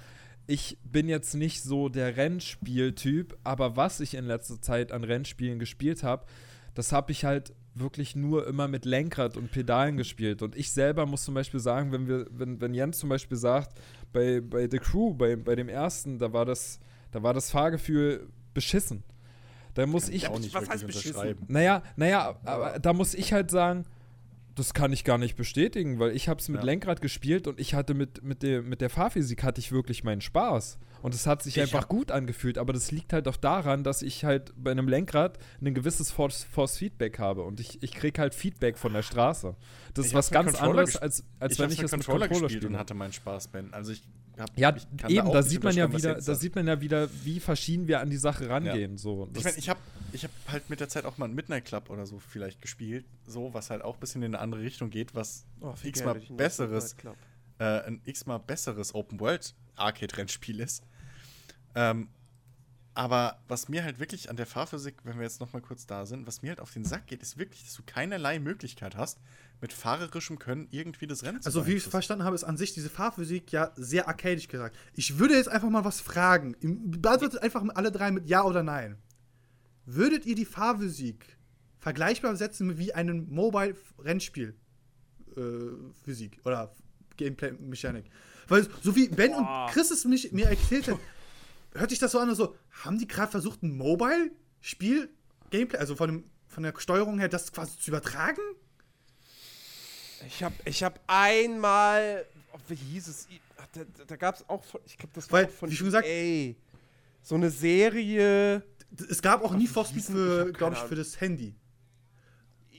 [0.49, 5.60] ich bin jetzt nicht so der Rennspieltyp, aber was ich in letzter Zeit an Rennspielen
[5.60, 6.26] gespielt habe,
[6.74, 10.42] das habe ich halt wirklich nur immer mit Lenkrad und Pedalen gespielt.
[10.42, 13.78] Und ich selber muss zum Beispiel sagen, wenn wir, wenn, wenn Jens zum Beispiel sagt,
[14.12, 16.78] bei, bei The Crew, bei, bei dem ersten, da war das,
[17.10, 19.02] da war das Fahrgefühl beschissen.
[19.75, 20.28] Da muss ich.
[20.28, 21.10] auch nicht was wirklich heißt beschissen?
[21.10, 21.44] unterschreiben.
[21.49, 23.84] Naja, naja, aber da muss ich halt sagen,
[24.55, 26.67] das kann ich gar nicht bestätigen, weil ich habe es mit Ja.
[26.67, 30.20] Lenkrad gespielt und ich hatte mit, mit, der, mit der Fahrphysik hatte ich wirklich meinen
[30.20, 30.78] Spaß.
[31.02, 34.02] Und es hat sich Ich einfach gut angefühlt, aber das liegt halt auch daran, dass
[34.02, 38.20] ich halt bei einem Lenkrad ein gewisses Force, Force Feedback habe und ich, ich kriege
[38.20, 39.56] halt Feedback von der Straße.
[39.94, 42.62] Das ist was ganz anderes, als, als ich wenn ich das mit Controller Controller gespielt
[42.62, 42.72] spiele.
[42.74, 43.72] und hatte meinen Spaß, Ben.
[43.72, 44.02] Also ich
[44.38, 44.74] hab, Ja,
[45.08, 48.00] eben, da nicht sieht man ja wieder, da sieht man ja wieder, wie verschieden wir
[48.00, 48.96] an die Sache rangehen.
[48.96, 49.28] So.
[49.34, 49.80] Ich meine, ich habe
[50.12, 53.04] ich hab halt mit der Zeit auch mal einen Midnight Club oder so vielleicht gespielt,
[53.26, 56.96] so, was halt auch ein bisschen in eine andere Richtung geht, was Oh, x-mal besseres,
[57.58, 60.82] äh, ein x-mal besseres Open-World-Arcade-Rennspiel ist.
[61.74, 62.08] Ähm,
[62.94, 66.07] aber was mir halt wirklich an der Fahrphysik, wenn wir jetzt noch mal kurz da
[66.07, 69.20] sind, was mir halt auf den Sack geht, ist wirklich, dass du keinerlei Möglichkeit hast,
[69.60, 72.57] mit fahrerischem Können irgendwie das Rennen zu Also, wie ich es verstanden habe, ist an
[72.57, 74.76] sich diese Fahrphysik ja sehr arcadisch gesagt.
[74.94, 76.57] Ich würde jetzt einfach mal was fragen.
[76.60, 78.97] Beantwortet einfach alle drei mit Ja oder Nein.
[79.86, 81.39] Würdet ihr die Fahrphysik
[81.78, 84.55] vergleichbar setzen wie einem Mobile-Rennspiel?
[85.36, 85.40] Äh,
[86.05, 86.73] Physik oder
[87.16, 88.07] Gameplay-Mechanik.
[88.49, 89.66] Weil, so wie Ben Boah.
[89.66, 91.00] und Chris es mich, mir erzählt haben,
[91.74, 95.08] hört sich das so an, so, haben die gerade versucht, ein Mobile-Spiel,
[95.50, 98.40] Gameplay, also von, dem, von der Steuerung her, das quasi zu übertragen?
[100.26, 103.28] Ich habe ich hab einmal, oh, wie hieß es?
[103.57, 105.76] Ach, Da, da, gab es auch von, ich glaube, das war Weil, auch von wie
[105.76, 106.55] schon gesagt- EA.
[107.23, 108.62] So eine Serie.
[109.08, 111.55] Es gab auch nie Ach, Speed für, keine glaube ich, für das Handy.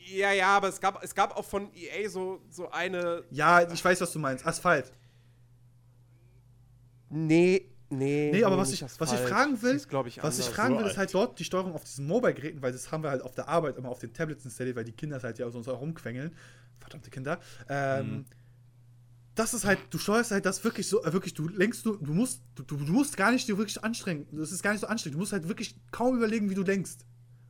[0.08, 3.24] Ja, ja, aber es gab, es gab auch von EA so, so eine.
[3.30, 4.46] Ja, ich weiß, was du meinst.
[4.46, 4.92] Asphalt.
[7.10, 8.32] Nee, nee.
[8.32, 10.92] Nee, aber was ich, was ich fragen will, ist, ich, was ich fragen will, ist
[10.92, 10.98] alt.
[10.98, 13.78] halt dort die Steuerung auf diesen Mobile-Geräten, weil das haben wir halt auf der Arbeit
[13.78, 16.32] immer auf den Tablets installiert, weil die Kinder es halt ja sonst auch rumquengeln.
[16.80, 17.40] Verdammte Kinder.
[17.70, 18.26] Ähm, Mhm.
[19.34, 22.14] Das ist halt, du steuerst halt das wirklich so, äh, wirklich, du lenkst, du, du
[22.14, 24.28] musst, du, du du musst gar nicht dir wirklich anstrengen.
[24.34, 25.16] Das ist gar nicht so anstrengend.
[25.16, 26.98] Du musst halt wirklich kaum überlegen, wie du denkst.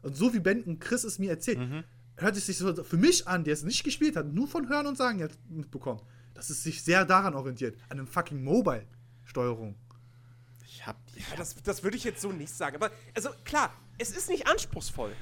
[0.04, 1.84] Und so wie Ben und Chris es mir erzählt, Mhm.
[2.18, 4.86] hört es sich so für mich an, der es nicht gespielt hat, nur von Hören
[4.86, 6.02] und Sagen jetzt mitbekommen,
[6.36, 9.76] dass es sich sehr daran orientiert, an einem fucking Mobile-Steuerung.
[10.82, 12.76] Ich hab, ich Ja, das, das würde ich jetzt so nicht sagen.
[12.76, 15.16] Aber, also klar, es ist nicht anspruchsvoll.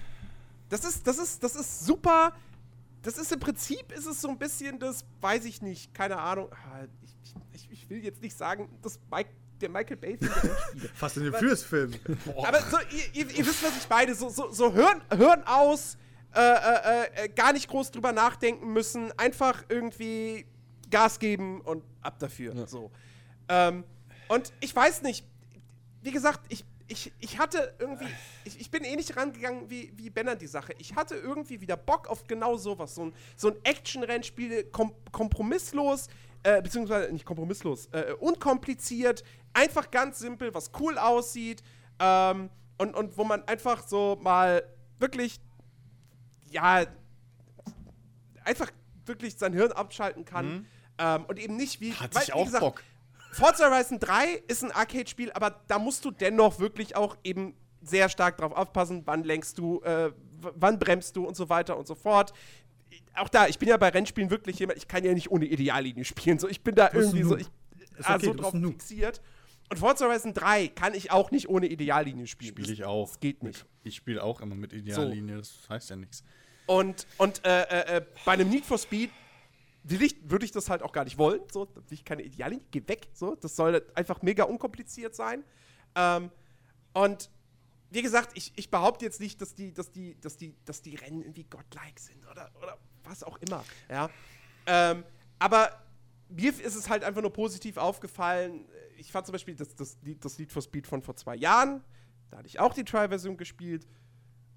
[0.70, 2.34] Das ist, das ist, das ist super.
[3.02, 6.50] Das ist im Prinzip, ist es so ein bisschen das, weiß ich nicht, keine Ahnung.
[6.54, 10.90] Ah, Ich, ich, ich will jetzt nicht sagen, das Mike, der Michael der Rennspiele.
[10.94, 11.94] Fast in den Furious-Film.
[12.46, 14.16] Aber so, ihr, ihr, ihr wisst, was ich meine.
[14.16, 15.98] So, so, so hören, hören aus,
[16.34, 20.46] äh, äh, äh, gar nicht groß drüber nachdenken müssen, einfach irgendwie
[20.90, 22.66] Gas geben und ab dafür.
[22.68, 22.92] So.
[23.50, 23.84] Ähm,
[24.30, 25.26] und ich weiß nicht,
[26.02, 28.08] wie gesagt, ich, ich, ich hatte irgendwie,
[28.46, 30.74] ich, ich bin ähnlich rangegangen wie, wie Ben an die Sache.
[30.80, 32.96] Ich hatte irgendwie wieder Bock auf genau sowas.
[32.96, 36.08] So ein, so ein Action-Rennspiel, kom kompromisslos,
[36.44, 41.64] äh, beziehungsweise nicht kompromisslos, äh, unkompliziert, einfach ganz simpel, was cool aussieht
[42.00, 44.64] ähm, und, und wo man einfach so mal
[45.00, 45.40] wirklich,
[46.50, 46.86] ja,
[48.44, 48.72] einfach
[49.06, 50.66] wirklich sein Hirn abschalten kann.
[50.98, 52.84] Ähm, und eben nicht wie, Hatte weil, ich auch gesagt, Bock.
[53.32, 58.10] Forza Horizon 3 ist ein Arcade-Spiel, aber da musst du dennoch wirklich auch eben sehr
[58.10, 61.96] stark drauf aufpassen, wann lenkst du, äh, wann bremst du und so weiter und so
[61.96, 62.34] fort.
[63.16, 66.06] Auch da, ich bin ja bei Rennspielen wirklich jemand, ich kann ja nicht ohne Ideallinie
[66.06, 66.40] spielen.
[66.40, 67.48] So, ich bin da irgendwie so, ich,
[68.04, 69.22] ah, okay, so drauf fixiert.
[69.70, 72.54] Und Forza Horizon 3 kann ich auch nicht ohne Ideallinie spielen.
[72.54, 73.08] Spiele ich auch.
[73.08, 73.66] Das geht nicht.
[73.84, 76.24] Ich spiele auch immer mit Ideallinie, das heißt ja nichts.
[76.66, 79.12] Und, und äh, äh, äh, bei einem Need for Speed
[79.84, 81.42] will ich, würde ich das halt auch gar nicht wollen.
[81.52, 83.08] So, ich keine Ideallinie, geh weg.
[83.14, 85.44] So, das soll einfach mega unkompliziert sein.
[85.96, 86.32] Ähm,
[86.94, 87.30] und
[87.90, 90.96] wie gesagt, ich, ich behaupte jetzt nicht, dass die, dass die, dass die, dass die
[90.96, 93.64] Rennen irgendwie godlike sind oder, oder was auch immer.
[93.90, 94.10] Ja.
[94.66, 95.04] Ähm,
[95.40, 95.72] aber
[96.30, 98.68] mir ist es halt einfach nur positiv aufgefallen.
[98.98, 101.84] Ich fand zum Beispiel das, das, Lied, das Lied for Speed von vor zwei Jahren.
[102.30, 103.88] Da hatte ich auch die Try-Version gespielt.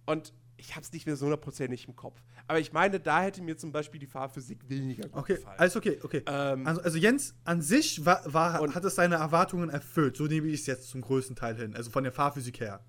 [0.05, 0.35] Und
[0.65, 2.23] ich habe es nicht mehr so hundertprozentig im Kopf.
[2.47, 5.59] Aber ich meine, da hätte mir zum Beispiel die Fahrphysik weniger gut Okay, gefallen.
[5.59, 6.23] alles okay, okay.
[6.27, 10.17] Ähm, also, also Jens an sich war, war, Und- hat es seine Erwartungen erfüllt.
[10.17, 11.75] So nehme ich es jetzt zum größten Teil hin.
[11.75, 12.81] Also von der Fahrphysik her.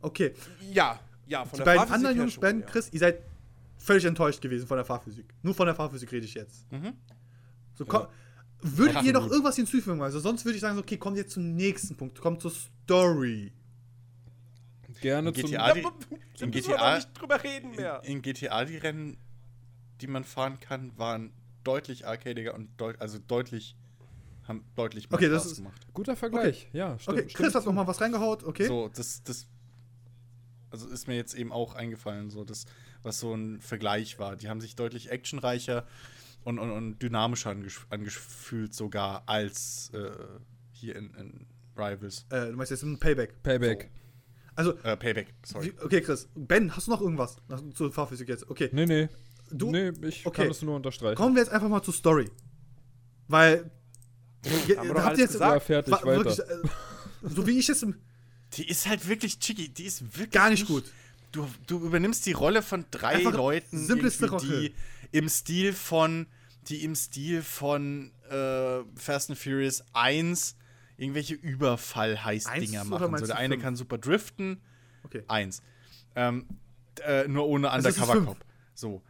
[0.00, 0.34] Okay.
[0.72, 2.66] ja, ja, von Die der beiden Fahrphysik anderen her Jungs, Ben, ja.
[2.66, 3.22] Chris, ihr seid
[3.76, 5.34] völlig enttäuscht gewesen von der Fahrphysik.
[5.42, 6.70] Nur von der Fahrphysik rede ich jetzt.
[6.70, 6.92] Mhm.
[7.74, 8.06] So, komm,
[8.60, 10.00] würdet ihr noch irgendwas hinzufügen?
[10.02, 12.20] Also sonst würde ich sagen, okay, kommt jetzt zum nächsten Punkt.
[12.20, 13.52] Kommt zur Story.
[15.00, 15.50] Gerne In zum.
[15.50, 18.00] GTA Da, die- da in GTA nicht drüber reden mehr.
[18.04, 19.16] In, in GTA die Rennen,
[20.00, 21.32] die man fahren kann, waren
[21.64, 23.76] deutlich arcadiger und deut also deutlich
[24.44, 25.86] haben deutlich mehr Okay, das Spaß ist- gemacht.
[25.92, 27.18] Guter Vergleich, ja, stimmt.
[27.18, 28.66] Okay, Chris ich hat noch mal was reingehaut, okay?
[28.66, 29.46] So, das, das
[30.70, 32.64] Also ist mir jetzt eben auch eingefallen, so das,
[33.02, 34.36] was so ein Vergleich war.
[34.36, 35.86] Die haben sich deutlich actionreicher
[36.44, 37.54] und, und, und dynamischer
[37.90, 40.10] angefühlt sogar als äh,
[40.72, 42.24] hier in, in Rivals.
[42.30, 43.42] Äh, du meinst jetzt ein Payback.
[43.42, 43.90] Payback.
[44.58, 45.66] Also, Äh, Payback, sorry.
[45.66, 46.26] wie, okay, Chris.
[46.34, 47.36] Ben, hast du noch irgendwas
[47.74, 48.50] zur Fahrphysik jetzt?
[48.50, 48.68] Okay.
[48.72, 49.08] Nee, nee.
[49.52, 50.42] Du- nee, ich okay.
[50.42, 51.14] kann es nur unterstreichen.
[51.14, 52.28] Kommen wir jetzt einfach mal zur Story.
[53.28, 53.70] Weil.
[54.76, 55.52] Haben wir doch alles gesagt.
[55.54, 56.24] Ja, fertig, wa- weiter.
[56.24, 57.96] wirklich, äh, so wie ich es im-
[58.56, 60.84] Die ist halt wirklich chicky, die ist wirklich gar nicht gut.
[61.32, 64.72] Du, du übernimmst die Rolle von drei Einfach Leuten, die
[65.12, 66.26] im Stil von,
[66.68, 70.56] die im Stil von äh, Fast and Furious 1
[70.98, 73.16] irgendwelche Überfall-Heiß-Dinger machen.
[73.18, 73.62] So, der eine fünf?
[73.64, 74.60] kann super driften,
[75.04, 75.22] Okay.
[75.28, 75.62] eins.
[76.14, 76.46] Ähm,
[77.06, 78.36] äh, nur ohne Also Undercover-Cop.
[78.74, 79.00] So.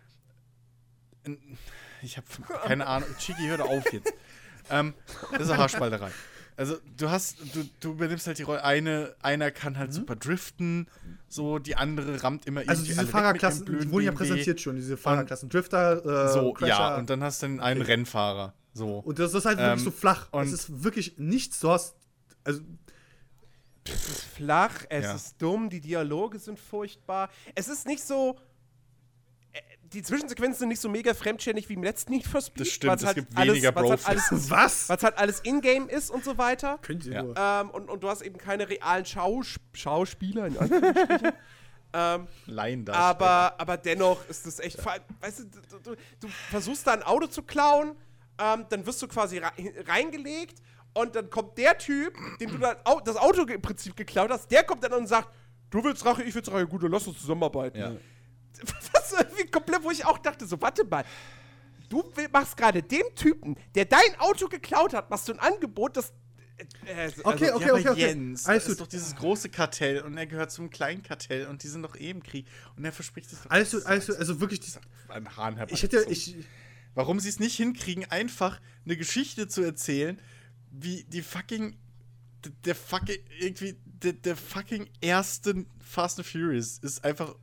[2.03, 2.27] Ich habe
[2.65, 3.09] keine Ahnung.
[3.19, 4.13] Chiki, hör doch auf jetzt.
[4.71, 4.95] ähm,
[5.33, 6.11] das ist eine Haarspalterei.
[6.57, 10.89] Also du hast, du, du übernimmst halt die Rolle, eine, einer kann halt super driften,
[11.29, 12.69] so, die andere rammt immer Mhm.
[12.69, 15.49] Also irgendwie diese alle weg Fahrerklassen, die wurden ja präsentiert schon, diese Fahrerklassen.
[15.49, 16.69] Drifter, äh, So, Crasher.
[16.69, 17.93] ja, und dann hast du dann einen Okay.
[17.93, 18.55] Rennfahrer.
[18.79, 18.99] So.
[19.01, 20.29] Und das ist halt wirklich Ähm, so flach.
[20.33, 21.95] und- es ist wirklich nichts, du hast.
[22.45, 22.61] Also,
[23.85, 25.15] Es ist flach, es Ja.
[25.15, 27.31] ist dumm, die Dialoge sind furchtbar.
[27.55, 28.39] Es ist nicht so.
[29.53, 29.61] äh,
[29.95, 32.61] Die Zwischensequenzen sind nicht so mega fremdständig wie im letzten Need for Speed.
[32.61, 34.89] Das stimmt, es halt gibt alles, weniger weil's halt alles, was?
[34.91, 36.79] weil's halt alles in-game ist und so weiter.
[36.83, 37.23] Könnt ihr Ja.
[37.23, 37.35] nur.
[37.39, 41.33] Ähm, und, und du hast eben keine realen Schaus Schauspieler, in Anführungsstrichen.
[41.95, 42.29] ähm,
[42.89, 44.87] aber, aber dennoch ist das echt.
[44.87, 47.93] allem, Weißt du, du, du, du versuchst da ein Auto zu klauen,
[48.39, 50.63] ähm, dann wirst du quasi rei- reingelegt
[50.95, 54.83] und dann kommt der Typ, dem du das Auto im Prinzip geklaut hast, der kommt
[54.85, 55.29] dann und sagt:
[55.71, 57.79] Du willst Rache, ich will's Rache, gut, dann lass uns zusammenarbeiten.
[57.79, 57.93] Ja.
[58.93, 61.05] Was irgendwie komplett, wo ich auch dachte: So, warte mal.
[61.89, 65.97] Du will- machst gerade dem Typen, der dein Auto geklaut hat, machst du ein Angebot,
[65.97, 66.13] das.
[66.85, 68.01] Äh, äh, also- Okay, okay, ja, okay, okay.
[68.01, 68.87] Jens, Alles das ist gut.
[68.87, 72.11] doch dieses große Kartell und er gehört zum kleinen Kartell und die sind doch eh
[72.11, 74.17] im Krieg und er verspricht sich doch Alles gut, alles gut.
[74.17, 74.61] Also wirklich,
[75.09, 75.73] an Hahn herbei.
[75.73, 76.05] ich hätte.
[76.11, 76.37] Ich,
[76.99, 80.21] Warum sie es nicht hinkriegen, einfach eine Geschichte zu erzählen,
[80.73, 81.77] wie die fucking
[82.65, 87.37] der fucking irgendwie der, der fucking erste Fast and Furious ist einfach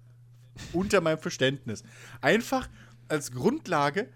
[0.74, 1.84] unter meinem Verständnis.
[2.20, 2.68] Einfach
[3.08, 4.10] als Grundlage,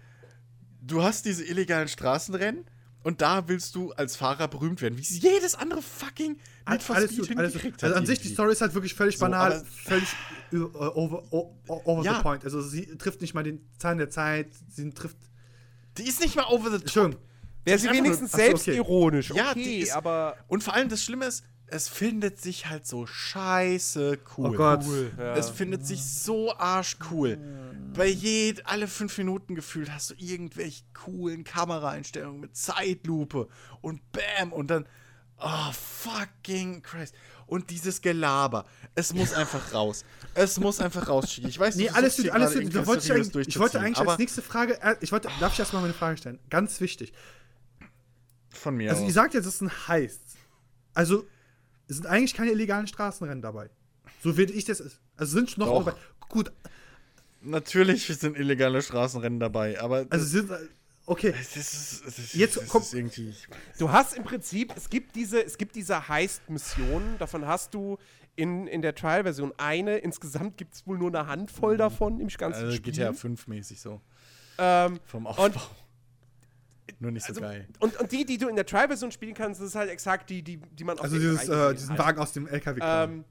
[0.82, 2.66] du hast diese illegalen Straßenrennen
[3.02, 6.36] und da willst du als Fahrer berühmt werden, wie es jedes andere fucking
[6.68, 8.28] Need for alles Speed gut, alles Also hat an sich, die.
[8.28, 10.08] Story ist halt wirklich völlig So, banal, völlig
[10.52, 12.16] äh, over, o- o- over Ja.
[12.16, 12.44] the point.
[12.44, 15.16] Also sie trifft nicht mal den Zahn der Zeit, sie trifft.
[16.00, 16.82] Die ist nicht mal over the top.
[16.82, 17.22] Entschuldigung.
[17.64, 18.46] Wäre sie nur- wenigstens so, okay.
[18.46, 19.30] selbstironisch.
[19.30, 20.36] Okay, Ja, die ist- aber.
[20.48, 24.50] Und vor allem das Schlimme ist, es findet sich halt so scheiße cool.
[24.50, 24.82] Oh Gott.
[25.18, 25.34] Ja.
[25.36, 27.38] Es findet sich so arschcool.
[27.94, 33.48] Bei jed alle fünf Minuten gefühlt hast du irgendwelche coolen Kameraeinstellungen mit Zeitlupe
[33.82, 34.86] und Bam und dann
[35.38, 37.14] oh fucking Christ
[37.50, 38.64] und dieses Gelaber.
[38.94, 40.04] Es muss einfach raus.
[40.34, 41.26] Es muss einfach raus.
[41.26, 41.48] Chigi.
[41.48, 44.40] Ich weiß, Nee, du alles hier alles irgendwie wollte ich, ich wollte eigentlich als nächste
[44.42, 46.38] Frage, äh, ich wollte, darf ich erstmal meine Frage stellen?
[46.48, 47.12] Ganz wichtig.
[48.50, 49.08] von mir Also, aus.
[49.08, 50.22] ihr sagt jetzt, es ist ein Heist.
[50.94, 51.26] Also,
[51.88, 53.70] es sind eigentlich keine illegalen Straßenrennen dabei.
[54.22, 54.80] So wie ich das.
[55.16, 55.84] Also sind noch Doch.
[55.84, 55.98] dabei.
[56.28, 56.52] Gut,
[57.42, 60.50] Natürlich sind illegale Straßenrennen dabei, aber also sind.
[61.10, 61.32] Okay.
[61.36, 63.34] das ist, das ist, Jetzt das kommt- ist irgendwie
[63.78, 67.98] Du hast im Prinzip, es gibt diese, es gibt diese Heist-Missionen, davon hast du
[68.36, 69.98] in, in der Trial-Version eine.
[69.98, 72.92] Insgesamt gibt es wohl nur eine Handvoll davon im ganzen also Spiel.
[72.92, 74.00] GTA 5 mäßig so
[74.58, 75.60] Ähm, vom und, Aufbau.
[77.00, 77.66] Nur nicht so also, geil.
[77.80, 80.42] und, und die, die du in der Trial-Version spielen kannst, das ist halt exakt die,
[80.42, 81.98] die, die man auf Also der dieses, E3 äh, diesen.
[81.98, 82.80] Wagen aus dem LKW.
[82.84, 83.24] Ähm,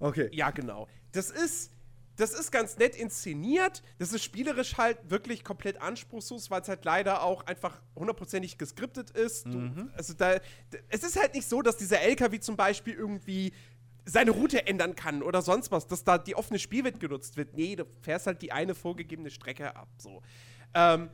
[0.00, 0.30] okay.
[0.32, 0.88] Ja, genau.
[1.12, 1.71] Das ist,
[2.16, 3.82] das ist ganz nett inszeniert.
[3.98, 9.10] Das ist spielerisch halt wirklich komplett anspruchslos, weil es halt leider auch einfach hundertprozentig geskriptet
[9.10, 9.46] ist.
[9.46, 9.58] Du,
[9.96, 10.38] also da,
[10.88, 13.52] es ist halt nicht so, dass dieser LKW zum Beispiel irgendwie
[14.04, 17.54] seine Route ändern kann oder sonst was, dass da die offene Spielwelt genutzt wird.
[17.54, 19.88] Nee, du fährst halt die eine vorgegebene Strecke ab.
[19.96, 20.22] So.
[20.74, 21.08] Ähm,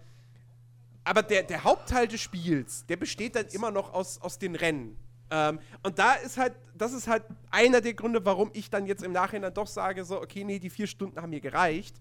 [1.04, 4.96] aber der, der Hauptteil des Spiels, der besteht dann immer noch aus, aus den Rennen.
[5.30, 9.02] Ähm, und da ist halt, das ist halt einer der Gründe, warum ich dann jetzt
[9.02, 11.96] im Nachhinein doch sage, so, okay, nee, die vier Stunden haben mir gereicht.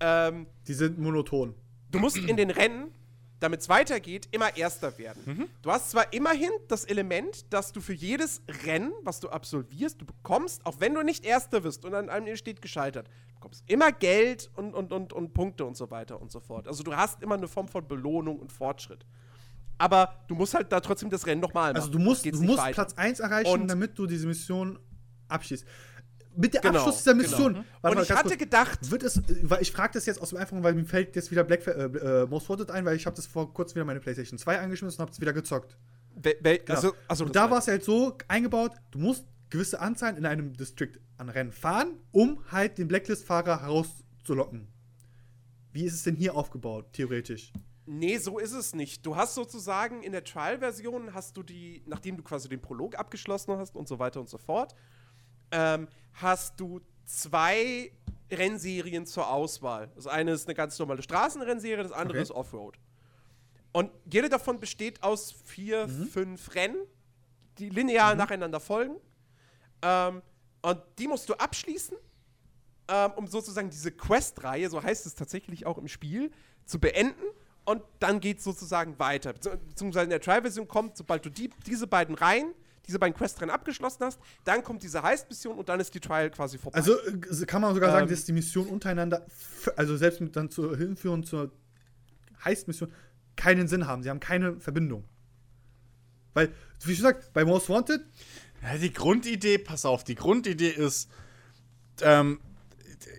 [0.00, 1.54] Ähm, Die sind monoton.
[1.90, 2.92] du musst in den Rennen,
[3.38, 5.48] damit es weitergeht, immer Erster werden.
[5.62, 10.04] Du hast zwar immerhin das Element, dass du für jedes Rennen, was du absolvierst, du
[10.04, 14.50] bekommst, auch wenn du nicht Erster wirst und an einem steht gescheitert, bekommst immer Geld
[14.56, 16.68] und, und, und, und Punkte und so weiter und so fort.
[16.68, 19.06] Also du hast immer eine Form von Belohnung und Fortschritt.
[19.80, 21.76] Aber du musst halt da trotzdem das Rennen nochmal machen.
[21.82, 22.74] Also du musst, du musst weiter.
[22.74, 24.78] Platz 1 erreichen, Und- damit du diese Mission
[25.28, 25.64] abschließt.
[26.36, 27.22] Mit der Genau, Abschluss dieser genau.
[27.28, 27.64] Mission.
[27.80, 28.38] Warte Und ich hatte kurz.
[28.38, 31.30] gedacht- Wird es, weil ich frage das jetzt aus dem einfachen, weil mir fällt jetzt
[31.30, 34.00] wieder Black äh, äh, Most Wanted ein, weil ich habe das vor kurzem wieder meine
[34.00, 35.76] PlayStation 2 angeschmissen und habe es wieder gezockt.
[36.20, 36.74] Wel- Genau.
[36.76, 40.52] also, also und da war es halt so eingebaut, du musst gewisse Anzahl in einem
[40.52, 44.68] District an Rennen fahren, um halt den Blacklist-Fahrer herauszulocken.
[45.72, 47.52] Wie ist es denn hier aufgebaut, theoretisch?
[47.92, 49.04] Nee, so ist es nicht.
[49.04, 53.56] Du hast sozusagen in der Trial-Version hast du die, nachdem du quasi den Prolog abgeschlossen
[53.56, 54.76] hast und so weiter und so fort,
[55.50, 57.90] ähm, hast du zwei
[58.30, 59.90] Rennserien zur Auswahl.
[59.96, 62.22] Das eine ist eine ganz normale Straßenrennserie, das andere Okay.
[62.22, 62.78] ist Offroad.
[63.72, 66.78] Und jede davon besteht aus vier, fünf Rennen,
[67.58, 68.94] die linear nacheinander folgen.
[69.82, 70.22] Ähm,
[70.62, 71.96] und die musst du abschließen,
[72.86, 76.30] ähm, um sozusagen diese Quest-Reihe, so heißt es tatsächlich auch im Spiel,
[76.66, 77.24] zu beenden.
[77.64, 79.30] Und dann geht es sozusagen weiter.
[79.32, 82.52] Bezieh- Beziehungsweise in der Trial-Version kommt, sobald du die, diese beiden Reihen,
[82.86, 86.58] diese beiden Quest-Rennen abgeschlossen hast, dann kommt diese Heist-Mission und dann ist die Trial quasi
[86.58, 86.78] vorbei.
[86.78, 88.10] Also äh, kann man sogar sagen, Ähm.
[88.14, 89.24] dass die Mission untereinander,
[89.76, 91.52] also selbst mit dann zur Hinführung zur
[92.44, 92.90] Heist-Mission,
[93.36, 94.02] keinen Sinn haben.
[94.02, 95.04] Sie haben keine Verbindung.
[96.34, 96.52] Weil,
[96.84, 98.00] wie gesagt, bei Most Wanted,
[98.62, 101.08] Ja, die Grundidee, pass auf, die Grundidee ist
[102.02, 102.40] ähm,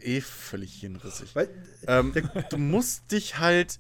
[0.01, 1.35] eh völlig hinrissig.
[1.35, 1.49] weil,
[1.87, 2.13] Ähm,
[2.49, 3.79] du musst dich halt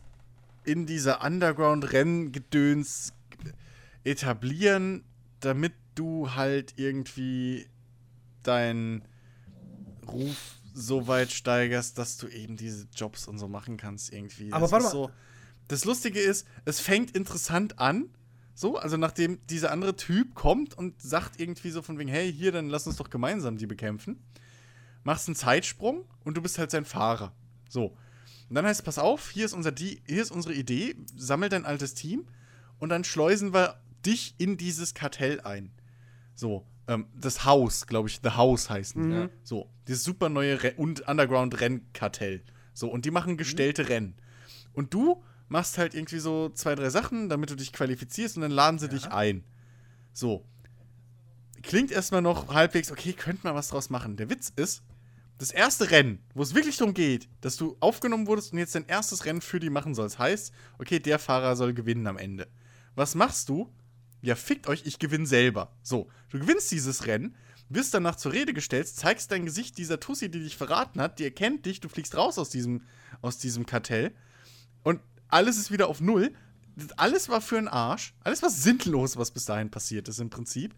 [0.63, 3.13] in dieser Underground-Renngedöns
[4.03, 5.03] etablieren,
[5.39, 7.67] damit du halt irgendwie
[8.43, 9.03] deinen
[10.07, 14.51] Ruf so weit steigerst, dass du eben diese Jobs und so machen kannst irgendwie.
[14.53, 14.91] Aber Das warte mal.
[14.91, 15.11] So,
[15.67, 18.09] das Lustige ist, es fängt interessant an.
[18.53, 22.51] So, also nachdem dieser andere Typ kommt und sagt irgendwie so von wegen, hey, hier,
[22.51, 24.21] dann lass uns doch gemeinsam die bekämpfen.
[25.03, 27.33] Machst einen Zeitsprung und du bist halt sein Fahrer.
[27.69, 27.97] So.
[28.51, 31.65] Und dann heißt es, pass auf, hier ist, unser hier ist unsere Idee, sammel dein
[31.65, 32.27] altes Team
[32.79, 35.71] und dann schleusen wir dich in dieses Kartell ein.
[36.35, 39.15] So, ähm, das Haus, glaube ich, The House heißen die.
[39.15, 39.29] Ja.
[39.45, 42.43] So, dieses super neue Re und Underground-Rennkartell.
[42.73, 44.15] So, und die machen gestellte Rennen.
[44.73, 48.51] Und du machst halt irgendwie so zwei, drei Sachen, damit du dich qualifizierst und dann
[48.51, 49.45] laden sie dich ein.
[50.11, 50.45] So.
[51.61, 54.17] Klingt erstmal noch halbwegs, okay, könnte man was draus machen.
[54.17, 54.83] Der Witz ist,
[55.41, 58.85] das erste Rennen, wo es wirklich darum geht, dass du aufgenommen wurdest und jetzt dein
[58.85, 62.47] erstes Rennen für die machen sollst, heißt, okay, der Fahrer soll gewinnen am Ende.
[62.93, 63.73] Was machst du?
[64.21, 65.73] Ja, fickt euch, ich gewinne selber.
[65.81, 67.35] So, du gewinnst dieses Rennen,
[67.69, 71.23] wirst danach zur Rede gestellt, zeigst dein Gesicht dieser Tussi, die dich verraten hat, die
[71.23, 72.83] erkennt dich, du fliegst raus aus diesem,
[73.23, 74.13] aus diesem Kartell
[74.83, 76.33] und alles ist wieder auf Null.
[76.97, 78.13] Alles war für einen Arsch.
[78.23, 80.75] Alles war sinnlos, was bis dahin passiert ist im Prinzip.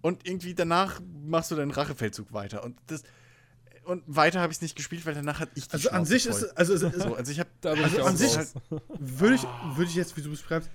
[0.00, 2.64] Und irgendwie danach machst du deinen Rachefeldzug weiter.
[2.64, 3.02] Und das.
[3.88, 6.10] Und weiter habe ich es nicht gespielt, weil danach hat ich die also an Schnauze
[6.12, 6.32] sich voll.
[6.42, 8.52] ist, also, es- es- so, also ich habe Also ich an sich- raus.
[8.98, 9.42] würde ich,
[9.76, 10.68] würde ich jetzt, wie du es beschreibst,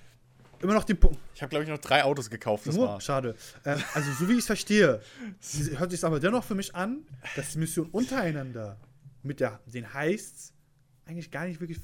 [0.60, 1.18] immer noch den Punkt.
[1.32, 3.00] ich habe glaube ich noch drei Autos gekauft, das Nur, war.
[3.00, 3.36] schade.
[3.62, 5.00] Äh, also, so wie ich es verstehe,
[5.38, 8.78] sie- hört sich aber dennoch für mich an, dass die Missionen untereinander
[9.22, 10.52] mit der, den Heists
[11.06, 11.78] eigentlich gar nicht wirklich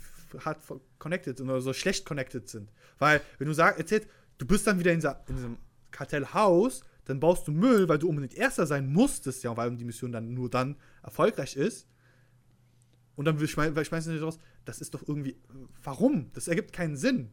[0.44, 0.58] hart
[0.98, 2.68] connected sind oder so schlecht connected sind.
[2.98, 5.58] Weil, wenn du sagst, erzählst, du bist dann wieder in, in diesem
[5.92, 10.12] Kartellhaus, dann baust du Müll, weil du unbedingt Erster sein musstest, ja, weil die Mission
[10.12, 11.86] dann nur dann erfolgreich ist.
[13.16, 15.36] Und dann schmeißen wir schmeißen raus, das ist doch irgendwie,
[15.82, 16.30] warum?
[16.32, 17.30] Das ergibt keinen Sinn.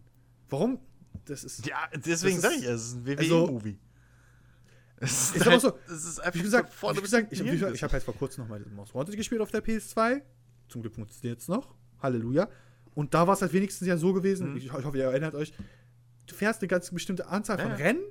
[0.49, 0.79] Warum?
[1.25, 1.65] Das ist.
[1.65, 3.79] Ja, deswegen sage ist- ich, es ist ein also- WWE-Movie.
[4.99, 7.61] Es Ich sag mal so, es ist Wie einfach gesagt, wie gesagt ich, bis ich,
[7.61, 10.21] ich habe jetzt vor kurzem noch mal Most Wanted gespielt auf der PS2.
[10.69, 11.75] Zum Glück funktioniert es noch.
[12.01, 12.49] Halleluja.
[12.95, 14.57] Und da war es halt wenigstens ja so gewesen, Mhm.
[14.57, 15.53] ich, ich hoffe, ihr erinnert euch,
[16.25, 17.75] du fährst eine ganz bestimmte Anzahl von ja.
[17.75, 18.01] Rennen,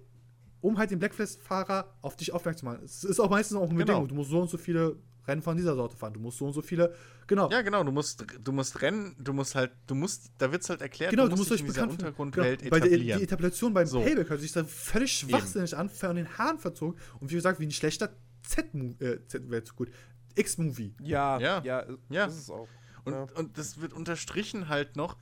[0.67, 2.85] um halt den Blacklist-Fahrer auf dich aufmerksam zu machen.
[2.85, 3.85] Es ist auch meistens auch eine Genau.
[3.85, 4.09] Bedingung.
[4.09, 4.97] Du musst so und so viele
[5.27, 6.15] Rennen von dieser Sorte fahren.
[6.15, 6.95] Du musst so und so viele,
[7.27, 7.51] genau.
[7.51, 10.81] Ja, genau, du musst, du musst rennen, du musst halt, du musst, da wird's halt
[10.81, 13.19] erklärt, Genau, du musst dich euch in dieser Untergrundwelt genau, Weil die, etablieren.
[13.19, 14.03] die Etablation beim So.
[14.03, 17.67] Payback hört sich dann völlig schwachsinnig an, von den Haaren verzogen und wie gesagt, wie
[17.67, 18.11] ein schlechter
[18.43, 19.91] Z-Movie, äh, Z wäre zu gut,
[20.37, 20.95] X-Movie.
[21.03, 21.61] Ja, Ja.
[21.65, 22.69] ja, ja, das ist es auch.
[23.05, 23.27] Und, Ja.
[23.35, 25.17] und das wird unterstrichen halt noch,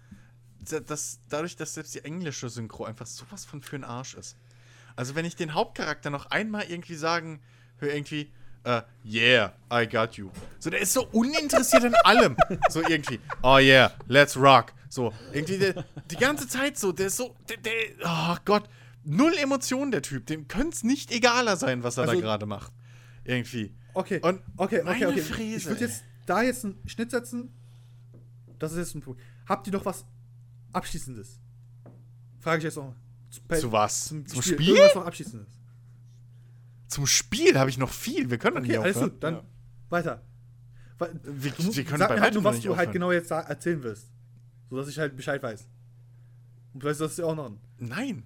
[0.70, 4.36] da- dass dadurch, dass selbst die englische Synchro einfach sowas von für den Arsch ist.
[4.96, 7.40] Also wenn ich den Hauptcharakter noch einmal irgendwie sagen
[7.78, 8.30] höre, irgendwie,
[8.64, 10.30] äh, yeah, I got you.
[10.58, 12.36] So, der ist so uninteressiert an allem.
[12.70, 14.72] So irgendwie, oh yeah, let's rock.
[14.88, 17.72] So, irgendwie der, die ganze Zeit so, der ist so, der, der
[18.04, 18.68] oh Gott,
[19.04, 20.26] null Emotionen der Typ.
[20.26, 22.72] Dem könnte es nicht egaler sein, was er da Also- gerade macht.
[23.24, 23.74] Irgendwie.
[23.94, 25.20] Okay, Und okay, okay, okay.
[25.20, 27.52] Fräse, ich würde jetzt da jetzt einen Schnitt setzen.
[28.58, 29.20] Das ist jetzt ein Punkt.
[29.48, 30.04] Habt ihr noch was
[30.72, 31.38] Abschließendes?
[32.40, 32.94] Frage ich jetzt noch.
[33.60, 34.04] Zu, was?
[34.06, 34.54] Zum, Zum Spiel?
[34.54, 34.68] Spiel?
[34.76, 35.48] Irgendwas noch Abschließendes.
[36.88, 38.30] Zum Spiel habe ich noch viel.
[38.30, 39.10] Wir können Okay, nicht alles aufhören.
[39.12, 39.42] gut, dann Ja.
[39.88, 40.22] weiter.
[41.24, 42.92] Wir, Du wir können sag bei mir halt nur, was du halt aufhören.
[42.92, 44.06] genau jetzt erzählen wirst.
[44.70, 45.66] Sodass ich halt Bescheid weiß.
[46.72, 47.46] Und vielleicht sollst du auch noch.
[47.46, 47.60] einen.
[47.78, 48.22] Nein.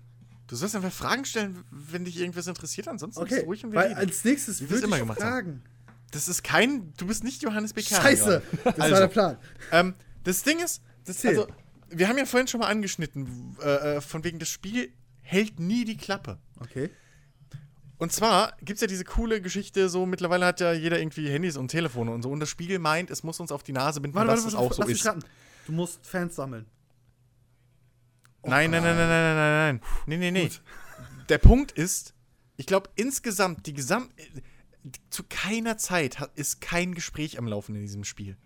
[0.47, 2.89] Du sollst einfach Fragen stellen, wenn dich irgendwas interessiert.
[2.89, 3.99] Ansonsten Okay, du ruhig und wir weil reden.
[4.01, 5.29] als nächstes Wie wir es immer gemacht haben.
[5.31, 5.63] fragen.
[6.11, 6.93] Das ist kein.
[6.97, 7.97] Du bist nicht Johannes Becker.
[7.97, 8.93] Scheiße, das Also.
[8.95, 9.37] war der Plan.
[9.73, 11.49] Ähm, das Ding ist, das, also,
[11.91, 14.93] wir haben ja vorhin schon mal angeschnitten, äh, äh, von wegen das Spiel
[15.23, 16.39] hält nie die Klappe.
[16.61, 16.91] Okay.
[17.99, 21.57] Und zwar gibt es ja diese coole Geschichte, so mittlerweile hat ja jeder irgendwie Handys
[21.57, 22.31] und Telefone und so.
[22.31, 24.55] Und das Spiegel meint, es muss uns auf die Nase binden, Warte, dass warte, es
[24.55, 25.07] warte, auch so lass ist.
[25.07, 25.25] raten.
[25.67, 26.67] Du musst Fans sammeln.
[28.45, 29.81] Nein, nein, nein, nein, nein, nein, nein, nein.
[30.07, 30.45] Nee, nee, nee.
[30.45, 30.63] Gut.
[31.29, 32.15] Der Punkt ist,
[32.57, 34.13] ich glaube insgesamt, die Gesamt.
[35.11, 38.37] Zu keiner Zeit hat, ist kein Gespräch am Laufen in diesem Spiel.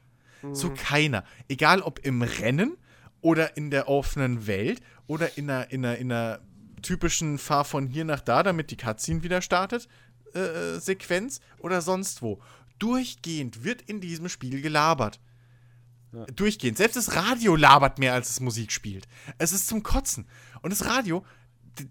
[0.55, 1.25] Zu keiner.
[1.47, 2.77] Egal ob im Rennen
[3.23, 6.41] oder in der offenen Welt oder in einer, in einer, in einer
[6.83, 9.89] typischen Fahr von hier nach da, damit die Cutscene wieder startet,
[10.35, 12.43] äh, Sequenz oder sonst wo.
[12.79, 15.21] Durchgehend wird in diesem Spiel gelabert.
[16.35, 16.77] Durchgehend.
[16.77, 19.09] Selbst das Radio labert mehr, als es Musik spielt.
[19.39, 20.27] Es ist zum Kotzen.
[20.61, 21.25] Und das Radio,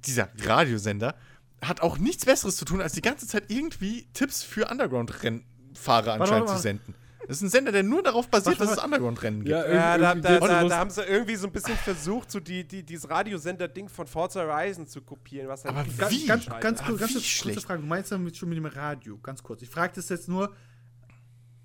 [0.06, 1.16] dieser Radiosender,
[1.62, 6.48] hat auch nichts Besseres zu tun, als die ganze Zeit irgendwie Tipps für Underground-Rennfahrer anscheinend
[6.48, 6.56] warte.
[6.56, 6.96] zu senden.
[7.28, 8.84] Das ist ein Sender, der nur darauf basiert, dass es.
[8.84, 9.50] Underground-Rennen gibt.
[9.52, 12.68] Ja, Ja, da, da, da, da haben sie irgendwie so ein bisschen versucht, so die,
[12.68, 15.48] die, dieses Radiosender-Ding von Forza Horizon zu kopieren.
[15.48, 16.26] Was halt Aber Ganz, Wie?
[16.26, 16.86] ganz, scheiße ganz, ist.
[16.88, 17.64] kurz, Ah, ganz wie kurz, kurze schlecht.
[17.64, 17.82] Frage.
[17.82, 19.18] Du meinst damit schon mit dem Radio?
[19.20, 19.62] Ganz kurz.
[19.62, 20.54] Ich frage das jetzt nur,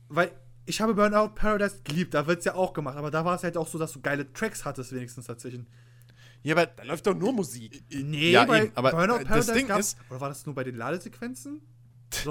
[0.08, 0.30] weil
[0.66, 2.14] ich habe Burnout Paradise geliebt.
[2.14, 2.96] Da wird es ja auch gemacht.
[2.96, 5.66] Aber da war es halt auch so, dass du geile Tracks hattest, wenigstens dazwischen.
[6.42, 7.82] Ja, aber Da läuft doch nur Musik.
[7.90, 10.44] Nee, Ja, bei eben, aber, Burnout äh, das Paradise Ding gab's- ist- Oder war das
[10.46, 11.60] nur bei den Ladesequenzen?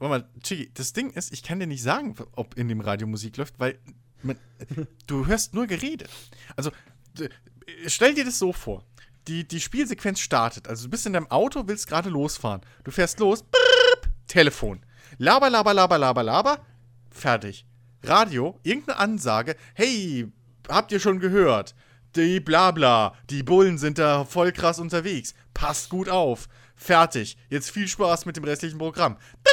[0.00, 3.06] Warte mal, Chigi, das Ding ist, ich kann dir nicht sagen, ob in dem Radio
[3.06, 3.78] Musik läuft, weil
[4.22, 4.38] man,
[5.06, 6.06] du hörst nur Gerede.
[6.56, 6.70] Also,
[7.86, 8.84] stell dir das so vor.
[9.28, 10.68] Die, die Spielsequenz startet.
[10.68, 12.62] Also, du bist in deinem Auto, willst gerade losfahren.
[12.82, 14.80] Du fährst los, brrrp, Telefon.
[15.18, 16.66] Laber, laber, laber, laber, laber.
[17.10, 17.66] Fertig.
[18.02, 19.54] Radio, irgendeine Ansage.
[19.74, 20.32] Hey,
[20.66, 21.74] habt ihr schon gehört?
[22.16, 25.34] Die Blabla, die Bullen sind da voll krass unterwegs.
[25.52, 26.48] Passt gut auf.
[26.74, 27.36] Fertig.
[27.50, 29.18] Jetzt viel Spaß mit dem restlichen Programm.
[29.44, 29.49] Brrrp,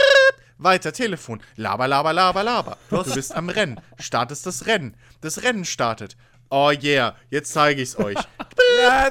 [0.58, 1.42] Weiter Telefon.
[1.56, 2.78] Laber, laber, laber, laber.
[2.90, 3.80] Du bist am Rennen.
[4.00, 4.96] Startest das Rennen.
[5.22, 6.18] Das Rennen startet.
[6.50, 8.18] Oh yeah, jetzt zeige ich's euch.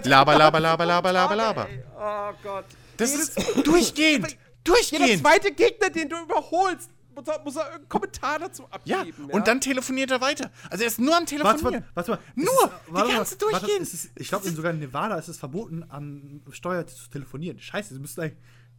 [0.04, 1.68] Laber, laber, laber, laber, laber, laber.
[1.98, 2.64] Oh Gott.
[2.96, 4.28] Das ist durchgehend.
[4.30, 5.22] Jeder Durchgehend.
[5.22, 9.26] zweite Gegner, den du überholst, muss er, muss er irgendeinen Kommentar dazu Ja, abgeben.
[9.30, 10.50] und dann telefoniert er weiter.
[10.70, 11.84] Also er ist nur am Warte Telefonieren.
[11.84, 12.18] mal, warte mal.
[12.34, 13.82] Nur, ist- die warte ganze warte, durchgehend.
[13.82, 17.60] es ist- Ich glaube, sogar in Nevada ist es verboten, am Steuer zu telefonieren.
[17.60, 18.38] Scheiße, sie müssten eigentlich.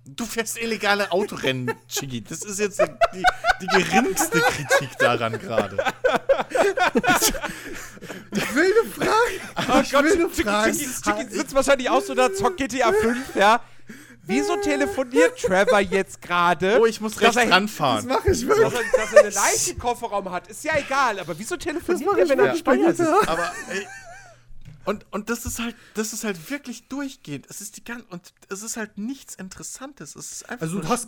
[0.09, 2.21] Du fährst illegale Autorennen, Chigi.
[2.23, 3.23] Das ist jetzt die,
[3.61, 5.77] die geringste Kritik daran gerade.
[8.31, 9.81] Ich will eine Frage.
[9.83, 10.71] ich will eine Frage.
[10.73, 13.61] Chicky, Chicky sitzt wahrscheinlich auch so da, zockt GTA 5, ja.
[14.29, 16.77] Wieso telefoniert Trevor jetzt gerade?
[16.81, 18.07] Oh, ich muss dass rechts er- Das ranfahren.
[18.07, 18.73] mache ich Dass wirklich.
[18.93, 22.27] er, dass er eine Leiche im Kofferraum hat, ist ja egal, aber wieso telefoniert er,
[22.29, 23.09] wenn er am wirklich Steuer bei sitzt?
[23.21, 23.31] GTA.
[23.31, 23.87] Aber ey,
[24.87, 27.45] und, und das ist halt, das ist halt wirklich durchgehend.
[27.49, 30.15] Es ist die gan und es ist halt nichts Interessantes.
[30.15, 31.07] Es ist einfach Also, nur du hast.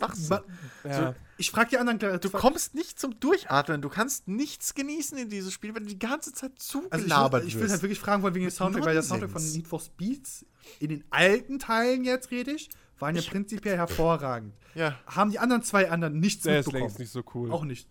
[0.84, 1.14] Ja.
[1.38, 2.20] Ich frage die anderen gleich.
[2.20, 3.80] Du kommst nicht zum Durchatmen.
[3.80, 7.44] Du kannst nichts genießen in dieses Spiel, wenn du die ganze Zeit Also ich, zugelabert
[7.46, 9.42] ich will halt wirklich fragen wollen wegen dem Soundtrack, weil der Soundtrack von.
[9.52, 10.44] Need for Speeds
[10.78, 12.68] in den alten Teilen jetzt rede ich,
[12.98, 14.52] waren ja prinzipiell hervorragend.
[14.74, 14.94] ja.
[15.06, 16.82] Haben die anderen zwei anderen nichts Der ist mitbekommen?
[16.88, 17.50] längst nicht so cool.
[17.50, 17.88] Auch nicht.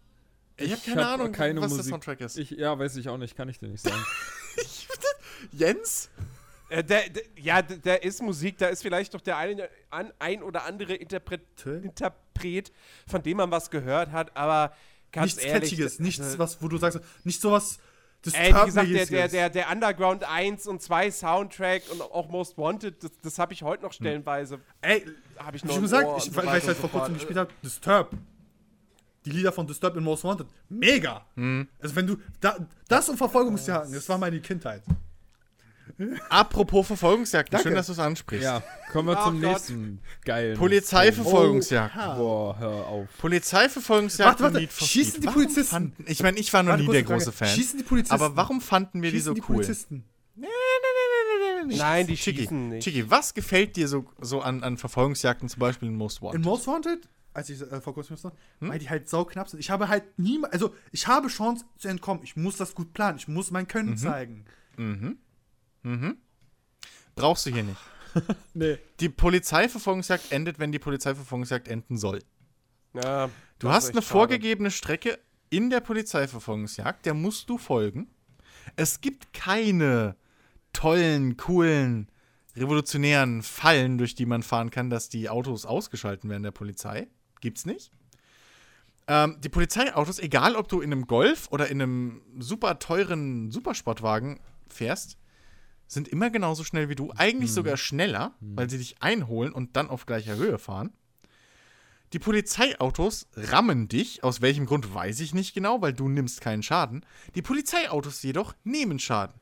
[0.58, 1.90] Ich habe keine hab Ahnung, keine was der Musik.
[1.92, 2.38] Soundtrack ist.
[2.38, 3.96] Ich, ja, weiß ich auch nicht, kann ich dir nicht sagen.
[5.52, 6.10] Jens?
[6.70, 10.44] Äh, der, der, ja, der, ist Musik, da ist vielleicht doch der eine, an, ein
[10.44, 12.72] oder andere Interpret, Interpret,
[13.08, 14.74] von dem man was gehört hat, aber
[15.12, 15.70] ganz nichts ehrlich.
[15.72, 17.80] Catchiges, äh, nichts, was, wo du sagst, nicht sowas.
[18.34, 22.58] Ey, wie gesagt, der, der, der, der Underground 1 und 2 Soundtrack und auch Most
[22.58, 24.60] Wanted, das, das habe ich heute noch stellenweise.
[24.82, 25.06] Ey,
[25.38, 27.50] Habe ich noch schon im gesagt, ich, so weil ich halt vor kurzem gespielt habe,
[27.64, 28.12] Disturb.
[29.24, 30.48] Die Lieder von Disturb in Most Wanted.
[30.68, 31.26] Mega!
[31.82, 32.58] Also wenn du, da,
[32.90, 34.84] das und Verfolgungsjagden, das war meine Kindheit.
[36.30, 37.68] Apropos Verfolgungsjagden, Danke.
[37.70, 38.44] schön, dass du es ansprichst.
[38.44, 39.50] Ja, kommen wir Ach zum Gott.
[39.52, 40.58] nächsten geilen.
[40.58, 42.00] Polizeiverfolgungsjagden.
[42.02, 42.16] Oha.
[42.16, 43.08] Boah, hör auf.
[43.20, 45.24] Polizeiverfolgungsjagden Warte, warte, Need for schießen Speed.
[45.24, 45.72] die Warum Polizisten?
[45.72, 47.14] Fanden, ich meine, ich war noch Warte, nie der Frage.
[47.20, 47.48] große Fan.
[47.50, 48.16] Schießen die Polizisten?
[48.16, 49.56] Aber warum fanden wir die Schießen so die cool?
[49.56, 50.04] Polizisten?
[51.66, 52.84] Nein, die Chiki, schießen nicht.
[52.84, 56.46] Chiki, was gefällt dir so, so an, an Verfolgungsjagden, zum Beispiel in Most In Wanted?
[56.46, 58.70] Most Wanted, als ich äh, vor kurzem musste, Hm?
[58.70, 59.60] weil die halt sauknapp sind.
[59.60, 62.24] Ich habe halt nie, also ich habe Chance zu entkommen.
[62.24, 63.18] Ich muss das gut planen.
[63.18, 64.46] Ich muss mein Können zeigen.
[67.16, 67.78] Brauchst du hier nicht.
[68.56, 68.80] Nee.
[69.00, 72.24] Die Polizeiverfolgungsjagd endet, wenn die Polizeiverfolgungsjagd enden soll.
[72.96, 74.08] Ja, Du hast eine schade.
[74.08, 75.20] vorgegebene Strecke
[75.52, 78.08] in der Polizeiverfolgungsjagd, der musst du folgen.
[78.76, 80.16] Es gibt keine
[80.74, 82.10] tollen, coolen,
[82.56, 87.08] revolutionären Fallen, durch die man fahren kann, dass die Autos ausgeschalten werden der Polizei.
[87.42, 87.92] Gibt's nicht.
[89.08, 94.40] Ähm, die Polizeiautos, egal ob du in einem Golf oder in einem super teuren Supersportwagen
[94.68, 95.18] fährst,
[95.90, 97.12] sind immer genauso schnell wie du.
[97.18, 100.92] Eigentlich sogar schneller, weil sie dich einholen und dann auf gleicher Höhe fahren.
[102.14, 106.64] Die Polizeiautos rammen dich, aus welchem Grund weiß ich nicht genau, weil du nimmst keinen
[106.64, 107.06] Schaden.
[107.36, 109.36] Die Polizeiautos jedoch nehmen Schaden.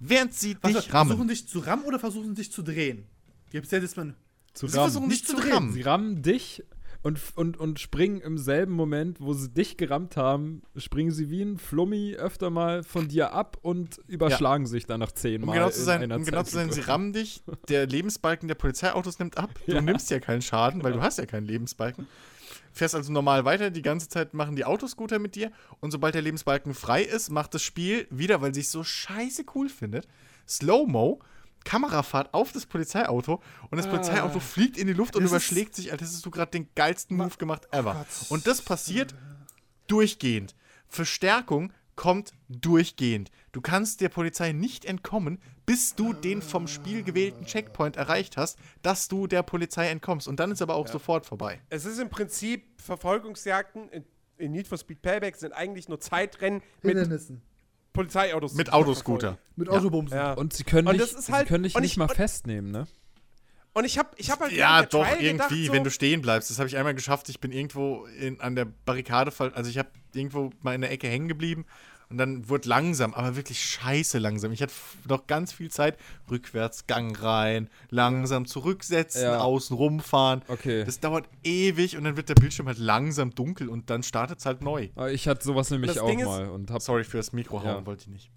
[0.00, 1.28] Während sie Was, dich versuchen rammen.
[1.28, 3.06] dich zu rammen oder versuchen dich zu drehen?
[3.50, 4.16] Gibt es ja das man.
[4.54, 4.90] zu Sie rammen.
[4.90, 5.72] versuchen nicht zu zu rammen.
[5.72, 6.62] Sie rammen dich
[7.04, 11.42] und, und, und springen im selben Moment, wo sie dich gerammt haben, springen sie wie
[11.42, 15.54] ein Flummi öfter mal von dir ab und überschlagen sich dann nach Um zehnmal.
[15.54, 19.18] genau zu in sein, um genau zu sein, sie rammen dich, der Lebensbalken der Polizeiautos
[19.18, 19.80] nimmt ab, du Ja.
[19.82, 22.08] nimmst ja keinen Schaden, weil du hast ja keinen Lebensbalken.
[22.72, 26.22] Fährst also normal weiter, die ganze Zeit machen die Autoscooter mit dir und sobald der
[26.22, 30.08] Lebensbalken frei ist, macht das Spiel wieder, weil sich so scheiße cool findet,
[30.48, 31.20] Slow-Mo,
[31.64, 35.92] Kamerafahrt auf das Polizeiauto und das Polizeiauto fliegt in die Luft und Das überschlägt sich,
[35.92, 37.94] als hättest du gerade den geilsten Move gemacht ever.
[37.94, 38.30] Gott.
[38.30, 39.14] Und das passiert
[39.86, 40.54] durchgehend.
[40.88, 43.30] Verstärkung kommt durchgehend.
[43.52, 48.58] Du kannst der Polizei nicht entkommen, bis du den vom Spiel gewählten Checkpoint erreicht hast,
[48.82, 50.28] dass du der Polizei entkommst.
[50.28, 51.60] Und dann ist aber auch sofort vorbei.
[51.70, 54.04] Es ist im Prinzip Verfolgungsjagden in,
[54.36, 57.42] in Need for Speed Payback sind eigentlich nur Zeitrennen mit Hindernissen.
[57.94, 58.52] Polizeiautos.
[58.54, 59.38] Mit Autoscooter.
[59.56, 59.74] Mit Ja.
[59.74, 60.18] Autobumsen.
[60.18, 60.32] Ja.
[60.34, 62.04] Und sie können Und dich, das ist sie halt- können dich und nicht ich- mal
[62.04, 62.86] und- festnehmen, ne?
[63.72, 66.20] Und ich habe ich hab halt Ja, doch, Trial irgendwie, gedacht, so, wenn du stehen
[66.22, 66.48] bleibst.
[66.50, 67.28] Das habe ich einmal geschafft.
[67.28, 71.08] Ich bin irgendwo in, an der Barrikade, also ich habe irgendwo mal in der Ecke
[71.08, 71.64] hängen geblieben
[72.10, 74.52] und dann wurde langsam, aber wirklich scheiße langsam.
[74.52, 74.72] Ich hatte
[75.08, 75.96] noch ganz viel Zeit.
[76.30, 79.38] Rückwärts, Gang rein, langsam zurücksetzen, Ja.
[79.40, 80.42] außen rumfahren.
[80.48, 80.84] Okay.
[80.84, 84.46] Das dauert ewig und dann wird der Bildschirm halt langsam dunkel und dann startet es
[84.46, 84.88] halt neu.
[84.94, 87.32] Aber ich hatte sowas nämlich Das auch Ding ist- mal und hab Sorry für das
[87.32, 87.86] Mikro hauen, Ja.
[87.86, 88.30] wollte ich nicht.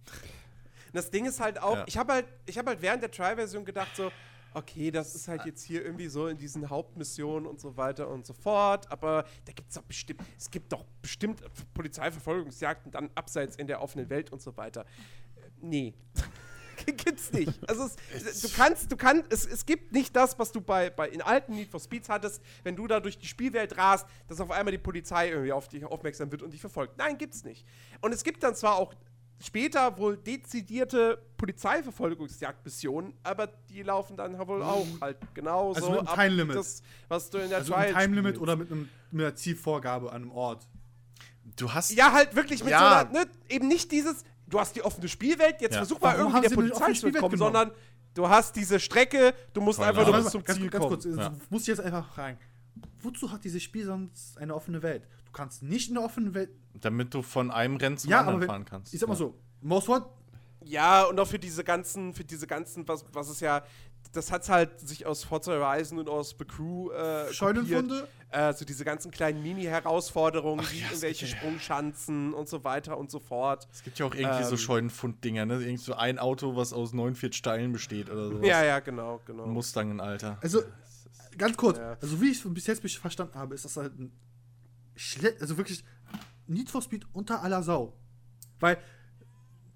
[0.93, 1.83] Das Ding ist halt auch, Ja.
[1.85, 4.11] ich habe halt, ich hab halt während der Trial-Version gedacht so,
[4.53, 8.25] okay, das ist halt jetzt hier irgendwie so in diesen Hauptmissionen und so weiter und
[8.25, 11.41] so fort, aber da gibt es doch bestimmt, es gibt doch bestimmt
[11.73, 14.81] Polizeiverfolgungsjagden dann abseits in der offenen Welt und so weiter.
[14.81, 15.93] Äh, Nee.
[16.85, 17.67] Gibt's nicht.
[17.67, 21.09] Also es, du kannst, du kannst, es, es gibt nicht das, was du bei, bei
[21.09, 24.51] in alten Need for Speeds hattest, wenn du da durch die Spielwelt rast, dass auf
[24.51, 26.97] einmal die Polizei irgendwie auf dich aufmerksam wird und dich verfolgt.
[26.97, 27.65] Nein, gibt's nicht.
[28.01, 28.93] Und es gibt dann zwar auch
[29.39, 36.19] später wohl dezidierte Polizeiverfolgungsjagdmissionen, aber die laufen dann wohl auch halt genauso Also mit einem
[36.19, 36.55] Time Limit.
[36.55, 38.41] das, was du in der Also Trial ein Time Limit spielst.
[38.41, 40.67] oder mit, einem, mit einer Zielvorgabe an einem Ort.
[41.55, 41.91] Du hast.
[41.91, 42.79] Ja, halt wirklich mit Ja.
[42.79, 45.79] so einer, ne, eben nicht dieses, du hast die offene Spielwelt, jetzt Ja.
[45.79, 47.37] versuch mal Warum irgendwie der Polizei zu genommen?
[47.37, 47.71] sondern
[48.13, 51.01] du hast diese Strecke, du musst Keine einfach nur bis zum ganz, Ziel ganz kommen.
[51.01, 51.33] kurz, Ja.
[51.49, 52.37] muss ich jetzt einfach fragen.
[53.01, 55.07] Wozu hat dieses Spiel sonst eine offene Welt?
[55.37, 56.49] Du kannst nicht in der offenen Welt.
[56.81, 58.91] Damit du von einem Rennen zum Ja, anderen wenn, fahren kannst.
[58.91, 60.09] ich sag mal so, Most Wanted,
[60.63, 63.61] Ja, und auch für diese ganzen, für diese ganzen, was, was es ja,
[64.13, 68.07] das hat halt sich aus Forza Horizon und aus The Crew äh, Scheunenfunde?
[68.31, 73.11] Äh, so diese ganzen kleinen Mini-Herausforderungen, wie ja, irgendwelche ja- Sprungschanzen und so weiter und
[73.11, 73.67] so fort.
[73.71, 74.57] Es gibt ja auch irgendwie so Ähm.
[74.57, 75.61] Scheunenfund-Dinger, ne?
[75.61, 78.47] Irgend so ein Auto, was aus 49 Steinen besteht oder sowas.
[78.47, 79.45] Ja, ja, genau, genau.
[79.45, 80.39] Mustangen, Alter.
[80.41, 80.63] Also,
[81.37, 81.95] ganz kurz, Ja.
[82.01, 84.11] also wie ich es bis jetzt mich verstanden habe, ist das halt ein
[85.39, 85.83] also wirklich
[86.47, 87.97] Need for Speed unter aller Sau.
[88.59, 88.77] Weil,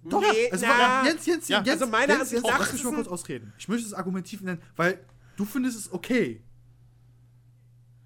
[0.04, 1.06] doch, Nee, also, na.
[1.06, 3.54] Jens, Jens, Ja, Jens, also meiner Jens, Jens, nach lass mich mal kurz ausreden.
[3.58, 6.44] Ich möchte es argumentiv nennen, weil du findest es okay.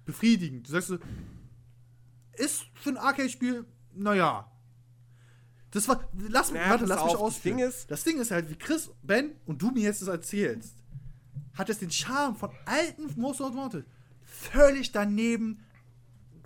[0.04, 0.66] Befriedigend.
[0.68, 0.98] Du sagst so,
[2.34, 3.64] ist für ein Arcade-Spiel,
[3.94, 4.50] naja.
[5.70, 7.56] Das war, lass, Na, warte, lass mich auf, das ausführen.
[7.58, 10.74] Ding ist- das Ding ist halt, wie Chris, Ben und du mir jetzt das erzählst,
[11.54, 13.84] hat es den Charme von alten Most Wanted
[14.22, 15.64] völlig daneben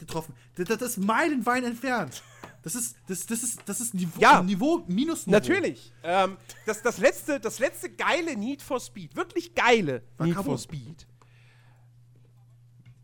[0.01, 0.35] getroffen.
[0.57, 2.23] Das, das ist meilenweit entfernt.
[2.63, 4.43] Das ist, das, das ist, das ist Niveau, Ja.
[4.43, 5.39] Niveau minus Niveau.
[5.39, 5.93] Natürlich.
[6.03, 10.59] Ähm, das, das, letzte, das letzte geile Need for Speed, wirklich geile War Need for
[10.59, 11.07] Speed.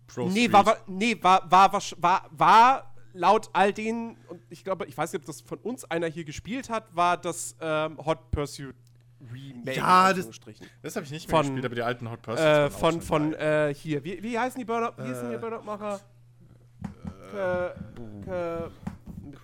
[0.06, 0.52] Pro Nee, Street.
[0.52, 4.96] war, war, nee war, war, war, war, war laut all denen, und ich glaube, ich
[4.96, 8.74] weiß nicht, ob das von uns einer hier gespielt hat, war das ähm, Hot Pursuit
[9.32, 9.76] Remake.
[9.78, 10.28] Ja, das-.
[10.82, 13.32] Das habe ich nicht mehr Von- gespielt, aber die alten Hot Pursuits Äh, von, von,
[13.34, 15.94] äh, hier, wie, wie heißen die die Burnout-Macher?
[15.96, 15.98] Äh,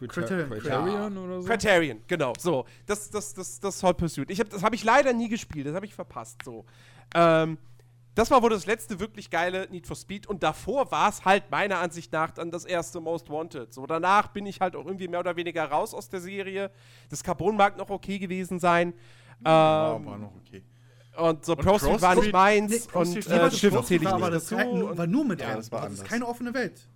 [0.08, 0.50] Criterion.
[0.50, 1.48] Criterion oder so?
[1.48, 2.32] Criterion, genau.
[2.38, 4.30] So, das, das, das, das Hot Pursuit.
[4.30, 6.42] Ich hab, das habe ich leider nie gespielt, das habe ich verpasst.
[6.44, 6.64] So.
[7.14, 7.58] Ähm,
[8.14, 11.50] das war wohl das letzte wirklich geile Need for Speed und davor war es halt
[11.50, 13.72] meiner Ansicht nach dann das erste Most Wanted.
[13.72, 16.70] So, danach bin ich halt auch irgendwie mehr oder weniger raus aus der Serie.
[17.08, 18.92] Das Carbon mag noch okay gewesen sein.
[19.44, 20.62] Ja, Ähm, war noch okay.
[21.16, 23.38] und so Und Pro Street Pro war nicht meins Nee, und äh,
[23.70, 26.26] Pro zähle ich nicht aber das war nur mit Ja, das war Das ist keine
[26.26, 26.86] offene Welt.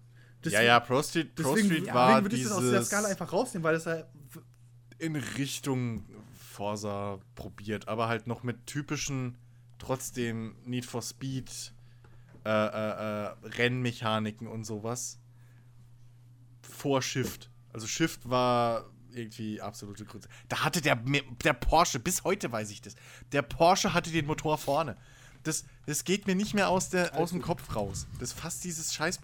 [0.52, 2.82] Ja, Deswegen- ja, Pro Street, Pro Deswegen, ja, war deswegen würde ich das aus der
[2.84, 4.06] Skala einfach rausnehmen, weil das halt.
[4.98, 6.04] in Richtung
[6.52, 9.36] Forsa probiert, aber halt noch mit typischen,
[9.78, 11.72] trotzdem Need for Speed
[12.44, 15.18] äh, äh, äh, Rennmechaniken und sowas.
[16.62, 17.50] Vor Shift.
[17.72, 20.28] Also Shift war irgendwie absolute Grütze.
[20.48, 20.96] Da hatte der,
[21.44, 22.94] der Porsche, bis heute weiß ich das,
[23.32, 24.96] der Porsche hatte den Motor vorne.
[25.42, 28.06] Das, das geht mir nicht mehr aus, der, aus dem Kopf raus.
[28.18, 29.20] Das fasst dieses scheiß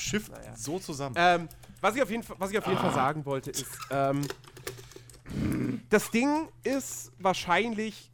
[0.00, 0.56] Shift Naja.
[0.56, 1.14] so zusammen.
[1.18, 1.48] Ähm,
[1.80, 4.22] was ich auf jeden Fall, was ich auf jeden Fall sagen wollte, ist, ähm,
[5.88, 8.10] das Ding ist wahrscheinlich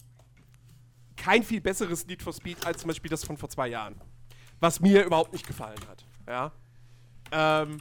[1.16, 4.00] kein viel besseres Need for Speed als zum Beispiel das von vor zwei Jahren.
[4.60, 6.04] was mir überhaupt nicht gefallen hat.
[6.26, 6.52] Ja.
[7.30, 7.80] Ähm,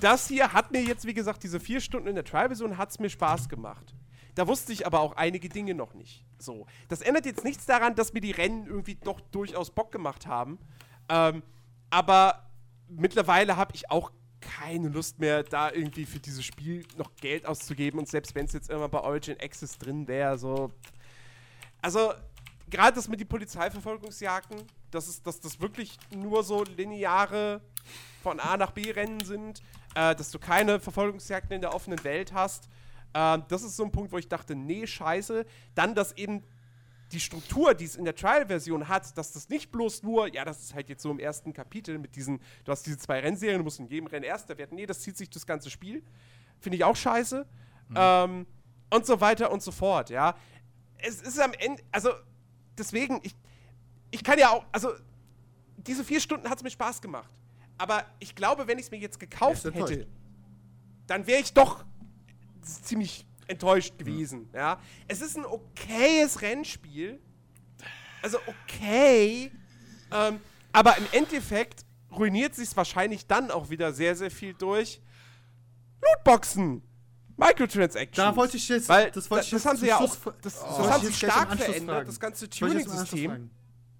[0.00, 2.98] das hier hat mir jetzt, wie gesagt, diese vier Stunden in der Trial-Version hat es
[3.00, 3.94] mir Spaß gemacht.
[4.36, 6.24] Da wusste ich aber auch einige Dinge noch nicht.
[6.38, 6.66] So.
[6.88, 10.58] Das ändert jetzt nichts daran, dass mir die Rennen irgendwie doch durchaus Bock gemacht haben.
[11.08, 11.42] Ähm,
[11.90, 12.48] aber
[12.90, 14.10] mittlerweile habe ich auch
[14.40, 17.98] keine Lust mehr, da irgendwie für dieses Spiel noch Geld auszugeben.
[17.98, 20.72] Und selbst wenn es jetzt immer bei Origin Access drin wäre, so.
[21.82, 22.12] Also,
[22.68, 27.60] gerade das mit den Polizeiverfolgungsjagden, dass, es, dass das wirklich nur so lineare
[28.22, 29.62] von A nach B Rennen sind,
[29.94, 32.68] äh, dass du keine Verfolgungsjagden in der offenen Welt hast.
[33.12, 35.46] Äh, das ist so ein Punkt, wo ich dachte, nee, scheiße.
[35.74, 36.44] Dann, dass eben
[37.12, 40.60] die Struktur, die es in der Trial-Version hat, dass das nicht bloß nur, ja, das
[40.60, 43.64] ist halt jetzt so im ersten Kapitel mit diesen, du hast diese zwei Rennserien, du
[43.64, 44.76] musst in jedem Rennen Erster werden.
[44.76, 46.02] Nee, das zieht sich das ganze Spiel.
[46.60, 47.46] Finde ich auch scheiße.
[47.88, 47.96] Mhm.
[47.96, 48.46] Ähm,
[48.90, 50.36] und so weiter und so fort, ja.
[50.98, 52.10] Es ist am Ende, also
[52.76, 53.34] deswegen, ich,
[54.10, 54.90] ich kann ja auch, also
[55.78, 57.30] diese vier Stunden hat es mir Spaß gemacht.
[57.78, 60.06] Aber ich glaube, wenn ich es mir jetzt gekauft hätte,
[61.06, 61.84] dann wäre ich doch
[62.62, 64.48] ziemlich enttäuscht gewesen.
[64.52, 64.58] Ja.
[64.58, 64.80] ja.
[65.08, 67.20] Es ist ein okayes Rennspiel.
[68.22, 69.50] Also okay.
[70.12, 70.40] Ähm,
[70.72, 75.00] aber im Endeffekt ruiniert sich wahrscheinlich dann auch wieder sehr, sehr viel durch
[76.02, 76.82] Lootboxen.
[77.36, 78.16] Microtransactions.
[78.16, 80.62] Da wollte ich jetzt, weil das, wollte ich das, das haben sie ja auch, das,
[80.62, 83.50] oh, das haben sie stark verändert, das ganze Tuning-System.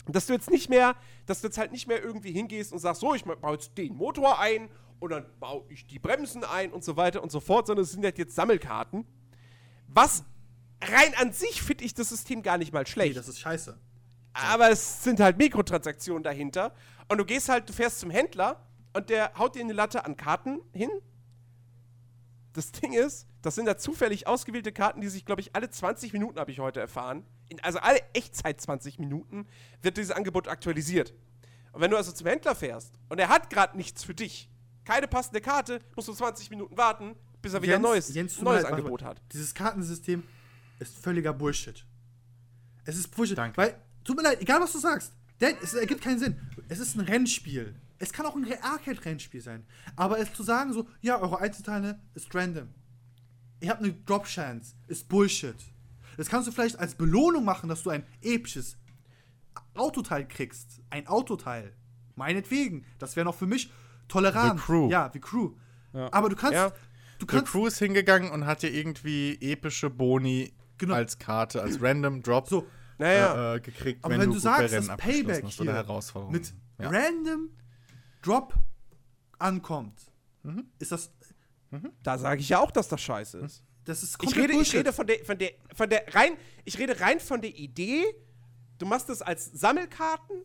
[0.07, 0.95] Dass du jetzt nicht mehr,
[1.27, 3.95] dass du jetzt halt nicht mehr irgendwie hingehst und sagst, so, ich baue jetzt den
[3.95, 7.67] Motor ein und dann baue ich die Bremsen ein und so weiter und so fort,
[7.67, 9.07] sondern es sind halt jetzt Sammelkarten.
[9.93, 10.25] Was
[10.83, 13.10] rein an sich finde ich das System gar nicht mal schlecht.
[13.10, 13.78] Nee, das ist scheiße.
[14.33, 16.75] Aber es sind halt Mikrotransaktionen dahinter.
[17.09, 20.17] Und du gehst halt, du fährst zum Händler und der haut dir eine Latte an
[20.17, 20.91] Karten hin.
[22.52, 26.12] Das Ding ist, das sind da zufällig ausgewählte Karten, die sich, glaube ich, alle 20
[26.12, 29.47] Minuten, habe ich heute erfahren, in, also alle Echtzeit 20 Minuten,
[29.83, 31.15] wird dieses Angebot aktualisiert.
[31.73, 34.49] Und wenn du also zum Händler fährst und er hat gerade nichts für dich,
[34.85, 38.65] keine passende Karte, musst du 20 Minuten warten, bis er wieder ein neues, Jens, neues
[38.65, 39.20] leid, Angebot hat.
[39.33, 40.23] Dieses Kartensystem
[40.78, 41.85] ist völliger Bullshit.
[42.85, 43.39] Es ist Bullshit.
[43.39, 43.57] Danke.
[43.57, 46.41] Weil, tut mir leid, egal was du sagst, denn es ergibt keinen Sinn.
[46.69, 47.75] Es ist ein Rennspiel.
[47.99, 49.67] Es kann auch ein Arcade-Rennspiel sein.
[49.97, 52.69] Aber es zu sagen, so, ja, eure Einzelteile ist random.
[53.60, 55.57] Ihr habt eine Drop-Chance, ist Bullshit.
[56.17, 58.78] Das kannst du vielleicht als Belohnung machen, dass du ein episches
[59.75, 60.81] Autoteil kriegst.
[60.89, 61.75] Ein Autoteil.
[62.17, 62.85] Meinetwegen.
[62.99, 63.70] Das wäre noch für mich
[64.09, 64.60] tolerant.
[64.60, 64.91] The Crew.
[64.91, 65.52] Ja, wie Crew.
[65.93, 66.12] Ja.
[66.12, 66.73] Aber du kannst, ja.
[67.20, 70.94] Du kannst The Crew ist hingegangen und hat dir irgendwie epische Boni genau.
[70.94, 72.66] als Karte, als Random Drop so,
[72.99, 73.55] naja.
[73.55, 76.32] äh, gekriegt, Aber wenn, wenn du, sagst, das Payback hast oder Herausforderung.
[76.32, 76.89] mit ja.
[76.89, 77.50] Random
[78.23, 78.55] Drop
[79.39, 80.00] ankommt,
[80.42, 80.65] mhm.
[80.78, 81.12] ist das.
[81.70, 81.92] Mhm.
[82.02, 83.62] Da sage ich ja auch, dass das scheiße ist.
[83.84, 86.32] Das ist ich rede, ich rede von der, von der, von der rein,
[86.65, 88.05] ich rede rein von der Idee.
[88.78, 90.42] Du machst das als Sammelkarten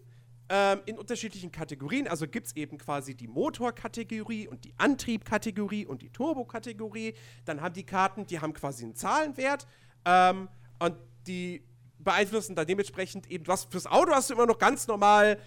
[0.49, 2.07] ähm, in unterschiedlichen Kategorien.
[2.07, 7.15] Also gibt es eben quasi die Motorkategorie und die Antriebkategorie und die Turbokategorie.
[7.45, 9.65] Dann haben die Karten, die haben quasi einen Zahlenwert
[10.05, 10.47] ähm,
[10.79, 10.95] und
[11.27, 11.63] die
[11.99, 13.65] beeinflussen dann dementsprechend eben was.
[13.65, 15.39] Fürs Auto hast du immer noch ganz normal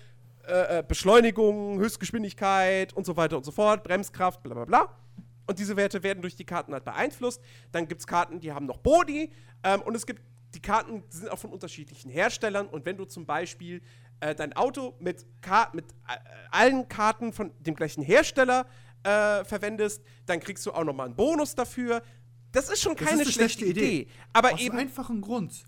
[0.46, 4.94] äh, äh, Beschleunigung, Höchstgeschwindigkeit und so weiter und so fort, Bremskraft, bla bla bla.
[5.46, 7.40] Und diese Werte werden durch die Karten halt beeinflusst.
[7.72, 9.32] Dann gibt es Karten, die haben noch Body.
[9.62, 10.22] Ähm, und es gibt
[10.54, 12.66] die Karten sind auch von unterschiedlichen Herstellern.
[12.66, 13.82] Und wenn du zum Beispiel
[14.20, 16.16] äh, dein Auto mit, Ka mit äh,
[16.50, 18.66] allen Karten von dem gleichen Hersteller
[19.02, 22.02] äh, verwendest, dann kriegst du auch nochmal einen Bonus dafür.
[22.52, 24.00] Das ist schon keine ist schlechte, schlechte, Idee.
[24.00, 24.10] Idee.
[24.32, 24.76] Aber Aus eben.
[24.76, 25.64] Aus einfachen Grund.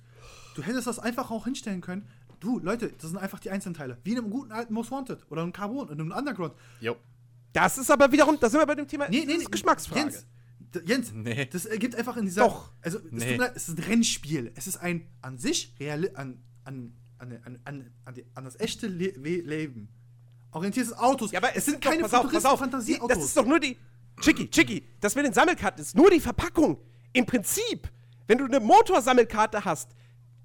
[0.54, 2.08] Du hättest das einfach auch hinstellen können.
[2.40, 3.98] Du, Leute, das sind einfach die Einzelteile.
[4.02, 6.54] Wie in einem guten alten Most Wanted oder einem Carbon, in einem Underground.
[6.80, 6.96] Jo.
[7.52, 10.00] Das ist aber wiederum, da sind wir bei dem Thema, nee, nee, das ist Geschmacksfrage.
[10.00, 10.26] Jens,
[10.86, 11.46] Jens, nee.
[11.46, 12.42] das ergibt einfach in dieser.
[12.42, 12.72] Doch.
[12.80, 13.36] Also, nee.
[13.36, 14.52] es, es, ist ein Rennspiel.
[14.54, 18.58] Es ist ein an sich real, an, an an, an, an, an, die, an das
[18.58, 19.88] echte Le Leben.
[20.52, 21.30] Orientiertes Autos.
[21.30, 22.58] Ja, aber es sind keine pass auf, pass auf.
[22.58, 23.08] Fantasieautos.
[23.08, 23.76] Das ist doch nur die.
[24.20, 26.78] Chicky, Chicky, das mit den Sammelkarten ist nur die Verpackung.
[27.12, 27.88] Im Prinzip,
[28.26, 29.90] wenn du eine Motorsammelkarte hast,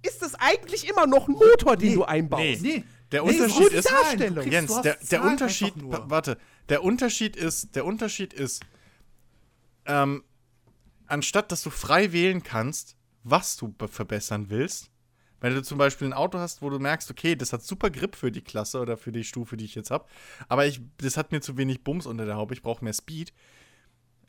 [0.02, 2.62] ist das eigentlich immer noch ein Motor, den nee, du einbaust.
[2.62, 2.84] Nee, nee.
[3.12, 4.50] Der nee, Unterschied ist, Darstellung.
[4.50, 6.38] Jens, der, der Unterschied, warte,
[6.70, 8.64] der Unterschied ist, der Unterschied ist,
[9.86, 10.24] ähm,
[11.08, 14.90] anstatt dass du frei wählen kannst, was du verbessern willst,
[15.42, 18.16] wenn du zum Beispiel ein Auto hast, wo du merkst, okay, das hat super Grip
[18.16, 20.06] für die Klasse oder für die Stufe, die ich jetzt habe,
[20.48, 23.34] aber ich, das hat mir zu wenig Bums unter der Haube, ich brauche mehr Speed,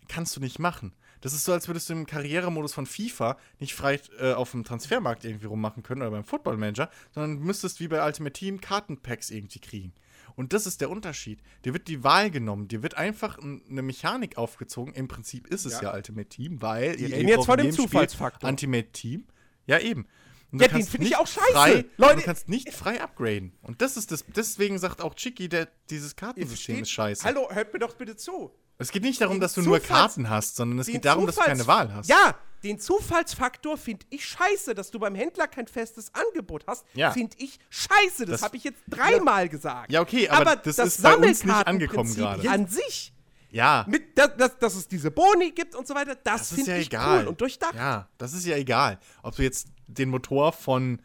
[0.09, 0.93] kannst du nicht machen.
[1.21, 4.65] Das ist so, als würdest du im Karrieremodus von FIFA nicht frei äh, auf dem
[4.65, 9.31] Transfermarkt irgendwie rummachen können oder beim Football Manager, sondern müsstest wie bei Ultimate Team Kartenpacks
[9.31, 9.93] irgendwie kriegen.
[10.35, 11.41] Und das ist der Unterschied.
[11.65, 14.93] Dir wird die Wahl genommen, dir wird einfach eine Mechanik aufgezogen.
[14.93, 18.49] Im Prinzip ist es ja, ja Ultimate Team, weil ihr reden jetzt vor dem Zufallsfaktor.
[18.49, 19.25] Ultimate Team.
[19.67, 20.07] Ja, eben.
[20.53, 21.53] Und Ja, den finde ich auch scheiße.
[21.53, 23.53] Frei, Leute- du kannst nicht frei upgraden.
[23.63, 24.25] Und das ist das.
[24.35, 27.25] Deswegen sagt auch Chicky, der, dieses Kartensystem ist scheiße.
[27.25, 28.53] Hallo, hört mir doch bitte zu.
[28.79, 31.27] Es geht nicht darum, Den dass du nur Zufalls- Karten hast, sondern es geht darum,
[31.27, 32.09] dass du keine Wahl hast.
[32.09, 36.85] Ja, den Zufallsfaktor finde ich scheiße, dass du beim Händler kein festes Angebot hast.
[36.95, 37.11] Ja.
[37.11, 38.27] Finde ich scheiße.
[38.27, 39.91] Das, Das- habe ich jetzt dreimal gesagt.
[39.91, 42.49] Ja, okay, aber das ist bei uns nicht angekommen gerade.
[42.49, 43.13] An sich,
[43.51, 46.55] Ja, mit, dass, dass, dass es diese Boni gibt und so weiter, das, das ist
[46.57, 47.21] finde ja ich egal.
[47.23, 47.75] cool und durchdacht.
[47.75, 48.99] Ja, das ist ja egal.
[49.23, 51.01] Ob du jetzt den Motor von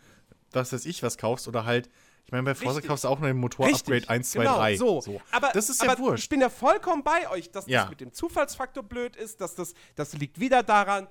[0.51, 1.89] was weiß ich was kaufst oder halt,
[2.25, 2.87] ich meine, bei Forza Richtig.
[2.89, 4.75] kaufst du auch nur den Motor-Upgrade 1, 2, genau, 3.
[4.77, 5.21] So.
[5.31, 6.23] Aber, das ist aber ja wurscht.
[6.23, 7.81] Ich bin ja vollkommen bei euch, dass Ja.
[7.81, 11.07] das mit dem Zufallsfaktor blöd ist, dass das, das liegt wieder daran,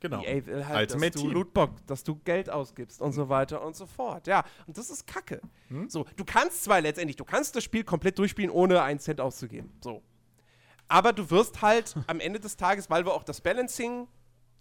[0.00, 0.22] genau.
[0.22, 1.30] EA will halt, dass Ultimate du Team.
[1.32, 4.26] Lootbox, dass du Geld ausgibst und so weiter und so fort.
[4.26, 5.40] Ja, und das ist Kacke.
[5.68, 5.88] Hm?
[5.90, 9.72] So, du kannst zwar letztendlich, du kannst das Spiel komplett durchspielen, ohne einen Cent auszugeben.
[9.82, 10.02] So.
[10.88, 14.08] Aber du wirst halt am Ende des Tages, weil wir auch das Balancing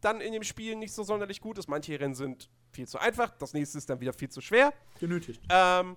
[0.02, 1.68] dann in dem Spiel nicht so sonderlich gut ist.
[1.70, 4.74] Manche Rennen sind viel zu einfach, das nächste ist dann wieder viel zu schwer.
[5.00, 5.42] Genötigt.
[5.50, 5.96] Ähm,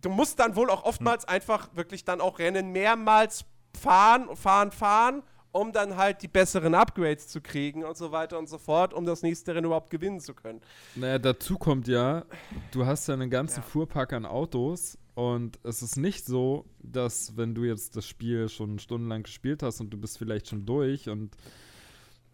[0.00, 3.44] du musst dann wohl auch oftmals einfach wirklich dann auch Rennen mehrmals
[3.78, 5.22] fahren, fahren, fahren,
[5.52, 9.04] um dann halt die besseren Upgrades zu kriegen und so weiter und so fort, um
[9.06, 10.60] das nächste Rennen überhaupt gewinnen zu können.
[10.94, 12.24] Naja, dazu kommt ja,
[12.72, 13.66] du hast ja einen ganzen Ja.
[13.66, 18.78] Fuhrpark an Autos und es ist nicht so, dass wenn du jetzt das Spiel schon
[18.78, 21.36] stundenlang gespielt hast und du bist vielleicht schon durch und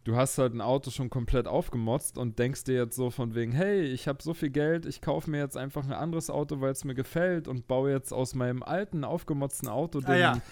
[0.05, 3.53] du hast halt ein Auto schon komplett aufgemotzt und denkst dir jetzt so von wegen,
[3.53, 6.73] hey, ich habe so viel Geld, ich kaufe mir jetzt einfach ein anderes Auto, weil
[6.73, 10.43] es mir gefällt und baue jetzt aus meinem alten aufgemotzten Auto den Ah, ja.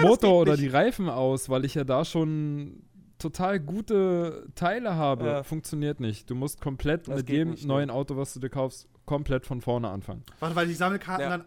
[0.00, 0.64] Motor geht oder nicht.
[0.64, 2.82] die Reifen aus, weil ich ja da schon
[3.18, 5.26] total gute Teile habe.
[5.26, 5.42] Ja.
[5.42, 6.28] Funktioniert nicht.
[6.30, 7.68] Du musst komplett Das mit jedem nicht, ne?
[7.68, 10.22] neuen Auto, was du dir kaufst, komplett von vorne anfangen.
[10.40, 11.36] Warte, weil die Sammelkarten Ja.
[11.38, 11.44] dann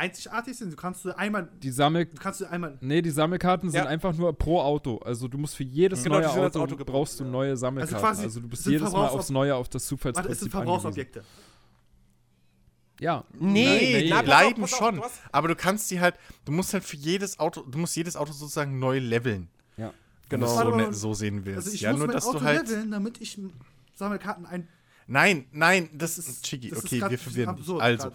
[0.00, 0.72] einzigartig sind.
[0.72, 1.48] Du kannst du einmal.
[1.62, 2.78] Die Sammel Du kannst du einmal.
[2.80, 3.86] Nee, die Sammelkarten sind Ja.
[3.86, 4.96] einfach nur pro Auto.
[4.98, 7.30] Also du musst für jedes Genau, neue sind Auto, Auto brauchst du ja.
[7.30, 7.98] neue Sammelkarten.
[7.98, 10.50] quasi Also, du bist sind jedes Mal aufs Neue auf das Warte, es Zufallsprinzip sind.
[10.50, 11.24] Verbrauchsobjekte.
[13.00, 13.24] Ja.
[13.38, 14.96] Nee, Die auf, bleiben schon.
[14.96, 18.16] du aber du kannst die halt, du musst halt für jedes Auto, du musst jedes
[18.16, 19.48] Auto sozusagen neu leveln.
[19.76, 19.92] Ja.
[20.22, 20.46] Es Genau.
[20.46, 20.92] so, ne, mal.
[20.92, 21.58] so sehen willst.
[21.66, 22.68] Also ich ja, muss nur mein dass Auto du halt.
[22.68, 23.38] leveln, damit ich
[23.94, 24.68] Sammelkarten ein.
[25.06, 26.68] Nein, nein, das, Das ist Chigi.
[26.68, 27.62] ist Okay, grad wir verwirren dich.
[27.62, 28.12] absurd, Also,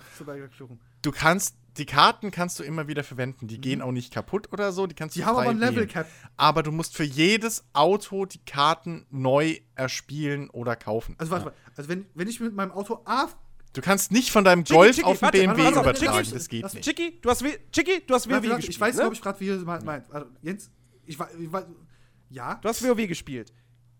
[1.01, 3.47] du kannst, die Karten kannst du immer wieder verwenden.
[3.47, 4.87] Die gehen auch nicht kaputt oder so.
[4.87, 5.19] Die kannst Mhm.
[5.19, 5.87] Die du haben frei aber ein Level.
[5.87, 6.07] Cap.
[6.37, 11.15] Aber du musst für jedes Auto die Karten neu erspielen oder kaufen.
[11.17, 11.53] Also warte mal.
[11.75, 13.27] Also wenn, wenn ich mit meinem Auto A.
[13.73, 16.23] Du kannst nicht von deinem Chicky, Golf Chicky, auf den warte, BMW warte, warte, übertragen.
[16.23, 16.83] Chicky, das geht nicht.
[16.85, 18.69] Chicky, du hast, W- Chicky, du hast WoW gespielt.
[18.69, 19.01] ich weiß, ne?
[19.01, 19.85] glaube ich, gerade, wie ihr es meint.
[20.13, 20.71] Also, Jens,
[21.05, 21.29] ich weiß.
[21.37, 21.49] Ich
[22.29, 22.55] ja.
[22.55, 23.51] Du hast WoW gespielt.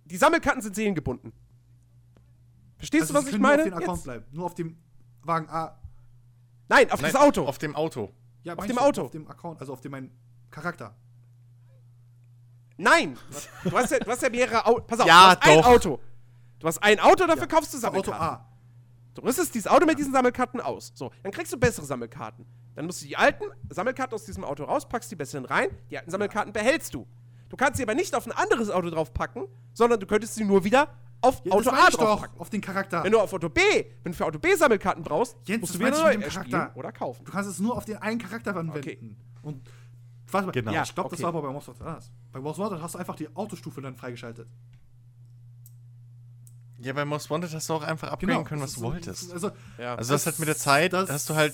[0.05, 1.33] Die Sammelkarten sind seelengebunden.
[2.77, 3.63] Verstehst also, du, was ich meine?
[3.63, 4.03] Nur auf den Account Jetzt.
[4.05, 4.25] bleiben.
[4.31, 4.77] Nur auf dem
[5.23, 5.77] Wagen A.
[6.67, 7.45] Nein, auf Nein, das Auto.
[7.45, 8.11] Auf dem Auto.
[8.43, 9.01] Ja, Auf dem du, Auto.
[9.03, 10.11] Auf dem Account, also auf dem mein
[10.51, 10.95] Charakter.
[12.77, 13.17] Nein,
[13.63, 14.85] du hast ja, du hast ja mehrere Autos.
[14.87, 15.67] Pass auf, Ja, du hast ein doch.
[15.67, 15.99] Auto.
[16.59, 18.45] Du hast ein Auto, dafür Ja, kaufst du das Auto Sammelkarten.
[18.45, 18.49] A.
[19.13, 20.91] Du rüstest dieses Auto mit diesen Sammelkarten aus.
[20.93, 22.45] So, dann kriegst du bessere Sammelkarten.
[22.75, 25.97] Dann musst du die alten Sammelkarten aus diesem Auto raus, packst die besseren rein, die
[25.97, 27.07] alten Sammelkarten behältst du.
[27.47, 30.65] Du kannst sie aber nicht auf ein anderes Auto draufpacken, sondern du könntest sie nur
[30.65, 30.89] wieder
[31.21, 32.27] auf Ja, Auto das A ich doch.
[32.39, 33.03] Auf den Charakter.
[33.03, 33.61] Wenn du auf Auto B,
[34.03, 36.17] wenn du für Auto B Sammelkarten brauchst, Jens, musst das du wieder meinst neu du
[36.17, 36.77] mit dem erspielen Charakter.
[36.79, 37.25] oder kaufen.
[37.25, 39.17] Du kannst es nur auf den einen Charakter anwenden.
[39.41, 39.67] Und
[40.31, 40.71] warte mal, Genau.
[40.71, 41.23] ja, ich glaube, das Okay.
[41.23, 42.11] war aber bei Most Wanted anders.
[42.31, 44.47] Bei Most Wanted hast du einfach die Autostufe dann freigeschaltet.
[46.79, 48.91] Ja, bei Most Wanted hast du auch einfach upgraden können, was du Genau.
[48.93, 49.33] Das wolltest.
[49.33, 49.95] Also, Ja.
[49.95, 51.53] Also das halt mit der Zeit, das- hast du halt,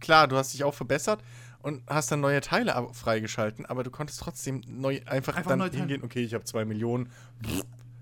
[0.00, 1.22] klar, du hast dich auch verbessert
[1.60, 5.58] und hast dann neue Teile ab- freigeschalten, aber du konntest trotzdem neu, einfach, Einfach dann
[5.60, 7.10] neue hingehen, okay, ich habe zwei Millionen.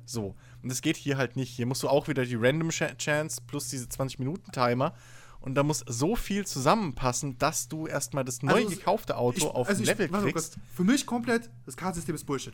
[0.06, 0.34] So.
[0.62, 1.50] Und das geht hier halt nicht.
[1.50, 4.94] Hier musst du auch wieder die Random Ch- Chance plus diese 20-Minuten-Timer.
[5.40, 9.39] Und da muss so viel zusammenpassen, dass du erstmal das neu Also es- gekaufte Auto
[9.39, 10.55] ich, auf also ein ich, Level mal kriegst.
[10.55, 10.58] kurz.
[10.76, 12.52] Für mich komplett, das Kartensystem ist Bullshit.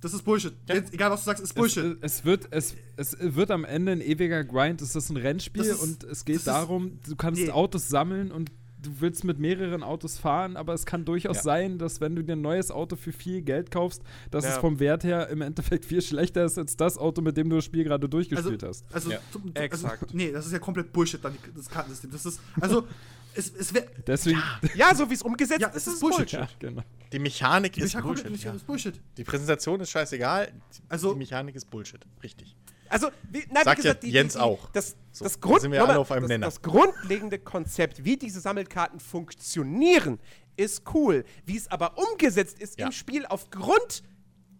[0.00, 0.54] Das ist Bullshit.
[0.68, 1.98] Jetzt, egal, was du sagst, ist Es, Bullshit.
[2.02, 4.80] es, wird, es, es wird am Ende ein ewiger Grind.
[4.80, 7.50] Es ist ein Rennspiel ist- und es geht ist- darum, du kannst Nee.
[7.50, 11.42] Autos sammeln und du willst mit mehreren Autos fahren, aber es kann durchaus Ja.
[11.42, 14.50] sein, dass wenn du dir ein neues Auto für viel Geld kaufst, dass Ja.
[14.52, 17.56] es vom Wert her im Endeffekt viel schlechter ist als das Auto, mit dem du
[17.56, 18.84] das Spiel gerade durchgespielt hast.
[18.92, 19.18] Also, Ja.
[19.32, 20.02] zum- zum- Exakt.
[20.02, 22.10] Also, nee, das ist ja komplett Bullshit, dann die, das Kartensystem.
[22.10, 22.86] Das ist, also,
[23.34, 23.86] es, es wäre.
[24.06, 24.42] Deswegen.
[24.74, 26.18] Ja, so wie es umgesetzt Ja, ist, es ist ist es Bullshit.
[26.30, 26.38] Bullshit.
[26.40, 26.82] Ja, genau.
[27.12, 28.54] Die Mechanik Ich ist ja komplett Bullshit.
[28.54, 29.00] ist Bullshit.
[29.16, 30.46] Die Präsentation ist scheißegal.
[30.76, 32.00] Die, Also- die Mechanik ist Bullshit.
[32.22, 32.54] Richtig.
[32.90, 34.70] Also, wie, nein, Sagt wie gesagt, ja Jens auch.
[34.72, 36.46] Das, So, das, da Grund, sind wir alle auf einem das, Nenner.
[36.46, 40.18] das grundlegende Konzept, wie diese Sammelkarten funktionieren,
[40.56, 41.24] ist cool.
[41.44, 42.86] Wie es aber umgesetzt ist Ja.
[42.86, 44.02] im Spiel aufgrund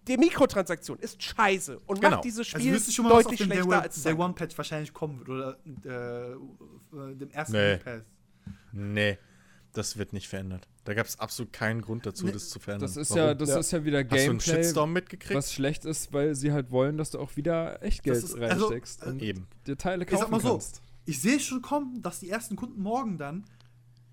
[0.07, 2.16] der Mikrotransaktion, ist scheiße und Genau.
[2.16, 4.12] macht dieses Also, Spiel ich schon mal, was auf deutlich Day schlechter One, als Day
[4.15, 5.28] One Patch wahrscheinlich kommen wird.
[5.28, 6.32] Oder äh,
[7.12, 7.76] äh, dem ersten Nee.
[7.76, 8.02] Pass.
[8.73, 9.18] Nee.
[9.78, 10.66] Das wird nicht verändert.
[10.82, 12.89] Da gab es absolut keinen Grund dazu, Nee, das zu verändern.
[12.89, 13.23] Das ist Warum?
[13.23, 13.58] ja, das Ja.
[13.58, 15.34] ist ja wieder Hast du einen Gameplay, Shitstorm mitgekriegt?
[15.36, 18.65] was schlecht ist, weil sie halt wollen, dass du auch wieder Echtgeld Das ist- also,
[18.66, 19.47] reinsteckst äh, und Eben.
[19.68, 20.82] dir Teile Ich sag kaufen mal so, kannst.
[21.05, 23.44] Ich sehe schon kommen, dass die ersten Kunden morgen dann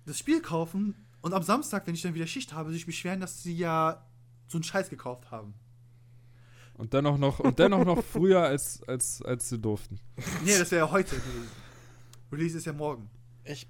[0.04, 3.42] das Spiel kaufen und am Samstag, wenn ich dann wieder Schicht habe, sich beschweren, dass
[3.42, 4.06] sie ja
[4.46, 5.54] so einen Scheiß gekauft haben.
[6.74, 9.98] Und dennoch noch, und dennoch noch früher, als, als, als sie durften.
[10.44, 11.16] Nee, das wäre ja heute.
[12.30, 13.10] Release ist ja morgen.
[13.44, 13.66] Ich.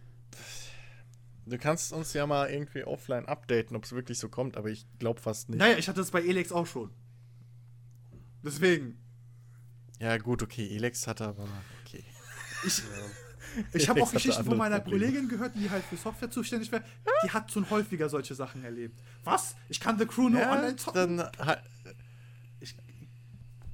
[1.48, 4.84] Du kannst uns ja mal irgendwie offline updaten, ob es wirklich so kommt, aber ich
[4.98, 5.58] glaube fast nicht.
[5.58, 6.90] Naja, ich hatte das bei Elex auch schon.
[8.42, 8.98] Deswegen.
[10.00, 10.74] Ja, gut, okay.
[10.74, 11.46] Elex hatte aber.
[11.84, 12.04] Okay.
[12.66, 12.82] Ich,
[13.72, 15.06] ich habe auch Geschichten von meiner Probleme.
[15.06, 16.82] Kollegin gehört, die halt für Software zuständig wäre.
[17.24, 19.00] Die hat schon häufiger solche Sachen erlebt.
[19.22, 19.54] Was?
[19.68, 21.18] Ich kann The Crew nur Ja, online zocken?
[21.18, 21.30] dann,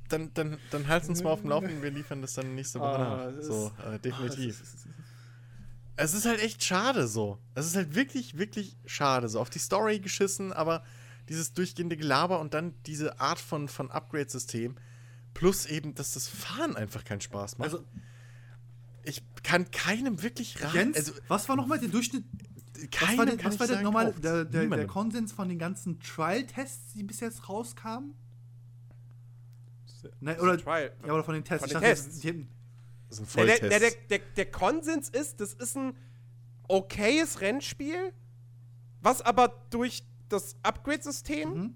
[0.09, 2.99] dann, dann, dann halt uns mal auf dem Laufenden, wir liefern das dann nächste Woche
[2.99, 3.43] Ah, nach.
[3.43, 4.63] So, äh, definitiv.
[4.63, 5.02] Ah,
[5.97, 7.39] Es ist halt echt schade so.
[7.55, 9.41] Es ist halt wirklich, wirklich schade so.
[9.41, 10.83] Auf die Story geschissen, aber
[11.29, 14.77] dieses durchgehende Gelaber und dann diese Art von, von Upgrade-System.
[15.35, 17.71] Plus eben, dass das Fahren einfach keinen Spaß macht.
[17.71, 17.85] Also,
[19.05, 20.77] ich kann keinem wirklich raten.
[20.77, 22.25] Jens, also, was war nochmal der Durchschnitt?
[22.75, 24.23] Was keinem war, der, kann was war normale, kauft's.
[24.23, 24.87] der, der, der.
[24.87, 28.15] Konsens von den ganzen Trial-Tests, die bis jetzt rauskamen?
[30.21, 30.93] Nein, oder, Trial.
[31.07, 31.61] ja, oder von den Tests.
[31.61, 32.21] Von Ich den dachte, Tests.
[32.21, 32.47] die
[33.13, 33.63] Das ist ein Volltest.
[33.63, 35.95] der, der, der, der Konsens ist, das ist ein
[36.67, 38.11] okayes Rennspiel,
[39.03, 41.75] was aber durch das Upgrade-System Mhm.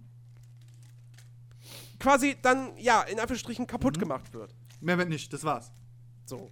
[1.98, 3.66] quasi dann, ja, in Anführungsstrichen Mhm.
[3.66, 4.54] kaputt gemacht wird.
[4.80, 5.70] Mehr wird nicht, das war's.
[6.24, 6.50] So.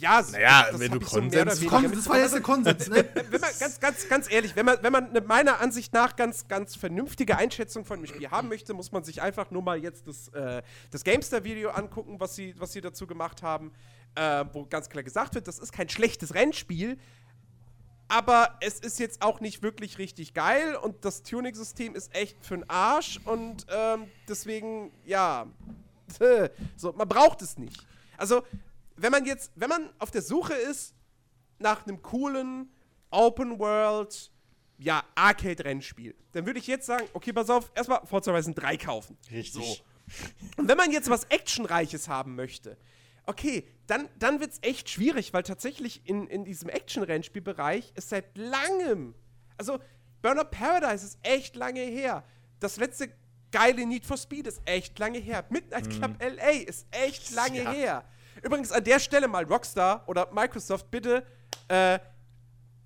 [0.00, 1.60] Ja, Naja, das wenn du ich so Konsens-
[1.94, 3.04] das war jetzt der Konsens, ne?
[3.14, 6.48] wenn man ganz, ganz, ganz ehrlich, wenn man, wenn man eine meiner Ansicht nach ganz,
[6.48, 10.06] ganz vernünftige Einschätzung von dem Spiel haben möchte, muss man sich einfach nur mal jetzt
[10.06, 13.72] das, äh, das Gamestar-Video angucken, was sie, was sie dazu gemacht haben,
[14.14, 16.98] äh, wo ganz klar gesagt wird, das ist kein schlechtes Rennspiel,
[18.08, 22.56] aber es ist jetzt auch nicht wirklich richtig geil und das Tuning-System ist echt für
[22.56, 25.46] den Arsch und ähm, deswegen, ja,
[26.76, 27.86] so, man braucht es nicht.
[28.16, 28.42] Also,
[29.02, 30.94] wenn man jetzt, wenn man auf der Suche ist
[31.58, 32.70] nach einem coolen
[33.10, 34.30] Open World,
[34.78, 39.18] ja, Arcade-Rennspiel, dann würde ich jetzt sagen, okay, pass auf, erstmal Forza Horizon 3 kaufen.
[39.30, 39.84] Richtig.
[40.56, 42.76] Und wenn man jetzt was Actionreiches haben möchte,
[43.26, 48.36] okay, dann, dann wird es echt schwierig, weil tatsächlich in, in diesem Action-Rennspielbereich ist seit
[48.36, 49.14] langem,
[49.58, 49.78] also
[50.22, 52.24] Burnout Paradise ist echt lange her.
[52.58, 53.10] Das letzte
[53.52, 55.44] geile Need for Speed ist echt lange her.
[55.50, 57.72] Midnight Club LA ist echt lange Ja.
[57.72, 58.04] her.
[58.42, 61.24] Übrigens an der Stelle mal Rockstar oder Microsoft, bitte,
[61.68, 61.98] äh,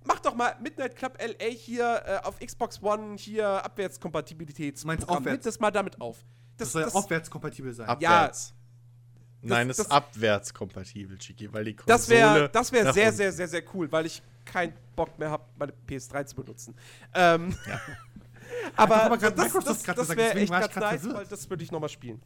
[0.03, 4.81] mach doch mal Midnight Club LA hier äh, auf Xbox One hier Abwärtskompatibilität.
[4.81, 5.43] Du meinst aufwärts?
[5.45, 6.17] das mal damit auf.
[6.57, 7.87] Das soll ja aufwärtskompatibel sein.
[7.87, 8.53] Abwärts.
[9.41, 13.17] Nein, das- es ist abwärtskompatibel, Chiki, weil die Konsole Das wäre das wär sehr, unten-
[13.17, 16.75] sehr, sehr, sehr cool, weil ich keinen Bock mehr habe, meine PS3 zu benutzen.
[17.13, 17.55] Ähm,
[18.75, 21.63] aber Hat aber grad das, Microsoft das, das wäre echt ganz nice, weil das würde
[21.63, 22.21] ich nochmal spielen.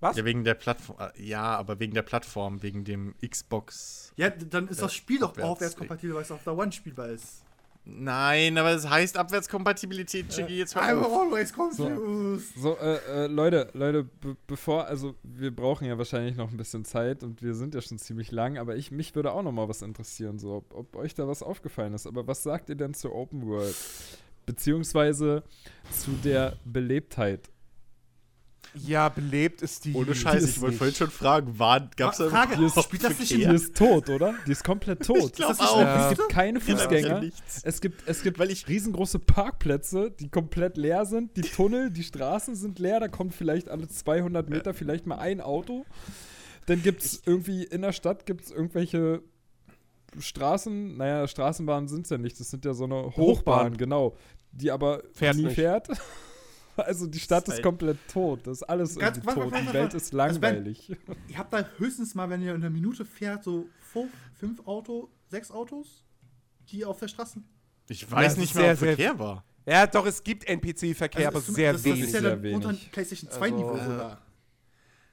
[0.00, 0.16] Was?
[0.16, 0.96] Ja, wegen der Plattform.
[0.98, 4.12] äh, Ja, aber wegen der Plattform, wegen dem Xbox.
[4.16, 7.42] Ja, dann ist das Spiel doch aufwärtskompatibel, weil es auf der One spielbar ist.
[7.84, 12.54] Nein, aber es heißt Abwärtskompatibilität, Chiki, jetzt hör I'm always confused.
[12.60, 16.84] So, äh, äh, Leute, Leute, be bevor, also wir brauchen ja wahrscheinlich noch ein bisschen
[16.84, 19.66] Zeit und wir sind ja schon ziemlich lang, aber ich, mich würde auch noch mal
[19.68, 22.06] was interessieren, so, ob, ob euch da was aufgefallen ist.
[22.06, 23.74] Aber was sagt ihr denn zur Open World?
[24.44, 25.42] Beziehungsweise
[25.90, 27.48] zu der Belebtheit.
[28.74, 29.94] Ja, belebt ist die.
[29.94, 33.18] Ohne Scheiß, ist ich wollte vorhin schon fragen, war, gab's da Frage, überhaupt spielt das
[33.18, 34.34] nicht Die in ist tot, oder?
[34.46, 35.34] Die ist komplett tot.
[35.34, 35.78] glaub Ist auch.
[35.78, 37.22] der Es gibt keine Fußgänger.
[37.64, 41.36] Es gibt, es gibt Weil ich- riesengroße Parkplätze, die komplett leer sind.
[41.36, 43.00] Die Tunnel, die Straßen sind leer.
[43.00, 45.84] Da kommt vielleicht alle 200 Meter vielleicht mal ein Auto.
[46.66, 49.22] Dann gibt es irgendwie in der Stadt gibt's irgendwelche
[50.18, 50.96] Straßen.
[50.96, 52.38] Naja, Straßenbahnen sind es ja nicht.
[52.38, 53.76] Das sind ja so eine Hochbahn, Hochbahn.
[53.76, 54.16] genau.
[54.52, 55.54] Die aber Fährt nie nicht.
[55.54, 55.88] fährt.
[56.86, 58.46] Also die Stadt Das ist ist komplett tot.
[58.46, 59.52] Das ist alles Ganz- irgendwie tot.
[59.52, 60.96] warte, Die warte, Welt ist Also wenn- langweilig.
[61.28, 65.10] Ich hab da höchstens mal, wenn ihr in einer Minute fährt, so fünf, fünf Auto,
[65.28, 66.04] sechs Autos,
[66.70, 67.40] die auf der Straße.
[67.88, 69.44] Ich Ja, weiß es nicht mehr, ob Verkehr war.
[69.66, 72.00] Ja, doch, es gibt NPC-Verkehr, aber Also, sehr das, wenig.
[72.00, 72.56] Das ist ja Sehr dann wenig.
[72.66, 74.22] unter PlayStation 2 Also, äh, sogar.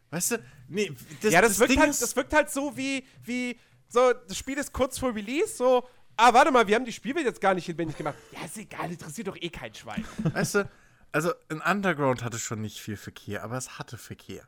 [0.09, 0.37] Weißt du,
[0.69, 3.57] nee, das, ja, das, wirkt Ding halt, ist- das wirkt halt so wie, wie,
[3.89, 5.83] so, das Spiel ist kurz vor Release, so,
[6.15, 8.15] ah, warte mal, wir haben die Spielwelt jetzt gar nicht lebendig gemacht.
[8.31, 10.05] Ja, ist egal, interessiert doch eh kein Schwein.
[10.33, 10.69] Weißt du,
[11.11, 14.43] also ein Underground hatte schon nicht viel Verkehr, aber es hatte Verkehr.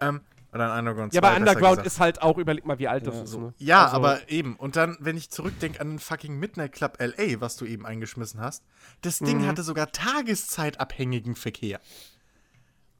[0.00, 0.20] Ähm,
[0.52, 3.06] oder ein Underground ja, 2, aber besser Underground ist halt auch, überleg mal, wie alt
[3.06, 3.30] das Ja, ist.
[3.30, 3.40] so.
[3.40, 3.54] Ne?
[3.58, 4.56] Ja, Also, aber eben.
[4.56, 8.40] Und dann, wenn ich zurückdenke an den fucking Midnight Club LA, was du eben eingeschmissen
[8.40, 8.64] hast,
[9.02, 9.26] das Mhm.
[9.26, 11.80] Ding hatte sogar tageszeitabhängigen Verkehr.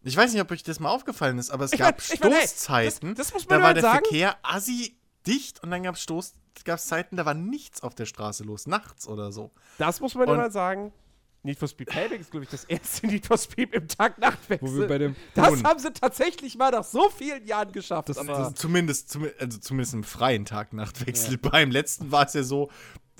[0.02, 2.20] Ich weiß nicht, ob euch das mal aufgefallen ist, aber es Ich gab mein- ich
[2.20, 3.15] mein, ey, Stoßzeiten.
[3.15, 4.05] das- das muss man da war der sagen.
[4.05, 6.34] Verkehr assi dicht und dann gab es Stoß,
[6.65, 9.50] gab Zeiten, da war nichts auf der Straße los, nachts oder so.
[9.78, 10.92] Das muss man Und- immer sagen.
[11.43, 15.15] Need for Speed Payback ist, glaube ich, das erste Need for Speed im Tag-Nacht-Wechsel.
[15.35, 18.10] Das haben sie tatsächlich mal nach so vielen Jahren geschafft.
[18.10, 21.39] Das- Also zumindest, zumi- also zumindest im freien Tag-Nacht-Wechsel.
[21.39, 22.70] Beim letzten war es ja so,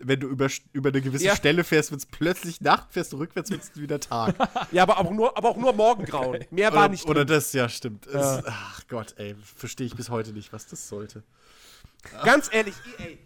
[0.03, 1.37] wenn du über, über eine gewisse Ja.
[1.37, 4.35] Stelle fährst, wird es plötzlich Nacht, fährst du rückwärts, wird es wieder Tag.
[4.73, 6.45] ja, aber auch nur, aber auch nur Morgengrauen.
[6.51, 7.37] Mehr war oder, nicht oder drin.
[7.37, 8.07] das, ja, stimmt.
[8.07, 11.23] Es, ach Gott, ey, verstehe ich bis heute nicht, was das sollte.
[12.25, 13.17] Ganz ehrlich, EA,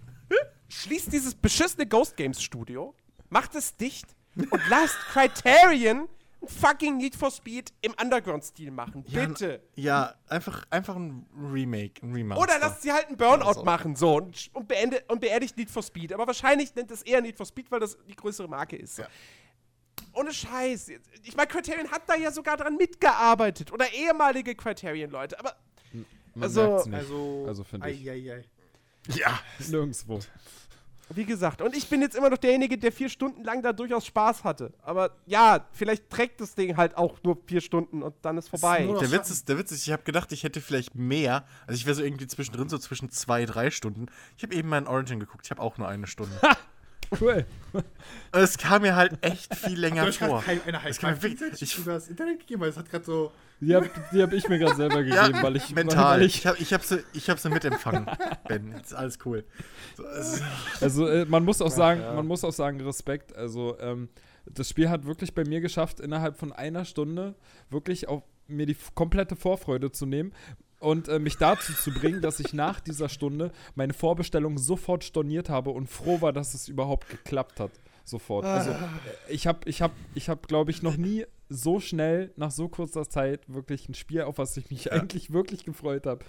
[0.69, 2.95] schließt dieses beschissene Ghost Games Studio,
[3.29, 4.07] macht es dicht
[4.37, 6.09] und lasst Criterion
[6.43, 9.05] ein fucking Need for Speed im Underground-Stil machen.
[9.09, 9.63] Ja, Bitte.
[9.77, 12.43] Ja, einfach, einfach ein Remake, ein Remaster.
[12.43, 13.65] Oder lasst sie halt einen Burnout so.
[13.65, 16.13] machen, so, und, und, beende, und beerdigt Need for Speed.
[16.13, 18.99] Aber wahrscheinlich nennt es eher Need for Speed, weil das die größere Marke ist.
[18.99, 19.07] Ja.
[20.13, 20.91] Ohne Scheiß.
[21.23, 23.73] Ich meine, Criterion hat da ja sogar dran mitgearbeitet.
[23.73, 25.39] Oder ehemalige Criterion-Leute.
[25.39, 25.55] Aber
[26.35, 26.95] Man Also- nicht.
[26.95, 28.07] Also, Also finde ich.
[28.09, 28.45] ei, ei, ei.
[29.15, 29.39] Ja,
[29.69, 30.19] Nirgendwo.
[31.10, 34.07] Wie gesagt, und ich bin jetzt immer noch derjenige, der vier Stunden lang da durchaus
[34.07, 34.73] Spaß hatte.
[34.83, 38.84] Aber ja, vielleicht trägt das Ding halt auch nur vier Stunden und dann ist vorbei.
[38.84, 41.44] noch- der Witz ist, der Witz ist, ich habe gedacht, ich hätte vielleicht mehr.
[41.66, 44.07] Also ich wäre so irgendwie zwischendrin, so zwischen zwei, drei Stunden.
[44.36, 46.34] Ich habe eben meinen Origin geguckt, ich habe auch nur eine Stunde.
[47.20, 47.44] Cool.
[47.73, 47.84] Und
[48.33, 50.43] es kam mir halt echt viel länger vor.
[50.43, 53.05] kein, eine Das man High wirklich- ich- über das Internet gegeben, weil es hat gerade
[53.05, 53.33] so.
[53.60, 55.75] Die habe hab ich mir gerade selber gegeben, weil ich.
[55.75, 56.20] mental.
[56.20, 58.07] Weil ich ich, habe ich hab sie, ich hab sie mitempfangen,
[58.49, 58.73] Ben.
[58.76, 59.44] Jetzt ist alles cool.
[59.97, 60.05] So,
[60.81, 63.34] also äh, man muss auch sagen, man muss auch sagen, Respekt.
[63.36, 64.09] Also ähm,
[64.47, 67.34] das Spiel hat wirklich bei mir geschafft, innerhalb von einer Stunde
[67.70, 70.33] wirklich auch mir die komplette Vorfreude zu nehmen
[70.85, 75.49] und äh, mich dazu zu bringen, dass ich nach dieser Stunde meine Vorbestellung sofort storniert
[75.49, 77.71] habe und froh war, dass es überhaupt geklappt hat.
[78.05, 78.45] Sofort.
[78.45, 78.77] Also äh,
[79.29, 83.09] ich habe, ich habe, ich habe, glaube ich, noch nie so schnell nach so kurzer
[83.09, 86.25] Zeit wirklich ein Spiel, auf was ich mich eigentlich wirklich gefreut habe,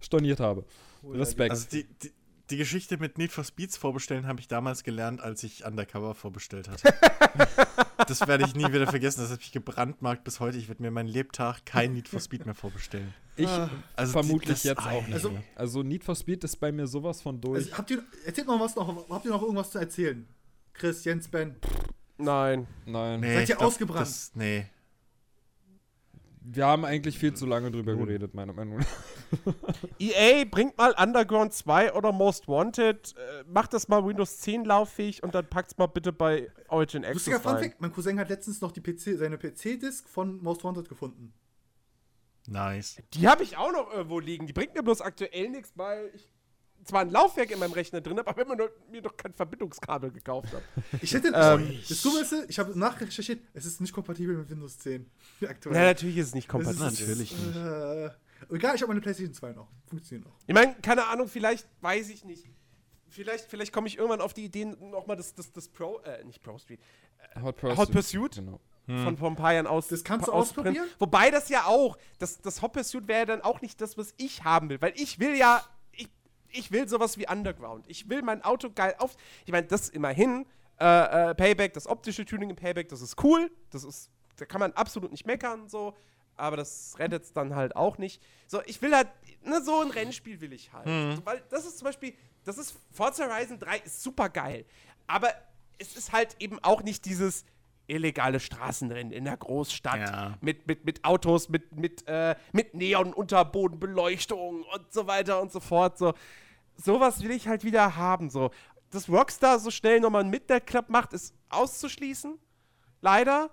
[0.00, 0.64] storniert habe.
[1.04, 1.50] Respekt.
[1.50, 2.12] also die, die,
[2.50, 6.68] die Geschichte mit Need for Speeds vorbestellen habe ich damals gelernt, als ich Undercover vorbestellt
[6.68, 6.94] hatte.
[8.08, 9.20] das werde ich nie wieder vergessen.
[9.20, 10.56] Das hat mich gebrandmarkt bis heute.
[10.58, 13.12] Ich werde mir meinen Lebtag kein Need for Speed mehr vorbestellen.
[13.36, 13.48] ich
[13.96, 15.14] Also vermutlich die- das- jetzt auch nicht.
[15.14, 15.42] Also- mehr.
[15.56, 17.64] Also Need for Speed ist bei mir sowas von durch.
[17.64, 19.08] Also, habt ihr, erzählt mal was noch.
[19.10, 20.26] Habt ihr noch irgendwas zu erzählen?
[20.72, 21.56] Chris, Jens, Ben.
[22.16, 22.66] Nein.
[22.86, 23.20] Nein.
[23.20, 24.00] Nee, Seid ihr glaub, ausgebrannt?
[24.06, 24.66] Das, nee.
[26.40, 28.86] Wir haben eigentlich viel zu lange drüber geredet, meiner Meinung nach.
[29.98, 35.22] EA, bringt mal Underground 2 oder Most Wanted, äh, macht das mal Windows 10 lauffähig
[35.22, 37.64] und dann packt's mal bitte bei Origin Lustiger Access Fun rein.
[37.64, 41.32] Fact: Mein Cousin hat letztens noch die PC, seine PC-Disk von Most Wanted gefunden.
[42.46, 43.02] Nice.
[43.12, 44.46] Die habe ich auch noch irgendwo liegen.
[44.46, 46.30] Die bringt mir bloß aktuell nichts, weil ich
[46.84, 50.10] zwar ein Laufwerk in meinem Rechner drin habe, aber immer noch, mir doch kein Verbindungskabel
[50.10, 50.62] gekauft habe.
[51.02, 51.28] Ich hätte.
[51.34, 55.10] Ähm, das Dumme ist, ich habe nachrecherchiert, es ist nicht kompatibel mit Windows 10.
[55.48, 55.74] Aktuell.
[55.76, 56.86] Ja, natürlich ist es nicht Es kompatibel.
[56.88, 57.56] ist- Natürlich nicht.
[57.56, 58.10] Äh,
[58.54, 59.68] egal, ich habe meine PlayStation 2 noch.
[59.86, 60.36] Funktioniert noch.
[60.46, 62.46] Ich meine, keine Ahnung, vielleicht weiß ich nicht.
[63.10, 66.42] Vielleicht, vielleicht komme ich irgendwann auf die Idee, nochmal das, das, das Pro, äh, nicht
[66.42, 66.78] Pro Street,
[67.42, 67.78] Hot Pursuit.
[67.78, 68.34] Hot Pursuit?
[68.36, 68.60] Genau.
[68.86, 69.88] von vor ein paar Jahren aus.
[69.88, 70.86] Das kannst du ausprobieren?
[70.98, 74.44] Wobei das ja auch, das, das Hot Pursuit wäre dann auch nicht das, was ich
[74.44, 74.80] haben will.
[74.80, 75.62] Weil ich will ja,
[76.50, 77.84] ich, will sowas wie Underground.
[77.88, 79.16] Ich will mein Auto geil auf.
[79.44, 80.46] Ich meine, das immerhin,
[80.80, 83.50] äh, äh, Payback, das optische Tuning im Payback, das ist cool.
[83.70, 85.94] Das ist, da kann man absolut nicht meckern, so.
[86.36, 88.22] Aber das rettet es dann halt auch nicht.
[88.46, 89.08] So, ich will halt,
[89.42, 90.86] ne, so ein Rennspiel will ich halt.
[91.16, 94.64] So, weil das ist zum Beispiel, das ist, Forza Horizon 3 ist super geil.
[95.08, 95.32] Aber
[95.78, 97.44] es ist halt eben auch nicht dieses
[97.88, 100.38] illegale Straßenrennen in der Großstadt Ja.
[100.40, 105.98] mit, mit, mit Autos, mit, mit, äh, mit Neon-Unterbodenbeleuchtung und so weiter und so fort.
[105.98, 106.14] So.
[106.76, 108.30] Sowas will ich halt wieder haben.
[108.30, 108.50] So.
[108.90, 112.38] Dass Rockstar so schnell nochmal einen Midnight Club macht, ist auszuschließen.
[113.00, 113.50] Leider.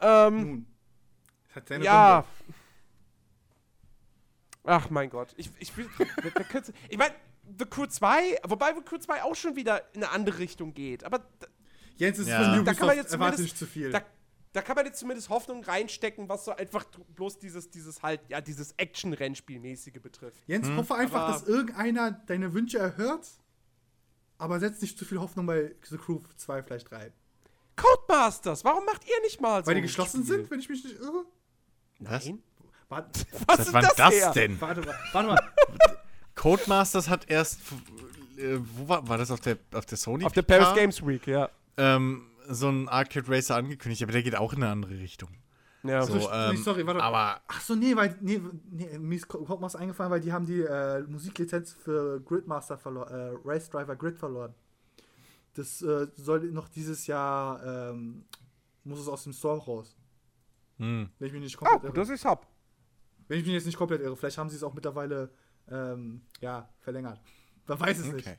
[0.00, 0.66] Ähm, Nun.
[1.48, 2.20] Das hat seine ja.
[2.20, 2.54] Gründe.
[4.64, 5.34] Ach mein Gott.
[5.36, 5.72] Ich, ich,
[6.88, 7.14] ich meine,
[7.58, 11.04] The Crew 2, wobei The Crew 2 auch schon wieder in eine andere Richtung geht.
[11.04, 11.20] Aber
[11.96, 12.36] Jens ist Ja.
[12.42, 13.90] von Da Ubisoft, kann man jetzt erwarte zumindest- nicht zu viel.
[13.90, 14.02] da,
[14.52, 18.40] da kann man jetzt zumindest Hoffnung reinstecken, was so einfach bloß dieses, dieses halt, ja,
[18.40, 20.36] dieses Action-Rennspielmäßige betrifft.
[20.46, 23.26] Jens, hoffe einfach, aber- dass irgendeiner deine Wünsche erhört,
[24.38, 27.12] aber setzt nicht zu viel Hoffnung bei The Crew 2 vielleicht rein.
[27.76, 30.36] Codemasters, warum macht ihr nicht mal so Weil die geschlossen Spiel?
[30.36, 31.24] sind, wenn ich mich nicht irre?
[32.00, 32.24] Was?
[32.26, 32.42] Nein?
[32.88, 33.04] Was
[33.46, 34.60] Was ist war das, das denn?
[34.60, 35.52] warte mal, warte mal.
[36.36, 37.60] Codemasters hat erst.
[38.36, 40.24] Äh, wo war, war das auf der, auf der Sony?
[40.24, 40.42] Auf der?
[40.42, 41.48] Paris Games Week, ja.
[41.76, 45.30] Ähm, so ein Arcade Racer angekündigt, aber der geht auch in eine andere Richtung.
[45.82, 46.02] ja.
[46.02, 47.02] So, So, ähm, sorry, warte.
[47.02, 50.46] aber Ach so, nee, weil, nee, nee mir ist kommt was eingefallen, weil die haben
[50.46, 54.54] die äh, Musiklizenz für Gridmaster verloren, äh, Race Driver Grid verloren.
[55.54, 58.24] Das äh, soll noch dieses Jahr, ähm,
[58.84, 59.96] muss es aus dem Store raus.
[60.78, 61.08] hm.
[61.18, 62.06] Wenn ich mich nicht Ah, komplett gut, irre.
[62.06, 62.46] dass ich's hab.
[63.28, 64.16] Wenn ich mich jetzt nicht komplett irre.
[64.16, 65.30] Vielleicht haben sie es auch mittlerweile,
[65.70, 67.20] ähm, ja, verlängert.
[67.66, 68.26] Man weiß es nicht.
[68.26, 68.36] Okay.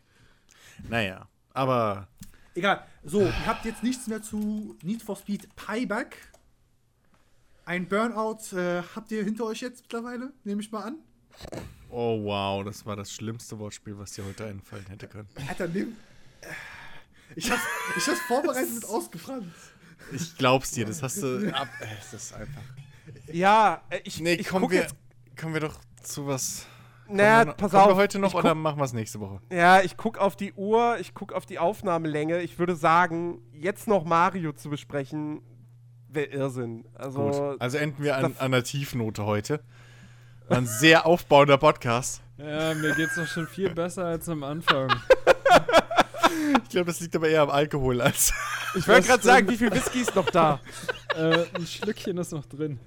[0.89, 2.07] Naja, aber
[2.55, 2.85] Egal.
[3.03, 6.17] So, ihr habt jetzt nichts mehr zu Need for Speed Payback.
[7.65, 10.97] Ein Burnout äh, habt ihr hinter euch jetzt mittlerweile, nehme ich mal an.
[11.89, 15.27] oh wow, das war das schlimmste Wortspiel, was dir heute einfallen hätte können.
[15.47, 15.95] Alter, nimm.
[16.41, 16.47] Äh,
[17.35, 17.63] Ich hab's,
[17.97, 19.49] ich hab's vorbereitet mit ausgefranst.
[20.13, 21.67] Ich glaub's dir, das hast du ab.
[21.81, 22.61] äh, Das ist einfach.
[23.33, 24.95] Ja, äh, ich, Nee, ich kommen guck wir, jetzt.
[25.39, 26.67] kommen wir doch zu was.
[27.07, 27.89] Naja, kommen pass kommen auf.
[27.89, 29.39] wir heute noch ich oder guck, machen wir es nächste Woche?
[29.51, 32.41] Ja, ich guck auf die Uhr, ich guck auf die Aufnahmelänge.
[32.41, 35.41] Ich würde sagen, jetzt noch Mario zu besprechen,
[36.09, 36.85] wäre Irrsinn.
[36.93, 37.61] Also, Gut.
[37.61, 39.61] Also enden wir an, an einer Tiefnote heute.
[40.47, 42.21] War ein sehr aufbauender Podcast.
[42.37, 44.89] Ja, mir geht's doch schon viel besser als am Anfang.
[46.63, 48.33] Ich glaube, das liegt aber eher am Alkohol als.
[48.75, 50.59] ich wollte gerade sagen, wie viel Whisky ist noch da?
[51.15, 52.79] äh, ein Schlückchen ist noch drin.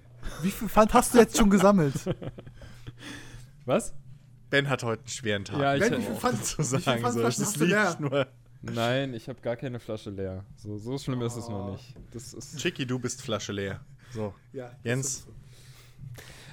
[0.43, 1.95] Wie viel Pfand hast du jetzt schon gesammelt?
[3.65, 3.95] Was?
[4.51, 5.60] Ben hat heute einen schweren Tag.
[5.60, 7.12] Ja, ich Ben, wie viel oh, Pfand, zu wie viel sagen.
[7.12, 7.97] So, hast du liegt leer?
[7.99, 8.27] nur.
[8.60, 10.44] Nein, ich habe gar keine Flasche leer.
[10.57, 11.94] So, so schlimm ist es noch nicht.
[12.12, 12.59] Das ist.
[12.59, 13.81] Chicky, du bist Flasche leer.
[14.10, 14.35] So.
[14.52, 15.25] Ja, Jens.
[15.25, 15.33] so.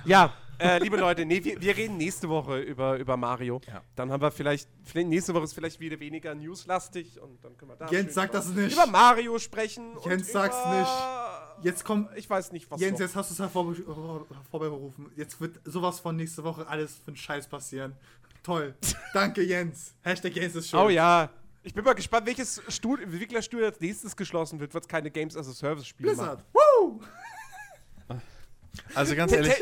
[0.06, 3.60] Ja, äh, liebe Leute, nee, wir, wir reden nächste Woche über, über Mario.
[3.68, 3.82] Ja.
[3.96, 7.72] Dann haben wir vielleicht, vielleicht, nächste Woche ist vielleicht wieder weniger newslastig und dann können
[7.72, 8.74] wir da Jens, sag über, das nicht.
[8.74, 9.96] über Mario sprechen.
[10.06, 12.10] Jens, und sag's über, Jetzt kommt.
[12.16, 13.76] Ich weiß nicht, was Jens, jetzt hast du es hervorbe
[14.34, 15.12] hervorberufen.
[15.16, 17.94] Jetzt wird sowas von nächste Woche alles für einen Scheiß passieren.
[18.44, 18.76] Toll.
[19.14, 19.94] Danke, Jens.
[20.02, 20.80] Hashtag Jens ist schön.
[20.80, 21.30] Oh ja.
[21.64, 25.36] Ich bin mal gespannt, welches Stud Entwicklerstudio als nächstes geschlossen wird, wird es keine Games
[25.36, 26.44] as a Service Spiele Blizzard.
[26.54, 27.02] Woo!
[28.94, 29.54] Also ganz ehrlich,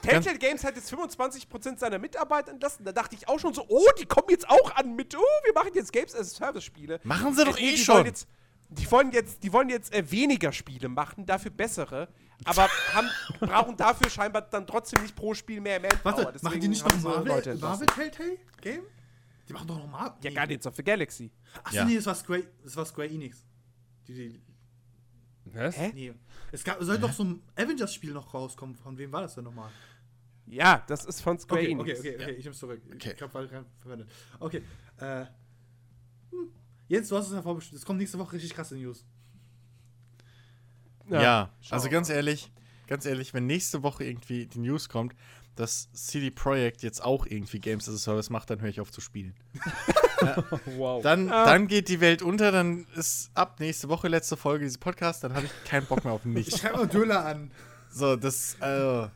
[0.00, 2.84] Telltale Games hat jetzt 25% seiner Mitarbeiter entlassen.
[2.84, 5.52] Da dachte ich auch schon so, oh, die kommen jetzt auch an mit, oh, wir
[5.52, 7.00] machen jetzt Games as a Service Spiele.
[7.04, 8.06] machen sie doch Äh, eh die schon.
[8.06, 8.26] Jetzt,
[8.68, 12.08] die wollen jetzt, die wollen jetzt äh, weniger Spiele machen, dafür bessere,
[12.44, 13.08] aber haben,
[13.40, 16.04] brauchen dafür scheinbar dann trotzdem nicht pro Spiel mehr Manpower.
[16.04, 17.54] Warte, Deswegen machen die nicht noch Marvel, Leute.
[17.56, 18.82] Marvel Telltale Game?
[19.48, 20.18] Die machen doch noch Marvel.
[20.22, 21.30] Ja, Guardians of the Galaxy.
[21.62, 21.84] Achso, Ja.
[21.84, 23.44] nee, das war Square, das war Square Enix.
[24.08, 24.40] Die, die,
[25.46, 25.76] Was?
[25.78, 25.92] Hä?
[25.94, 26.12] nee.
[26.52, 28.74] Es gab, soll doch so ein Avengers-Spiel noch rauskommen.
[28.76, 29.70] Von wem war das denn nochmal?
[30.46, 32.00] Ja, das ist von Square Okay, Enix.
[32.00, 32.80] okay, okay, okay, ich nehm's zurück.
[32.94, 33.12] Okay.
[33.16, 34.10] Ich hab verwendet.
[34.38, 34.62] Okay,
[34.98, 35.26] äh.
[36.30, 36.52] Hm.
[36.88, 37.78] Jens, du hast es hervorbestimmt.
[37.80, 39.04] Es kommt nächste Woche richtig krasse News.
[41.08, 42.50] Ja, schauen also ganz ehrlich,
[42.88, 45.14] ganz ehrlich, wenn nächste Woche irgendwie die News kommt,
[45.54, 48.90] dass CD Projekt jetzt auch irgendwie Games as a Service macht, dann höre ich auf
[48.92, 49.34] zu spielen.
[50.78, 51.02] Wow.
[51.02, 51.44] Dann, Ah.
[51.44, 55.34] dann geht die Welt unter, dann ist ab nächste Woche letzte Folge dieses Podcast, dann
[55.34, 56.58] habe ich keinen Bock mehr auf Ich nichts.
[56.58, 57.50] schreibe mal Döller an.
[57.90, 59.08] So, das, äh,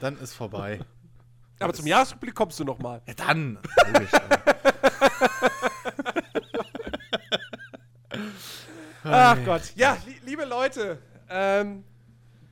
[0.00, 0.80] dann ist vorbei.
[1.60, 3.00] Aber zum Jahresrückblick kommst du noch mal.
[3.06, 3.58] Ja, dann.
[3.92, 4.10] Logisch,
[9.04, 9.72] Ach Gott.
[9.74, 10.98] Ja, li liebe Leute,
[11.28, 11.84] ähm,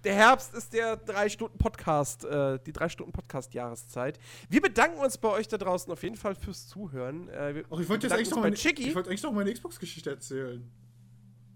[0.04, 4.18] der Herbst ist der drei Stunden Podcast, äh, die drei Stunden Podcast-Jahreszeit.
[4.48, 7.28] Wir bedanken uns bei euch da draußen auf jeden Fall fürs Zuhören.
[7.28, 8.88] Äh, Ach, ich wollte jetzt eigentlich noch Chicky.
[8.88, 10.70] ich wollte eigentlich noch meine Xbox-Geschichte erzählen.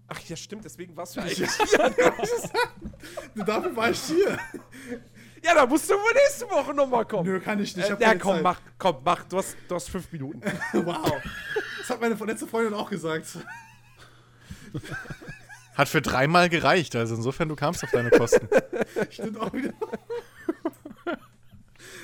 [0.07, 1.41] Ach ja, stimmt, deswegen warst du nicht.
[3.35, 4.37] Dafür war ich hier.
[5.43, 7.27] Ja, da musst du wohl nächste Woche nochmal kommen.
[7.27, 7.89] Nö, kann ich nicht.
[7.89, 8.43] Ich Äh, ja, komm, Zeit.
[8.43, 9.23] mach, komm, mach.
[9.25, 10.41] Du hast, du hast fünf Minuten.
[10.73, 11.11] Wow.
[11.79, 13.25] Das hat meine letzte Freundin auch gesagt.
[15.75, 18.47] Hat für dreimal gereicht, also insofern, du kamst auf deine Kosten.
[19.09, 19.73] Stimmt auch wieder.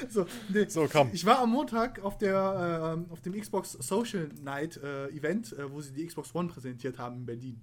[0.09, 0.65] So, nee.
[0.67, 1.11] So, komm.
[1.13, 5.71] Ich war am Montag auf, der, ähm, auf dem Xbox Social Night äh, Event, äh,
[5.71, 7.61] wo sie die Xbox One präsentiert haben in Berlin.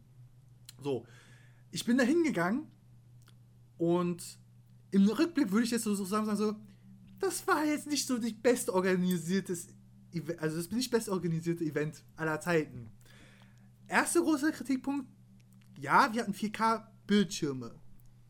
[0.81, 1.05] So,
[1.71, 2.69] ich bin da hingegangen
[3.77, 4.39] und
[4.91, 6.55] im Rückblick würde ich jetzt so so sagen, so,
[7.19, 9.69] das war jetzt nicht so das best organisiertes
[10.13, 12.91] Event, also das nicht best organisierte Event aller Zeiten.
[13.89, 15.09] Erster großer Kritikpunkt,
[15.79, 17.75] ja, wir hatten 4K Bildschirme.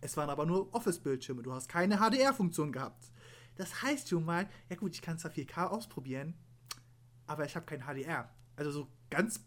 [0.01, 1.43] Es waren aber nur Office-Bildschirme.
[1.43, 3.11] Du hast keine HDR-Funktion gehabt.
[3.57, 6.35] Das heißt schon mal, ja gut, ich kann zwar 4K ausprobieren,
[7.27, 8.33] aber ich habe kein HDR.
[8.55, 9.41] Also so ganz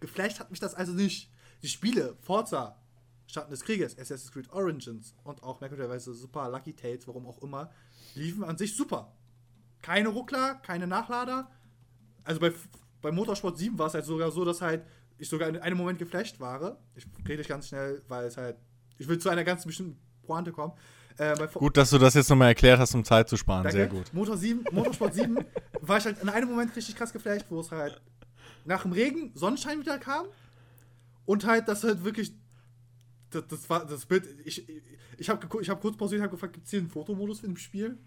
[0.00, 1.30] geflasht hat mich das also nicht.
[1.62, 2.78] Die Spiele, Forza,
[3.26, 7.70] Schatten des Krieges, Assassin's Creed Origins und auch merkwürdigerweise Super Lucky Tales, warum auch immer,
[8.14, 9.16] liefen an sich super.
[9.80, 11.50] Keine Ruckler, keine Nachlader.
[12.24, 12.52] Also bei,
[13.02, 14.84] bei Motorsport 7 war es halt sogar so, dass halt
[15.18, 16.78] ich sogar in einem Moment geflasht war.
[16.94, 18.56] Ich rede ganz schnell, weil es halt.
[18.98, 20.72] Ich will zu einer ganz bestimmten Pointe kommen.
[21.16, 23.64] Äh, Gut, dass du das jetzt nochmal erklärt hast, um Zeit zu sparen.
[23.64, 23.78] Danke.
[23.78, 24.12] Sehr gut.
[24.12, 25.38] Motor 7, Motorsport 7
[25.80, 28.00] war ich halt in einem Moment richtig krass geflasht, wo es halt
[28.64, 30.26] nach dem Regen Sonnenschein wieder kam
[31.26, 32.32] und halt das halt wirklich
[33.30, 34.66] das, das war das Bild ich
[35.18, 37.98] ich habe ich habe kurz pausiert habe gefragt gibt es hier einen Fotomodus im Spiel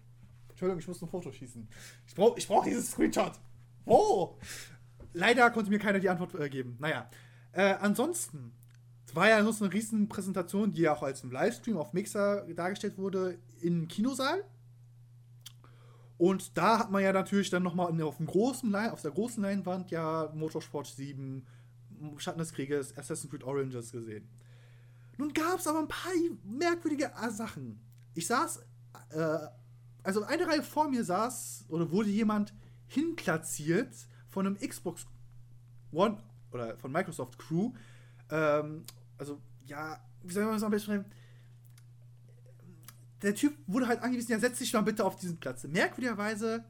[0.48, 1.68] Entschuldigung ich muss ein Foto schießen
[2.06, 3.32] ich brauche ich brauche dieses Screenshot
[3.84, 4.38] wo
[5.14, 7.08] leider konnte mir keiner die Antwort äh, geben naja
[7.52, 8.52] äh, ansonsten
[9.14, 12.98] war ja so eine riesen Präsentation die ja auch als ein Livestream auf Mixer dargestellt
[12.98, 14.44] wurde im Kinosaal
[16.16, 19.42] Und da hat man ja natürlich dann nochmal auf, dem großen Lein, auf der großen
[19.42, 21.44] Leinwand ja Motorsport 7,
[22.18, 24.28] Schatten des Krieges, Assassin's Creed Oranges gesehen.
[25.16, 26.12] Nun gab es aber ein paar
[26.44, 27.80] merkwürdige Sachen.
[28.14, 28.62] Ich saß,
[29.10, 29.38] äh,
[30.02, 32.54] also eine Reihe vor mir saß oder wurde jemand
[32.86, 33.94] hinplatziert
[34.34, 35.06] von einem Xbox
[35.92, 36.18] One
[36.50, 37.72] oder von Microsoft Crew.
[38.30, 38.84] Ähm,
[39.16, 41.04] also, ja, wie soll man das am besten schreiben?
[43.22, 45.64] Der Typ wurde halt angewiesen, ja, setz dich mal bitte auf diesen Platz.
[45.64, 46.64] Merkwürdigerweise,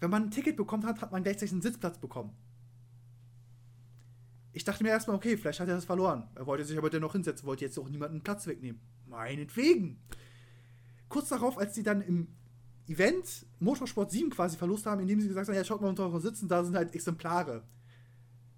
[0.00, 2.36] wenn man ein Ticket bekommen hat, hat man gleichzeitig einen Sitzplatz bekommen.
[4.52, 6.28] Ich dachte mir erstmal, okay, vielleicht hat er das verloren.
[6.34, 8.80] Er wollte sich aber dennoch hinsetzen, wollte jetzt auch niemanden Platz wegnehmen.
[9.06, 10.02] Meinetwegen.
[11.08, 12.28] Kurz darauf, als sie dann im
[12.90, 16.20] Event Motorsport 7 quasi verlost haben, indem sie gesagt haben, ja, schaut mal unter eure
[16.20, 17.62] Sitzen, da sind halt Exemplare.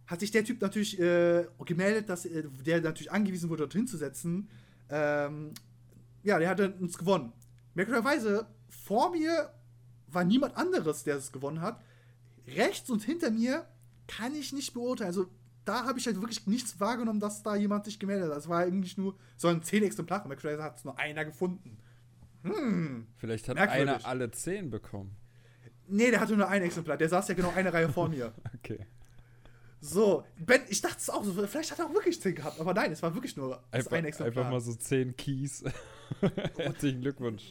[0.07, 3.99] Hat sich der Typ natürlich äh, gemeldet, dass äh, der natürlich angewiesen wurde, dorthin zu
[3.99, 4.49] setzen.
[4.89, 5.53] Ähm,
[6.23, 7.33] ja, der hatte uns gewonnen.
[7.75, 9.51] Merkwürdigerweise, vor mir
[10.07, 11.81] war niemand anderes, der es gewonnen hat.
[12.47, 13.67] Rechts und hinter mir
[14.07, 15.09] kann ich nicht beurteilen.
[15.09, 15.27] Also
[15.65, 18.39] da habe ich halt wirklich nichts wahrgenommen, dass da jemand sich gemeldet hat.
[18.39, 20.29] Es war eigentlich nur so ein 10 Exemplare.
[20.29, 21.79] McFly hat es nur einer gefunden.
[22.43, 23.07] Hm.
[23.17, 25.17] Vielleicht hat einer alle 10 bekommen.
[25.89, 26.97] Nee, der hatte nur ein Exemplar.
[26.97, 28.33] Der saß ja genau eine Reihe vor mir.
[28.59, 28.87] Okay.
[29.85, 32.73] So, Ben, ich dachte es auch so, vielleicht hat er auch wirklich 10 gehabt, aber
[32.73, 34.45] nein, es war wirklich nur einfach, ein Exemplar.
[34.45, 35.65] Einfach mal so 10 Keys.
[36.57, 37.51] Herzlichen Glückwunsch.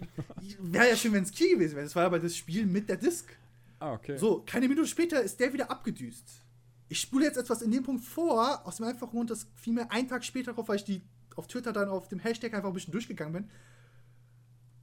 [0.60, 1.86] Wäre ja schön, wenn es Key gewesen wäre.
[1.86, 3.36] Das war aber das Spiel mit der Disc.
[3.80, 4.18] Ah, okay.
[4.18, 6.42] So, keine Minute später ist der wieder abgedüst.
[6.88, 9.92] Ich spule jetzt etwas in dem Punkt vor, aus dem einfachen Grund, dass fiel mir
[9.92, 11.02] einen Tag später drauf, weil ich die
[11.36, 13.50] auf Twitter dann auf dem Hashtag einfach ein bisschen durchgegangen bin.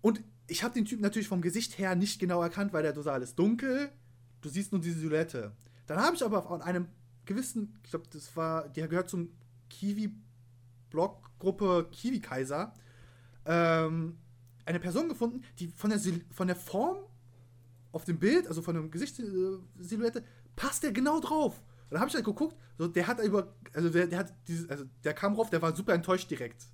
[0.01, 3.23] Und ich habe den Typen natürlich vom Gesicht her nicht genau erkannt, weil der Dosal
[3.23, 3.91] ist dunkel.
[4.41, 5.53] Du siehst nur diese Silhouette.
[5.87, 6.89] Dann habe ich aber von einem
[7.25, 9.31] gewissen, ich glaube, das war, der gehört zum
[9.69, 12.73] Kiwi-Blog-Gruppe Kiwi Kaiser,
[13.45, 14.19] ähm,
[14.65, 16.99] eine Person gefunden, die von der, von der Form
[17.93, 20.25] auf dem Bild, also von der Gesichtssilhouette,
[20.57, 21.59] passt der genau drauf.
[21.59, 24.69] Und dann habe ich halt geguckt, so, der hat über, also der, der hat dieses,
[24.69, 26.67] also der kam drauf, der war super enttäuscht direkt.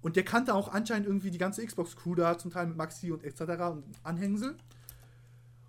[0.00, 3.24] Und der kannte auch anscheinend irgendwie die ganze Xbox-Crew da, zum Teil mit Maxi und
[3.24, 3.40] etc.
[3.70, 4.56] und Anhängsel.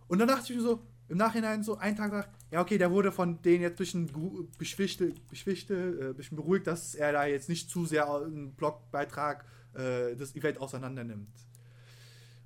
[0.07, 2.91] Und dann dachte ich mir so, im Nachhinein so, einen Tag nach, ja, okay, der
[2.91, 5.73] wurde von denen jetzt ein bisschen beschwichte, beschwichte,
[6.09, 9.43] äh, bisschen beruhigt, dass er da jetzt nicht zu sehr einen Blogbeitrag
[9.73, 11.33] äh, das Event auseinander nimmt.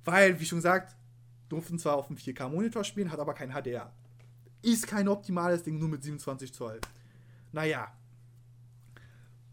[0.04, 0.96] Weil, wie schon gesagt,
[1.48, 3.92] durften zwar auf dem 4K-Monitor spielen, hat aber kein HDR.
[4.62, 6.80] Ist kein optimales Ding, nur mit 27 Zoll.
[7.52, 7.92] Naja.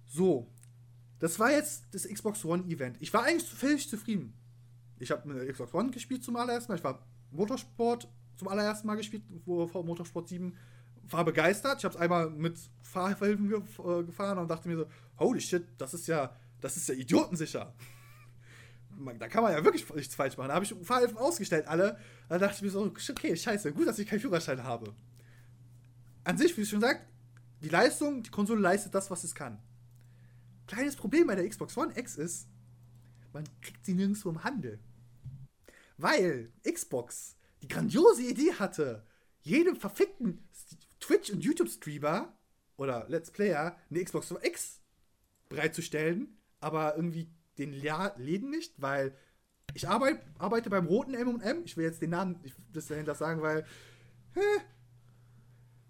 [0.08, 0.48] So.
[1.22, 2.98] Das war jetzt das Xbox One Event.
[3.00, 4.34] Ich war eigentlich völlig zufrieden.
[4.98, 6.80] Ich habe mit Xbox One gespielt zum allerersten Mal.
[6.80, 10.58] Ich war Motorsport zum allerersten Mal gespielt, wo Motorsport 7
[11.04, 11.78] war begeistert.
[11.78, 14.88] Ich habe es einmal mit Fahrhilfen äh, gefahren und dachte mir so,
[15.20, 17.72] holy shit, das ist ja, das ist ja idiotensicher.
[19.20, 20.48] da kann man ja wirklich nichts falsch machen.
[20.48, 22.00] Da habe ich Fahrhilfen ausgestellt, alle.
[22.30, 24.96] Da dachte ich mir so, okay, scheiße, gut, dass ich keinen Führerschein habe.
[26.24, 27.06] An sich, wie ich schon sagt,
[27.62, 29.60] die Leistung, die Konsole leistet das, was es kann.
[30.72, 32.48] Kleines Problem bei der Xbox One X ist,
[33.34, 34.80] man kriegt sie nirgendwo im Handel.
[35.98, 39.06] Weil Xbox die grandiose Idee hatte,
[39.42, 40.48] jedem verfickten
[41.02, 42.34] Twitch- und YouTube-Streamer
[42.78, 44.80] oder Let's Player eine Xbox One X
[45.50, 49.14] bereitzustellen, aber irgendwie den Läden nicht, weil
[49.74, 51.64] ich arbeite, arbeite beim roten M&M.
[51.66, 52.40] Ich will jetzt den Namen
[52.72, 53.66] das dahinter sagen, weil
[54.36, 54.62] hä,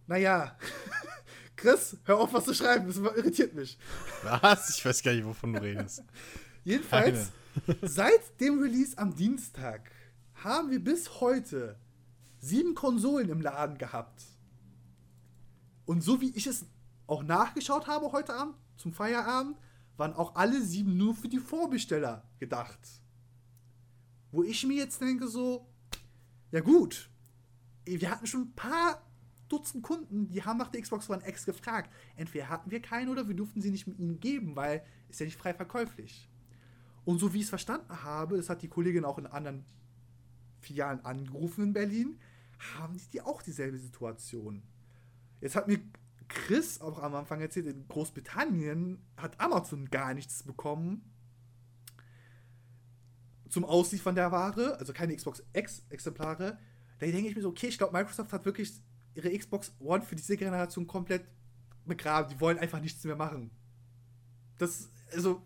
[0.08, 0.58] naja,
[1.62, 3.78] Chris, hör auf, was zu schreiben, das irritiert mich.
[4.24, 4.76] Was?
[4.76, 6.04] Ich weiß gar nicht, wovon du redest.
[6.64, 7.32] Jedenfalls,
[7.84, 9.92] seit dem Release am Dienstag
[10.34, 11.78] haben wir bis heute
[12.40, 14.24] sieben Konsolen im Laden gehabt.
[15.86, 16.66] Und so wie ich es
[17.06, 19.56] auch nachgeschaut habe heute Abend, zum Feierabend,
[19.98, 22.80] waren auch alle sieben nur für die Vorbesteller gedacht.
[24.32, 25.70] Wo ich mir jetzt denke, so,
[26.52, 27.12] ja gut,
[27.86, 29.00] wir hatten schon ein paar
[29.52, 31.94] Dutzend Kunden, die haben nach der Xbox One X gefragt.
[32.16, 35.26] Entweder hatten wir keine oder wir durften sie nicht mit ihnen geben, weil ist ja
[35.26, 36.30] nicht frei verkäuflich.
[37.04, 39.66] Und so wie ich es verstanden habe, das hat die Kollegin auch in anderen
[40.60, 42.20] Filialen angerufen in Berlin,
[42.76, 44.62] haben die auch dieselbe Situation.
[45.42, 45.80] Jetzt hat mir
[46.28, 51.04] Chris auch am Anfang erzählt, in Großbritannien hat Amazon gar nichts bekommen
[53.50, 56.58] zum Ausliefern der Ware, also keine Xbox X-Exemplare.
[57.00, 58.72] Da denke ich mir so, okay, ich glaube, Microsoft hat wirklich
[59.14, 61.26] ihre Xbox One für diese Generation komplett
[61.86, 62.30] begraben.
[62.30, 63.52] Die wollen einfach nichts mehr machen.
[64.58, 65.42] Das, also,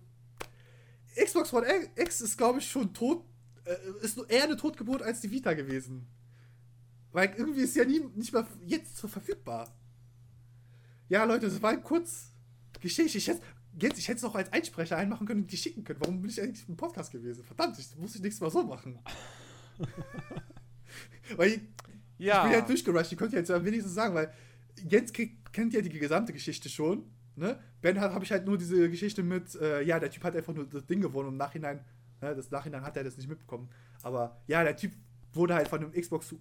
[1.15, 3.25] Xbox One X ist, glaube ich, schon tot,
[3.65, 6.07] äh, ist eher eine Totgeburt als die Vita gewesen.
[7.11, 9.73] Weil irgendwie ist ja nie, nicht mal jetzt so verfügbar.
[11.07, 12.33] Ja, Leute, das war kurz
[12.81, 13.17] Geschichte.
[13.17, 13.41] Ich hätte,
[13.79, 16.01] jetzt, ich hätte es noch als Einsprecher einmachen können und die schicken können.
[16.01, 17.43] Warum bin ich eigentlich im Podcast gewesen?
[17.43, 18.99] Verdammt, ich muss ich nächstes Mal so machen.
[21.37, 21.61] Weil ich,
[22.17, 22.37] Ja.
[22.45, 24.31] ich bin ja durchgerusht, ich konnte jetzt am wenigsten sagen, weil
[24.89, 27.03] Jens kriegt, kennt ja die gesamte Geschichte schon.
[27.35, 27.59] Ne?
[27.81, 30.53] Ben hat habe ich halt nur diese Geschichte mit, äh, ja, der Typ hat einfach
[30.53, 31.83] nur das Ding gewonnen und im Nachhinein,
[32.21, 33.69] ne, das Nachhinein hat er das nicht mitbekommen.
[34.03, 34.93] Aber ja, der Typ
[35.33, 36.33] wurde halt von dem Xbox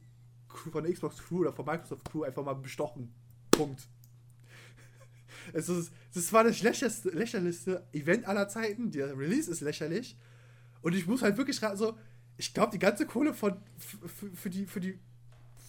[0.71, 3.13] von der Xbox Crew oder von Microsoft Crew einfach mal bestochen.
[3.51, 3.89] Punkt.
[5.53, 8.91] Es ist, das war das lächerlichste, lächerlichste Event aller Zeiten.
[8.91, 10.17] Der Release ist lächerlich.
[10.81, 11.99] Und ich muss halt wirklich ra- so,
[12.37, 14.99] ich glaube, die ganze Kohle von, f- f- für, die, für die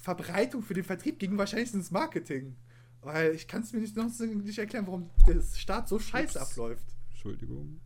[0.06, 2.56] Verbreitung, für den Vertrieb ging wahrscheinlich ins Marketing.
[3.02, 6.86] Weil ich kann es mir nicht, noch nicht erklären, warum der Start so scheiße abläuft.
[7.10, 7.82] Entschuldigung.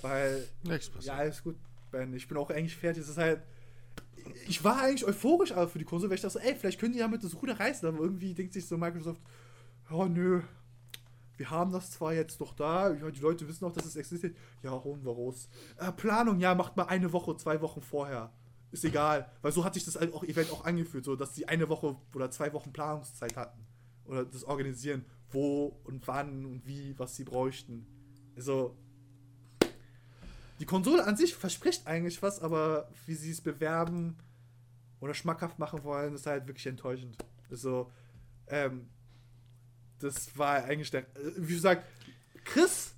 [0.00, 1.56] Weil, Nichts ja, alles gut,
[1.90, 2.14] Ben.
[2.14, 3.02] Ich bin auch eigentlich fertig.
[3.02, 3.42] Es ist halt.
[4.48, 6.92] Ich war eigentlich euphorisch aber für die Konsole, weil ich dachte so, ey, vielleicht können
[6.92, 9.20] die damit das Ruder reißen, aber irgendwie denkt sich so Microsoft,
[9.90, 10.42] oh nö,
[11.38, 14.72] wir haben das zwar jetzt noch da, die Leute wissen auch, dass es existiert, ja,
[14.72, 15.48] holen wir raus.
[15.78, 18.30] Äh, Planung, ja, macht mal eine Woche, zwei Wochen vorher.
[18.72, 21.48] Ist egal, weil so hat sich das halt auch Event auch angefühlt, so dass sie
[21.48, 23.66] eine Woche oder zwei Wochen Planungszeit hatten.
[24.04, 27.86] Oder das organisieren, wo und wann und wie, was sie bräuchten.
[28.36, 28.76] Also,
[30.60, 34.16] die Konsole an sich verspricht eigentlich was, aber wie sie es bewerben
[35.00, 37.16] oder schmackhaft machen wollen, ist halt wirklich enttäuschend.
[37.50, 37.90] Also,
[38.48, 38.88] ähm,
[39.98, 41.02] das war eigentlich der.
[41.02, 41.84] äh, Wie gesagt,
[42.44, 42.94] Chris,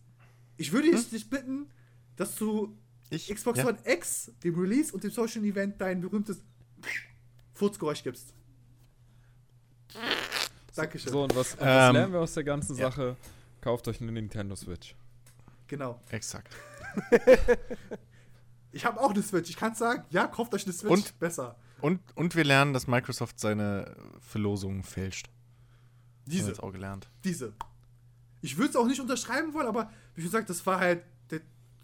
[0.57, 1.11] ich würde Hm?
[1.11, 1.71] dich bitten,
[2.17, 2.77] dass du
[3.15, 3.67] Ich, Xbox ja.
[3.69, 6.43] One X, dem Release und dem Social Event dein berühmtes
[7.55, 8.35] Furzgeräusch gibst.
[10.75, 11.13] Dankeschön.
[11.13, 12.91] So, und was, und was Ähm, lernen wir aus der ganzen ja.
[12.91, 13.17] Sache?
[13.61, 14.95] Kauft euch eine Nintendo Switch.
[15.67, 16.01] Genau.
[16.11, 16.55] Exakt.
[18.73, 19.51] Ich habe auch eine Switch.
[19.51, 20.91] Ich kann sagen, ja, kauft euch eine Switch.
[20.91, 21.19] Und?
[21.19, 21.57] Besser.
[21.81, 25.27] Und, und wir lernen, dass Microsoft seine Verlosungen fälscht.
[25.27, 25.35] Haben
[26.25, 26.49] wir Diese.
[26.49, 27.11] jetzt auch gelernt.
[27.25, 27.53] Diese.
[28.41, 31.05] Ich würde es auch nicht unterschreiben wollen, aber wie gesagt, das war halt.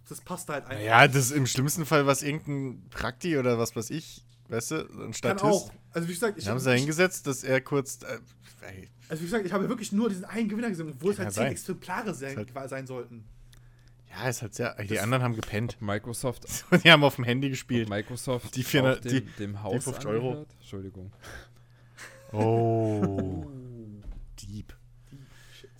[0.08, 0.82] Das passte halt einfach.
[0.84, 4.74] Ja, das ist im schlimmsten Fall was irgendein Prakti oder was weiß ich, weißt du,
[4.76, 5.44] ein Kann Statist.
[5.44, 5.72] auch.
[5.92, 8.00] Also wie gesagt, ich, sie da hingesetzt, dass er kurz.
[8.02, 8.18] Äh,
[8.66, 11.26] ey, also wie gesagt, ich habe wirklich nur diesen einen Gewinner gesehen, obwohl es Kann
[11.26, 11.52] halt zehn sein.
[11.52, 13.24] Exemplare sein, halt- sein sollten.
[14.10, 14.74] ja, ist halt sehr.
[14.84, 15.80] Die anderen haben gepennt.
[15.80, 17.88] Microsoft, Und die haben auf dem Handy gespielt.
[17.88, 20.28] Microsoft Die 400 auch dem, die- dem Haus 50 Euro.
[20.28, 20.50] angehört?
[20.60, 21.12] Entschuldigung.
[22.32, 23.46] Oh.
[24.42, 24.74] Deep.
[25.58, 25.70] Shit.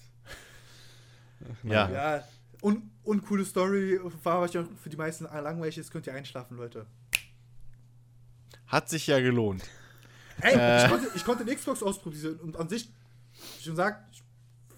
[1.65, 1.91] Ja.
[1.91, 2.25] Ja.
[2.61, 6.87] Und, und coole Story war wahrscheinlich für die meisten langweilig ist, könnt ihr einschlafen, Leute.
[8.67, 9.65] Hat sich ja gelohnt.
[10.43, 10.85] Ey, Äh.
[10.85, 12.91] ich, konnte, ich konnte den Xbox ausprobieren und an sich,
[13.57, 14.23] wie schon gesagt, ich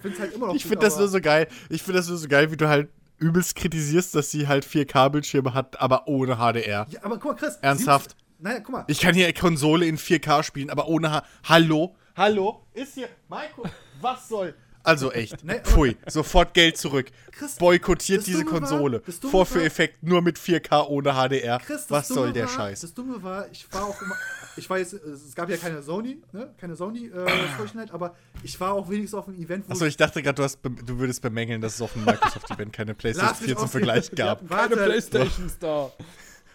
[0.00, 1.49] finde es halt immer noch Ich finde das nur so geil.
[1.68, 5.52] Ich finde das nur so geil, wie du halt übelst kritisierst, dass sie halt 4K-Bildschirme
[5.52, 6.86] hat, aber ohne HDR.
[6.89, 7.57] Ja, aber guck mal, Chris.
[7.57, 8.17] Ernsthaft?
[8.39, 8.84] Naja, guck mal.
[8.86, 11.97] Ich kann hier Konsole in 4K spielen, aber ohne H Hallo?
[12.17, 12.65] Hallo?
[12.75, 13.09] Ist hier.
[13.28, 13.65] Maiko,
[14.00, 14.55] was soll?
[14.83, 15.44] Also echt.
[15.44, 15.97] Nee, Pfui.
[16.07, 17.10] Sofort Geld zurück.
[17.33, 19.02] Chris, Boykottiert diese Dumme Konsole.
[19.31, 21.59] Vorführeffekt nur mit 4K ohne HDR.
[21.59, 22.81] Chris, was Dumme soll der war, Scheiß?
[22.81, 24.17] Das Dumme war, ich war auch immer,
[24.57, 28.89] ich jetzt, es gab ja keine Sony, ne, keine Sony äh, aber ich war auch
[28.89, 31.83] wenigstens auf einem Event, wo Achso, ich dachte gerade, du, du würdest bemängeln, dass es
[31.83, 33.68] auf dem Microsoft-Event keine PlayStation Lass mich 4 zum.
[33.68, 34.42] Vergleich gab.
[34.42, 34.84] Ja, Keine warte.
[34.84, 35.92] Playstation Star.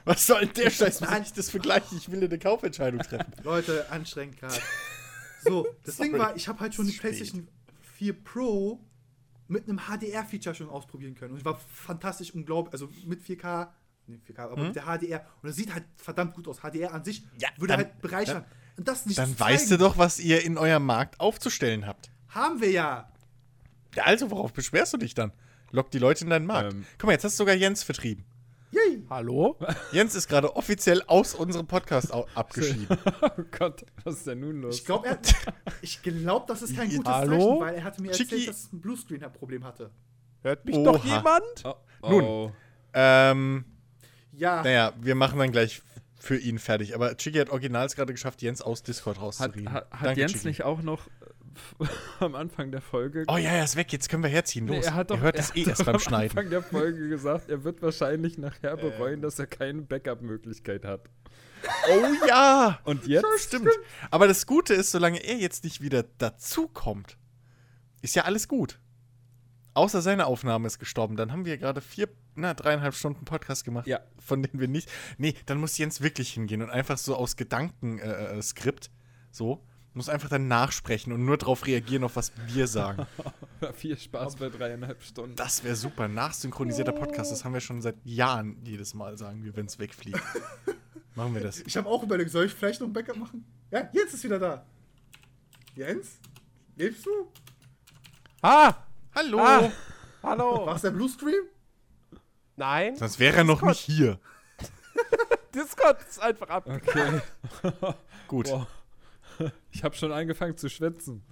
[0.04, 1.02] Was soll denn der Scheiß?
[1.02, 1.98] Wie soll ich das vergleichen?
[1.98, 3.34] Ich will eine Kaufentscheidung treffen.
[3.44, 4.56] Leute, anstrengend gerade.
[5.44, 6.20] So, das Ding Sorry.
[6.20, 6.94] war, ich habe halt schon die.
[6.94, 7.48] PlayStation
[7.98, 8.80] 4 Pro
[9.48, 11.34] mit einem HDR-Feature schon ausprobieren können.
[11.34, 13.70] Und es war fantastisch unglaublich, also mit 4K,
[14.08, 15.26] nee, 4K, aber mit der HDR.
[15.42, 16.60] Und es sieht halt verdammt gut aus.
[16.62, 18.46] HDR an sich Ja, würde dann- halt bereichern.
[18.78, 22.10] Und das nicht Dann weißt du doch, was ihr in eurem Markt aufzustellen habt.
[22.30, 23.10] Haben wir ja.
[23.96, 25.32] Ja, also, worauf beschwerst du dich dann?
[25.72, 26.74] Lock die Leute in deinen Markt.
[26.74, 26.86] Ähm.
[26.98, 28.26] Guck mal, jetzt hast du sogar Jens vertrieben.
[28.76, 29.06] Yay.
[29.10, 29.58] Hallo?
[29.94, 32.88] Jens ist gerade offiziell aus unserem Podcast abgeschieden.
[33.22, 34.80] Oh Gott, was ist denn nun los?
[34.80, 35.18] Ich glaube,
[35.82, 37.38] ich glaub, das ist kein gutes Hallo?
[37.40, 38.34] Zeichen, weil er hatte mir Chicky.
[38.36, 39.92] erzählt, dass es ein Bluescreen-Problem hatte.
[40.42, 40.92] Hört mich Oha.
[40.92, 41.64] doch jemand?
[42.02, 42.24] oh, Nun.
[42.24, 42.52] oh.
[42.94, 43.66] ähm,
[44.34, 45.82] Ja, naja, wir machen dann gleich
[46.20, 46.96] für ihn fertig.
[46.96, 49.72] Aber Chiki hat originals gerade geschafft, Jens aus Discord Hat, rauszureden.
[49.72, 50.48] hat, hat Danke, Jens Chiki.
[50.48, 51.08] nicht auch noch
[52.20, 53.26] am Anfang der Folge.
[53.28, 54.68] Oh ja, er ist weg, jetzt können wir herziehen.
[54.68, 54.78] Los.
[54.78, 56.38] Nee, er hat doch, Ihr hört er es eh erst beim am Schneiden.
[56.38, 61.10] Anfang der Folge gesagt, er wird wahrscheinlich nachher bereuen, dass er keine Backup-Möglichkeit hat.
[61.90, 62.80] Oh ja!
[62.84, 63.24] Und jetzt?
[63.24, 63.70] Ja, stimmt.
[64.12, 67.18] Aber das Gute ist, solange er jetzt nicht wieder dazukommt,
[68.02, 68.80] ist ja alles gut.
[69.74, 71.18] Außer seine Aufnahme ist gestorben.
[71.18, 74.00] Dann haben wir gerade vier, na, dreieinhalb Stunden Podcast gemacht, Ja.
[74.20, 74.90] von denen wir nicht.
[75.18, 78.92] Nee, dann muss Jens wirklich hingehen und einfach so aus Gedankenskript, äh, Skript,
[79.32, 83.08] so, muss einfach dann nachsprechen und nur darauf reagieren, auf was wir sagen.
[83.76, 85.36] Viel Spaß bei dreieinhalb Stunden.
[85.36, 86.08] Das wäre super.
[86.08, 90.22] Nachsynchronisierter Podcast, das haben wir schon seit Jahren jedes Mal, sagen wir, wenn es wegfliegt.
[91.16, 91.62] Machen wir das.
[91.62, 93.46] ich habe auch überlegt, soll ich vielleicht noch ein Backup machen?
[93.72, 94.66] Ja, Jens ist wieder da.
[95.74, 96.20] Jens?
[96.76, 97.32] Lebst du?
[98.42, 98.74] Ah!
[99.16, 99.40] Hallo!
[99.40, 99.72] Ah!
[100.22, 100.66] Hallo!
[100.66, 101.46] War es der Bluescreen?
[102.58, 102.98] Nein?
[102.98, 103.70] Sonst wäre er noch Discord.
[103.72, 104.20] nicht hier.
[105.54, 106.68] Discord ist einfach ab.
[106.68, 107.22] Okay.
[108.28, 108.48] Gut.
[108.48, 108.68] Boah.
[109.72, 111.24] Ich habe schon angefangen zu schwitzen.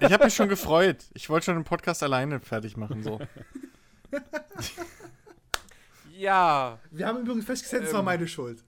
[0.00, 1.04] Ich habe mich schon gefreut.
[1.14, 3.02] Ich wollte schon den Podcast alleine fertig machen.
[3.02, 3.20] So.
[6.16, 6.78] Ja.
[6.90, 7.96] Wir haben übrigens festgestellt, es Ähm.
[7.96, 8.62] war meine Schuld,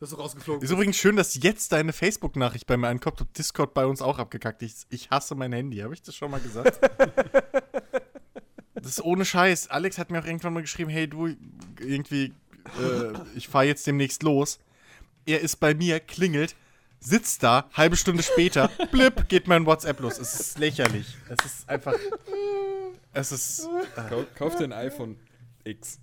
[0.00, 3.72] dass du rausgeflogen Ist übrigens schön, dass jetzt deine Facebook-Nachricht bei mir ankommt und Discord
[3.72, 4.62] bei uns auch abgekackt.
[4.62, 5.78] Ich, ich hasse mein Handy.
[5.78, 6.78] Habe ich das schon mal gesagt?
[8.74, 9.68] das ist ohne Scheiß.
[9.68, 11.28] Alex hat mir auch irgendwann mal geschrieben: Hey, du,
[11.80, 12.34] irgendwie,
[12.80, 14.58] äh, ich fahre jetzt demnächst los.
[15.24, 16.56] Er ist bei mir, klingelt,
[17.00, 20.18] sitzt da, halbe Stunde später, blip, geht mein WhatsApp los.
[20.18, 21.16] Es ist lächerlich.
[21.28, 21.94] Es ist einfach.
[23.12, 23.68] Es ist.
[24.08, 25.16] Kau kauf dir ein iPhone
[25.64, 25.98] X.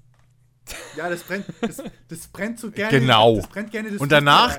[0.98, 3.00] Ja, das brennt, das, das brennt so gerne.
[3.00, 3.36] Genau.
[3.38, 4.58] Das brennt gerne das Und danach-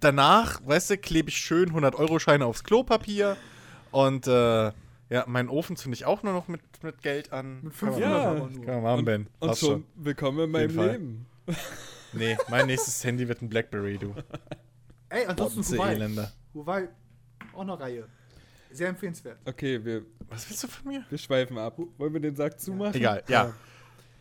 [0.00, 3.36] danach, weißt du, klebe ich schön 100-Euro-Scheine aufs Klopapier.
[3.90, 4.72] Und äh,
[5.10, 7.60] ja, meinen Ofen zünde ich auch nur noch mit, mit Geld an.
[7.62, 8.34] Mit Kann man 500 Ja.
[8.34, 8.64] nur.
[8.64, 9.26] Kann man machen, Ben.
[9.38, 10.76] Und schon willkommen in meinem.
[10.76, 11.26] Leben.
[12.12, 14.14] Nee, mein nächstes Handy wird ein Blackberry, du.
[15.10, 16.28] Ey, ansonsten Huawei.
[16.54, 16.88] Huawei,
[17.54, 18.08] auch eine Reihe.
[18.70, 19.38] Sehr empfehlenswert.
[19.46, 21.04] Okay, wir, Was willst du von mir?
[21.08, 21.78] wir schweifen ab.
[21.96, 22.94] Wollen wir den Sack zumachen?
[22.94, 23.52] Egal, ja.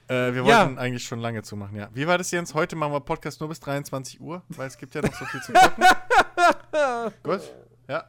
[0.08, 0.62] Äh, wir Ja.
[0.66, 1.90] wollten eigentlich schon lange zumachen, ja.
[1.94, 2.54] Wie war das, Jens?
[2.54, 5.42] Heute machen wir Podcast nur bis 23 Uhr, weil es gibt ja noch so viel
[5.42, 5.84] zu gucken.
[7.24, 7.42] Gut,
[7.90, 8.06] ja.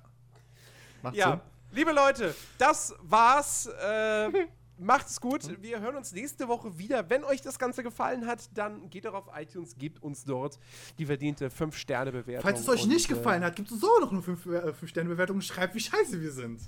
[1.02, 1.30] Macht Ja.
[1.30, 1.40] Sinn.
[1.72, 3.66] Liebe Leute, das war's.
[3.66, 4.30] Äh,
[4.78, 5.62] macht's gut.
[5.62, 7.08] Wir hören uns nächste Woche wieder.
[7.10, 10.58] Wenn euch das Ganze gefallen hat, dann geht doch auf iTunes, gebt uns dort
[10.98, 12.42] die verdiente 5-Sterne-Bewertung.
[12.42, 15.42] Falls es euch und, nicht äh, gefallen hat, gibt es so noch eine 5-Sterne-Bewertung und
[15.42, 16.60] schreibt, wie scheiße wir sind.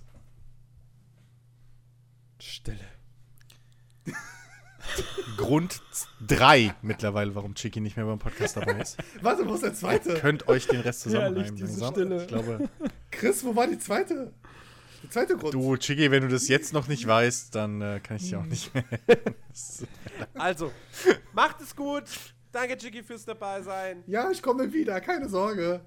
[2.41, 2.79] Stille.
[5.37, 5.83] Grund
[6.27, 8.97] 3 mittlerweile, warum Chicky nicht mehr beim Podcast dabei ist.
[9.23, 10.15] Warte, wo ist der Ihr zweite?
[10.15, 11.57] könnt euch den Rest zusammenreimen.
[11.57, 12.23] Stille.
[12.23, 12.69] Ich glaube,
[13.11, 14.33] Chris, wo war die zweite?
[15.03, 15.55] Der zweite Grund.
[15.55, 18.45] du, Chicky, wenn du das jetzt noch nicht weißt, dann äh, kann ich dir auch
[18.45, 18.85] nicht mehr.
[20.35, 20.73] Also,
[21.33, 22.05] macht es gut.
[22.53, 24.03] Danke, Chicky, fürs dabei sein.
[24.07, 25.81] Ja, ich komme wieder, keine Sorge.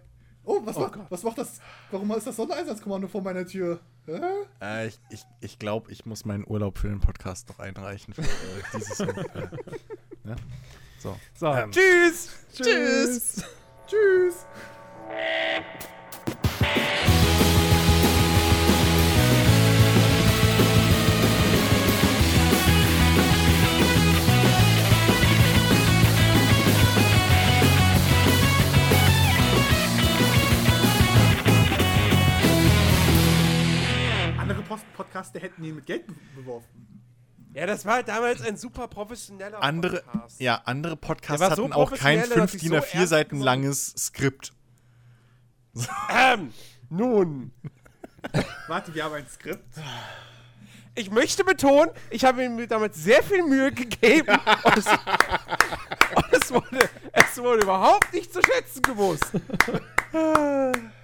[0.46, 1.60] Oh, was, macht, was macht das?
[1.92, 3.80] Warum ist das Sondereinsatzkommando vor meiner Tür?
[4.06, 4.20] Hä?
[4.62, 8.14] Äh, ich ich, ich glaube, ich muss meinen Urlaub für den Podcast noch einreichen.
[8.14, 8.26] Für, äh,
[8.74, 9.00] dieses.
[9.00, 9.14] Äh,
[10.24, 10.36] ne?
[11.00, 11.18] So.
[11.36, 12.30] So, Ähm, tschüss.
[12.54, 13.44] Tschüss.
[13.88, 14.46] Tschüss.
[15.10, 16.03] Andere
[34.74, 37.04] Post Podcaster hätten ihn mit Geld be beworfen.
[37.54, 40.42] Ja, das war damals ein super professioneller andere, Podcast.
[40.42, 42.72] ja, andere Podcasts Der war so hatten auch kein professionell, der hat 5 sich DIN
[42.72, 44.54] so A4 ernst Seiten langes Skript.
[46.10, 46.52] Ähm,
[46.90, 47.52] nun.
[48.68, 49.64] Warte, wir haben ein Skript.
[50.96, 56.52] Ich möchte betonen, ich habe mir damals sehr viel Mühe gegeben und es, und es,
[56.52, 59.32] wurde, es wurde überhaupt nicht zu schätzen gewusst.